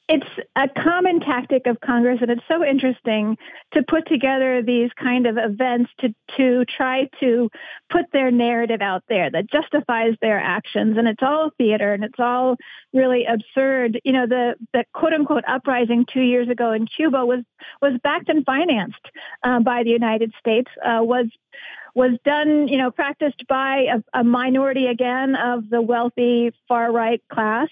it's 0.06 0.26
a 0.54 0.68
common 0.68 1.20
tactic 1.20 1.66
of 1.66 1.80
Congress, 1.80 2.18
and 2.20 2.30
it's 2.30 2.42
so 2.46 2.62
interesting 2.62 3.38
to 3.72 3.82
put 3.82 4.06
together 4.06 4.62
these 4.62 4.90
kind 5.02 5.26
of 5.26 5.38
events 5.38 5.90
to 6.00 6.14
to 6.36 6.64
try 6.66 7.08
to 7.20 7.48
put 7.90 8.04
their 8.12 8.30
narrative 8.30 8.82
out 8.82 9.02
there 9.08 9.30
that 9.30 9.50
justifies 9.50 10.14
their 10.20 10.38
actions, 10.38 10.98
and 10.98 11.08
it's 11.08 11.22
all 11.22 11.50
theater 11.56 11.94
and 11.94 12.04
it's 12.04 12.18
all 12.18 12.56
really 12.92 13.24
absurd. 13.24 13.98
You 14.04 14.12
know, 14.12 14.26
the 14.26 14.56
the 14.74 14.84
quote 14.92 15.14
unquote 15.14 15.44
uprising 15.48 16.04
two 16.12 16.22
years 16.22 16.50
ago 16.50 16.72
in 16.72 16.86
Cuba 16.86 17.24
was 17.24 17.40
was 17.80 17.98
backed 18.02 18.28
and 18.28 18.44
financed 18.44 19.06
uh, 19.42 19.60
by 19.60 19.84
the 19.84 19.90
United 19.90 20.34
States. 20.38 20.70
Uh, 20.84 21.00
was 21.02 21.28
was 21.94 22.18
done, 22.24 22.68
you 22.68 22.76
know, 22.76 22.90
practiced 22.90 23.46
by 23.48 23.86
a, 23.94 24.20
a 24.20 24.24
minority 24.24 24.86
again 24.86 25.36
of 25.36 25.70
the 25.70 25.80
wealthy 25.80 26.52
far 26.68 26.92
right 26.92 27.22
class 27.32 27.68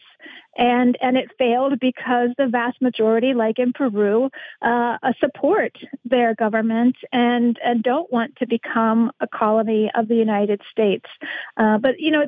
and 0.56 0.96
and 1.00 1.16
it 1.16 1.30
failed 1.38 1.78
because 1.80 2.30
the 2.36 2.46
vast 2.46 2.80
majority, 2.82 3.34
like 3.34 3.58
in 3.58 3.72
Peru, 3.72 4.28
uh, 4.60 4.98
support 5.18 5.76
their 6.04 6.34
government 6.34 6.96
and 7.12 7.58
and 7.64 7.82
don't 7.82 8.12
want 8.12 8.36
to 8.36 8.46
become 8.46 9.10
a 9.20 9.26
colony 9.26 9.90
of 9.94 10.08
the 10.08 10.14
United 10.14 10.60
States. 10.70 11.06
Uh, 11.56 11.78
but 11.78 11.98
you 11.98 12.10
know, 12.10 12.24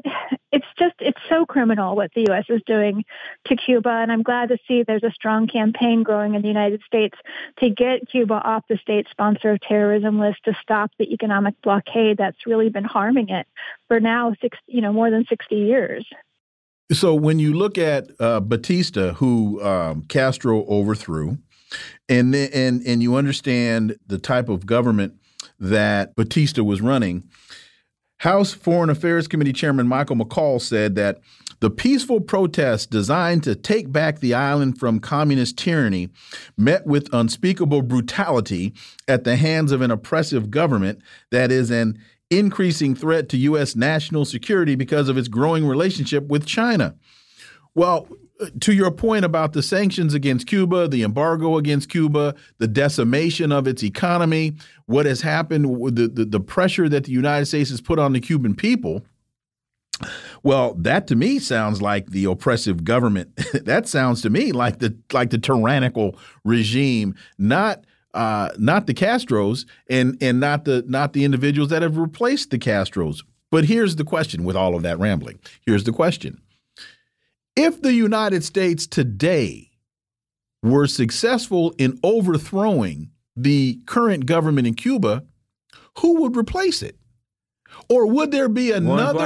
it's 0.53 0.67
just 0.79 0.95
it's 1.01 1.21
so 1.29 1.45
criminal 1.45 1.97
what 1.97 2.11
the 2.15 2.25
U.S. 2.29 2.45
is 2.49 2.63
doing 2.67 3.05
to 3.47 3.57
Cuba, 3.57 3.91
and 3.91 4.11
I'm 4.11 4.23
glad 4.23 4.49
to 4.49 4.59
see 4.67 4.83
there's 4.83 5.03
a 5.03 5.11
strong 5.11 5.47
campaign 5.47 6.03
growing 6.03 6.35
in 6.35 6.43
the 6.43 6.49
United 6.49 6.83
States 6.87 7.19
to 7.61 7.71
get 7.71 8.09
Cuba 8.11 8.35
off 8.35 8.65
the 8.69 8.79
state 8.79 9.07
sponsor 9.11 9.53
of 9.53 9.61
terrorism 9.61 10.19
list 10.19 10.39
to 10.45 10.57
stop 10.63 10.91
the 10.99 11.13
economic 11.13 11.55
blockade 11.63 12.17
that's 12.19 12.47
really 12.47 12.71
been 12.71 12.85
harming 12.85 13.29
it 13.29 13.47
for 13.89 14.01
now 14.01 14.35
six 14.41 14.59
you 14.67 14.81
know 14.81 14.93
more 14.93 15.11
than 15.11 15.25
60 15.27 15.55
years. 15.55 16.07
So 16.93 17.15
when 17.15 17.39
you 17.39 17.55
look 17.55 17.79
at 17.79 18.11
uh, 18.21 18.41
Batista, 18.41 19.15
who 19.15 19.63
um, 19.63 20.03
Castro 20.03 20.65
overthrew, 20.67 21.39
and 22.09 22.35
and 22.35 22.83
and 22.87 23.03
you 23.03 23.17
understand 23.17 23.97
the 24.07 24.19
type 24.19 24.49
of 24.49 24.67
government 24.67 25.15
that 25.59 26.15
Batista 26.15 26.63
was 26.63 26.83
running, 26.83 27.25
House 28.19 28.53
Foreign 28.53 28.91
Affairs 28.91 29.27
Committee 29.27 29.53
Chairman 29.53 29.89
Michael 29.89 30.17
McCaul 30.17 30.61
said 30.61 30.95
that 30.97 31.21
the 31.61 31.71
peaceful 31.71 32.21
protests 32.21 32.85
designed 32.85 33.43
to 33.45 33.55
take 33.55 33.91
back 33.91 34.21
the 34.21 34.35
island 34.35 34.79
from 34.79 35.01
communist 35.01 35.57
tyranny 35.57 36.11
met 36.59 36.87
with 36.87 37.13
unspeakable 37.15 37.81
brutality 37.81 38.75
at 39.09 39.25
the 39.25 39.37
hands 39.37 39.73
of 39.73 39.81
an 39.81 39.91
oppressive 39.91 40.51
government 40.51 41.01
that 41.31 41.51
is 41.51 41.71
an 41.71 41.99
increasing 42.31 42.95
threat 42.95 43.29
to 43.31 43.37
U.S. 43.37 43.77
national 43.77 44.25
security 44.25 44.75
because 44.75 45.09
of 45.09 45.17
its 45.19 45.29
growing 45.29 45.67
relationship 45.67 46.27
with 46.27 46.47
China. 46.47 46.95
Well, 47.75 48.09
to 48.61 48.73
your 48.73 48.91
point 48.91 49.25
about 49.25 49.53
the 49.53 49.63
sanctions 49.63 50.15
against 50.15 50.47
Cuba, 50.47 50.89
the 50.89 51.03
embargo 51.03 51.57
against 51.57 51.89
Cuba, 51.89 52.35
the 52.59 52.67
decimation 52.67 53.53
of 53.53 53.67
its 53.67 53.83
economy, 53.83 54.55
what 54.87 55.07
has 55.07 55.21
happened, 55.21 55.97
the, 55.97 56.09
the, 56.09 56.25
the 56.25 56.41
pressure 56.41 56.89
that 56.89 57.05
the 57.05 57.13
United 57.13 57.47
States 57.47 57.71
has 57.71 57.81
put 57.81 57.99
on 57.99 58.13
the 58.13 58.21
Cuban 58.21 58.55
people. 58.55 59.05
Well, 60.43 60.75
that 60.75 61.07
to 61.09 61.17
me 61.17 61.39
sounds 61.39 61.81
like 61.81 62.11
the 62.11 62.25
oppressive 62.25 62.85
government. 62.85 63.37
that 63.65 63.89
sounds 63.89 64.23
to 64.23 64.31
me 64.31 64.53
like 64.53 64.81
the 64.81 64.97
like 65.13 65.31
the 65.31 65.39
tyrannical 65.39 66.19
regime, 66.45 67.15
not 67.39 67.85
uh, 68.15 68.51
not 68.59 68.87
the 68.87 68.95
Castros 68.95 69.67
and 69.91 70.17
and 70.21 70.41
not 70.41 70.65
the 70.65 70.85
not 70.87 71.13
the 71.13 71.25
individuals 71.25 71.71
that 71.71 71.83
have 71.83 71.99
replaced 71.99 72.51
the 72.51 72.59
Castros. 72.59 73.23
But 73.51 73.65
here's 73.65 73.97
the 73.97 74.05
question 74.05 74.45
with 74.45 74.57
all 74.57 74.75
of 74.75 74.83
that 74.83 74.99
rambling. 74.99 75.39
Here's 75.67 75.85
the 75.85 75.93
question. 75.93 76.41
If 77.57 77.83
the 77.83 77.93
United 77.93 78.43
States 78.43 78.87
today 78.87 79.71
were 80.63 80.87
successful 80.87 81.75
in 81.79 81.99
overthrowing 82.03 83.11
the 83.37 83.79
current 83.87 84.27
government 84.27 84.67
in 84.67 84.75
Cuba, 84.75 85.25
who 85.99 86.23
would 86.23 86.37
replace 86.37 86.83
it? 86.83 86.97
Or 87.89 88.07
would 88.07 88.31
there 88.31 88.49
be 88.49 88.73
another? 88.73 89.19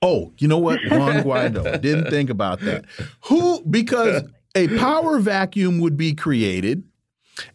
Oh, 0.00 0.32
you 0.38 0.48
know 0.48 0.58
what? 0.58 0.80
Juan 0.90 1.22
Guaido. 1.22 1.80
Didn't 1.80 2.10
think 2.10 2.30
about 2.30 2.60
that. 2.60 2.84
Who? 3.26 3.62
Because 3.64 4.22
a 4.54 4.68
power 4.78 5.18
vacuum 5.18 5.78
would 5.80 5.96
be 5.96 6.14
created 6.14 6.84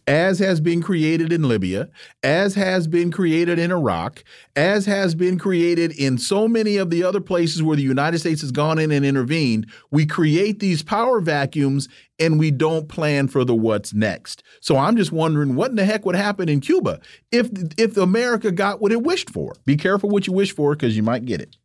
as 0.08 0.40
has 0.40 0.60
been 0.60 0.82
created 0.82 1.32
in 1.32 1.48
Libya, 1.48 1.90
as 2.24 2.56
has 2.56 2.88
been 2.88 3.12
created 3.12 3.60
in 3.60 3.72
Iraq, 3.72 4.24
as 4.56 4.86
has 4.86 5.16
been 5.16 5.38
created 5.38 5.92
in 5.92 6.18
so 6.18 6.48
many 6.48 6.78
of 6.78 6.90
the 6.90 7.04
other 7.04 7.22
places 7.22 7.64
where 7.64 7.76
the 7.76 7.84
United 7.84 8.20
States 8.20 8.42
has 8.42 8.52
gone 8.52 8.80
in 8.80 8.92
and 8.92 9.06
intervened, 9.06 9.68
we 9.92 10.06
create 10.06 10.60
these 10.60 10.84
power 10.84 11.20
vacuums 11.20 11.88
and 12.20 12.40
we 12.40 12.52
don't 12.52 12.88
plan 12.88 13.28
for 13.28 13.44
the 13.44 13.56
what's 13.56 13.94
next. 13.94 14.44
So 14.62 14.78
I'm 14.78 14.96
just 14.96 15.12
wondering 15.12 15.56
what 15.56 15.72
in 15.72 15.76
the 15.76 15.86
heck 15.86 16.06
would 16.06 16.16
happen 16.16 16.50
in 16.50 16.62
Cuba 16.62 17.00
if 17.32 17.50
if 17.78 17.98
America 17.98 18.52
got 18.52 18.82
what 18.82 18.92
it 18.92 19.04
wished 19.04 19.30
for. 19.30 19.56
Be 19.66 19.76
careful 19.76 20.10
what 20.10 20.28
you 20.28 20.34
wish 20.34 20.54
for 20.54 20.76
because 20.76 20.96
you 20.96 21.04
might 21.04 21.26
get 21.26 21.42
it. 21.42 21.58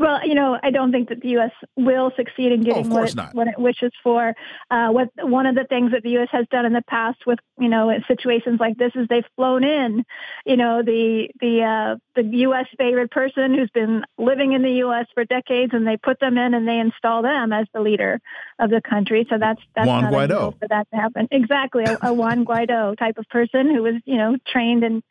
Well, 0.00 0.26
you 0.26 0.34
know, 0.34 0.58
I 0.62 0.70
don't 0.70 0.92
think 0.92 1.10
that 1.10 1.20
the 1.20 1.28
U.S. 1.30 1.50
will 1.76 2.10
succeed 2.16 2.52
in 2.52 2.62
getting 2.62 2.90
oh, 2.90 2.94
what, 2.94 3.10
it, 3.10 3.20
what, 3.32 3.48
it, 3.48 3.58
wishes 3.58 3.92
for. 4.02 4.34
Uh, 4.70 4.88
what 4.88 5.08
one 5.18 5.44
of 5.44 5.54
the 5.54 5.64
things 5.64 5.92
that 5.92 6.02
the 6.02 6.10
U.S. 6.12 6.28
has 6.32 6.46
done 6.50 6.64
in 6.64 6.72
the 6.72 6.82
past 6.88 7.18
with 7.26 7.38
you 7.58 7.68
know 7.68 7.92
situations 8.08 8.58
like 8.58 8.78
this 8.78 8.92
is 8.94 9.06
they've 9.08 9.24
flown 9.36 9.62
in, 9.62 10.04
you 10.46 10.56
know, 10.56 10.82
the 10.82 11.28
the 11.40 11.62
uh, 11.62 11.96
the 12.14 12.26
U.S. 12.38 12.64
favorite 12.78 13.10
person 13.10 13.54
who's 13.54 13.68
been 13.74 14.02
living 14.16 14.54
in 14.54 14.62
the 14.62 14.72
U.S. 14.84 15.06
for 15.12 15.24
decades, 15.26 15.74
and 15.74 15.86
they 15.86 15.98
put 15.98 16.18
them 16.18 16.38
in 16.38 16.54
and 16.54 16.66
they 16.66 16.78
install 16.78 17.20
them 17.20 17.52
as 17.52 17.66
the 17.74 17.82
leader 17.82 18.20
of 18.58 18.70
the 18.70 18.80
country. 18.80 19.26
So 19.28 19.36
that's 19.38 19.60
that's 19.76 19.86
Juan 19.86 20.04
not 20.04 20.12
Guaido 20.14 20.58
for 20.58 20.68
that 20.68 20.88
to 20.94 20.96
happen. 20.96 21.28
Exactly, 21.30 21.84
a, 21.84 21.98
a 22.00 22.14
Juan 22.14 22.46
Guaido 22.46 22.96
type 22.96 23.18
of 23.18 23.28
person 23.28 23.68
who 23.68 23.82
was 23.82 23.94
you 24.06 24.16
know 24.16 24.38
trained 24.50 24.82
in 24.82 25.02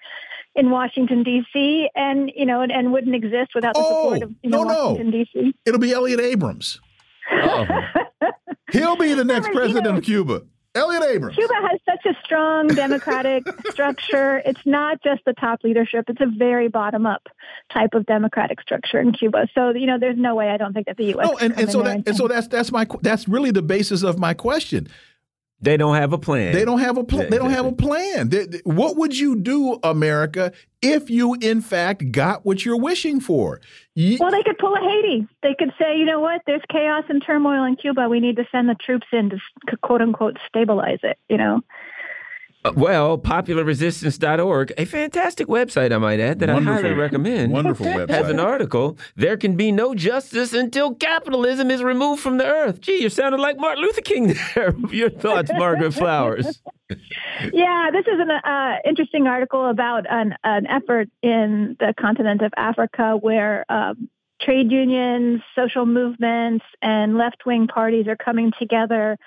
in 0.56 0.70
Washington 0.70 1.24
D.C. 1.24 1.90
and 1.96 2.32
you 2.36 2.46
know 2.46 2.62
and, 2.62 2.72
and 2.72 2.92
wouldn't 2.92 3.16
exist 3.16 3.52
without 3.56 3.74
the 3.76 3.82
oh, 3.84 4.04
support 4.04 4.24
of 4.24 4.36
you 4.44 4.50
know, 4.50 4.64
no, 4.64 4.90
Washington 4.90 5.12
no. 5.12 5.24
D.C. 5.24 5.54
It'll 5.66 5.80
be 5.80 5.94
Elliott 5.94 6.20
Abrams. 6.20 6.80
He'll 8.72 8.96
be 8.96 9.14
the 9.14 9.26
next 9.26 9.50
president 9.54 9.86
you 9.86 9.92
know, 9.92 9.98
of 9.98 10.04
Cuba. 10.04 10.42
Elliott 10.76 11.04
Abrams. 11.04 11.36
Cuba 11.36 11.54
has 11.70 11.80
such 11.84 12.06
a 12.06 12.18
strong 12.24 12.68
democratic 12.76 13.44
structure. 13.72 14.42
It's 14.46 14.66
not 14.66 15.02
just 15.04 15.22
the 15.26 15.34
top 15.34 15.64
leadership; 15.64 16.06
it's 16.08 16.22
a 16.22 16.28
very 16.28 16.68
bottom-up 16.68 17.28
type 17.74 17.94
of 17.94 18.06
democratic 18.06 18.62
structure 18.62 19.00
in 19.00 19.12
Cuba. 19.12 19.48
So, 19.56 19.72
you 19.72 19.88
know, 19.88 19.98
there's 20.00 20.18
no 20.18 20.36
way 20.36 20.50
I 20.50 20.58
don't 20.58 20.74
think 20.74 20.86
that 20.86 20.98
the 20.98 21.06
U.S. 21.06 21.28
Oh, 21.28 21.32
no, 21.32 21.38
and, 21.40 21.60
and 21.60 21.72
so 21.72 21.82
that 21.82 22.08
and 22.08 22.16
so 22.16 22.28
that's 22.28 22.48
that's 22.48 22.72
my 22.72 22.86
that's 23.02 23.28
really 23.28 23.52
the 23.52 23.64
basis 23.64 24.04
of 24.04 24.20
my 24.20 24.34
question. 24.34 24.88
They 25.62 25.76
don't 25.76 25.96
have 25.96 26.14
a 26.14 26.18
plan. 26.18 26.54
They 26.54 26.64
don't 26.64 26.80
have 26.80 26.98
a 26.98 27.04
plan. 27.04 27.30
They 27.30 27.38
don't 27.38 27.52
have 27.52 27.66
a 27.66 27.72
plan. 27.74 28.30
They, 28.30 28.46
they, 28.46 28.62
what 28.64 28.96
would 28.96 29.18
you 29.18 29.36
do, 29.36 29.78
America, 29.84 30.54
if 30.82 31.10
you 31.10 31.36
in 31.42 31.62
fact 31.62 32.12
got 32.12 32.46
what 32.46 32.64
you're 32.64 32.80
wishing 32.80 33.20
for? 33.20 33.60
You, 33.94 34.18
well, 34.20 34.32
they 34.32 34.44
could 34.44 34.58
pull 34.58 34.74
a 34.74 34.80
Haiti. 34.80 35.28
They 35.44 35.56
could 35.60 35.74
say, 35.78 35.98
you 35.98 36.06
know 36.06 36.22
what? 36.22 36.42
There's 36.46 36.62
chaos 36.72 37.04
and 37.10 37.22
turmoil 37.26 37.66
in 37.66 37.76
Cuba. 37.76 38.08
We 38.08 38.22
need 38.22 38.38
to 38.38 38.46
send 38.52 38.70
the 38.70 38.76
troops 38.76 39.08
in 39.12 39.32
to 39.32 39.78
quote 39.84 40.02
unquote 40.02 40.38
stabilize 40.48 41.00
it. 41.04 41.18
You 41.28 41.38
know. 41.38 41.62
Uh, 42.70 42.74
well, 42.76 43.18
popularresistance.org, 43.18 44.74
a 44.78 44.86
fantastic 44.86 45.48
website, 45.48 45.92
I 45.92 45.98
might 45.98 46.20
add, 46.20 46.40
that 46.40 46.50
Wonderful. 46.50 46.72
I 46.72 46.82
highly 46.82 46.94
recommend. 46.94 47.52
Wonderful 47.52 47.86
website. 47.88 48.10
Has 48.10 48.30
an 48.30 48.40
article, 48.40 48.98
There 49.16 49.38
Can 49.38 49.56
Be 49.56 49.72
No 49.72 49.96
Justice 49.96 50.54
Until 50.54 50.94
Capitalism 50.94 51.72
is 51.72 51.82
Removed 51.82 52.22
from 52.22 52.38
the 52.38 52.46
Earth. 52.46 52.80
Gee, 52.82 53.02
you're 53.02 53.10
sounding 53.10 53.42
like 53.42 53.58
Martin 53.58 53.84
Luther 53.84 54.02
King 54.02 54.36
there. 54.56 54.76
Your 54.92 55.10
thoughts, 55.10 55.52
Margaret 55.54 55.94
Flowers. 55.94 56.62
yeah, 57.54 57.90
this 57.92 58.06
is 58.06 58.20
an 58.20 58.30
uh, 58.30 58.76
interesting 58.86 59.26
article 59.26 59.68
about 59.68 60.06
an, 60.10 60.36
an 60.44 60.68
effort 60.68 61.10
in 61.24 61.76
the 61.80 61.94
continent 62.00 62.42
of 62.42 62.52
Africa 62.56 63.18
where 63.20 63.66
um, 63.70 64.10
trade 64.42 64.72
unions, 64.72 65.42
social 65.56 65.86
movements, 65.86 66.66
and 66.82 67.18
left 67.18 67.46
wing 67.46 67.68
parties 67.68 68.08
are 68.08 68.16
coming 68.16 68.52
together 68.60 69.18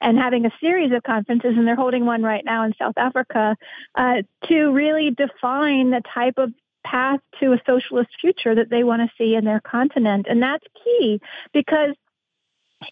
and 0.00 0.18
having 0.18 0.46
a 0.46 0.50
series 0.60 0.92
of 0.92 1.02
conferences, 1.02 1.54
and 1.56 1.66
they're 1.66 1.76
holding 1.76 2.06
one 2.06 2.22
right 2.22 2.44
now 2.44 2.64
in 2.64 2.72
South 2.78 2.96
Africa, 2.96 3.56
uh, 3.94 4.22
to 4.48 4.72
really 4.72 5.10
define 5.10 5.90
the 5.90 6.02
type 6.14 6.34
of 6.38 6.52
path 6.84 7.20
to 7.40 7.52
a 7.52 7.60
socialist 7.66 8.10
future 8.20 8.54
that 8.54 8.70
they 8.70 8.82
want 8.84 9.02
to 9.02 9.12
see 9.16 9.34
in 9.34 9.44
their 9.44 9.60
continent. 9.60 10.26
And 10.28 10.42
that's 10.42 10.64
key 10.82 11.20
because 11.52 11.94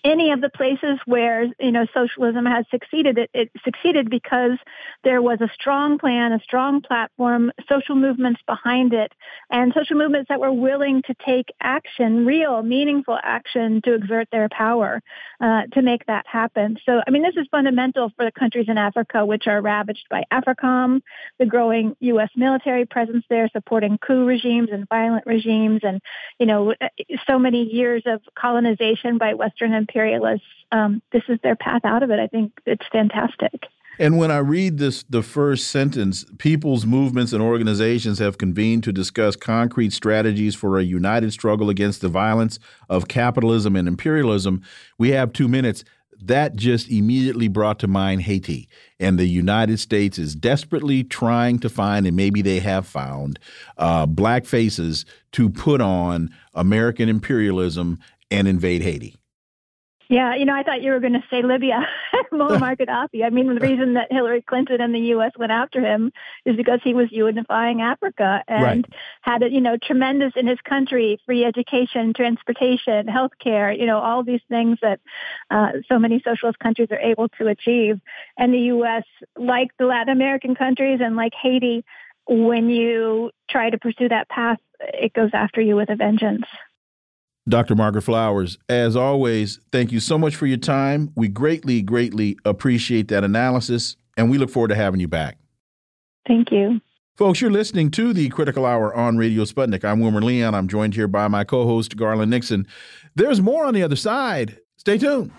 any 0.04 0.32
of 0.32 0.40
the 0.40 0.50
places 0.50 0.98
where 1.06 1.44
you 1.58 1.72
know 1.72 1.86
socialism 1.94 2.44
has 2.44 2.64
succeeded 2.70 3.18
it, 3.18 3.30
it, 3.32 3.50
succeeded 3.64 4.10
because 4.10 4.58
there 5.02 5.22
was 5.22 5.40
a 5.40 5.48
strong 5.54 5.98
plan 5.98 6.32
a 6.32 6.40
strong 6.40 6.80
platform 6.82 7.50
social 7.68 7.94
movements 7.94 8.40
behind 8.46 8.92
it 8.92 9.12
and 9.50 9.72
social 9.74 9.96
movements 9.96 10.28
that 10.28 10.40
were 10.40 10.52
willing 10.52 11.02
to 11.06 11.14
take 11.24 11.46
action 11.60 12.26
real 12.26 12.62
meaningful 12.62 13.18
action 13.22 13.80
to 13.82 13.94
exert 13.94 14.28
their 14.30 14.48
power 14.50 15.02
uh, 15.40 15.62
to 15.72 15.82
make 15.82 16.04
that 16.06 16.26
happen. 16.26 16.76
So 16.84 17.00
i 17.06 17.10
mean 17.10 17.22
this 17.22 17.36
is 17.36 17.46
fundamental 17.50 18.10
for 18.16 18.24
the 18.24 18.32
countries 18.32 18.66
in 18.68 18.76
africa 18.76 19.24
which 19.24 19.46
are 19.46 19.60
ravaged 19.60 20.06
by 20.10 20.24
africom 20.32 21.00
the 21.38 21.46
growing 21.46 21.96
u.s 22.00 22.30
military 22.36 22.84
presence 22.84 23.24
there 23.30 23.48
supporting 23.52 23.98
coup 23.98 24.26
regimes 24.26 24.68
and 24.70 24.88
violent 24.88 25.24
regimes 25.26 25.80
and 25.82 26.00
you 26.38 26.46
know 26.46 26.74
so 27.26 27.38
many 27.38 27.62
years 27.62 28.02
of 28.06 28.20
colonization 28.34 29.16
by 29.18 29.34
western 29.34 29.77
imperialists, 29.78 30.46
um, 30.70 31.00
this 31.12 31.22
is 31.28 31.38
their 31.42 31.56
path 31.56 31.84
out 31.84 32.02
of 32.02 32.10
it. 32.10 32.20
I 32.20 32.26
think 32.26 32.52
it's 32.66 32.86
fantastic. 32.92 33.64
And 34.00 34.16
when 34.16 34.30
I 34.30 34.38
read 34.38 34.78
this, 34.78 35.02
the 35.10 35.22
first 35.22 35.68
sentence, 35.68 36.24
people's 36.38 36.86
movements 36.86 37.32
and 37.32 37.42
organizations 37.42 38.20
have 38.20 38.38
convened 38.38 38.84
to 38.84 38.92
discuss 38.92 39.34
concrete 39.34 39.92
strategies 39.92 40.54
for 40.54 40.78
a 40.78 40.84
united 40.84 41.32
struggle 41.32 41.68
against 41.68 42.00
the 42.00 42.08
violence 42.08 42.60
of 42.88 43.08
capitalism 43.08 43.74
and 43.74 43.88
imperialism. 43.88 44.62
We 44.98 45.10
have 45.10 45.32
two 45.32 45.48
minutes. 45.48 45.82
That 46.20 46.54
just 46.54 46.88
immediately 46.90 47.48
brought 47.48 47.78
to 47.80 47.88
mind 47.88 48.22
Haiti. 48.22 48.68
And 49.00 49.18
the 49.18 49.26
United 49.26 49.78
States 49.78 50.18
is 50.18 50.34
desperately 50.34 51.02
trying 51.04 51.58
to 51.60 51.68
find, 51.68 52.06
and 52.06 52.16
maybe 52.16 52.42
they 52.42 52.60
have 52.60 52.86
found, 52.86 53.38
uh, 53.78 54.06
black 54.06 54.44
faces 54.44 55.06
to 55.32 55.48
put 55.48 55.80
on 55.80 56.30
American 56.54 57.08
imperialism 57.08 57.98
and 58.30 58.46
invade 58.46 58.82
Haiti. 58.82 59.16
Yeah, 60.08 60.36
you 60.36 60.46
know, 60.46 60.54
I 60.54 60.62
thought 60.62 60.80
you 60.80 60.92
were 60.92 61.00
going 61.00 61.12
to 61.12 61.24
say 61.30 61.42
Libya, 61.42 61.86
Muammar 62.32 62.76
Gaddafi. 62.80 63.24
I 63.24 63.28
mean, 63.28 63.54
the 63.54 63.60
reason 63.60 63.94
that 63.94 64.10
Hillary 64.10 64.40
Clinton 64.40 64.80
and 64.80 64.94
the 64.94 65.00
U.S. 65.00 65.32
went 65.38 65.52
after 65.52 65.80
him 65.82 66.12
is 66.46 66.56
because 66.56 66.80
he 66.82 66.94
was 66.94 67.08
unifying 67.10 67.82
Africa 67.82 68.42
and 68.48 68.86
right. 68.88 69.00
had, 69.20 69.42
you 69.52 69.60
know, 69.60 69.76
tremendous 69.76 70.32
in 70.34 70.46
his 70.46 70.58
country, 70.66 71.20
free 71.26 71.44
education, 71.44 72.14
transportation, 72.14 73.06
healthcare, 73.06 73.78
you 73.78 73.84
know, 73.84 73.98
all 73.98 74.24
these 74.24 74.40
things 74.48 74.78
that 74.80 75.00
uh, 75.50 75.72
so 75.88 75.98
many 75.98 76.22
socialist 76.24 76.58
countries 76.58 76.88
are 76.90 77.00
able 77.00 77.28
to 77.38 77.48
achieve. 77.48 78.00
And 78.38 78.54
the 78.54 78.60
U.S., 78.60 79.04
like 79.36 79.68
the 79.78 79.84
Latin 79.84 80.12
American 80.12 80.54
countries 80.54 81.00
and 81.02 81.16
like 81.16 81.34
Haiti, 81.40 81.84
when 82.26 82.70
you 82.70 83.30
try 83.50 83.68
to 83.68 83.78
pursue 83.78 84.08
that 84.08 84.30
path, 84.30 84.58
it 84.80 85.12
goes 85.12 85.30
after 85.34 85.60
you 85.60 85.76
with 85.76 85.90
a 85.90 85.96
vengeance. 85.96 86.46
Dr. 87.48 87.74
Margaret 87.74 88.02
Flowers, 88.02 88.58
as 88.68 88.94
always, 88.94 89.60
thank 89.72 89.90
you 89.90 90.00
so 90.00 90.18
much 90.18 90.36
for 90.36 90.46
your 90.46 90.58
time. 90.58 91.10
We 91.16 91.28
greatly, 91.28 91.82
greatly 91.82 92.36
appreciate 92.44 93.08
that 93.08 93.24
analysis, 93.24 93.96
and 94.16 94.30
we 94.30 94.38
look 94.38 94.50
forward 94.50 94.68
to 94.68 94.74
having 94.74 95.00
you 95.00 95.08
back. 95.08 95.38
Thank 96.26 96.50
you. 96.52 96.80
Folks, 97.16 97.40
you're 97.40 97.50
listening 97.50 97.90
to 97.92 98.12
the 98.12 98.28
Critical 98.28 98.64
Hour 98.64 98.94
on 98.94 99.16
Radio 99.16 99.44
Sputnik. 99.44 99.84
I'm 99.84 100.00
Wilmer 100.00 100.22
Leon. 100.22 100.54
I'm 100.54 100.68
joined 100.68 100.94
here 100.94 101.08
by 101.08 101.26
my 101.26 101.42
co 101.42 101.64
host, 101.64 101.96
Garland 101.96 102.30
Nixon. 102.30 102.66
There's 103.14 103.40
more 103.40 103.64
on 103.64 103.74
the 103.74 103.82
other 103.82 103.96
side. 103.96 104.58
Stay 104.76 104.98
tuned. 104.98 105.32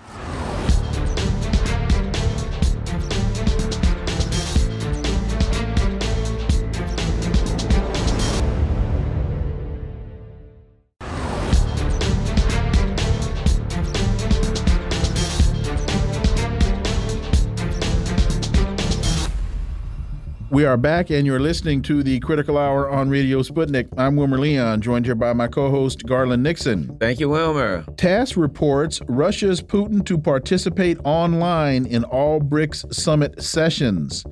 We 20.59 20.65
are 20.65 20.75
back, 20.75 21.09
and 21.09 21.25
you're 21.25 21.39
listening 21.39 21.81
to 21.83 22.03
the 22.03 22.19
Critical 22.19 22.57
Hour 22.57 22.89
on 22.89 23.09
Radio 23.09 23.41
Sputnik. 23.41 23.87
I'm 23.97 24.17
Wilmer 24.17 24.37
Leon, 24.37 24.81
joined 24.81 25.05
here 25.05 25.15
by 25.15 25.31
my 25.31 25.47
co 25.47 25.71
host, 25.71 26.05
Garland 26.05 26.43
Nixon. 26.43 26.97
Thank 26.97 27.21
you, 27.21 27.29
Wilmer. 27.29 27.85
TASS 27.95 28.35
reports 28.35 28.99
Russia's 29.07 29.61
Putin 29.61 30.05
to 30.05 30.17
participate 30.17 30.97
online 31.05 31.85
in 31.85 32.03
all 32.03 32.41
BRICS 32.41 32.93
summit 32.93 33.41
sessions. 33.41 34.25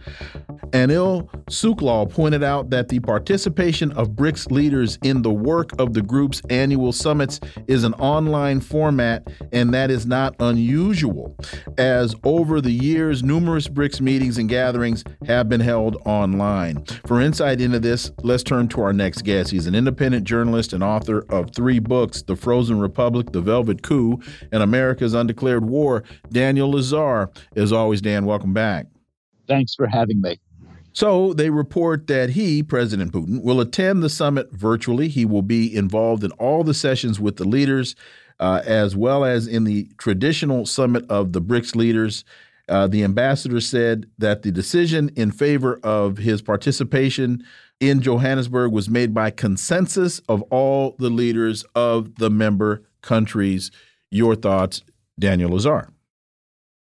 Anil 0.71 1.29
Sooklal 1.45 2.09
pointed 2.09 2.43
out 2.43 2.69
that 2.69 2.89
the 2.89 2.99
participation 2.99 3.91
of 3.93 4.09
BRICS 4.09 4.51
leaders 4.51 4.97
in 5.03 5.21
the 5.21 5.31
work 5.31 5.71
of 5.79 5.93
the 5.93 6.01
group's 6.01 6.41
annual 6.49 6.91
summits 6.91 7.39
is 7.67 7.83
an 7.83 7.93
online 7.95 8.59
format, 8.59 9.27
and 9.53 9.73
that 9.73 9.89
is 9.89 10.05
not 10.05 10.35
unusual, 10.39 11.35
as 11.77 12.15
over 12.23 12.59
the 12.61 12.71
years, 12.71 13.23
numerous 13.23 13.67
BRICS 13.67 14.01
meetings 14.01 14.37
and 14.37 14.49
gatherings 14.49 15.03
have 15.25 15.47
been 15.49 15.61
held 15.61 15.95
online. 16.05 16.83
For 17.05 17.21
insight 17.21 17.61
into 17.61 17.79
this, 17.79 18.11
let's 18.23 18.43
turn 18.43 18.67
to 18.69 18.81
our 18.81 18.93
next 18.93 19.23
guest. 19.23 19.51
He's 19.51 19.67
an 19.67 19.75
independent 19.75 20.25
journalist 20.25 20.73
and 20.73 20.83
author 20.83 21.25
of 21.29 21.51
three 21.55 21.79
books 21.79 22.21
The 22.21 22.35
Frozen 22.35 22.79
Republic, 22.79 23.31
The 23.31 23.41
Velvet 23.41 23.83
Coup, 23.83 24.19
and 24.51 24.63
America's 24.63 25.13
Undeclared 25.13 25.65
War. 25.65 26.03
Daniel 26.29 26.71
Lazare, 26.71 27.29
As 27.55 27.71
always, 27.71 28.01
Dan, 28.01 28.25
welcome 28.25 28.53
back. 28.53 28.87
Thanks 29.47 29.75
for 29.75 29.87
having 29.87 30.19
me. 30.21 30.39
So 30.97 31.31
they 31.31 31.51
report 31.51 32.07
that 32.07 32.31
he, 32.31 32.63
President 32.63 33.11
Putin, 33.11 33.43
will 33.43 33.61
attend 33.61 34.01
the 34.01 34.09
summit 34.09 34.51
virtually. 34.51 35.09
He 35.09 35.25
will 35.25 35.43
be 35.43 35.75
involved 35.75 36.23
in 36.23 36.31
all 36.39 36.63
the 36.63 36.73
sessions 36.73 37.19
with 37.19 37.35
the 37.35 37.47
leaders, 37.47 37.95
uh, 38.39 38.63
as 38.65 38.95
well 38.95 39.23
as 39.23 39.45
in 39.45 39.63
the 39.63 39.91
traditional 39.99 40.65
summit 40.65 41.05
of 41.07 41.33
the 41.33 41.39
BRICS 41.39 41.75
leaders. 41.75 42.25
Uh, 42.67 42.87
the 42.87 43.03
ambassador 43.03 43.61
said 43.61 44.09
that 44.17 44.41
the 44.41 44.51
decision 44.51 45.11
in 45.15 45.29
favor 45.29 45.79
of 45.83 46.17
his 46.17 46.41
participation 46.41 47.43
in 47.79 48.01
Johannesburg 48.01 48.71
was 48.71 48.89
made 48.89 49.13
by 49.13 49.29
consensus 49.29 50.17
of 50.27 50.41
all 50.49 50.95
the 50.97 51.11
leaders 51.11 51.63
of 51.75 52.15
the 52.15 52.31
member 52.31 52.81
countries. 53.03 53.69
Your 54.09 54.33
thoughts, 54.33 54.81
Daniel 55.19 55.51
Lazare? 55.51 55.91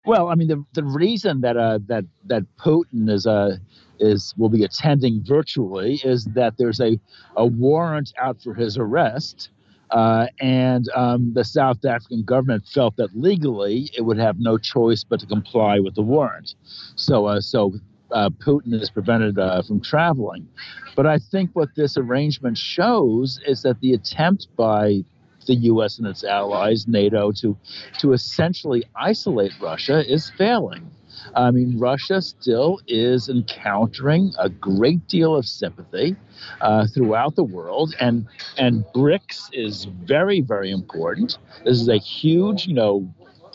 Well, 0.05 0.29
I 0.29 0.35
mean, 0.35 0.47
the, 0.47 0.63
the 0.73 0.83
reason 0.83 1.41
that 1.41 1.57
uh, 1.57 1.79
that 1.87 2.05
that 2.25 2.43
Putin 2.57 3.09
is 3.09 3.25
uh, 3.25 3.57
is 3.99 4.33
will 4.37 4.49
be 4.49 4.63
attending 4.63 5.23
virtually 5.23 6.01
is 6.03 6.25
that 6.25 6.57
there's 6.57 6.79
a, 6.79 6.99
a 7.35 7.45
warrant 7.45 8.13
out 8.17 8.41
for 8.41 8.53
his 8.53 8.77
arrest 8.77 9.49
uh, 9.91 10.27
and 10.39 10.89
um, 10.95 11.33
the 11.33 11.43
South 11.43 11.85
African 11.85 12.23
government 12.23 12.65
felt 12.67 12.95
that 12.97 13.15
legally 13.15 13.89
it 13.97 14.01
would 14.01 14.17
have 14.17 14.39
no 14.39 14.57
choice 14.57 15.03
but 15.03 15.19
to 15.19 15.25
comply 15.25 15.79
with 15.79 15.95
the 15.95 16.01
warrant. 16.01 16.55
So, 16.95 17.25
uh, 17.25 17.41
so 17.41 17.73
uh, 18.11 18.29
Putin 18.29 18.73
is 18.73 18.89
prevented 18.89 19.37
uh, 19.37 19.61
from 19.61 19.81
traveling. 19.81 20.47
But 20.95 21.05
I 21.05 21.19
think 21.19 21.51
what 21.53 21.69
this 21.75 21.97
arrangement 21.97 22.57
shows 22.57 23.39
is 23.45 23.61
that 23.63 23.79
the 23.81 23.93
attempt 23.93 24.47
by 24.55 25.03
the 25.45 25.55
U.S. 25.55 25.99
and 25.99 26.07
its 26.07 26.23
allies, 26.23 26.87
NATO, 26.87 27.31
to 27.33 27.55
to 27.99 28.13
essentially 28.13 28.83
isolate 28.95 29.51
Russia 29.61 30.03
is 30.11 30.31
failing. 30.31 30.89
I 31.33 31.51
mean, 31.51 31.77
Russia 31.79 32.21
still 32.21 32.79
is 32.87 33.29
encountering 33.29 34.33
a 34.39 34.49
great 34.49 35.07
deal 35.07 35.35
of 35.35 35.45
sympathy 35.45 36.15
uh, 36.61 36.87
throughout 36.87 37.35
the 37.35 37.43
world, 37.43 37.95
and 37.99 38.25
and 38.57 38.85
BRICS 38.93 39.49
is 39.53 39.85
very 39.85 40.41
very 40.41 40.71
important. 40.71 41.37
This 41.63 41.79
is 41.81 41.87
a 41.87 41.97
huge, 41.97 42.67
you 42.67 42.73
know, 42.73 43.07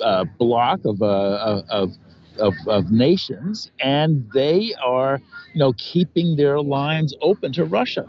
uh, 0.02 0.24
block 0.38 0.80
of 0.84 1.02
uh, 1.02 1.62
of 1.68 1.90
of, 2.38 2.54
of 2.66 2.90
nations, 2.90 3.70
and 3.80 4.28
they 4.32 4.74
are, 4.84 5.20
you 5.52 5.58
know, 5.58 5.72
keeping 5.76 6.36
their 6.36 6.60
lines 6.60 7.14
open 7.20 7.52
to 7.52 7.64
Russia. 7.64 8.06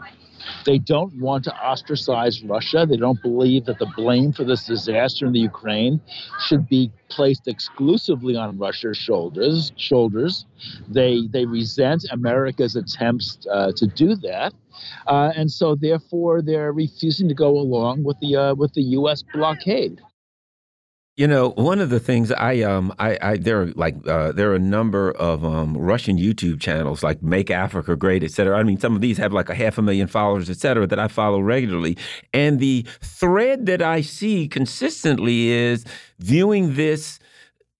They 0.64 0.78
don't 0.78 1.14
want 1.20 1.44
to 1.44 1.54
ostracize 1.54 2.42
Russia. 2.42 2.86
They 2.88 2.96
don't 2.96 3.20
believe 3.22 3.66
that 3.66 3.78
the 3.78 3.90
blame 3.96 4.32
for 4.32 4.44
this 4.44 4.66
disaster 4.66 5.26
in 5.26 5.32
the 5.32 5.40
Ukraine 5.40 6.00
should 6.46 6.68
be 6.68 6.90
placed 7.08 7.48
exclusively 7.48 8.36
on 8.36 8.58
Russia's 8.58 8.96
shoulders. 8.96 9.72
Shoulders. 9.76 10.46
They 10.88 11.26
they 11.28 11.44
resent 11.44 12.04
America's 12.10 12.76
attempts 12.76 13.38
uh, 13.50 13.72
to 13.76 13.86
do 13.86 14.14
that, 14.16 14.52
uh, 15.06 15.32
and 15.36 15.50
so 15.50 15.74
therefore 15.74 16.42
they're 16.42 16.72
refusing 16.72 17.28
to 17.28 17.34
go 17.34 17.50
along 17.58 18.04
with 18.04 18.18
the 18.20 18.36
uh, 18.36 18.54
with 18.54 18.72
the 18.74 18.82
U.S. 18.82 19.22
blockade. 19.22 20.00
You 21.14 21.26
know, 21.26 21.50
one 21.50 21.78
of 21.78 21.90
the 21.90 22.00
things 22.00 22.32
I 22.32 22.62
um 22.62 22.90
I, 22.98 23.18
I 23.20 23.36
there 23.36 23.60
are 23.60 23.66
like 23.72 23.96
uh, 24.08 24.32
there 24.32 24.50
are 24.50 24.54
a 24.54 24.58
number 24.58 25.10
of 25.12 25.44
um, 25.44 25.76
Russian 25.76 26.16
YouTube 26.16 26.58
channels 26.58 27.02
like 27.02 27.22
Make 27.22 27.50
Africa 27.50 27.96
Great, 27.96 28.24
et 28.24 28.30
cetera. 28.30 28.56
I 28.58 28.62
mean, 28.62 28.78
some 28.78 28.94
of 28.94 29.02
these 29.02 29.18
have 29.18 29.30
like 29.30 29.50
a 29.50 29.54
half 29.54 29.76
a 29.76 29.82
million 29.82 30.06
followers, 30.06 30.48
et 30.48 30.56
cetera, 30.56 30.86
that 30.86 30.98
I 30.98 31.08
follow 31.08 31.38
regularly. 31.40 31.98
And 32.32 32.60
the 32.60 32.86
thread 33.02 33.66
that 33.66 33.82
I 33.82 34.00
see 34.00 34.48
consistently 34.48 35.50
is 35.50 35.84
viewing 36.18 36.76
this 36.76 37.18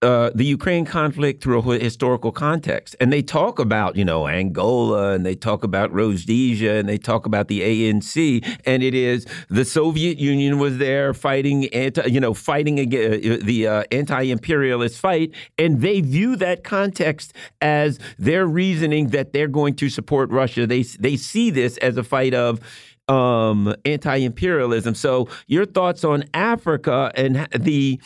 uh, 0.02 0.30
the 0.34 0.44
Ukraine 0.44 0.84
conflict 0.84 1.42
through 1.42 1.72
a 1.72 1.78
historical 1.78 2.32
context. 2.32 2.96
And 3.00 3.12
they 3.12 3.22
talk 3.22 3.58
about, 3.58 3.96
you 3.96 4.04
know, 4.04 4.26
Angola 4.26 5.12
and 5.12 5.24
they 5.24 5.34
talk 5.34 5.62
about 5.62 5.92
Rhodesia 5.92 6.74
and 6.74 6.88
they 6.88 6.98
talk 6.98 7.24
about 7.24 7.48
the 7.48 7.60
ANC. 7.60 8.44
And 8.66 8.82
it 8.82 8.94
is 8.94 9.26
the 9.48 9.64
Soviet 9.64 10.18
Union 10.18 10.58
was 10.58 10.78
there 10.78 11.14
fighting, 11.14 11.66
anti, 11.66 12.06
you 12.08 12.20
know, 12.20 12.34
fighting 12.34 12.80
against 12.80 13.42
uh, 13.42 13.44
the 13.44 13.66
uh, 13.66 13.84
anti 13.92 14.22
imperialist 14.22 14.98
fight. 14.98 15.32
And 15.56 15.80
they 15.80 16.00
view 16.00 16.36
that 16.36 16.64
context 16.64 17.32
as 17.60 17.98
their 18.18 18.46
reasoning 18.46 19.08
that 19.08 19.32
they're 19.32 19.48
going 19.48 19.74
to 19.76 19.88
support 19.88 20.30
Russia. 20.30 20.66
They, 20.66 20.82
they 20.82 21.16
see 21.16 21.50
this 21.50 21.76
as 21.78 21.96
a 21.96 22.04
fight 22.04 22.34
of, 22.34 22.60
um, 23.08 23.74
anti-imperialism. 23.84 24.94
So, 24.94 25.28
your 25.46 25.66
thoughts 25.66 26.04
on 26.04 26.24
Africa 26.34 27.10
and 27.16 27.48
the 27.52 28.00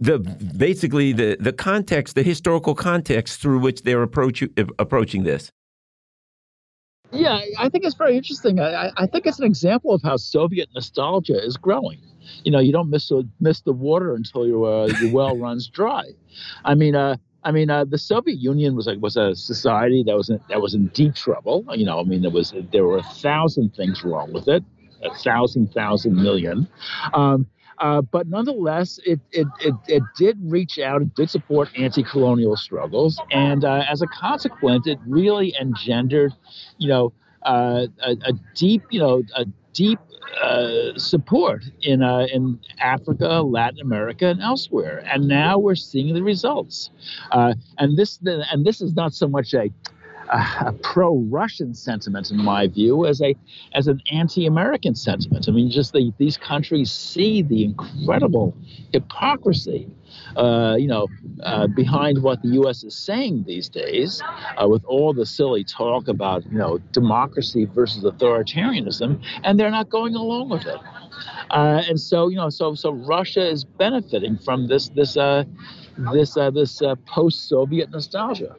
the 0.00 0.18
basically 0.18 1.12
the 1.12 1.36
the 1.38 1.52
context, 1.52 2.14
the 2.14 2.22
historical 2.22 2.74
context 2.74 3.40
through 3.40 3.60
which 3.60 3.82
they're 3.82 4.02
approach, 4.02 4.42
approaching 4.78 5.24
this. 5.24 5.50
Yeah, 7.12 7.40
I 7.58 7.68
think 7.68 7.84
it's 7.84 7.94
very 7.94 8.16
interesting. 8.16 8.58
I, 8.58 8.90
I 8.96 9.06
think 9.06 9.26
it's 9.26 9.38
an 9.38 9.44
example 9.44 9.94
of 9.94 10.02
how 10.02 10.16
Soviet 10.16 10.68
nostalgia 10.74 11.40
is 11.40 11.56
growing. 11.56 12.00
You 12.42 12.50
know, 12.50 12.58
you 12.58 12.72
don't 12.72 12.90
miss 12.90 13.08
the, 13.08 13.28
miss 13.40 13.60
the 13.60 13.72
water 13.72 14.14
until 14.14 14.46
your 14.46 14.66
uh, 14.66 14.86
your 15.00 15.12
well 15.12 15.36
runs 15.36 15.68
dry. 15.68 16.04
I 16.64 16.74
mean, 16.74 16.96
uh, 16.96 17.16
I 17.44 17.52
mean, 17.52 17.70
uh, 17.70 17.84
the 17.84 17.98
Soviet 17.98 18.38
Union 18.38 18.74
was 18.74 18.88
a, 18.88 18.98
was 18.98 19.16
a 19.16 19.36
society 19.36 20.02
that 20.06 20.16
was 20.16 20.30
in, 20.30 20.40
that 20.48 20.60
was 20.60 20.74
in 20.74 20.88
deep 20.88 21.14
trouble. 21.14 21.64
You 21.74 21.84
know, 21.84 22.00
I 22.00 22.04
mean, 22.04 22.22
there 22.22 22.30
was 22.30 22.52
there 22.72 22.84
were 22.84 22.98
a 22.98 23.02
thousand 23.02 23.76
things 23.76 24.02
wrong 24.02 24.32
with 24.32 24.48
it, 24.48 24.64
a 25.04 25.14
thousand 25.14 25.72
thousand 25.72 26.16
million. 26.16 26.66
Um, 27.12 27.46
uh, 27.78 28.00
but 28.00 28.28
nonetheless, 28.28 29.00
it, 29.04 29.20
it, 29.32 29.46
it, 29.60 29.74
it, 29.88 30.02
did 30.16 30.38
reach 30.42 30.78
out, 30.78 31.02
it 31.02 31.14
did 31.14 31.30
support 31.30 31.68
anti 31.76 32.02
colonial 32.02 32.56
struggles. 32.56 33.20
And 33.30 33.64
uh, 33.64 33.84
as 33.90 34.02
a 34.02 34.06
consequence, 34.06 34.86
it 34.86 34.98
really 35.06 35.54
engendered, 35.60 36.32
you 36.78 36.88
know, 36.88 37.12
uh, 37.42 37.86
a, 38.02 38.10
a, 38.10 38.32
deep, 38.54 38.82
you 38.90 39.00
know, 39.00 39.22
a 39.36 39.44
deep 39.72 39.98
uh, 40.42 40.96
support 40.96 41.64
in 41.82 42.02
uh, 42.02 42.26
in 42.32 42.58
Africa, 42.78 43.42
Latin 43.42 43.80
America, 43.80 44.26
and 44.28 44.40
elsewhere. 44.40 45.04
And 45.12 45.28
now 45.28 45.58
we're 45.58 45.74
seeing 45.74 46.14
the 46.14 46.22
results. 46.22 46.90
And 47.32 47.96
this 47.96 48.18
and 48.24 48.64
this 48.64 48.80
is 48.80 48.94
not 48.94 49.12
so 49.14 49.28
much 49.28 49.52
a 49.52 49.70
a, 50.28 50.72
pro-Russian 50.82 51.74
sentiment, 51.74 52.30
in 52.30 52.36
my 52.36 52.66
view, 52.66 53.06
as 53.06 53.20
a 53.20 53.34
as 53.74 53.86
an 53.88 54.00
anti-American 54.10 54.94
sentiment. 54.94 55.48
I 55.48 55.52
mean, 55.52 55.70
just 55.70 55.92
the, 55.92 56.12
these 56.18 56.36
countries 56.36 56.90
see 56.90 57.42
the 57.42 57.64
incredible 57.64 58.56
hypocrisy, 58.92 59.88
uh, 60.36 60.76
you 60.78 60.86
know, 60.86 61.08
uh, 61.42 61.66
behind 61.68 62.22
what 62.22 62.42
the 62.42 62.48
U.S. 62.48 62.84
is 62.84 62.94
saying 62.94 63.44
these 63.46 63.68
days, 63.68 64.22
uh, 64.56 64.68
with 64.68 64.84
all 64.84 65.12
the 65.12 65.26
silly 65.26 65.64
talk 65.64 66.08
about 66.08 66.44
you 66.50 66.58
know 66.58 66.78
democracy 66.92 67.64
versus 67.66 68.04
authoritarianism, 68.04 69.22
and 69.42 69.58
they're 69.58 69.70
not 69.70 69.90
going 69.90 70.14
along 70.14 70.48
with 70.48 70.66
it. 70.66 70.80
Uh, 71.50 71.82
and 71.88 72.00
so, 72.00 72.28
you 72.28 72.36
know, 72.36 72.48
so 72.48 72.74
so 72.74 72.92
Russia 72.92 73.46
is 73.48 73.64
benefiting 73.64 74.38
from 74.38 74.68
this 74.68 74.88
this 74.90 75.16
uh, 75.16 75.44
this 76.12 76.36
uh, 76.36 76.50
this 76.50 76.82
post-Soviet 77.06 77.90
nostalgia. 77.90 78.56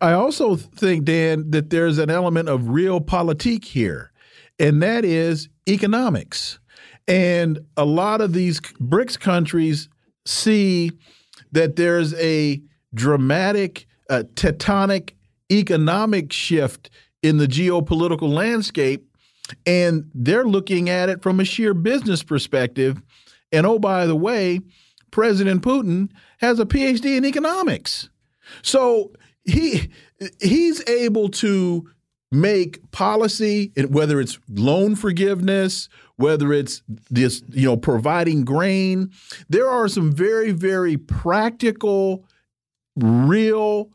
I 0.00 0.12
also 0.12 0.56
think, 0.56 1.04
Dan, 1.04 1.50
that 1.50 1.70
there's 1.70 1.98
an 1.98 2.10
element 2.10 2.48
of 2.48 2.62
realpolitik 2.62 3.64
here, 3.64 4.12
and 4.58 4.82
that 4.82 5.04
is 5.04 5.48
economics. 5.68 6.58
And 7.06 7.58
a 7.76 7.84
lot 7.84 8.20
of 8.20 8.32
these 8.32 8.60
BRICS 8.60 9.18
countries 9.18 9.88
see 10.24 10.92
that 11.52 11.76
there's 11.76 12.14
a 12.14 12.62
dramatic, 12.94 13.86
uh, 14.08 14.22
tectonic 14.34 15.12
economic 15.50 16.32
shift 16.32 16.90
in 17.22 17.36
the 17.36 17.46
geopolitical 17.46 18.32
landscape, 18.32 19.04
and 19.66 20.08
they're 20.14 20.44
looking 20.44 20.88
at 20.88 21.08
it 21.08 21.22
from 21.22 21.40
a 21.40 21.44
sheer 21.44 21.74
business 21.74 22.22
perspective. 22.22 23.02
And 23.52 23.66
oh, 23.66 23.78
by 23.78 24.06
the 24.06 24.16
way, 24.16 24.60
President 25.10 25.62
Putin 25.62 26.10
has 26.38 26.60
a 26.60 26.64
PhD 26.64 27.16
in 27.16 27.24
economics. 27.24 28.08
So 28.62 29.12
he 29.50 29.90
he's 30.40 30.86
able 30.88 31.28
to 31.28 31.88
make 32.32 32.90
policy 32.92 33.72
whether 33.88 34.20
it's 34.20 34.38
loan 34.48 34.94
forgiveness 34.94 35.88
whether 36.16 36.52
it's 36.52 36.82
this 37.10 37.42
you 37.48 37.66
know 37.66 37.76
providing 37.76 38.44
grain 38.44 39.10
there 39.48 39.68
are 39.68 39.88
some 39.88 40.12
very 40.12 40.52
very 40.52 40.96
practical 40.96 42.24
real 42.96 43.90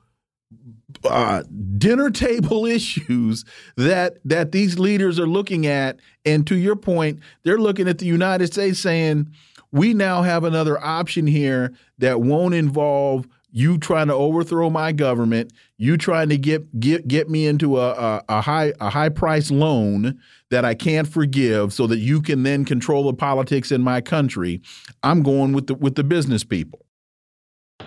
uh, 1.04 1.44
dinner 1.78 2.10
table 2.10 2.66
issues 2.66 3.46
that 3.78 4.18
that 4.26 4.52
these 4.52 4.80
leaders 4.80 5.20
are 5.20 5.28
looking 5.28 5.66
at. 5.66 6.00
And 6.26 6.46
to 6.48 6.56
your 6.56 6.76
point 6.76 7.20
they're 7.44 7.60
looking 7.60 7.88
at 7.88 8.00
the 8.00 8.06
united 8.06 8.52
states 8.52 8.80
saying 8.80 9.32
we 9.72 9.94
now 9.94 10.22
have 10.22 10.44
another 10.44 10.84
option 10.84 11.28
here 11.28 11.74
that 11.98 12.22
won't 12.22 12.54
involve 12.54 13.28
you 13.56 13.78
trying 13.78 14.08
to 14.08 14.14
overthrow 14.14 14.70
my 14.70 14.92
government, 14.92 15.54
you 15.78 15.96
trying 15.96 16.28
to 16.28 16.38
get 16.38 16.78
get 16.78 17.08
get 17.08 17.30
me 17.30 17.48
into 17.48 17.80
a, 17.80 17.92
a, 17.92 18.24
a 18.28 18.42
high 18.42 18.74
a 18.82 18.90
high 18.90 19.08
price 19.08 19.50
loan 19.50 20.20
that 20.52 20.66
I 20.66 20.76
can't 20.76 21.08
forgive, 21.08 21.72
so 21.72 21.88
that 21.88 22.00
you 22.00 22.22
can 22.22 22.44
then 22.44 22.66
control 22.66 23.06
the 23.06 23.14
politics 23.14 23.72
in 23.72 23.82
my 23.82 24.02
country. 24.02 24.62
I'm 25.04 25.24
going 25.24 25.54
with 25.54 25.68
the 25.68 25.76
with 25.76 25.96
the 25.96 26.04
business 26.04 26.44
people. 26.44 26.86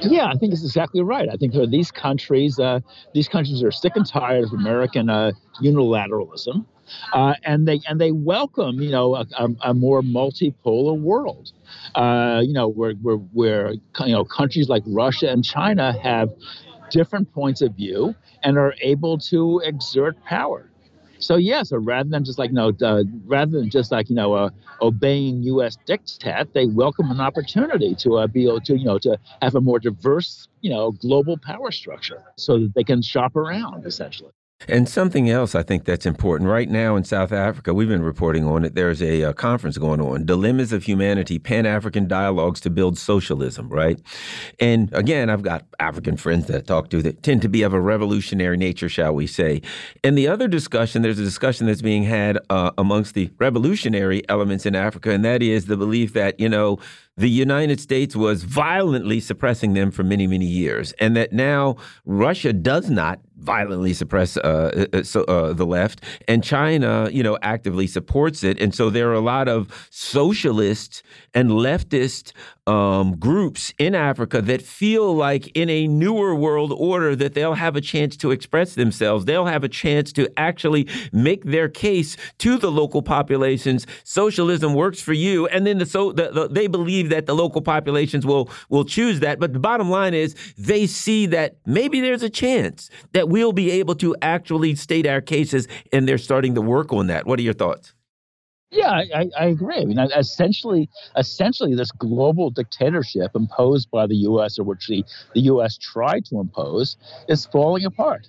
Yeah, 0.01 0.27
I 0.27 0.39
think 0.39 0.55
it's 0.55 0.65
exactly 0.65 1.03
right. 1.03 1.29
I 1.31 1.37
think 1.37 1.53
these 1.71 1.91
countries, 1.91 2.59
uh, 2.59 2.81
these 3.13 3.29
countries 3.29 3.63
are 3.63 3.71
sick 3.71 3.93
and 3.95 4.07
tired 4.07 4.45
of 4.45 4.53
American 4.55 5.11
uh, 5.11 5.33
unilateralism, 5.63 6.65
uh, 7.13 7.35
and 7.45 7.67
they 7.67 7.81
and 7.89 8.01
they 8.01 8.13
welcome, 8.13 8.81
you 8.81 8.91
know, 8.91 9.15
a, 9.17 9.27
a, 9.39 9.49
a 9.67 9.75
more 9.75 10.03
multipolar 10.03 10.99
world 10.99 11.53
uh, 11.95 12.41
you 12.45 12.53
know, 12.53 12.69
where, 12.69 12.93
where, 12.95 13.17
where, 13.17 13.73
you 13.73 14.13
know, 14.13 14.25
countries 14.25 14.69
like 14.69 14.83
Russia 14.87 15.31
and 15.31 15.45
China 15.45 15.93
have 16.03 16.31
different 16.91 17.33
points 17.33 17.61
of 17.63 17.75
view 17.75 18.15
and 18.43 18.59
are 18.59 18.75
able 18.83 19.19
to 19.19 19.61
exert 19.65 20.23
power. 20.25 20.71
So 21.21 21.37
yeah, 21.37 21.65
so 21.65 21.79
rather 21.79 22.09
than 22.09 22.25
just 22.25 22.39
like 22.39 22.51
you 22.51 22.55
know, 22.55 22.73
uh, 22.83 23.03
rather 23.27 23.59
than 23.59 23.71
just 23.71 23.91
like 23.91 24.09
you 24.09 24.15
know, 24.15 24.35
uh, 24.35 24.51
obeying 24.81 25.43
U.S. 25.45 25.77
diktat, 25.87 26.53
they 26.53 26.67
welcome 26.67 27.11
an 27.11 27.21
opportunity 27.21 27.95
to 27.97 28.19
uh, 28.19 28.27
be 28.29 28.45
able 28.45 28.61
to 28.61 28.79
you 28.79 28.85
know 28.85 28.99
to 28.99 29.19
have 29.43 29.57
a 29.57 29.61
more 29.61 29.81
diverse 29.81 30.47
you 30.61 30.71
know 30.71 30.93
global 30.93 31.37
power 31.37 31.73
structure, 31.73 32.23
so 32.37 32.61
that 32.61 32.73
they 32.77 32.85
can 32.85 33.03
shop 33.03 33.35
around 33.35 33.85
essentially. 33.85 34.31
And 34.67 34.89
something 34.89 35.31
else 35.31 35.55
I 35.55 35.63
think 35.63 35.85
that's 35.85 36.05
important 36.05 36.51
right 36.51 36.69
now 36.69 36.97
in 36.97 37.05
South 37.05 37.31
Africa, 37.31 37.73
we've 37.73 37.89
been 37.89 38.03
reporting 38.03 38.45
on 38.45 38.65
it. 38.65 38.75
There's 38.75 39.01
a, 39.01 39.23
a 39.23 39.33
conference 39.33 39.79
going 39.79 40.01
on, 40.01 40.27
Dilemmas 40.27 40.73
of 40.73 40.83
Humanity 40.83 41.39
Pan 41.39 41.65
African 41.65 42.09
Dialogues 42.09 42.61
to 42.63 42.71
Build 42.71 42.99
Socialism, 42.99 43.69
right? 43.69 44.01
And 44.59 44.93
again, 44.93 45.31
I've 45.31 45.43
got 45.43 45.65
African 45.79 46.17
friends 46.17 46.47
that 46.47 46.57
I 46.57 46.61
talk 46.61 46.91
to 46.91 47.01
that 47.03 47.23
tend 47.23 47.43
to 47.43 47.49
be 47.49 47.63
of 47.63 47.73
a 47.73 47.81
revolutionary 47.81 48.57
nature, 48.57 48.89
shall 48.89 49.15
we 49.15 49.29
say. 49.29 49.63
And 50.03 50.19
the 50.19 50.27
other 50.27 50.49
discussion, 50.49 51.03
there's 51.03 51.21
a 51.21 51.25
discussion 51.25 51.67
that's 51.67 51.83
being 51.83 52.03
had 52.03 52.39
uh, 52.51 52.73
amongst 52.77 53.15
the 53.15 53.31
revolutionary 53.39 54.29
elements 54.29 54.67
in 54.67 54.75
Africa, 54.75 55.13
and 55.13 55.25
that 55.25 55.41
is 55.41 55.67
the 55.67 55.77
belief 55.77 56.15
that, 56.15 56.39
you 56.41 56.49
know, 56.49 56.79
the 57.17 57.31
United 57.31 57.81
States 57.81 58.15
was 58.15 58.45
violently 58.45 59.19
suppressing 59.19 59.75
them 59.75 59.91
for 59.91 60.05
many, 60.05 60.27
many 60.27 60.47
years, 60.47 60.93
and 61.01 61.17
that 61.17 61.33
now 61.33 61.77
Russia 62.05 62.53
does 62.53 62.91
not 62.91 63.21
violently 63.39 63.93
suppress 63.95 64.37
uh, 64.37 64.87
uh, 64.93 65.03
so, 65.03 65.23
uh, 65.25 65.53
the 65.53 65.67
left, 65.67 66.03
and 66.27 66.43
China, 66.43 67.09
you 67.13 67.23
know, 67.23 67.39
actively 67.43 67.87
supports 67.87 68.43
it. 68.43 68.61
And 68.61 68.75
so 68.75 68.91
there 68.91 69.11
are 69.11 69.15
a 69.15 69.21
lot 69.21 69.49
of 69.49 69.89
socialist 69.91 71.03
and 71.35 71.51
leftist 71.51 72.33
um, 72.69 73.17
groups 73.17 73.73
in 73.79 73.95
Africa 73.95 74.43
that 74.43 74.61
feel 74.61 75.15
like 75.15 75.51
in 75.55 75.71
a 75.71 75.89
newer 75.89 76.35
world 76.35 76.73
order 76.77 77.17
that 77.17 77.33
they'll 77.33 77.55
have 77.55 77.77
a 77.77 77.81
chance 77.81 78.15
to 78.19 78.31
express 78.31 78.75
themselves. 78.75 79.25
They'll 79.25 79.47
have 79.47 79.65
a 79.65 79.69
chance 79.69 80.13
to 80.15 80.29
actually 80.37 80.87
make 81.11 81.45
their 81.45 81.69
case 81.69 82.17
to 82.39 82.59
the 82.59 82.71
local 82.71 83.01
populations. 83.01 83.87
Socialism 84.05 84.75
works 84.75 85.01
for 85.01 85.15
you, 85.15 85.47
and 85.47 85.67
then 85.67 85.79
the 85.79 85.87
so 85.87 86.13
the, 86.13 86.31
the, 86.31 86.49
they 86.49 86.67
believe 86.67 87.09
that 87.09 87.25
the 87.25 87.35
local 87.35 87.63
populations 87.63 88.27
will 88.27 88.51
will 88.69 88.85
choose 88.85 89.21
that. 89.21 89.41
But 89.41 89.55
the 89.55 89.61
bottom 89.61 89.89
line 89.89 90.13
is 90.13 90.35
they 90.59 90.87
see 90.87 91.25
that 91.27 91.57
maybe 91.65 92.03
there's 92.03 92.23
a 92.23 92.31
chance 92.31 92.91
that 93.13 93.28
we'll 93.29 93.53
be 93.53 93.71
able 93.73 93.95
to 93.97 94.17
actually 94.23 94.75
state 94.75 95.07
our 95.07 95.21
cases, 95.21 95.69
and 95.93 96.09
they're 96.09 96.19
starting 96.19 96.55
to 96.55 96.63
work 96.63 96.93
on 96.93 97.07
that. 97.09 97.27
What 97.27 97.39
are 97.39 97.43
your 97.43 97.55
thoughts? 97.55 97.95
Yeah, 98.71 98.91
I, 98.91 99.31
I, 99.39 99.47
agree. 99.47 99.79
I 99.79 99.85
mean, 99.87 99.99
essentially, 99.99 100.91
essentially, 101.17 101.75
this 101.75 101.91
global 101.91 102.51
dictatorship 102.51 103.35
imposed 103.35 103.91
by 103.91 104.07
the 104.07 104.17
U.S. 104.17 104.59
or 104.59 104.65
which 104.65 104.87
the, 104.89 105.05
the 105.35 105.41
U.S. 105.43 105.79
tried 105.79 106.27
to 106.27 106.39
impose 106.39 106.99
is 107.29 107.47
falling 107.47 107.87
apart, 107.87 108.29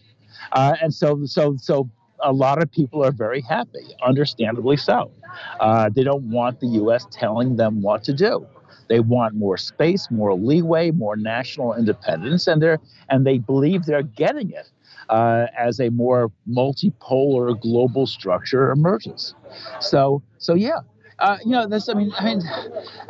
uh, 0.53 0.75
and 0.81 0.93
so 0.93 1.25
so 1.25 1.57
so 1.57 1.89
a 2.23 2.31
lot 2.31 2.61
of 2.61 2.71
people 2.71 3.03
are 3.03 3.11
very 3.11 3.41
happy, 3.41 3.93
understandably 4.01 4.77
so. 4.77 5.11
Uh, 5.59 5.89
they 5.89 6.03
don't 6.03 6.23
want 6.31 6.61
the 6.61 6.67
U.S. 6.67 7.05
telling 7.11 7.57
them 7.57 7.81
what 7.81 8.03
to 8.05 8.13
do. 8.13 8.47
They 8.87 9.01
want 9.01 9.35
more 9.35 9.57
space, 9.57 10.09
more 10.09 10.33
leeway, 10.35 10.91
more 10.91 11.15
national 11.17 11.75
independence, 11.75 12.47
and 12.47 12.61
they're 12.61 12.79
and 13.09 13.25
they 13.25 13.39
believe 13.39 13.85
they're 13.85 14.03
getting 14.03 14.51
it 14.51 14.69
uh, 15.09 15.47
as 15.57 15.79
a 15.79 15.89
more 15.89 16.31
multipolar 16.47 17.59
global 17.59 18.07
structure 18.07 18.71
emerges. 18.71 19.33
So, 19.79 20.21
so 20.37 20.53
yeah. 20.53 20.79
Uh, 21.19 21.37
you 21.43 21.51
know, 21.51 21.67
this. 21.67 21.89
I 21.89 21.95
mean, 21.95 22.13
I 22.17 22.23
mean, 22.23 22.41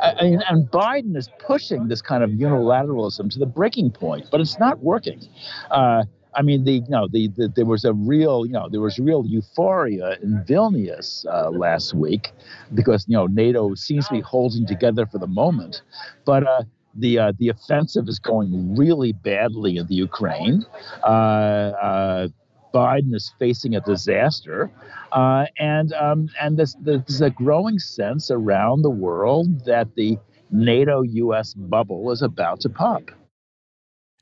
I 0.02 0.14
and 0.50 0.66
Biden 0.72 1.16
is 1.16 1.30
pushing 1.38 1.90
this 1.90 2.02
kind 2.02 2.24
of 2.24 2.32
unilateralism 2.32 3.30
to 3.34 3.38
the 3.38 3.46
breaking 3.46 3.92
point, 3.92 4.26
but 4.32 4.42
it's 4.42 4.58
not 4.58 4.80
working. 4.80 5.22
Uh, 5.70 6.06
I 6.34 6.42
mean, 6.42 6.64
the 6.64 6.74
you 6.74 6.90
know, 6.90 7.08
the, 7.08 7.28
the, 7.28 7.48
there 7.56 7.66
was 7.66 7.86
a 7.86 7.94
real 7.94 8.46
you 8.46 8.54
know 8.54 8.68
there 8.70 8.82
was 8.82 8.98
real 8.98 9.26
euphoria 9.28 10.18
in 10.24 10.44
Vilnius 10.48 11.26
uh, 11.26 11.52
last 11.52 11.94
week 11.94 12.32
because 12.74 13.06
you 13.08 13.16
know 13.16 13.28
NATO 13.28 13.76
seems 13.76 14.08
to 14.08 14.14
be 14.16 14.22
holding 14.22 14.66
together 14.66 15.06
for 15.06 15.18
the 15.18 15.28
moment, 15.28 15.84
but 16.26 16.48
uh, 16.48 16.64
the 16.96 17.20
uh, 17.20 17.34
the 17.38 17.50
offensive 17.50 18.08
is 18.08 18.20
going 18.20 18.76
really 18.76 19.14
badly 19.14 19.78
in 19.78 19.88
the 19.88 19.96
Ukraine. 19.96 20.66
Uh, 21.04 21.08
uh, 21.08 22.28
Biden 22.74 23.16
is 23.16 23.34
facing 23.40 23.76
a 23.76 23.82
disaster, 23.82 24.72
uh, 25.12 25.46
and 25.58 25.94
um, 25.94 26.30
and 26.40 26.58
this, 26.58 26.76
there's 26.82 27.22
a 27.22 27.30
growing 27.30 27.80
sense 27.80 28.30
around 28.30 28.84
the 28.84 28.90
world 28.90 29.66
that 29.66 29.96
the 29.96 30.18
NATO-U.S. 30.52 31.54
bubble 31.54 32.12
is 32.12 32.22
about 32.22 32.62
to 32.62 32.70
pop. 32.70 33.12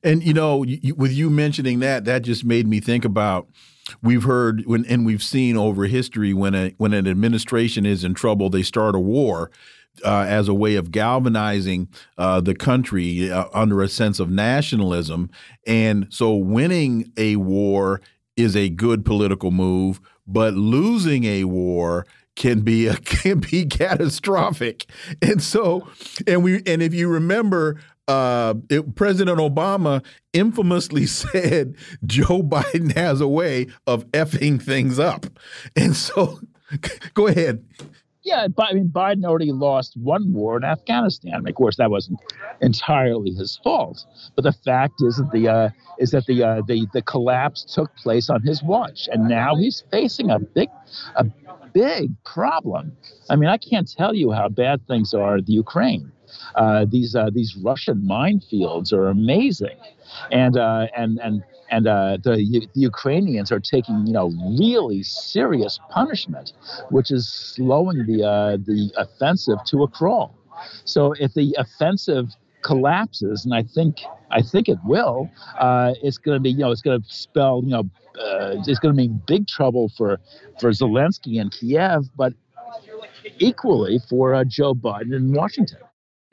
And 0.04 0.24
you 0.24 0.34
know, 0.34 0.64
you, 0.64 0.96
with 0.96 1.12
you 1.12 1.30
mentioning 1.30 1.80
that, 1.80 2.06
that 2.06 2.22
just 2.22 2.46
made 2.46 2.68
me 2.68 2.80
think 2.80 3.04
about 3.04 3.48
we've 4.02 4.24
heard 4.24 4.66
when 4.66 4.86
and 4.86 5.06
we've 5.06 5.24
seen 5.24 5.58
over 5.58 5.86
history 5.86 6.34
when 6.34 6.54
a 6.56 6.74
when 6.78 6.94
an 6.94 7.08
administration 7.08 7.86
is 7.86 8.04
in 8.04 8.14
trouble, 8.14 8.50
they 8.50 8.64
start 8.64 8.96
a 8.96 9.00
war 9.00 9.52
uh, 10.04 10.26
as 10.28 10.48
a 10.48 10.54
way 10.54 10.76
of 10.76 10.92
galvanizing 10.92 11.88
uh, 12.18 12.42
the 12.42 12.56
country 12.56 13.32
uh, 13.32 13.46
under 13.54 13.82
a 13.82 13.90
sense 13.90 14.20
of 14.20 14.30
nationalism. 14.30 15.30
And 15.66 16.08
so 16.10 16.36
winning 16.36 17.12
a 17.18 17.36
war 17.38 18.02
is 18.36 18.56
a 18.56 18.70
good 18.70 19.04
political 19.04 19.52
move, 19.52 20.00
but 20.26 20.54
losing 20.54 21.24
a 21.24 21.46
war 21.46 22.06
can 22.36 22.62
be 22.62 22.88
a, 22.88 22.96
can 22.98 23.40
be 23.40 23.66
catastrophic. 23.66 24.86
And 25.22 25.42
so, 25.42 25.88
and 26.26 26.44
we 26.44 26.62
and 26.66 26.82
if 26.82 26.94
you 26.94 27.10
remember, 27.10 27.82
uh, 28.08 28.54
it, 28.70 28.96
President 28.96 29.40
Obama 29.40 30.04
infamously 30.32 31.06
said 31.08 31.76
Joe 32.06 32.42
Biden 32.42 32.96
has 32.96 33.20
a 33.20 33.28
way 33.28 33.68
of 33.86 34.10
effing 34.12 34.62
things 34.62 35.00
up. 35.00 35.26
And 35.76 35.96
so, 35.96 36.40
go 37.14 37.28
ahead. 37.28 37.66
Yeah, 38.28 38.50
but 38.50 38.68
I 38.70 38.74
mean, 38.74 38.90
Biden 38.90 39.24
already 39.24 39.54
lost 39.54 39.96
one 39.96 40.34
war 40.34 40.58
in 40.58 40.66
Afghanistan. 40.66 41.48
of 41.48 41.56
course, 41.56 41.78
that 41.78 41.90
wasn't 41.90 42.20
entirely 42.60 43.32
his 43.32 43.58
fault. 43.64 44.06
But 44.36 44.44
the 44.44 44.52
fact 44.52 44.96
is 45.00 45.16
that 45.16 45.32
the 45.32 45.48
uh, 45.48 45.70
is 45.98 46.12
that 46.12 46.26
the 46.26 46.44
uh, 46.44 46.62
the 46.68 46.88
the 46.92 47.02
collapse 47.02 47.64
took 47.64 47.96
place 47.96 48.30
on 48.30 48.42
his 48.42 48.62
watch, 48.62 49.08
and 49.10 49.30
now 49.30 49.56
he's 49.56 49.82
facing 49.92 50.30
a 50.30 50.40
big 50.40 50.68
a 51.16 51.24
big 51.72 52.12
problem. 52.26 52.92
I 53.30 53.38
mean, 53.38 53.48
I 53.48 53.56
can't 53.56 53.90
tell 53.90 54.14
you 54.14 54.34
how 54.34 54.50
bad 54.50 54.86
things 54.88 55.14
are 55.14 55.38
in 55.38 55.46
the 55.46 55.54
Ukraine. 55.54 56.12
Uh, 56.56 56.86
these 56.86 57.16
uh, 57.16 57.30
these 57.34 57.56
Russian 57.56 58.02
minefields 58.02 58.92
are 58.92 59.08
amazing, 59.08 59.78
and 60.34 60.58
uh, 60.58 60.88
and 60.98 61.18
and 61.20 61.46
and 61.70 61.88
uh, 61.88 62.18
the, 62.24 62.68
the, 62.74 62.80
Ukrainians 62.80 63.52
are 63.52 63.60
taking, 63.60 64.08
you 64.08 64.14
know, 64.14 64.28
really 64.60 65.04
serious 65.04 65.80
punishment, 65.90 66.54
which 66.90 67.12
is 67.12 67.28
slowing 67.28 68.06
the 68.06 68.24
uh, 68.24 68.58
the 68.58 68.92
offensive 68.98 69.58
to 69.66 69.84
a 69.84 69.88
crawl. 69.88 70.36
So 70.86 71.14
if 71.20 71.34
the 71.34 71.56
offensive 71.58 72.36
collapses, 72.64 73.46
and 73.46 73.54
I 73.54 73.64
think 73.64 74.02
I 74.32 74.42
think 74.42 74.70
it 74.70 74.80
will, 74.86 75.30
uh, 75.60 75.94
it's 76.02 76.18
going 76.18 76.36
to 76.36 76.42
be, 76.42 76.52
you 76.52 76.58
know, 76.58 76.72
it's 76.72 76.82
going 76.82 77.02
to 77.02 77.10
spell, 77.10 77.62
you 77.64 77.70
know, 77.70 77.90
uh, 78.20 78.56
it's 78.66 78.80
going 78.80 78.94
to 78.94 78.98
mean 78.98 79.22
big 79.28 79.48
trouble 79.48 79.92
for 79.98 80.20
for 80.60 80.72
Zelensky 80.72 81.40
and 81.40 81.52
Kiev, 81.52 82.06
but 82.16 82.34
equally 83.40 84.00
for 84.10 84.34
uh, 84.34 84.44
Joe 84.44 84.74
Biden 84.74 85.14
in 85.14 85.34
Washington. 85.34 85.80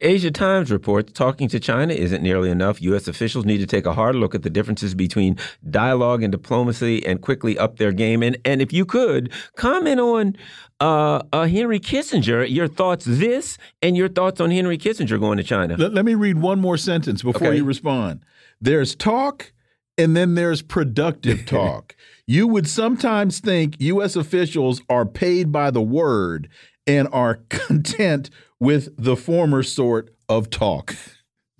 Asia 0.00 0.30
Times 0.30 0.70
reports 0.70 1.12
talking 1.12 1.48
to 1.48 1.60
China 1.60 1.94
isn't 1.94 2.22
nearly 2.22 2.50
enough. 2.50 2.82
U.S. 2.82 3.06
officials 3.06 3.44
need 3.44 3.58
to 3.58 3.66
take 3.66 3.86
a 3.86 3.94
hard 3.94 4.16
look 4.16 4.34
at 4.34 4.42
the 4.42 4.50
differences 4.50 4.94
between 4.94 5.38
dialogue 5.70 6.22
and 6.22 6.32
diplomacy 6.32 7.04
and 7.06 7.22
quickly 7.22 7.56
up 7.58 7.76
their 7.76 7.92
game. 7.92 8.22
And, 8.22 8.36
and 8.44 8.60
if 8.60 8.72
you 8.72 8.84
could, 8.84 9.32
comment 9.56 10.00
on 10.00 10.36
uh, 10.80 11.22
uh, 11.32 11.46
Henry 11.46 11.78
Kissinger, 11.78 12.48
your 12.48 12.68
thoughts 12.68 13.04
this 13.04 13.56
and 13.80 13.96
your 13.96 14.08
thoughts 14.08 14.40
on 14.40 14.50
Henry 14.50 14.78
Kissinger 14.78 15.18
going 15.18 15.38
to 15.38 15.44
China. 15.44 15.76
Let, 15.76 15.94
let 15.94 16.04
me 16.04 16.14
read 16.14 16.38
one 16.38 16.60
more 16.60 16.76
sentence 16.76 17.22
before 17.22 17.48
okay. 17.48 17.56
you 17.56 17.64
respond. 17.64 18.24
There's 18.60 18.94
talk 18.94 19.52
and 19.96 20.16
then 20.16 20.34
there's 20.34 20.60
productive 20.60 21.46
talk. 21.46 21.94
you 22.26 22.48
would 22.48 22.68
sometimes 22.68 23.38
think 23.38 23.76
U.S. 23.78 24.16
officials 24.16 24.82
are 24.88 25.06
paid 25.06 25.52
by 25.52 25.70
the 25.70 25.82
word 25.82 26.48
and 26.86 27.08
are 27.12 27.36
content 27.48 28.30
with 28.60 28.94
the 28.96 29.16
former 29.16 29.62
sort 29.62 30.14
of 30.28 30.50
talk. 30.50 30.96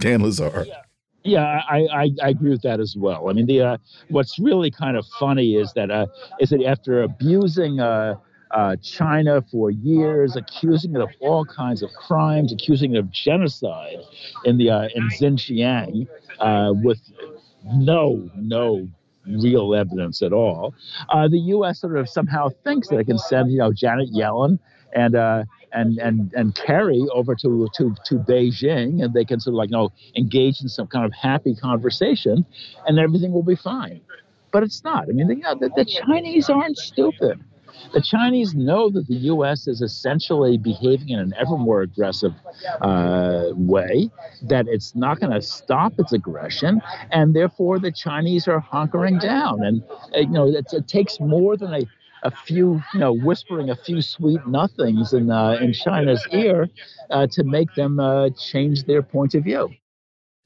Dan 0.01 0.21
Lazare. 0.21 0.67
Yeah. 0.67 0.81
Yeah, 1.27 1.63
I, 1.71 1.87
I, 1.91 2.11
I, 2.23 2.29
agree 2.29 2.51
with 2.51 2.61
that 2.63 2.81
as 2.81 2.97
well. 2.99 3.31
I 3.31 3.33
mean, 3.33 3.47
the 3.47 3.63
uh, 3.63 3.77
what's 4.11 4.39
really 4.39 4.71
kind 4.71 4.95
of 4.95 5.07
funny 5.19 5.57
is 5.57 5.73
that 5.73 5.91
uh, 5.91 6.05
is 6.39 6.51
that 6.51 6.63
after 6.63 7.03
abusing 7.03 7.81
uh, 7.81 8.17
uh, 8.51 8.77
China 8.83 9.43
for 9.51 9.71
years, 9.71 10.37
accusing 10.37 10.95
it 10.95 11.01
of 11.01 11.09
all 11.21 11.47
kinds 11.47 11.83
of 11.83 11.91
crimes, 11.95 12.53
accusing 12.53 12.95
it 12.95 12.99
of 12.99 13.11
genocide 13.11 14.01
in 14.45 14.59
the 14.59 14.69
uh, 14.69 14.89
in 14.95 15.09
Xinjiang, 15.09 16.07
uh, 16.41 16.75
with 16.75 17.01
no 17.73 18.29
no 18.37 18.87
real 19.27 19.75
evidence 19.75 20.21
at 20.21 20.35
all, 20.35 20.75
the 21.11 21.39
U.S. 21.39 21.81
sort 21.81 21.97
of 21.97 22.07
somehow 22.07 22.51
thinks 22.65 22.89
that 22.89 22.99
it 22.99 23.07
can 23.07 23.17
send 23.17 23.51
you 23.51 23.57
know 23.57 23.73
Janet 23.73 24.13
Yellen 24.13 24.59
and 24.95 25.17
uh, 25.17 25.45
and 25.75 25.99
and 25.99 26.33
and 26.35 26.55
Kerry 26.55 27.05
over 27.13 27.35
to 27.37 27.69
to 27.75 27.95
to 28.07 28.15
Beijing, 28.17 29.05
and 29.05 29.13
they 29.13 29.25
can 29.25 29.41
sort 29.41 29.55
of 29.55 29.59
like 29.59 29.71
you 29.71 29.77
know 29.77 29.93
engage 30.17 30.61
in 30.63 30.69
some 30.69 30.87
kind 30.87 31.05
of 31.05 31.13
happy 31.13 31.55
conversation, 31.55 32.47
and 32.87 32.99
everything 32.99 33.33
will 33.33 33.43
be 33.43 33.57
fine. 33.57 34.01
But 34.53 34.63
it's 34.63 34.85
not. 34.85 35.09
I 35.09 35.13
mean, 35.13 35.27
the, 35.27 35.35
you 35.35 35.43
know, 35.43 35.57
the, 35.57 35.69
the 35.75 35.85
Chinese 35.85 36.49
aren't 36.49 36.79
stupid. 36.79 37.43
The 37.93 38.01
Chinese 38.01 38.55
know 38.55 38.89
that 38.91 39.07
the 39.09 39.17
U.S. 39.35 39.67
is 39.67 39.83
essentially 39.83 40.59
behaving 40.59 41.11
in 41.11 41.19
an 41.19 41.35
ever 41.37 41.57
more 41.57 41.83
aggressive 41.83 42.33
uh, 42.81 43.49
way, 43.55 44.11
that 44.43 44.67
it's 44.69 44.95
not 44.95 45.21
going 45.21 45.33
to 45.33 45.43
stop 45.43 45.93
its 45.99 46.13
aggression, 46.13 46.81
and 47.11 47.35
therefore 47.35 47.79
the 47.79 47.93
Chinese 47.93 48.49
are 48.49 48.61
hunkering 48.61 49.21
down. 49.21 49.65
And 49.65 49.83
uh, 50.15 50.21
you 50.21 50.29
know, 50.29 50.47
it 50.47 50.89
takes 50.89 51.19
more 51.21 51.57
than 51.57 51.75
a 51.75 51.83
a 52.25 52.31
few, 52.31 52.83
you 52.93 53.01
know, 53.01 53.13
whispering 53.13 53.71
a 53.71 53.77
few 53.77 54.03
sweet 54.03 54.45
nothings 54.47 55.13
in 55.13 55.31
uh, 55.31 55.59
in 55.61 55.73
China's 55.73 56.27
ear 56.33 56.69
uh, 57.11 57.27
to 57.29 57.45
make 57.45 57.73
them 57.75 58.01
uh, 58.01 58.31
change 58.31 58.85
their 58.85 59.03
point 59.03 59.35
of 59.35 59.45
view. 59.45 59.71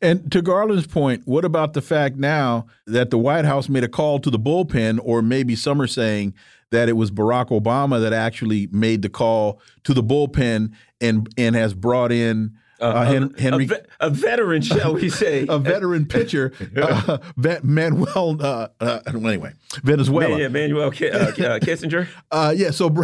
And 0.01 0.31
to 0.31 0.43
Garland's 0.43 0.87
point, 0.87 1.23
what 1.25 1.45
about 1.45 1.73
the 1.73 1.83
fact 1.83 2.17
now 2.17 2.67
that 2.87 3.11
the 3.11 3.19
White 3.19 3.45
House 3.45 3.69
made 3.69 3.83
a 3.83 3.89
call 3.89 4.21
to 4.21 4.31
the 4.31 4.39
bullpen, 4.39 5.01
or 5.03 5.23
maybe 5.23 5.57
some 5.57 5.81
are 5.81 5.89
saying 5.89 6.35
that 6.71 6.89
it 6.89 6.93
was 6.93 7.11
Barack 7.11 7.49
Obama 7.49 8.01
that 8.01 8.13
actually 8.13 8.69
made 8.71 9.03
the 9.03 9.09
call 9.09 9.61
to 9.85 9.95
the 9.95 10.03
bullpen 10.03 10.73
and 11.01 11.29
and 11.37 11.57
has 11.57 11.75
brought 11.75 12.13
in 12.13 12.55
uh, 12.81 13.05
Hen 13.05 13.35
Henry, 13.39 13.65
a, 13.65 13.69
ve 13.69 13.77
a, 14.01 14.11
veteran, 14.11 14.63
shall 14.63 14.95
we 14.95 15.09
say, 15.09 15.47
a 15.49 15.59
veteran 15.59 16.07
pitcher, 16.07 16.53
uh, 16.77 17.19
Manuel. 17.63 18.37
Uh, 18.41 18.69
uh, 18.81 19.01
anyway, 19.07 19.53
Venezuela. 19.83 20.39
Yeah, 20.39 20.49
Manuel 20.49 20.91
Kissinger. 20.91 22.09
yeah, 22.57 22.71
so 22.71 22.95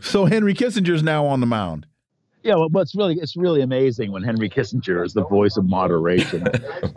so 0.00 0.24
Henry 0.26 0.54
Kissinger 0.54 0.94
is 0.94 1.02
now 1.02 1.26
on 1.26 1.40
the 1.40 1.46
mound 1.46 1.86
yeah, 2.42 2.54
well, 2.54 2.82
it's 2.82 2.94
really 2.94 3.16
it's 3.16 3.36
really 3.36 3.60
amazing 3.60 4.12
when 4.12 4.22
Henry 4.22 4.48
Kissinger 4.48 5.04
is 5.04 5.12
the 5.12 5.24
voice 5.24 5.56
of 5.56 5.66
moderation 5.66 6.46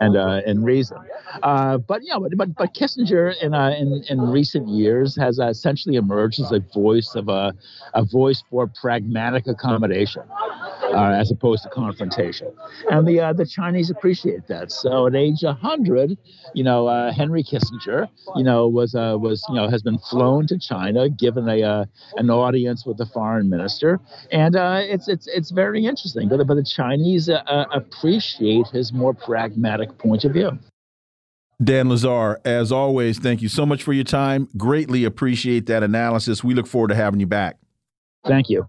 and 0.00 0.16
uh, 0.16 0.40
and 0.46 0.64
reason. 0.64 0.96
Uh, 1.42 1.78
but 1.78 2.02
yeah, 2.02 2.18
but, 2.18 2.36
but 2.36 2.54
but 2.54 2.74
Kissinger 2.74 3.34
in 3.42 3.52
uh, 3.52 3.70
in 3.70 4.04
in 4.08 4.20
recent 4.20 4.68
years 4.68 5.14
has 5.16 5.38
essentially 5.38 5.96
emerged 5.96 6.40
as 6.40 6.50
a 6.50 6.60
voice 6.72 7.14
of 7.14 7.28
a 7.28 7.52
a 7.92 8.04
voice 8.04 8.42
for 8.50 8.66
pragmatic 8.66 9.46
accommodation 9.46 10.22
uh, 10.94 11.10
as 11.10 11.30
opposed 11.30 11.62
to 11.64 11.68
confrontation, 11.68 12.52
and 12.90 13.06
the 13.06 13.20
uh, 13.20 13.32
the 13.32 13.46
Chinese 13.46 13.90
appreciate 13.90 14.46
that. 14.48 14.70
So 14.70 15.06
at 15.06 15.14
age 15.14 15.42
hundred, 15.42 16.16
you 16.54 16.64
know, 16.64 16.86
uh, 16.86 17.12
Henry 17.12 17.42
Kissinger, 17.42 18.08
you 18.36 18.44
know, 18.44 18.68
was 18.68 18.94
was 18.94 19.44
you 19.48 19.56
know 19.56 19.68
has 19.68 19.82
been 19.82 19.98
flown 19.98 20.46
to 20.46 20.58
China, 20.58 21.08
given 21.08 21.48
a 21.48 21.86
an 22.16 22.30
audience 22.30 22.86
with 22.86 22.96
the 22.96 23.06
foreign 23.06 23.48
minister, 23.48 24.00
and 24.30 24.54
it's 24.56 25.08
it's 25.08 25.26
it's 25.26 25.50
very 25.50 25.84
interesting. 25.84 26.28
But, 26.28 26.46
but 26.46 26.54
the 26.54 26.64
Chinese 26.64 27.28
uh, 27.28 27.42
uh, 27.46 27.66
appreciate 27.72 28.68
his 28.68 28.92
more 28.92 29.14
pragmatic 29.14 29.98
point 29.98 30.24
of 30.24 30.32
view. 30.32 30.58
Dan 31.62 31.86
Lazare, 31.86 32.38
as 32.44 32.72
always, 32.72 33.18
thank 33.18 33.40
you 33.40 33.48
so 33.48 33.64
much 33.64 33.82
for 33.82 33.92
your 33.92 34.04
time. 34.04 34.48
Greatly 34.56 35.04
appreciate 35.04 35.66
that 35.66 35.82
analysis. 35.82 36.42
We 36.42 36.54
look 36.54 36.66
forward 36.66 36.88
to 36.88 36.94
having 36.94 37.20
you 37.20 37.26
back. 37.26 37.58
Thank 38.26 38.50
you. 38.50 38.68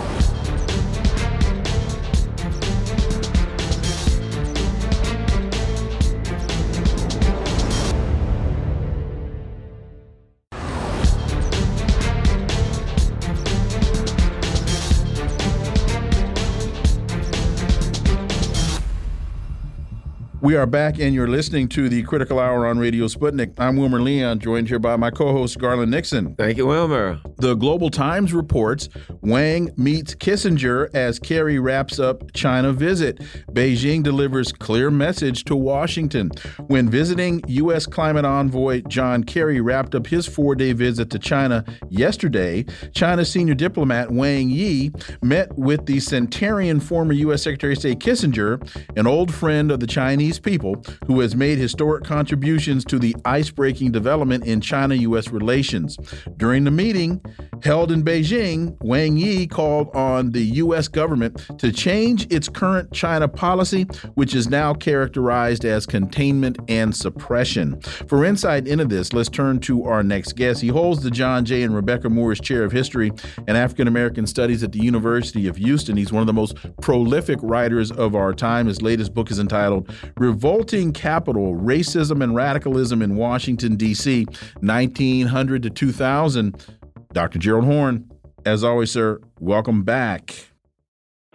We 20.41 20.55
are 20.55 20.65
back, 20.65 20.97
and 20.97 21.13
you're 21.13 21.27
listening 21.27 21.67
to 21.69 21.87
the 21.87 22.01
Critical 22.01 22.39
Hour 22.39 22.65
on 22.65 22.79
Radio 22.79 23.05
Sputnik. 23.05 23.53
I'm 23.59 23.77
Wilmer 23.77 24.01
Leon, 24.01 24.39
joined 24.39 24.69
here 24.69 24.79
by 24.79 24.95
my 24.95 25.11
co 25.11 25.31
host, 25.31 25.59
Garland 25.59 25.91
Nixon. 25.91 26.33
Thank 26.33 26.57
you, 26.57 26.65
Wilmer. 26.65 27.21
The 27.37 27.53
Global 27.53 27.91
Times 27.91 28.33
reports 28.33 28.89
Wang 29.21 29.69
meets 29.77 30.15
Kissinger 30.15 30.89
as 30.95 31.19
Kerry 31.19 31.59
wraps 31.59 31.99
up 31.99 32.33
China 32.33 32.73
visit. 32.73 33.19
Beijing 33.51 34.01
delivers 34.01 34.51
clear 34.51 34.89
message 34.89 35.43
to 35.43 35.55
Washington. 35.55 36.31
When 36.65 36.89
visiting, 36.89 37.43
U.S. 37.47 37.85
climate 37.85 38.25
envoy 38.25 38.81
John 38.87 39.23
Kerry 39.23 39.61
wrapped 39.61 39.93
up 39.93 40.07
his 40.07 40.25
four 40.25 40.55
day 40.55 40.73
visit 40.73 41.11
to 41.11 41.19
China 41.19 41.63
yesterday. 41.89 42.65
China's 42.95 43.31
senior 43.31 43.53
diplomat 43.53 44.09
Wang 44.09 44.49
Yi 44.49 44.91
met 45.21 45.55
with 45.55 45.85
the 45.85 45.99
centenarian 45.99 46.79
former 46.79 47.13
U.S. 47.13 47.43
Secretary 47.43 47.73
of 47.73 47.79
State 47.79 47.99
Kissinger, 47.99 48.59
an 48.97 49.05
old 49.05 49.31
friend 49.31 49.69
of 49.69 49.79
the 49.79 49.87
Chinese 49.87 50.30
People 50.39 50.83
who 51.07 51.19
has 51.19 51.35
made 51.35 51.57
historic 51.57 52.03
contributions 52.03 52.85
to 52.85 52.99
the 52.99 53.15
ice-breaking 53.25 53.91
development 53.91 54.45
in 54.45 54.61
China-U.S. 54.61 55.29
relations. 55.29 55.97
During 56.37 56.63
the 56.63 56.71
meeting 56.71 57.21
held 57.63 57.91
in 57.91 58.03
Beijing, 58.03 58.75
Wang 58.81 59.17
Yi 59.17 59.47
called 59.47 59.89
on 59.95 60.31
the 60.31 60.41
U.S. 60.41 60.87
government 60.87 61.59
to 61.59 61.71
change 61.71 62.31
its 62.31 62.49
current 62.49 62.91
China 62.91 63.27
policy, 63.27 63.83
which 64.15 64.33
is 64.33 64.49
now 64.49 64.73
characterized 64.73 65.65
as 65.65 65.85
containment 65.85 66.57
and 66.67 66.95
suppression. 66.95 67.79
For 67.81 68.25
insight 68.25 68.67
into 68.67 68.85
this, 68.85 69.13
let's 69.13 69.29
turn 69.29 69.59
to 69.61 69.83
our 69.83 70.03
next 70.03 70.35
guest. 70.35 70.61
He 70.61 70.69
holds 70.69 71.03
the 71.03 71.11
John 71.11 71.45
J. 71.45 71.63
and 71.63 71.75
Rebecca 71.75 72.09
Moores 72.09 72.39
Chair 72.39 72.63
of 72.63 72.71
History 72.71 73.11
and 73.47 73.57
African 73.57 73.87
American 73.87 74.25
Studies 74.25 74.63
at 74.63 74.71
the 74.71 74.79
University 74.79 75.47
of 75.47 75.57
Houston. 75.57 75.97
He's 75.97 76.11
one 76.11 76.21
of 76.21 76.27
the 76.27 76.33
most 76.33 76.57
prolific 76.81 77.39
writers 77.41 77.91
of 77.91 78.15
our 78.15 78.33
time. 78.33 78.67
His 78.67 78.81
latest 78.81 79.13
book 79.13 79.29
is 79.31 79.39
entitled 79.39 79.93
Revolting 80.21 80.93
Capital, 80.93 81.55
Racism 81.55 82.23
and 82.23 82.35
Radicalism 82.35 83.01
in 83.01 83.15
Washington, 83.15 83.75
D.C., 83.75 84.25
1900 84.59 85.63
to 85.63 85.69
2000. 85.71 86.63
Dr. 87.11 87.39
Gerald 87.39 87.65
Horne, 87.65 88.07
as 88.45 88.63
always, 88.63 88.91
sir, 88.91 89.19
welcome 89.39 89.81
back. 89.81 90.51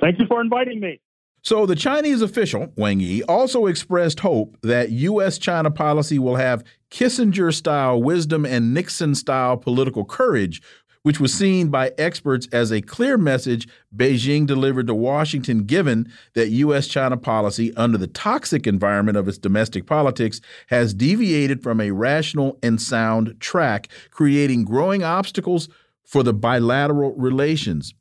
Thank 0.01 0.21
you 0.21 0.27
for 0.29 0.41
inviting 0.41 0.79
me. 0.79 1.01
So, 1.43 1.67
the 1.67 1.75
Chinese 1.75 2.23
official, 2.23 2.73
Wang 2.77 3.01
Yi, 3.01 3.25
also 3.25 3.67
expressed 3.67 4.21
hope 4.21 4.57
that 4.63 4.91
U.S. 4.91 5.37
China 5.37 5.73
policy 5.73 6.21
will 6.21 6.37
have 6.37 6.63
Kissinger 6.93 7.53
style 7.53 8.01
wisdom 8.01 8.47
and 8.47 8.73
Nixon 8.73 9.17
style 9.17 9.57
political 9.57 10.05
courage 10.05 10.63
which 11.07 11.21
was 11.21 11.33
seen 11.33 11.69
by 11.69 11.93
experts 11.99 12.49
as 12.51 12.73
a 12.73 12.81
clear 12.81 13.17
message 13.17 13.69
Beijing 13.95 14.45
delivered 14.45 14.89
to 14.89 14.95
Washington, 14.95 15.63
given 15.63 16.13
that 16.35 16.49
U.S. 16.49 16.89
China 16.89 17.17
policy, 17.17 17.73
under 17.77 17.97
the 17.97 18.09
toxic 18.09 18.67
environment 18.67 19.17
of 19.17 19.29
its 19.29 19.39
domestic 19.39 19.87
politics, 19.87 20.41
has 20.67 20.93
deviated 20.93 21.63
from 21.63 21.81
a 21.81 21.93
rational 21.93 22.59
and 22.61 22.83
sound 22.83 23.37
track, 23.39 23.87
creating 24.11 24.65
growing 24.65 25.05
obstacles 25.05 25.69
for 26.05 26.25
the 26.25 26.35
bilateral 26.35 27.15
relations. 27.15 27.95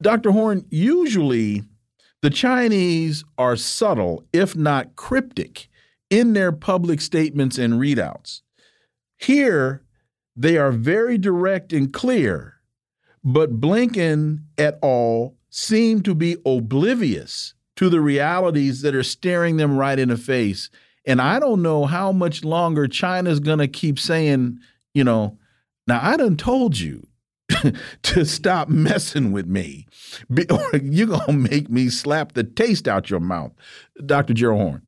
Dr. 0.00 0.30
Horne, 0.30 0.64
usually 0.70 1.64
the 2.20 2.30
Chinese 2.30 3.24
are 3.38 3.56
subtle, 3.56 4.24
if 4.32 4.54
not 4.54 4.94
cryptic, 4.94 5.68
in 6.10 6.32
their 6.34 6.52
public 6.52 7.00
statements 7.00 7.58
and 7.58 7.72
readouts. 7.72 8.42
Here, 9.18 9.81
they 10.36 10.56
are 10.56 10.72
very 10.72 11.18
direct 11.18 11.72
and 11.72 11.92
clear, 11.92 12.60
but 13.22 13.60
Blinken 13.60 14.44
et 14.58 14.78
al. 14.82 15.34
seem 15.50 16.02
to 16.02 16.14
be 16.14 16.36
oblivious 16.46 17.54
to 17.76 17.88
the 17.88 18.00
realities 18.00 18.82
that 18.82 18.94
are 18.94 19.02
staring 19.02 19.56
them 19.56 19.76
right 19.76 19.98
in 19.98 20.08
the 20.08 20.16
face. 20.16 20.70
And 21.04 21.20
I 21.20 21.38
don't 21.38 21.62
know 21.62 21.84
how 21.84 22.12
much 22.12 22.44
longer 22.44 22.86
China's 22.86 23.40
going 23.40 23.58
to 23.58 23.68
keep 23.68 23.98
saying, 23.98 24.58
you 24.94 25.04
know, 25.04 25.38
now 25.86 26.00
I 26.02 26.16
done 26.16 26.36
told 26.36 26.78
you 26.78 27.06
to 28.02 28.24
stop 28.24 28.68
messing 28.68 29.32
with 29.32 29.46
me, 29.46 29.86
or 30.50 30.76
you're 30.78 31.08
going 31.08 31.26
to 31.26 31.32
make 31.32 31.68
me 31.68 31.88
slap 31.88 32.32
the 32.32 32.44
taste 32.44 32.88
out 32.88 33.10
your 33.10 33.20
mouth. 33.20 33.52
Dr. 34.04 34.32
Gerald 34.32 34.60
Horne. 34.60 34.86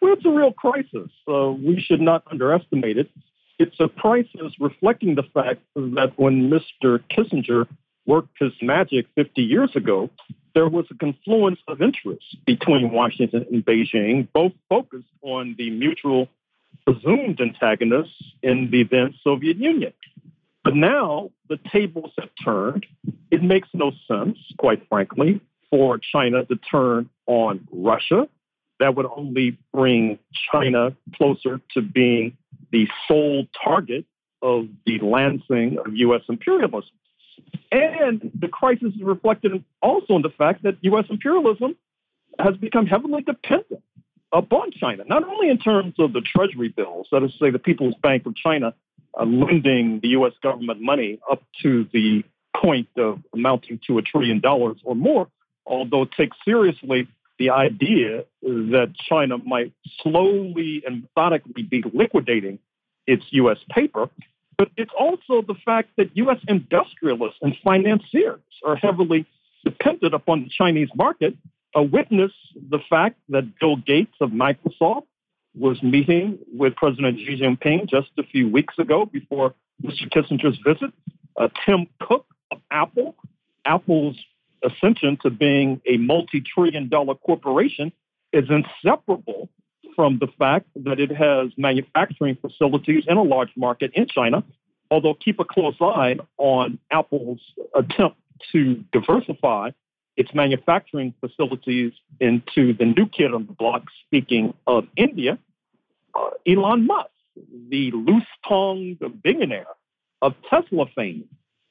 Well, 0.00 0.12
it's 0.14 0.24
a 0.24 0.30
real 0.30 0.52
crisis. 0.52 1.10
Uh, 1.28 1.50
we 1.52 1.80
should 1.80 2.00
not 2.00 2.22
underestimate 2.30 2.98
it 2.98 3.10
it's 3.58 3.76
a 3.80 3.88
crisis 3.88 4.52
reflecting 4.60 5.14
the 5.14 5.22
fact 5.22 5.60
that 5.74 6.12
when 6.16 6.50
Mr. 6.50 7.00
Kissinger 7.10 7.66
worked 8.06 8.38
his 8.38 8.52
magic 8.62 9.06
50 9.14 9.42
years 9.42 9.74
ago, 9.74 10.10
there 10.54 10.68
was 10.68 10.86
a 10.90 10.94
confluence 10.94 11.58
of 11.68 11.82
interests 11.82 12.34
between 12.46 12.90
Washington 12.90 13.46
and 13.50 13.64
Beijing, 13.64 14.28
both 14.32 14.52
focused 14.68 15.04
on 15.22 15.54
the 15.58 15.70
mutual 15.70 16.28
presumed 16.86 17.40
antagonists 17.40 18.22
in 18.42 18.70
the 18.70 18.84
then 18.84 19.14
Soviet 19.22 19.56
Union. 19.56 19.92
But 20.64 20.74
now 20.74 21.30
the 21.48 21.58
tables 21.72 22.12
have 22.18 22.30
turned. 22.44 22.86
It 23.30 23.42
makes 23.42 23.68
no 23.72 23.92
sense, 24.08 24.38
quite 24.58 24.86
frankly, 24.88 25.40
for 25.70 25.98
China 25.98 26.44
to 26.44 26.56
turn 26.56 27.10
on 27.26 27.68
Russia. 27.70 28.28
That 28.80 28.94
would 28.94 29.06
only 29.06 29.58
bring 29.72 30.18
China 30.52 30.96
closer 31.14 31.60
to 31.74 31.82
being 31.82 32.36
the 32.72 32.88
sole 33.08 33.46
target 33.64 34.04
of 34.42 34.68
the 34.84 34.98
lancing 34.98 35.78
of 35.84 35.94
U.S. 35.94 36.22
imperialism. 36.28 36.90
And 37.72 38.30
the 38.38 38.48
crisis 38.48 38.92
is 38.94 39.02
reflected 39.02 39.64
also 39.82 40.16
in 40.16 40.22
the 40.22 40.30
fact 40.30 40.62
that 40.64 40.76
U.S. 40.82 41.04
imperialism 41.10 41.76
has 42.38 42.56
become 42.56 42.86
heavily 42.86 43.22
dependent 43.22 43.82
upon 44.32 44.70
China, 44.72 45.04
not 45.06 45.24
only 45.24 45.48
in 45.48 45.58
terms 45.58 45.94
of 45.98 46.12
the 46.12 46.20
treasury 46.20 46.68
bills, 46.68 47.08
that 47.12 47.22
is 47.22 47.32
to 47.32 47.38
say, 47.38 47.50
the 47.50 47.58
People's 47.58 47.94
Bank 48.02 48.26
of 48.26 48.36
China 48.36 48.74
uh, 49.18 49.24
lending 49.24 50.00
the 50.02 50.08
U.S. 50.08 50.32
government 50.42 50.80
money 50.80 51.18
up 51.30 51.42
to 51.62 51.86
the 51.92 52.22
point 52.60 52.88
of 52.96 53.20
amounting 53.34 53.80
to 53.86 53.98
a 53.98 54.02
trillion 54.02 54.40
dollars 54.40 54.78
or 54.84 54.94
more, 54.94 55.28
although 55.66 56.02
it 56.02 56.10
takes 56.12 56.36
seriously 56.44 57.08
the 57.38 57.50
idea 57.50 58.24
that 58.42 58.92
China 59.08 59.38
might 59.38 59.72
slowly 60.02 60.82
and 60.86 61.02
methodically 61.02 61.62
be 61.62 61.82
liquidating 61.92 62.58
its 63.06 63.24
U.S. 63.30 63.58
paper, 63.70 64.08
but 64.58 64.68
it's 64.76 64.90
also 64.98 65.42
the 65.46 65.54
fact 65.64 65.90
that 65.96 66.16
U.S. 66.16 66.38
industrialists 66.48 67.38
and 67.42 67.54
financiers 67.62 68.40
are 68.64 68.76
heavily 68.76 69.26
dependent 69.64 70.14
upon 70.14 70.44
the 70.44 70.50
Chinese 70.56 70.88
market. 70.94 71.36
A 71.74 71.82
witness 71.82 72.32
the 72.70 72.78
fact 72.88 73.16
that 73.28 73.58
Bill 73.60 73.76
Gates 73.76 74.14
of 74.20 74.30
Microsoft 74.30 75.04
was 75.54 75.82
meeting 75.82 76.38
with 76.52 76.74
President 76.76 77.18
Xi 77.18 77.40
Jinping 77.40 77.88
just 77.88 78.08
a 78.18 78.22
few 78.22 78.48
weeks 78.48 78.78
ago 78.78 79.06
before 79.06 79.54
Mr. 79.82 80.08
Kissinger's 80.10 80.58
visit. 80.64 80.92
Uh, 81.36 81.48
Tim 81.64 81.86
Cook 82.00 82.26
of 82.50 82.58
Apple, 82.70 83.14
Apple's 83.64 84.16
ascension 84.62 85.18
to 85.22 85.30
being 85.30 85.80
a 85.86 85.96
multi 85.96 86.40
trillion 86.40 86.88
dollar 86.88 87.14
corporation 87.14 87.92
is 88.32 88.44
inseparable 88.50 89.48
from 89.94 90.18
the 90.18 90.28
fact 90.38 90.66
that 90.76 91.00
it 91.00 91.10
has 91.10 91.50
manufacturing 91.56 92.36
facilities 92.36 93.04
in 93.08 93.16
a 93.16 93.22
large 93.22 93.50
market 93.56 93.92
in 93.94 94.06
China. 94.06 94.44
Although, 94.90 95.14
keep 95.14 95.40
a 95.40 95.44
close 95.44 95.74
eye 95.80 96.16
on 96.38 96.78
Apple's 96.92 97.40
attempt 97.74 98.18
to 98.52 98.84
diversify 98.92 99.70
its 100.16 100.32
manufacturing 100.34 101.12
facilities 101.20 101.92
into 102.20 102.72
the 102.72 102.84
new 102.84 103.06
kid 103.06 103.34
on 103.34 103.46
the 103.46 103.52
block, 103.52 103.82
speaking 104.06 104.54
of 104.66 104.84
India, 104.96 105.38
uh, 106.14 106.30
Elon 106.46 106.86
Musk, 106.86 107.10
the 107.68 107.90
loose 107.90 108.24
tongued 108.48 108.98
billionaire 109.22 109.66
of 110.22 110.34
Tesla 110.48 110.86
fame. 110.94 111.28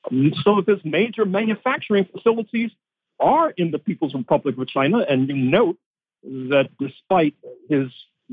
Some 0.10 0.58
of 0.58 0.66
his 0.66 0.80
major 0.84 1.26
manufacturing 1.26 2.06
facilities 2.06 2.72
are 3.20 3.52
in 3.52 3.72
the 3.72 3.80
People's 3.80 4.14
Republic 4.14 4.58
of 4.58 4.68
China, 4.68 5.00
and 5.00 5.28
you 5.28 5.36
note 5.36 5.78
that 6.24 6.70
despite 6.80 7.36
his 7.70 7.88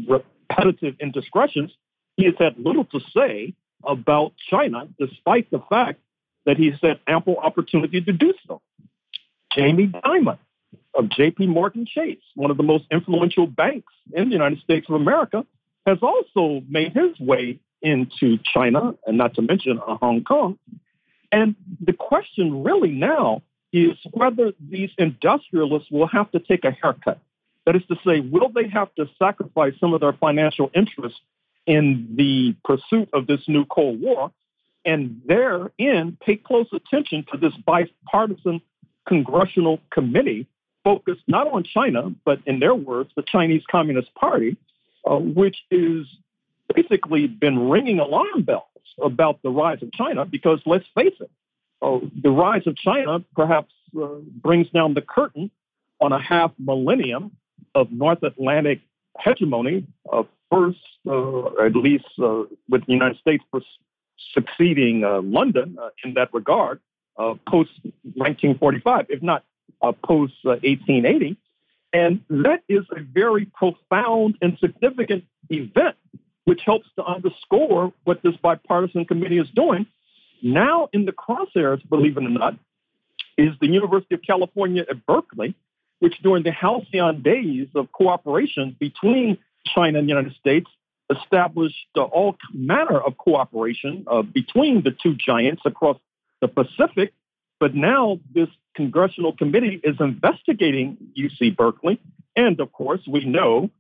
repetitive 0.09 0.97
indiscretions, 1.01 1.71
he 2.17 2.25
has 2.25 2.35
had 2.39 2.59
little 2.59 2.85
to 2.87 3.01
say 3.15 3.55
about 3.85 4.33
China, 4.51 4.89
despite 4.99 5.51
the 5.51 5.61
fact 5.69 6.01
that 6.47 6.57
he's 6.57 6.75
had 6.83 7.01
ample 7.07 7.37
opportunity 7.37 8.01
to 8.01 8.13
do 8.13 8.35
so. 8.47 8.61
Jamie 9.55 9.89
Dimon 9.89 10.39
of 10.95 11.07
JP 11.07 11.49
Morgan 11.49 11.87
Chase, 11.87 12.23
one 12.35 12.51
of 12.51 12.57
the 12.57 12.63
most 12.63 12.85
influential 12.91 13.47
banks 13.47 13.93
in 14.13 14.29
the 14.29 14.33
United 14.33 14.61
States 14.61 14.87
of 14.89 14.95
America, 14.95 15.45
has 15.87 15.99
also 16.03 16.63
made 16.69 16.93
his 16.93 17.19
way 17.19 17.59
into 17.81 18.39
China, 18.45 18.95
and 19.07 19.19
not 19.19 19.35
to 19.35 19.43
mention 19.43 19.81
uh, 19.87 19.97
Hong 19.97 20.23
Kong. 20.23 20.59
And 21.33 21.57
the 21.81 21.95
question 21.95 22.63
really 22.63 22.93
now 22.93 23.43
is 23.73 23.97
whether 24.13 24.53
these 24.61 24.91
industrialists 24.99 25.91
will 25.91 26.07
have 26.07 26.31
to 26.33 26.39
take 26.39 26.65
a 26.65 26.71
haircut. 26.71 27.19
That 27.65 27.75
is 27.75 27.83
to 27.87 27.97
say, 28.07 28.21
will 28.21 28.51
they 28.51 28.69
have 28.69 28.95
to 28.97 29.09
sacrifice 29.19 29.73
some 29.81 29.95
of 29.95 30.03
their 30.03 30.13
financial 30.13 30.71
interests 30.75 31.21
in 31.67 32.15
the 32.17 32.55
pursuit 32.65 33.09
of 33.13 33.27
this 33.27 33.41
new 33.49 33.65
Cold 33.65 34.01
War 34.01 34.31
and 34.85 35.23
therein 35.25 36.19
pay 36.21 36.37
close 36.37 36.67
attention 36.73 37.25
to 37.33 37.39
this 37.39 37.55
bipartisan 37.65 38.61
congressional 39.07 39.81
committee 39.91 40.47
focused 40.85 41.23
not 41.29 41.47
on 41.47 41.63
China, 41.63 42.13
but 42.25 42.41
in 42.47 42.59
their 42.59 42.75
words, 42.75 43.11
the 43.17 43.23
Chinese 43.23 43.63
Communist 43.71 44.13
Party, 44.15 44.57
uh, 45.09 45.17
which 45.17 45.57
is 45.71 46.07
basically 46.75 47.29
been 47.29 47.71
ringing 47.71 48.01
alarm 48.01 48.43
bells 48.43 48.65
about 49.03 49.43
the 49.43 49.51
rise 49.51 49.83
of 49.83 49.93
China 49.93 50.25
because 50.25 50.61
let's 50.67 50.87
face 50.95 51.15
it, 51.21 51.31
uh, 51.83 51.99
the 52.23 52.31
rise 52.31 52.67
of 52.67 52.77
China 52.77 53.25
perhaps 53.35 53.73
uh, 54.01 54.07
brings 54.37 54.69
down 54.71 54.95
the 54.95 55.03
curtain 55.03 55.51
on 56.01 56.13
a 56.13 56.21
half 56.21 56.53
millennium 56.59 57.33
of 57.75 57.91
North 57.91 58.23
Atlantic 58.23 58.81
hegemony, 59.19 59.87
uh, 60.13 60.23
first, 60.51 60.79
at 61.07 61.75
least 61.75 62.05
uh, 62.23 62.45
with 62.69 62.87
the 62.87 62.93
United 62.93 63.19
States 63.19 63.45
succeeding 64.33 65.05
uh, 65.05 65.21
London 65.23 65.77
uh, 65.81 65.89
in 66.05 66.15
that 66.15 66.33
regard, 66.33 66.81
post 67.17 67.71
1945, 68.15 69.07
if 69.09 69.23
not 69.23 69.45
post 70.05 70.35
1880. 70.45 71.37
And 71.93 72.23
that 72.31 72.63
is 72.69 72.85
a 72.97 73.01
very 73.01 73.45
profound 73.45 74.39
and 74.41 74.57
significant 74.59 75.25
event, 75.51 75.97
which 76.45 76.61
helps 76.65 76.87
to 76.97 77.05
underscore 77.05 77.93
what 78.05 78.23
this 78.23 78.35
bipartisan 78.43 79.05
committee 79.05 79.39
is 79.39 79.49
doing. 79.55 79.87
Now, 80.43 80.89
in 80.93 81.05
the 81.05 81.13
crosshairs, 81.13 81.89
believe 81.89 82.17
it 82.17 82.25
or 82.25 82.29
not, 82.29 82.55
is 83.39 83.53
the 83.61 83.69
University 83.69 84.15
of 84.15 84.23
California 84.23 84.85
at 84.89 85.07
Berkeley, 85.07 85.55
which 86.01 86.15
during 86.23 86.43
the 86.43 86.51
halcyon 86.51 87.23
days 87.23 87.69
of 87.75 87.91
cooperation 87.93 88.77
between 88.79 89.39
China 89.67 89.99
and 89.99 90.09
the 90.09 90.13
United 90.13 90.35
States 90.35 90.69
established 91.11 91.87
uh, 91.97 92.03
all 92.03 92.37
manner 92.53 92.99
of 93.01 93.17
cooperation 93.19 94.05
uh, 94.11 94.23
between 94.23 94.83
the 94.83 94.91
two 95.03 95.15
giants 95.15 95.63
across 95.65 95.99
the 96.41 96.49
Pacific. 96.49 97.13
But 97.61 97.75
now 97.75 98.19
this 98.35 98.49
congressional 98.75 99.33
committee 99.37 99.81
is 99.85 99.97
investigating 100.01 100.97
UC 101.17 101.57
Berkeley. 101.57 102.01
And 102.35 102.59
of 102.61 102.73
course, 102.73 103.01
we 103.07 103.25
know 103.25 103.71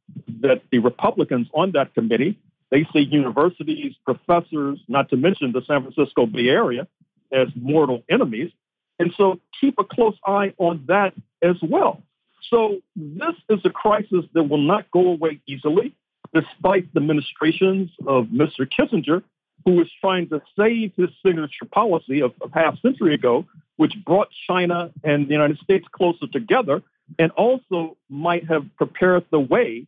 that 0.40 0.62
the 0.70 0.78
Republicans 0.78 1.48
on 1.54 1.72
that 1.72 1.94
committee, 1.94 2.38
they 2.72 2.86
see 2.92 3.00
universities, 3.00 3.94
professors, 4.02 4.80
not 4.88 5.10
to 5.10 5.16
mention 5.16 5.52
the 5.52 5.60
San 5.66 5.82
Francisco 5.82 6.24
Bay 6.24 6.48
Area, 6.48 6.88
as 7.30 7.48
mortal 7.54 8.02
enemies. 8.08 8.50
And 8.98 9.12
so 9.16 9.40
keep 9.60 9.74
a 9.78 9.84
close 9.84 10.16
eye 10.26 10.54
on 10.56 10.84
that 10.88 11.12
as 11.42 11.56
well. 11.62 12.02
So 12.48 12.78
this 12.96 13.34
is 13.50 13.60
a 13.64 13.70
crisis 13.70 14.24
that 14.32 14.44
will 14.44 14.62
not 14.62 14.90
go 14.90 15.08
away 15.08 15.40
easily, 15.46 15.94
despite 16.34 16.92
the 16.94 17.00
ministrations 17.00 17.90
of 18.06 18.26
Mr. 18.26 18.66
Kissinger, 18.66 19.22
who 19.66 19.72
was 19.72 19.88
trying 20.00 20.30
to 20.30 20.40
save 20.58 20.92
his 20.96 21.10
signature 21.24 21.66
policy 21.70 22.20
of, 22.20 22.32
of 22.40 22.52
half 22.52 22.80
century 22.80 23.14
ago, 23.14 23.44
which 23.76 23.92
brought 24.04 24.28
China 24.48 24.90
and 25.04 25.28
the 25.28 25.32
United 25.32 25.58
States 25.58 25.86
closer 25.92 26.26
together, 26.26 26.82
and 27.18 27.30
also 27.32 27.98
might 28.08 28.48
have 28.48 28.64
prepared 28.76 29.26
the 29.30 29.38
way, 29.38 29.86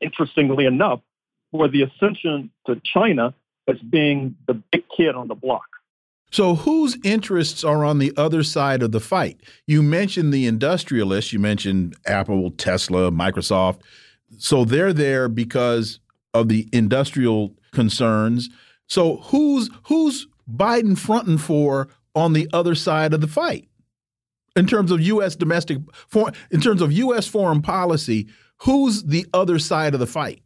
interestingly 0.00 0.66
enough, 0.66 1.00
for 1.52 1.68
the 1.68 1.82
ascension 1.82 2.50
to 2.66 2.80
China 2.82 3.32
as 3.68 3.78
being 3.78 4.34
the 4.48 4.54
big 4.54 4.82
kid 4.96 5.14
on 5.14 5.28
the 5.28 5.36
block. 5.36 5.66
So, 6.32 6.54
whose 6.54 6.96
interests 7.04 7.62
are 7.62 7.84
on 7.84 7.98
the 7.98 8.12
other 8.16 8.42
side 8.42 8.82
of 8.82 8.90
the 8.90 9.00
fight? 9.00 9.38
You 9.66 9.82
mentioned 9.82 10.32
the 10.32 10.46
industrialists, 10.46 11.30
you 11.32 11.38
mentioned 11.38 11.94
Apple, 12.06 12.50
Tesla, 12.52 13.10
Microsoft. 13.10 13.80
So, 14.38 14.64
they're 14.64 14.94
there 14.94 15.28
because 15.28 16.00
of 16.32 16.48
the 16.48 16.68
industrial 16.72 17.54
concerns. 17.72 18.48
So, 18.88 19.18
who's 19.18 19.68
who's 19.84 20.26
Biden 20.50 20.98
fronting 20.98 21.36
for 21.36 21.88
on 22.14 22.32
the 22.32 22.48
other 22.54 22.74
side 22.74 23.12
of 23.12 23.20
the 23.20 23.28
fight? 23.28 23.68
In 24.56 24.66
terms 24.66 24.90
of 24.90 25.00
U.S. 25.02 25.36
domestic, 25.36 25.78
in 26.50 26.60
terms 26.62 26.80
of 26.80 26.92
U.S. 26.92 27.26
foreign 27.26 27.60
policy, 27.60 28.28
who's 28.58 29.04
the 29.04 29.26
other 29.34 29.58
side 29.58 29.92
of 29.92 30.00
the 30.00 30.06
fight? 30.06 30.42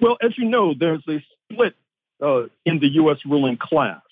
Well, 0.00 0.16
as 0.22 0.36
you 0.36 0.44
know, 0.44 0.74
there's 0.78 1.02
a 1.08 1.24
split 1.50 1.74
uh, 2.22 2.44
in 2.64 2.78
the 2.80 2.88
U.S. 2.94 3.18
ruling 3.24 3.56
class. 3.56 4.02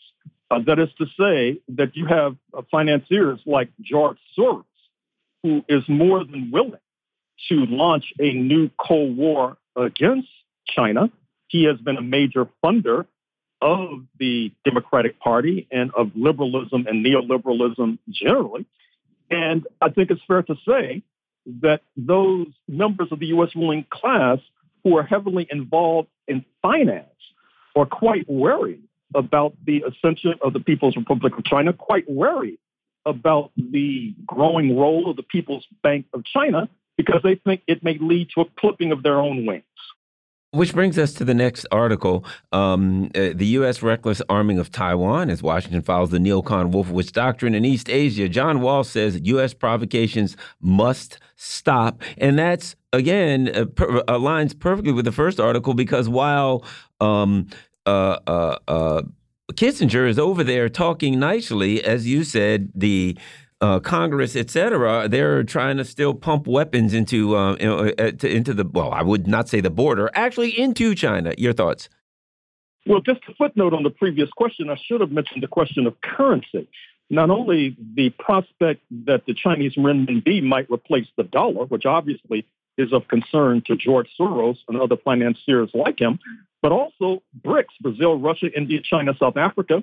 Uh, 0.51 0.61
that 0.67 0.79
is 0.79 0.89
to 0.99 1.07
say 1.19 1.61
that 1.69 1.97
you 1.97 2.07
have 2.07 2.37
uh, 2.53 2.63
financiers 2.71 3.41
like 3.47 3.71
George 3.81 4.19
Soros, 4.39 4.65
who 5.43 5.65
is 5.69 5.83
more 5.89 6.25
than 6.25 6.51
willing 6.53 6.81
to 7.49 7.55
launch 7.67 8.13
a 8.21 8.33
new 8.33 8.71
Cold 8.79 9.17
War 9.17 9.57
against 9.77 10.29
China. 10.69 11.11
He 11.49 11.65
has 11.65 11.79
been 11.79 11.97
a 11.97 12.03
major 12.03 12.47
funder 12.63 13.07
of 13.61 14.05
the 14.19 14.53
Democratic 14.65 15.19
Party 15.19 15.67
and 15.71 15.91
of 15.97 16.11
liberalism 16.15 16.87
and 16.87 17.05
neoliberalism 17.05 17.99
generally. 18.11 18.67
And 19.31 19.67
I 19.81 19.89
think 19.89 20.11
it's 20.11 20.21
fair 20.29 20.43
to 20.43 20.55
say 20.67 21.03
that 21.63 21.83
those 21.97 22.49
members 22.69 23.09
of 23.11 23.19
the 23.19 23.27
U.S. 23.27 23.51
ruling 23.55 23.87
class 23.91 24.39
who 24.85 24.97
are 24.97 25.03
heavily 25.03 25.49
involved 25.51 26.09
in 26.29 26.45
finance 26.63 27.09
are 27.75 27.87
quite 27.87 28.29
worried 28.29 28.83
about 29.15 29.55
the 29.65 29.83
ascension 29.83 30.35
of 30.43 30.53
the 30.53 30.61
People's 30.61 30.97
Republic 30.97 31.37
of 31.37 31.45
China, 31.45 31.73
quite 31.73 32.09
worried 32.09 32.59
about 33.07 33.51
the 33.57 34.15
growing 34.27 34.77
role 34.79 35.11
of 35.11 35.17
the 35.17 35.23
People's 35.23 35.67
Bank 35.83 36.07
of 36.13 36.25
China 36.25 36.69
because 36.97 37.21
they 37.23 37.35
think 37.35 37.63
it 37.67 37.83
may 37.83 37.99
lead 37.99 38.29
to 38.35 38.43
a 38.43 38.45
clipping 38.59 38.93
of 38.93 39.03
their 39.03 39.21
own 39.21 39.47
wings. 39.47 39.65
Which 40.55 40.73
brings 40.73 40.99
us 40.99 41.13
to 41.15 41.25
the 41.25 41.35
next 41.35 41.67
article. 41.73 42.25
Um, 42.53 43.11
uh, 43.15 43.31
the 43.35 43.47
U.S. 43.59 43.83
reckless 43.83 44.23
arming 44.29 44.61
of 44.61 44.71
Taiwan 44.71 45.29
as 45.29 45.43
Washington 45.43 45.83
follows 45.83 46.11
the 46.11 46.19
neocon 46.19 46.71
Wolfowitz 46.73 47.11
doctrine 47.11 47.55
in 47.57 47.65
East 47.65 47.91
Asia. 47.91 48.29
John 48.29 48.61
Wall 48.61 48.85
says 48.85 49.21
U.S. 49.25 49.53
provocations 49.53 50.37
must 50.61 51.19
stop. 51.35 52.03
And 52.19 52.39
that's, 52.39 52.77
again, 52.93 53.51
uh, 53.55 53.65
per 53.65 54.03
aligns 54.03 54.57
perfectly 54.57 54.93
with 54.93 55.05
the 55.05 55.13
first 55.13 55.41
article 55.41 55.75
because 55.75 56.09
while 56.09 56.65
um, 57.01 57.49
uh, 57.85 58.19
uh, 58.27 58.59
uh, 58.69 59.03
Kissinger 59.53 60.09
is 60.09 60.19
over 60.19 60.45
there 60.45 60.69
talking 60.69 61.19
nicely, 61.19 61.85
as 61.85 62.07
you 62.07 62.25
said, 62.25 62.71
the 62.75 63.19
uh, 63.65 63.81
Congress, 63.81 64.37
etc. 64.37 65.09
They're 65.09 65.43
trying 65.43 65.79
to 65.79 65.85
still 65.85 66.13
pump 66.13 66.47
weapons 66.47 66.93
into 66.93 67.35
uh, 67.35 67.55
uh, 67.55 68.13
into 68.23 68.53
the 68.53 68.67
well, 68.67 68.93
I 68.93 69.03
would 69.03 69.27
not 69.27 69.49
say 69.49 69.61
the 69.61 69.71
border, 69.71 70.11
actually 70.15 70.59
into 70.59 70.95
China. 70.95 71.35
Your 71.39 71.55
thoughts? 71.55 71.89
Well, 72.87 73.01
just 73.01 73.21
a 73.29 73.35
footnote 73.35 73.73
on 73.73 73.83
the 73.83 73.91
previous 73.91 74.29
question, 74.37 74.69
I 74.69 74.77
should 74.87 75.01
have 75.01 75.11
mentioned 75.11 75.43
the 75.43 75.49
question 75.49 75.87
of 75.87 75.99
currency. 76.03 76.69
Not 77.09 77.31
only 77.31 77.75
the 77.95 78.11
prospect 78.11 78.83
that 79.07 79.25
the 79.27 79.33
Chinese 79.33 79.75
renminbi 79.77 80.43
might 80.43 80.71
replace 80.71 81.07
the 81.17 81.25
dollar, 81.25 81.65
which 81.65 81.87
obviously 81.87 82.47
is 82.77 82.93
of 82.93 83.09
concern 83.09 83.63
to 83.67 83.77
George 83.77 84.11
Soros 84.21 84.59
and 84.69 84.79
other 84.79 84.97
financiers 84.97 85.71
like 85.73 85.99
him, 85.99 86.19
but 86.61 86.73
also 86.73 87.23
BRICS, 87.43 87.75
Brazil, 87.81 88.19
Russia, 88.19 88.49
India, 88.55 88.81
China, 88.83 89.15
South 89.19 89.39
Africa, 89.39 89.83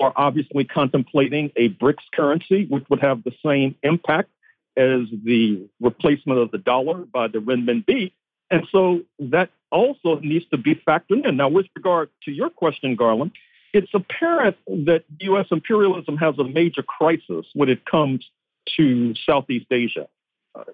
are 0.00 0.12
obviously 0.16 0.64
contemplating 0.64 1.52
a 1.56 1.68
BRICS 1.68 2.04
currency, 2.14 2.66
which 2.66 2.84
would 2.88 3.00
have 3.00 3.22
the 3.22 3.32
same 3.44 3.76
impact 3.82 4.30
as 4.76 5.02
the 5.24 5.68
replacement 5.80 6.38
of 6.40 6.50
the 6.50 6.58
dollar 6.58 7.04
by 7.04 7.28
the 7.28 7.38
renminbi. 7.38 8.12
And 8.50 8.66
so 8.72 9.02
that 9.18 9.50
also 9.70 10.18
needs 10.20 10.46
to 10.50 10.56
be 10.56 10.74
factored 10.74 11.26
in. 11.26 11.36
Now, 11.36 11.48
with 11.48 11.66
regard 11.76 12.10
to 12.24 12.32
your 12.32 12.50
question, 12.50 12.96
Garland, 12.96 13.32
it's 13.72 13.92
apparent 13.94 14.56
that 14.66 15.04
U.S. 15.20 15.46
imperialism 15.50 16.16
has 16.16 16.38
a 16.38 16.44
major 16.44 16.82
crisis 16.82 17.46
when 17.54 17.68
it 17.68 17.84
comes 17.84 18.26
to 18.76 19.14
Southeast 19.26 19.66
Asia. 19.70 20.08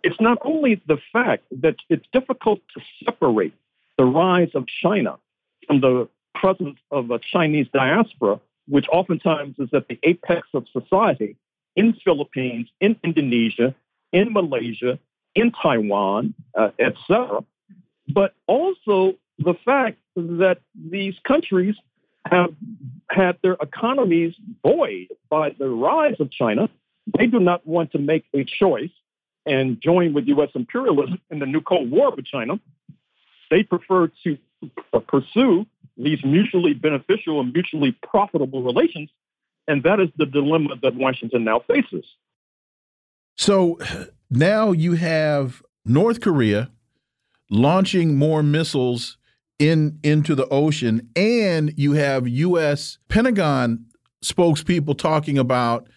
It's 0.03 0.21
not 0.21 0.39
only 0.43 0.81
the 0.87 0.99
fact 1.13 1.45
that 1.61 1.77
it's 1.91 2.07
difficult 2.13 2.61
to 2.75 2.81
separate 3.05 3.53
the 3.99 4.05
rise 4.05 4.51
of 4.55 4.67
China 4.83 5.19
from 5.67 5.81
the 5.81 6.09
presence 6.35 6.79
of 6.91 7.11
a 7.11 7.19
Chinese 7.19 7.67
diaspora, 7.73 8.41
which 8.69 8.87
oftentimes 8.91 9.57
is 9.59 9.69
at 9.73 9.89
the 9.89 9.99
apex 10.03 10.49
of 10.55 10.67
society 10.73 11.37
in 11.75 11.95
Philippines, 12.05 12.69
in 12.81 12.97
Indonesia, 13.05 13.75
in 14.13 14.33
Malaysia, 14.33 14.99
in 15.35 15.53
Taiwan, 15.53 16.35
uh, 16.55 16.71
etc. 16.79 17.45
But 18.09 18.35
also 18.47 19.15
the 19.39 19.55
fact 19.65 19.99
that 20.17 20.59
these 20.75 21.15
countries 21.25 21.75
have 22.27 22.55
had 23.11 23.37
their 23.43 23.57
economies 23.61 24.35
buoyed 24.63 25.09
by 25.29 25.51
the 25.51 25.69
rise 25.69 26.17
of 26.19 26.31
China. 26.31 26.69
They 27.17 27.27
do 27.27 27.39
not 27.39 27.67
want 27.67 27.93
to 27.93 27.99
make 27.99 28.25
a 28.35 28.45
choice 28.45 28.91
and 29.45 29.81
join 29.81 30.13
with 30.13 30.27
U.S. 30.27 30.51
imperialism 30.55 31.21
in 31.31 31.39
the 31.39 31.47
new 31.47 31.61
Cold 31.61 31.91
War 31.91 32.11
with 32.11 32.27
China. 32.27 32.59
They 33.51 33.63
prefer 33.63 34.11
to 34.25 34.39
pursue 35.07 35.67
these 35.97 36.25
mutually 36.25 36.75
beneficial 36.75 37.41
and 37.41 37.53
mutually 37.53 37.97
profitable 38.09 38.63
relations. 38.63 39.11
And 39.69 39.83
that 39.83 40.01
is 40.01 40.09
the 40.17 40.27
dilemma 40.27 40.77
that 40.83 40.95
Washington 40.95 41.45
now 41.45 41.61
faces. 41.61 42.05
So 43.37 43.79
now 44.31 44.73
you 44.73 44.93
have 44.95 45.63
North 45.85 46.21
Korea 46.21 46.71
launching 47.51 48.17
more 48.17 48.43
missiles 48.43 49.19
in 49.59 49.99
into 50.03 50.35
the 50.35 50.47
ocean, 50.49 51.09
and 51.17 51.73
you 51.77 51.93
have 51.93 52.29
U.S. 52.29 52.99
Pentagon 53.09 53.87
spokespeople 54.23 54.99
talking 54.99 55.39
about 55.39 55.89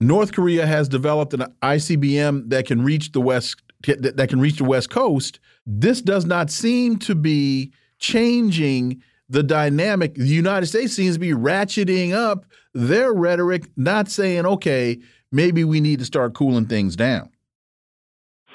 North 0.00 0.32
Korea 0.32 0.66
has 0.66 0.88
developed 0.88 1.34
an 1.34 1.46
ICBM 1.62 2.50
that 2.50 2.66
can 2.66 2.82
reach 2.82 3.12
the 3.12 3.20
west 3.20 3.62
that 3.86 4.28
can 4.28 4.40
reach 4.40 4.56
the 4.56 4.64
west 4.64 4.90
coast. 4.90 5.38
This 5.66 6.00
does 6.00 6.24
not 6.24 6.50
seem 6.50 6.98
to 7.00 7.14
be 7.14 7.72
changing 7.98 9.02
the 9.28 9.42
dynamic. 9.42 10.14
The 10.14 10.26
United 10.26 10.66
States 10.66 10.94
seems 10.94 11.16
to 11.16 11.20
be 11.20 11.30
ratcheting 11.30 12.12
up 12.12 12.46
their 12.74 13.12
rhetoric, 13.12 13.64
not 13.76 14.08
saying, 14.08 14.46
okay, 14.46 14.98
maybe 15.32 15.64
we 15.64 15.80
need 15.80 15.98
to 15.98 16.04
start 16.04 16.34
cooling 16.34 16.66
things 16.66 16.96
down. 16.96 17.30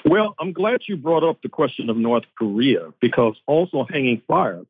Well, 0.04 0.34
I'm 0.40 0.52
glad 0.52 0.80
you 0.88 0.96
brought 0.96 1.22
up 1.22 1.42
the 1.42 1.48
question 1.48 1.88
of 1.88 1.96
North 1.96 2.24
Korea 2.36 2.92
because 3.00 3.36
also 3.46 3.86
hanging 3.88 4.20
fire 4.26 4.62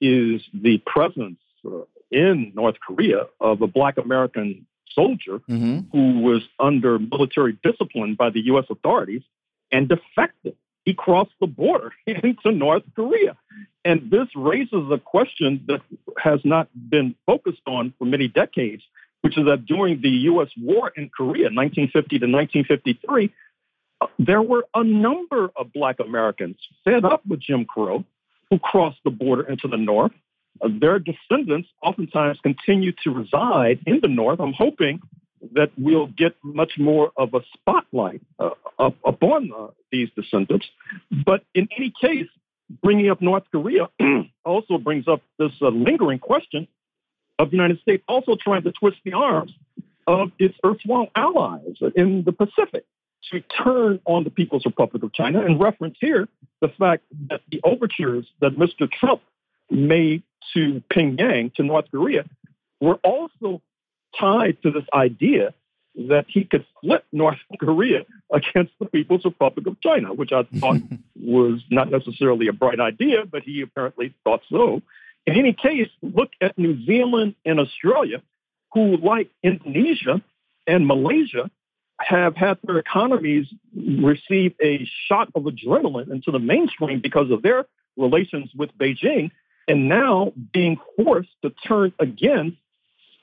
is 0.00 0.42
the 0.54 0.78
presence 0.86 1.40
uh, 1.66 1.80
in 2.10 2.52
North 2.54 2.76
Korea 2.86 3.26
of 3.40 3.60
a 3.60 3.66
Black 3.66 3.98
American 3.98 4.66
soldier 4.92 5.40
mm-hmm. 5.48 5.80
who 5.92 6.20
was 6.20 6.42
under 6.58 6.98
military 6.98 7.58
discipline 7.62 8.14
by 8.14 8.30
the 8.30 8.40
U.S. 8.46 8.64
authorities 8.70 9.22
and 9.70 9.88
defected. 9.88 10.56
He 10.88 10.94
crossed 10.94 11.34
the 11.38 11.46
border 11.46 11.92
into 12.06 12.50
North 12.50 12.82
Korea. 12.96 13.36
And 13.84 14.10
this 14.10 14.28
raises 14.34 14.90
a 14.90 14.96
question 14.96 15.62
that 15.66 15.82
has 16.16 16.40
not 16.44 16.66
been 16.88 17.14
focused 17.26 17.60
on 17.66 17.92
for 17.98 18.06
many 18.06 18.26
decades, 18.26 18.82
which 19.20 19.36
is 19.36 19.44
that 19.44 19.66
during 19.66 20.00
the 20.00 20.08
U.S. 20.30 20.48
war 20.56 20.90
in 20.96 21.10
Korea, 21.14 21.50
1950 21.50 22.20
to 22.20 22.26
1953, 22.26 23.30
there 24.18 24.40
were 24.40 24.64
a 24.74 24.82
number 24.82 25.50
of 25.56 25.74
Black 25.74 26.00
Americans 26.00 26.56
fed 26.84 27.04
up 27.04 27.20
with 27.26 27.40
Jim 27.40 27.66
Crow 27.66 28.02
who 28.48 28.58
crossed 28.58 29.00
the 29.04 29.10
border 29.10 29.42
into 29.42 29.68
the 29.68 29.76
North. 29.76 30.12
Their 30.66 30.98
descendants 30.98 31.68
oftentimes 31.82 32.38
continue 32.42 32.92
to 33.04 33.10
reside 33.10 33.80
in 33.86 34.00
the 34.00 34.08
North. 34.08 34.40
I'm 34.40 34.54
hoping 34.54 35.02
that 35.52 35.70
we'll 35.76 36.06
get 36.06 36.34
much 36.42 36.72
more 36.78 37.12
of 37.16 37.34
a 37.34 37.40
spotlight 37.54 38.20
uh, 38.38 38.50
up, 38.78 38.96
upon 39.04 39.50
uh, 39.56 39.68
these 39.90 40.08
dissenters. 40.16 40.64
But 41.24 41.44
in 41.54 41.68
any 41.76 41.92
case, 42.00 42.28
bringing 42.82 43.10
up 43.10 43.20
North 43.20 43.44
Korea 43.50 43.88
also 44.44 44.78
brings 44.78 45.08
up 45.08 45.22
this 45.38 45.52
uh, 45.62 45.68
lingering 45.68 46.18
question 46.18 46.68
of 47.38 47.50
the 47.50 47.56
United 47.56 47.80
States 47.80 48.02
also 48.08 48.36
trying 48.36 48.62
to 48.62 48.72
twist 48.72 48.98
the 49.04 49.12
arms 49.12 49.52
of 50.06 50.32
its 50.38 50.54
erstwhile 50.64 51.08
allies 51.14 51.76
in 51.94 52.24
the 52.24 52.32
Pacific 52.32 52.84
to 53.30 53.40
turn 53.62 54.00
on 54.06 54.24
the 54.24 54.30
People's 54.30 54.64
Republic 54.64 55.02
of 55.02 55.12
China 55.12 55.44
and 55.44 55.60
reference 55.60 55.96
here 56.00 56.28
the 56.60 56.68
fact 56.68 57.04
that 57.28 57.40
the 57.50 57.60
overtures 57.62 58.26
that 58.40 58.52
Mr. 58.56 58.90
Trump 58.90 59.20
made 59.70 60.22
to 60.54 60.82
Pyongyang, 60.92 61.54
to 61.54 61.62
North 61.62 61.86
Korea, 61.90 62.24
were 62.80 62.98
also 63.04 63.60
tied 64.18 64.62
to 64.62 64.70
this 64.70 64.84
idea 64.92 65.54
that 66.06 66.26
he 66.28 66.44
could 66.44 66.64
flip 66.80 67.04
North 67.12 67.38
Korea 67.60 68.04
against 68.32 68.72
the 68.78 68.86
People's 68.86 69.24
Republic 69.24 69.66
of 69.66 69.80
China, 69.80 70.12
which 70.12 70.32
I 70.32 70.44
thought 70.58 70.80
was 71.20 71.60
not 71.70 71.90
necessarily 71.90 72.46
a 72.48 72.52
bright 72.52 72.80
idea, 72.80 73.24
but 73.30 73.42
he 73.42 73.62
apparently 73.62 74.14
thought 74.24 74.42
so. 74.50 74.82
In 75.26 75.36
any 75.36 75.52
case, 75.52 75.88
look 76.02 76.30
at 76.40 76.56
New 76.56 76.84
Zealand 76.86 77.34
and 77.44 77.60
Australia, 77.60 78.22
who, 78.72 78.96
like 78.96 79.30
Indonesia 79.42 80.22
and 80.66 80.86
Malaysia, 80.86 81.50
have 82.00 82.36
had 82.36 82.58
their 82.62 82.78
economies 82.78 83.46
receive 83.74 84.54
a 84.62 84.88
shot 85.08 85.28
of 85.34 85.42
adrenaline 85.42 86.10
into 86.10 86.30
the 86.30 86.38
mainstream 86.38 87.00
because 87.00 87.30
of 87.30 87.42
their 87.42 87.66
relations 87.96 88.50
with 88.54 88.70
Beijing, 88.78 89.32
and 89.66 89.88
now 89.88 90.32
being 90.52 90.78
forced 90.96 91.30
to 91.42 91.50
turn 91.50 91.92
against 91.98 92.56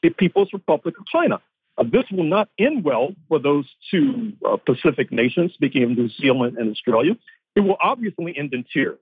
the 0.06 0.14
People's 0.14 0.54
Republic 0.54 0.96
of 1.00 1.06
China. 1.08 1.42
Uh, 1.78 1.84
this 1.84 2.04
will 2.12 2.24
not 2.24 2.48
end 2.60 2.84
well 2.84 3.10
for 3.28 3.40
those 3.40 3.66
two 3.90 4.34
uh, 4.48 4.56
Pacific 4.58 5.12
nations, 5.12 5.52
speaking 5.54 5.84
of 5.84 5.90
New 5.90 6.10
Zealand 6.10 6.58
and 6.58 6.70
Australia. 6.72 7.14
It 7.56 7.62
will 7.62 7.78
obviously 7.82 8.38
end 8.38 8.54
in 8.54 8.66
tears. 8.72 9.00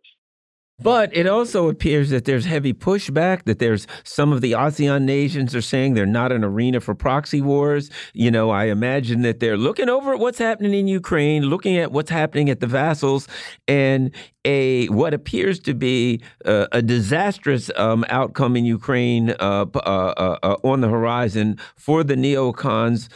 But 0.84 1.16
it 1.16 1.28
also 1.28 1.70
appears 1.70 2.10
that 2.10 2.26
there's 2.26 2.44
heavy 2.44 2.74
pushback, 2.74 3.46
that 3.46 3.60
there's 3.60 3.88
some 4.04 4.34
of 4.34 4.42
the 4.42 4.52
ASEAN 4.52 5.04
nations 5.04 5.56
are 5.56 5.62
saying 5.62 5.94
they're 5.94 6.06
not 6.06 6.34
an 6.34 6.44
arena 6.44 6.82
for 6.82 6.94
proxy 6.94 7.40
wars. 7.40 7.90
You 8.14 8.30
know, 8.30 8.50
I 8.50 8.66
imagine 8.66 9.22
that 9.22 9.40
they're 9.40 9.58
looking 9.58 9.88
over 9.88 10.14
at 10.14 10.20
what's 10.20 10.40
happening 10.40 10.74
in 10.74 10.90
Ukraine, 10.90 11.44
looking 11.44 11.78
at 11.78 11.94
what's 11.94 12.10
happening 12.10 12.50
at 12.50 12.60
the 12.60 12.68
vassals, 12.68 13.30
and 13.66 14.12
a 14.46 14.88
what 14.88 15.14
appears 15.14 15.60
to 15.62 15.74
be 15.74 16.20
uh, 16.44 16.68
a 16.74 16.82
disastrous 16.82 17.72
um, 17.78 18.04
outcome 18.10 18.58
in 18.58 18.66
Ukraine 18.66 19.30
uh, 19.40 19.66
uh, 19.74 19.78
uh, 19.78 20.38
uh 20.44 20.58
on 20.64 20.82
the 20.82 20.90
horizon 20.90 21.58
for 21.78 22.04
the 22.04 22.16
neocons. 22.16 23.08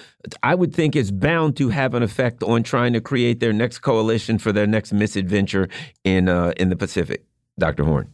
I 0.41 0.55
would 0.55 0.73
think 0.73 0.95
is 0.95 1.11
bound 1.11 1.57
to 1.57 1.67
have 1.69 1.93
an 1.93 2.03
effect 2.03 2.43
on 2.43 2.63
trying 2.63 2.93
to 2.93 3.01
create 3.01 3.41
their 3.41 3.53
next 3.53 3.79
coalition 3.79 4.37
for 4.37 4.53
their 4.53 4.67
next 4.67 4.93
misadventure 4.93 5.67
in 6.05 6.29
uh, 6.29 6.53
in 6.55 6.69
the 6.69 6.77
Pacific. 6.77 7.25
Dr. 7.59 7.83
Horne? 7.83 8.11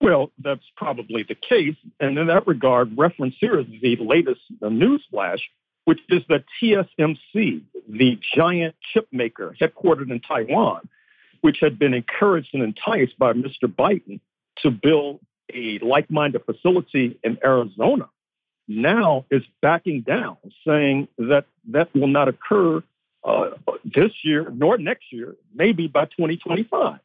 Well, 0.00 0.32
that's 0.38 0.64
probably 0.76 1.22
the 1.22 1.36
case. 1.36 1.76
And 2.00 2.18
in 2.18 2.26
that 2.26 2.46
regard, 2.46 2.98
reference 2.98 3.36
here 3.38 3.58
is 3.58 3.66
the 3.80 3.96
latest 4.00 4.40
news 4.60 5.04
flash, 5.10 5.38
which 5.84 6.00
is 6.08 6.22
that 6.28 6.44
TSMC, 6.60 7.62
the 7.88 8.18
giant 8.34 8.74
chip 8.92 9.06
maker 9.12 9.54
headquartered 9.60 10.10
in 10.10 10.20
Taiwan, 10.20 10.88
which 11.42 11.58
had 11.60 11.78
been 11.78 11.94
encouraged 11.94 12.50
and 12.52 12.62
enticed 12.64 13.16
by 13.16 13.32
Mr. 13.32 13.66
Biden 13.66 14.18
to 14.58 14.70
build 14.70 15.20
a 15.54 15.78
like 15.78 16.10
minded 16.10 16.44
facility 16.44 17.18
in 17.22 17.38
Arizona, 17.44 18.08
now 18.66 19.24
is 19.30 19.42
backing 19.60 20.00
down, 20.00 20.36
saying 20.66 21.08
that 21.18 21.46
that 21.68 21.94
will 21.94 22.06
not 22.08 22.28
occur 22.28 22.82
uh, 23.24 23.50
this 23.84 24.12
year 24.24 24.50
nor 24.50 24.78
next 24.78 25.12
year, 25.12 25.36
maybe 25.54 25.86
by 25.86 26.06
2025. 26.06 26.98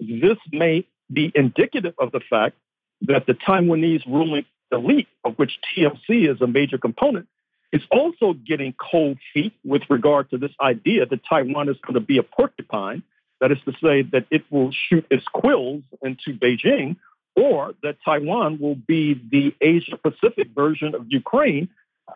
This 0.00 0.38
may 0.50 0.86
be 1.12 1.32
indicative 1.34 1.94
of 1.98 2.12
the 2.12 2.20
fact 2.28 2.56
that 3.02 3.26
the 3.26 3.34
Taiwanese 3.34 4.06
ruling 4.06 4.44
elite, 4.70 5.08
of 5.24 5.34
which 5.36 5.58
TMC 5.76 6.32
is 6.32 6.40
a 6.40 6.46
major 6.46 6.78
component, 6.78 7.28
is 7.72 7.82
also 7.90 8.34
getting 8.34 8.74
cold 8.74 9.18
feet 9.32 9.52
with 9.64 9.82
regard 9.88 10.30
to 10.30 10.38
this 10.38 10.52
idea 10.60 11.06
that 11.06 11.20
Taiwan 11.28 11.68
is 11.68 11.76
going 11.84 11.94
to 11.94 12.00
be 12.00 12.18
a 12.18 12.22
porcupine. 12.22 13.02
That 13.40 13.50
is 13.50 13.58
to 13.64 13.72
say, 13.82 14.02
that 14.12 14.26
it 14.30 14.44
will 14.50 14.70
shoot 14.88 15.04
its 15.10 15.24
quills 15.32 15.82
into 16.02 16.38
Beijing, 16.38 16.96
or 17.34 17.74
that 17.82 17.96
Taiwan 18.04 18.58
will 18.60 18.76
be 18.76 19.14
the 19.30 19.54
Asia 19.60 19.96
Pacific 19.96 20.48
version 20.54 20.94
of 20.94 21.06
Ukraine. 21.08 21.68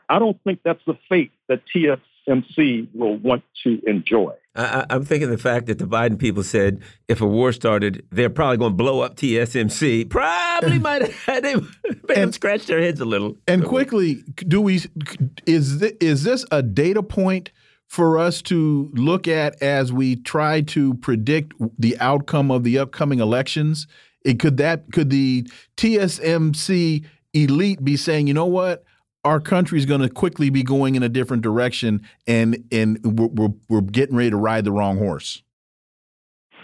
I 0.09 0.19
don't 0.19 0.41
think 0.45 0.61
that's 0.65 0.85
the 0.87 0.99
fate 1.09 1.33
that 1.49 1.63
TSMC 1.75 2.89
will 2.95 3.17
want 3.17 3.43
to 3.65 3.81
enjoy. 3.87 4.35
I, 4.57 4.87
am 4.91 5.05
thinking 5.05 5.31
the 5.31 5.39
fact 5.39 5.67
that 5.67 5.79
the 5.79 5.87
Biden 5.87 6.19
people 6.19 6.43
said 6.43 6.81
if 7.09 7.21
a 7.21 7.27
war 7.27 7.53
started, 7.53 8.07
they're 8.11 8.31
probably 8.31 8.57
going 8.57 8.73
to 8.73 8.77
blow 8.77 9.01
up 9.01 9.17
TSMC. 9.17 10.09
Probably 10.09 10.79
might 10.79 11.03
have 11.03 11.15
had 11.25 11.45
them, 11.45 11.75
and, 12.15 12.35
scratch 12.35 12.67
their 12.67 12.81
heads 12.81 13.01
a 13.01 13.05
little. 13.05 13.37
And 13.47 13.65
quickly, 13.65 14.23
do 14.49 14.61
we 14.61 14.81
is 15.47 15.79
this, 15.79 15.93
is 16.01 16.25
this 16.25 16.45
a 16.51 16.63
data 16.63 17.03
point? 17.03 17.51
for 17.89 18.19
us 18.19 18.43
to 18.43 18.91
look 18.95 19.29
at 19.29 19.63
as 19.63 19.93
we 19.93 20.17
try 20.17 20.61
to 20.61 20.95
predict 20.95 21.55
the 21.79 21.97
outcome 22.01 22.51
of 22.51 22.65
the 22.65 22.79
upcoming 22.79 23.21
elections? 23.21 23.87
It 24.25 24.41
could 24.41 24.57
that 24.57 24.93
could 24.93 25.11
the 25.11 25.49
TSMC 25.77 27.05
elite 27.33 27.85
be 27.85 27.97
saying, 27.97 28.27
you 28.27 28.35
know 28.35 28.47
what? 28.47 28.85
Our 29.27 29.41
country 29.41 29.77
is 29.79 29.87
going 29.87 30.03
to 30.03 30.09
quickly 30.09 30.51
be 30.51 30.63
going 30.63 30.95
in 30.95 31.03
a 31.03 31.09
different 31.09 31.43
direction, 31.43 32.07
and 32.29 32.65
and 32.71 33.01
we're, 33.05 33.27
we're, 33.27 33.55
we're 33.69 33.81
getting 33.81 34.15
ready 34.15 34.31
to 34.31 34.37
ride 34.37 34.65
the 34.65 34.71
wrong 34.71 34.99
horse. 34.99 35.43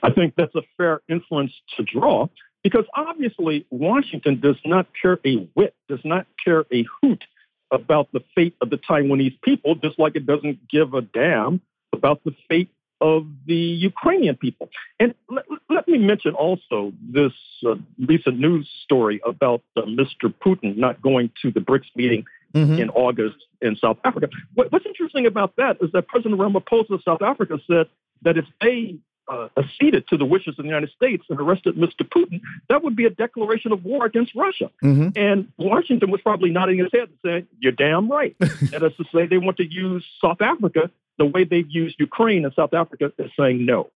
I 0.00 0.12
think 0.12 0.34
that's 0.36 0.54
a 0.54 0.62
fair 0.76 1.00
inference 1.08 1.52
to 1.76 1.82
draw 1.82 2.28
because 2.62 2.84
obviously 2.94 3.66
Washington 3.70 4.38
does 4.40 4.56
not 4.64 4.86
care 5.00 5.18
a 5.26 5.48
whit, 5.54 5.74
does 5.88 6.04
not 6.04 6.26
care 6.44 6.64
a 6.72 6.84
hoot 7.00 7.24
about 7.72 8.12
the 8.12 8.20
fate 8.34 8.54
of 8.60 8.70
the 8.70 8.76
Taiwanese 8.76 9.40
people, 9.42 9.74
just 9.74 9.98
like 9.98 10.14
it 10.14 10.24
doesn't 10.24 10.68
give 10.68 10.94
a 10.94 11.02
damn 11.02 11.60
about 11.92 12.22
the 12.22 12.32
fate 12.48 12.70
of 13.00 13.26
the 13.46 13.56
Ukrainian 13.56 14.36
people. 14.36 14.68
And 15.00 15.14
let, 15.28 15.44
let 15.68 15.88
me 15.88 15.98
mention 15.98 16.34
also 16.34 16.92
this 17.02 17.32
uh, 17.66 17.74
recent 17.98 18.38
news 18.38 18.70
story 18.84 19.20
about 19.26 19.62
uh, 19.76 19.82
Mr. 19.82 20.32
Putin 20.32 20.76
not 20.76 21.02
going 21.02 21.32
to 21.42 21.50
the 21.50 21.58
BRICS 21.58 21.90
meeting 21.96 22.24
mm-hmm. 22.54 22.74
in 22.74 22.90
August 22.90 23.36
in 23.60 23.76
South 23.76 23.98
Africa. 24.04 24.28
What, 24.54 24.72
what's 24.72 24.86
interesting 24.86 25.26
about 25.26 25.56
that 25.56 25.78
is 25.80 25.90
that 25.92 26.06
President 26.08 26.40
Ramaphosa 26.40 26.90
of 26.90 27.02
South 27.02 27.22
Africa 27.22 27.58
said 27.66 27.86
that 28.22 28.36
if 28.36 28.44
they 28.60 28.98
uh, 29.28 29.48
acceded 29.56 30.06
to 30.08 30.16
the 30.16 30.24
wishes 30.24 30.58
of 30.58 30.64
the 30.64 30.68
United 30.68 30.90
States 30.90 31.24
and 31.28 31.40
arrested 31.40 31.76
Mr. 31.76 32.02
Putin, 32.02 32.40
that 32.68 32.82
would 32.82 32.96
be 32.96 33.04
a 33.04 33.10
declaration 33.10 33.72
of 33.72 33.84
war 33.84 34.04
against 34.04 34.34
Russia. 34.34 34.70
Mm-hmm. 34.82 35.08
And 35.16 35.48
Washington 35.58 36.10
was 36.10 36.20
probably 36.20 36.50
nodding 36.50 36.78
his 36.78 36.88
head 36.92 37.08
and 37.08 37.18
saying, 37.24 37.46
You're 37.58 37.72
damn 37.72 38.10
right. 38.10 38.36
that 38.38 38.82
is 38.82 38.96
to 38.96 39.04
say, 39.14 39.26
they 39.26 39.38
want 39.38 39.58
to 39.58 39.64
use 39.64 40.04
South 40.20 40.42
Africa 40.42 40.90
the 41.18 41.26
way 41.26 41.44
they've 41.44 41.70
used 41.70 41.96
Ukraine, 41.98 42.44
and 42.44 42.54
South 42.54 42.74
Africa 42.74 43.12
is 43.18 43.30
saying 43.38 43.64
no. 43.64 43.90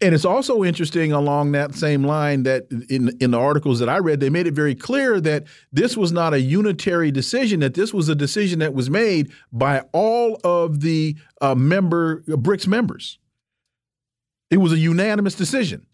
And 0.00 0.14
it's 0.14 0.24
also 0.24 0.64
interesting 0.64 1.12
along 1.12 1.52
that 1.52 1.74
same 1.74 2.04
line 2.04 2.42
that 2.42 2.66
in 2.90 3.16
in 3.20 3.30
the 3.30 3.38
articles 3.38 3.78
that 3.78 3.88
I 3.88 3.98
read, 3.98 4.20
they 4.20 4.28
made 4.28 4.46
it 4.46 4.54
very 4.54 4.74
clear 4.74 5.20
that 5.20 5.44
this 5.72 5.96
was 5.96 6.12
not 6.12 6.34
a 6.34 6.40
unitary 6.40 7.10
decision; 7.10 7.60
that 7.60 7.74
this 7.74 7.94
was 7.94 8.08
a 8.08 8.14
decision 8.14 8.58
that 8.58 8.74
was 8.74 8.90
made 8.90 9.30
by 9.52 9.82
all 9.92 10.38
of 10.42 10.80
the 10.80 11.16
uh, 11.40 11.54
member 11.54 12.22
BRICS 12.22 12.66
members. 12.66 13.18
It 14.50 14.58
was 14.58 14.72
a 14.72 14.78
unanimous 14.78 15.34
decision. 15.34 15.86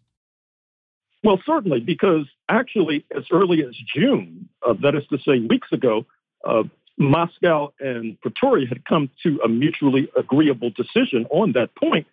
Well, 1.22 1.40
certainly, 1.44 1.80
because 1.80 2.26
actually, 2.48 3.04
as 3.14 3.24
early 3.30 3.62
as 3.62 3.76
June, 3.94 4.48
uh, 4.66 4.74
that 4.82 4.94
is 4.94 5.06
to 5.08 5.18
say, 5.18 5.38
weeks 5.38 5.68
ago, 5.72 6.06
uh, 6.44 6.62
Moscow 6.96 7.72
and 7.78 8.18
Pretoria 8.20 8.66
had 8.66 8.84
come 8.86 9.10
to 9.22 9.40
a 9.44 9.48
mutually 9.48 10.08
agreeable 10.16 10.70
decision 10.70 11.26
on 11.30 11.52
that 11.52 11.74
point. 11.74 12.06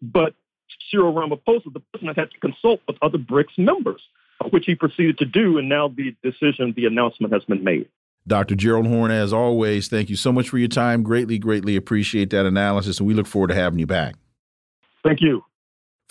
But 0.00 0.34
Cyril 0.90 1.12
Ramaphosa, 1.12 1.72
the 1.72 1.80
president, 1.92 2.18
had 2.18 2.30
to 2.30 2.38
consult 2.40 2.80
with 2.86 2.96
other 3.02 3.18
BRICS 3.18 3.58
members, 3.58 4.02
which 4.50 4.66
he 4.66 4.74
proceeded 4.74 5.18
to 5.18 5.24
do. 5.24 5.58
And 5.58 5.68
now 5.68 5.88
the 5.88 6.14
decision, 6.22 6.72
the 6.76 6.86
announcement 6.86 7.32
has 7.32 7.44
been 7.44 7.64
made. 7.64 7.88
Dr. 8.26 8.54
Gerald 8.54 8.86
Horne, 8.86 9.10
as 9.10 9.32
always, 9.32 9.88
thank 9.88 10.08
you 10.08 10.16
so 10.16 10.32
much 10.32 10.48
for 10.48 10.58
your 10.58 10.68
time. 10.68 11.02
Greatly, 11.02 11.38
greatly 11.38 11.74
appreciate 11.74 12.30
that 12.30 12.46
analysis. 12.46 12.98
And 12.98 13.06
we 13.06 13.14
look 13.14 13.26
forward 13.26 13.48
to 13.48 13.54
having 13.54 13.78
you 13.78 13.86
back. 13.86 14.14
Thank 15.02 15.20
you. 15.20 15.44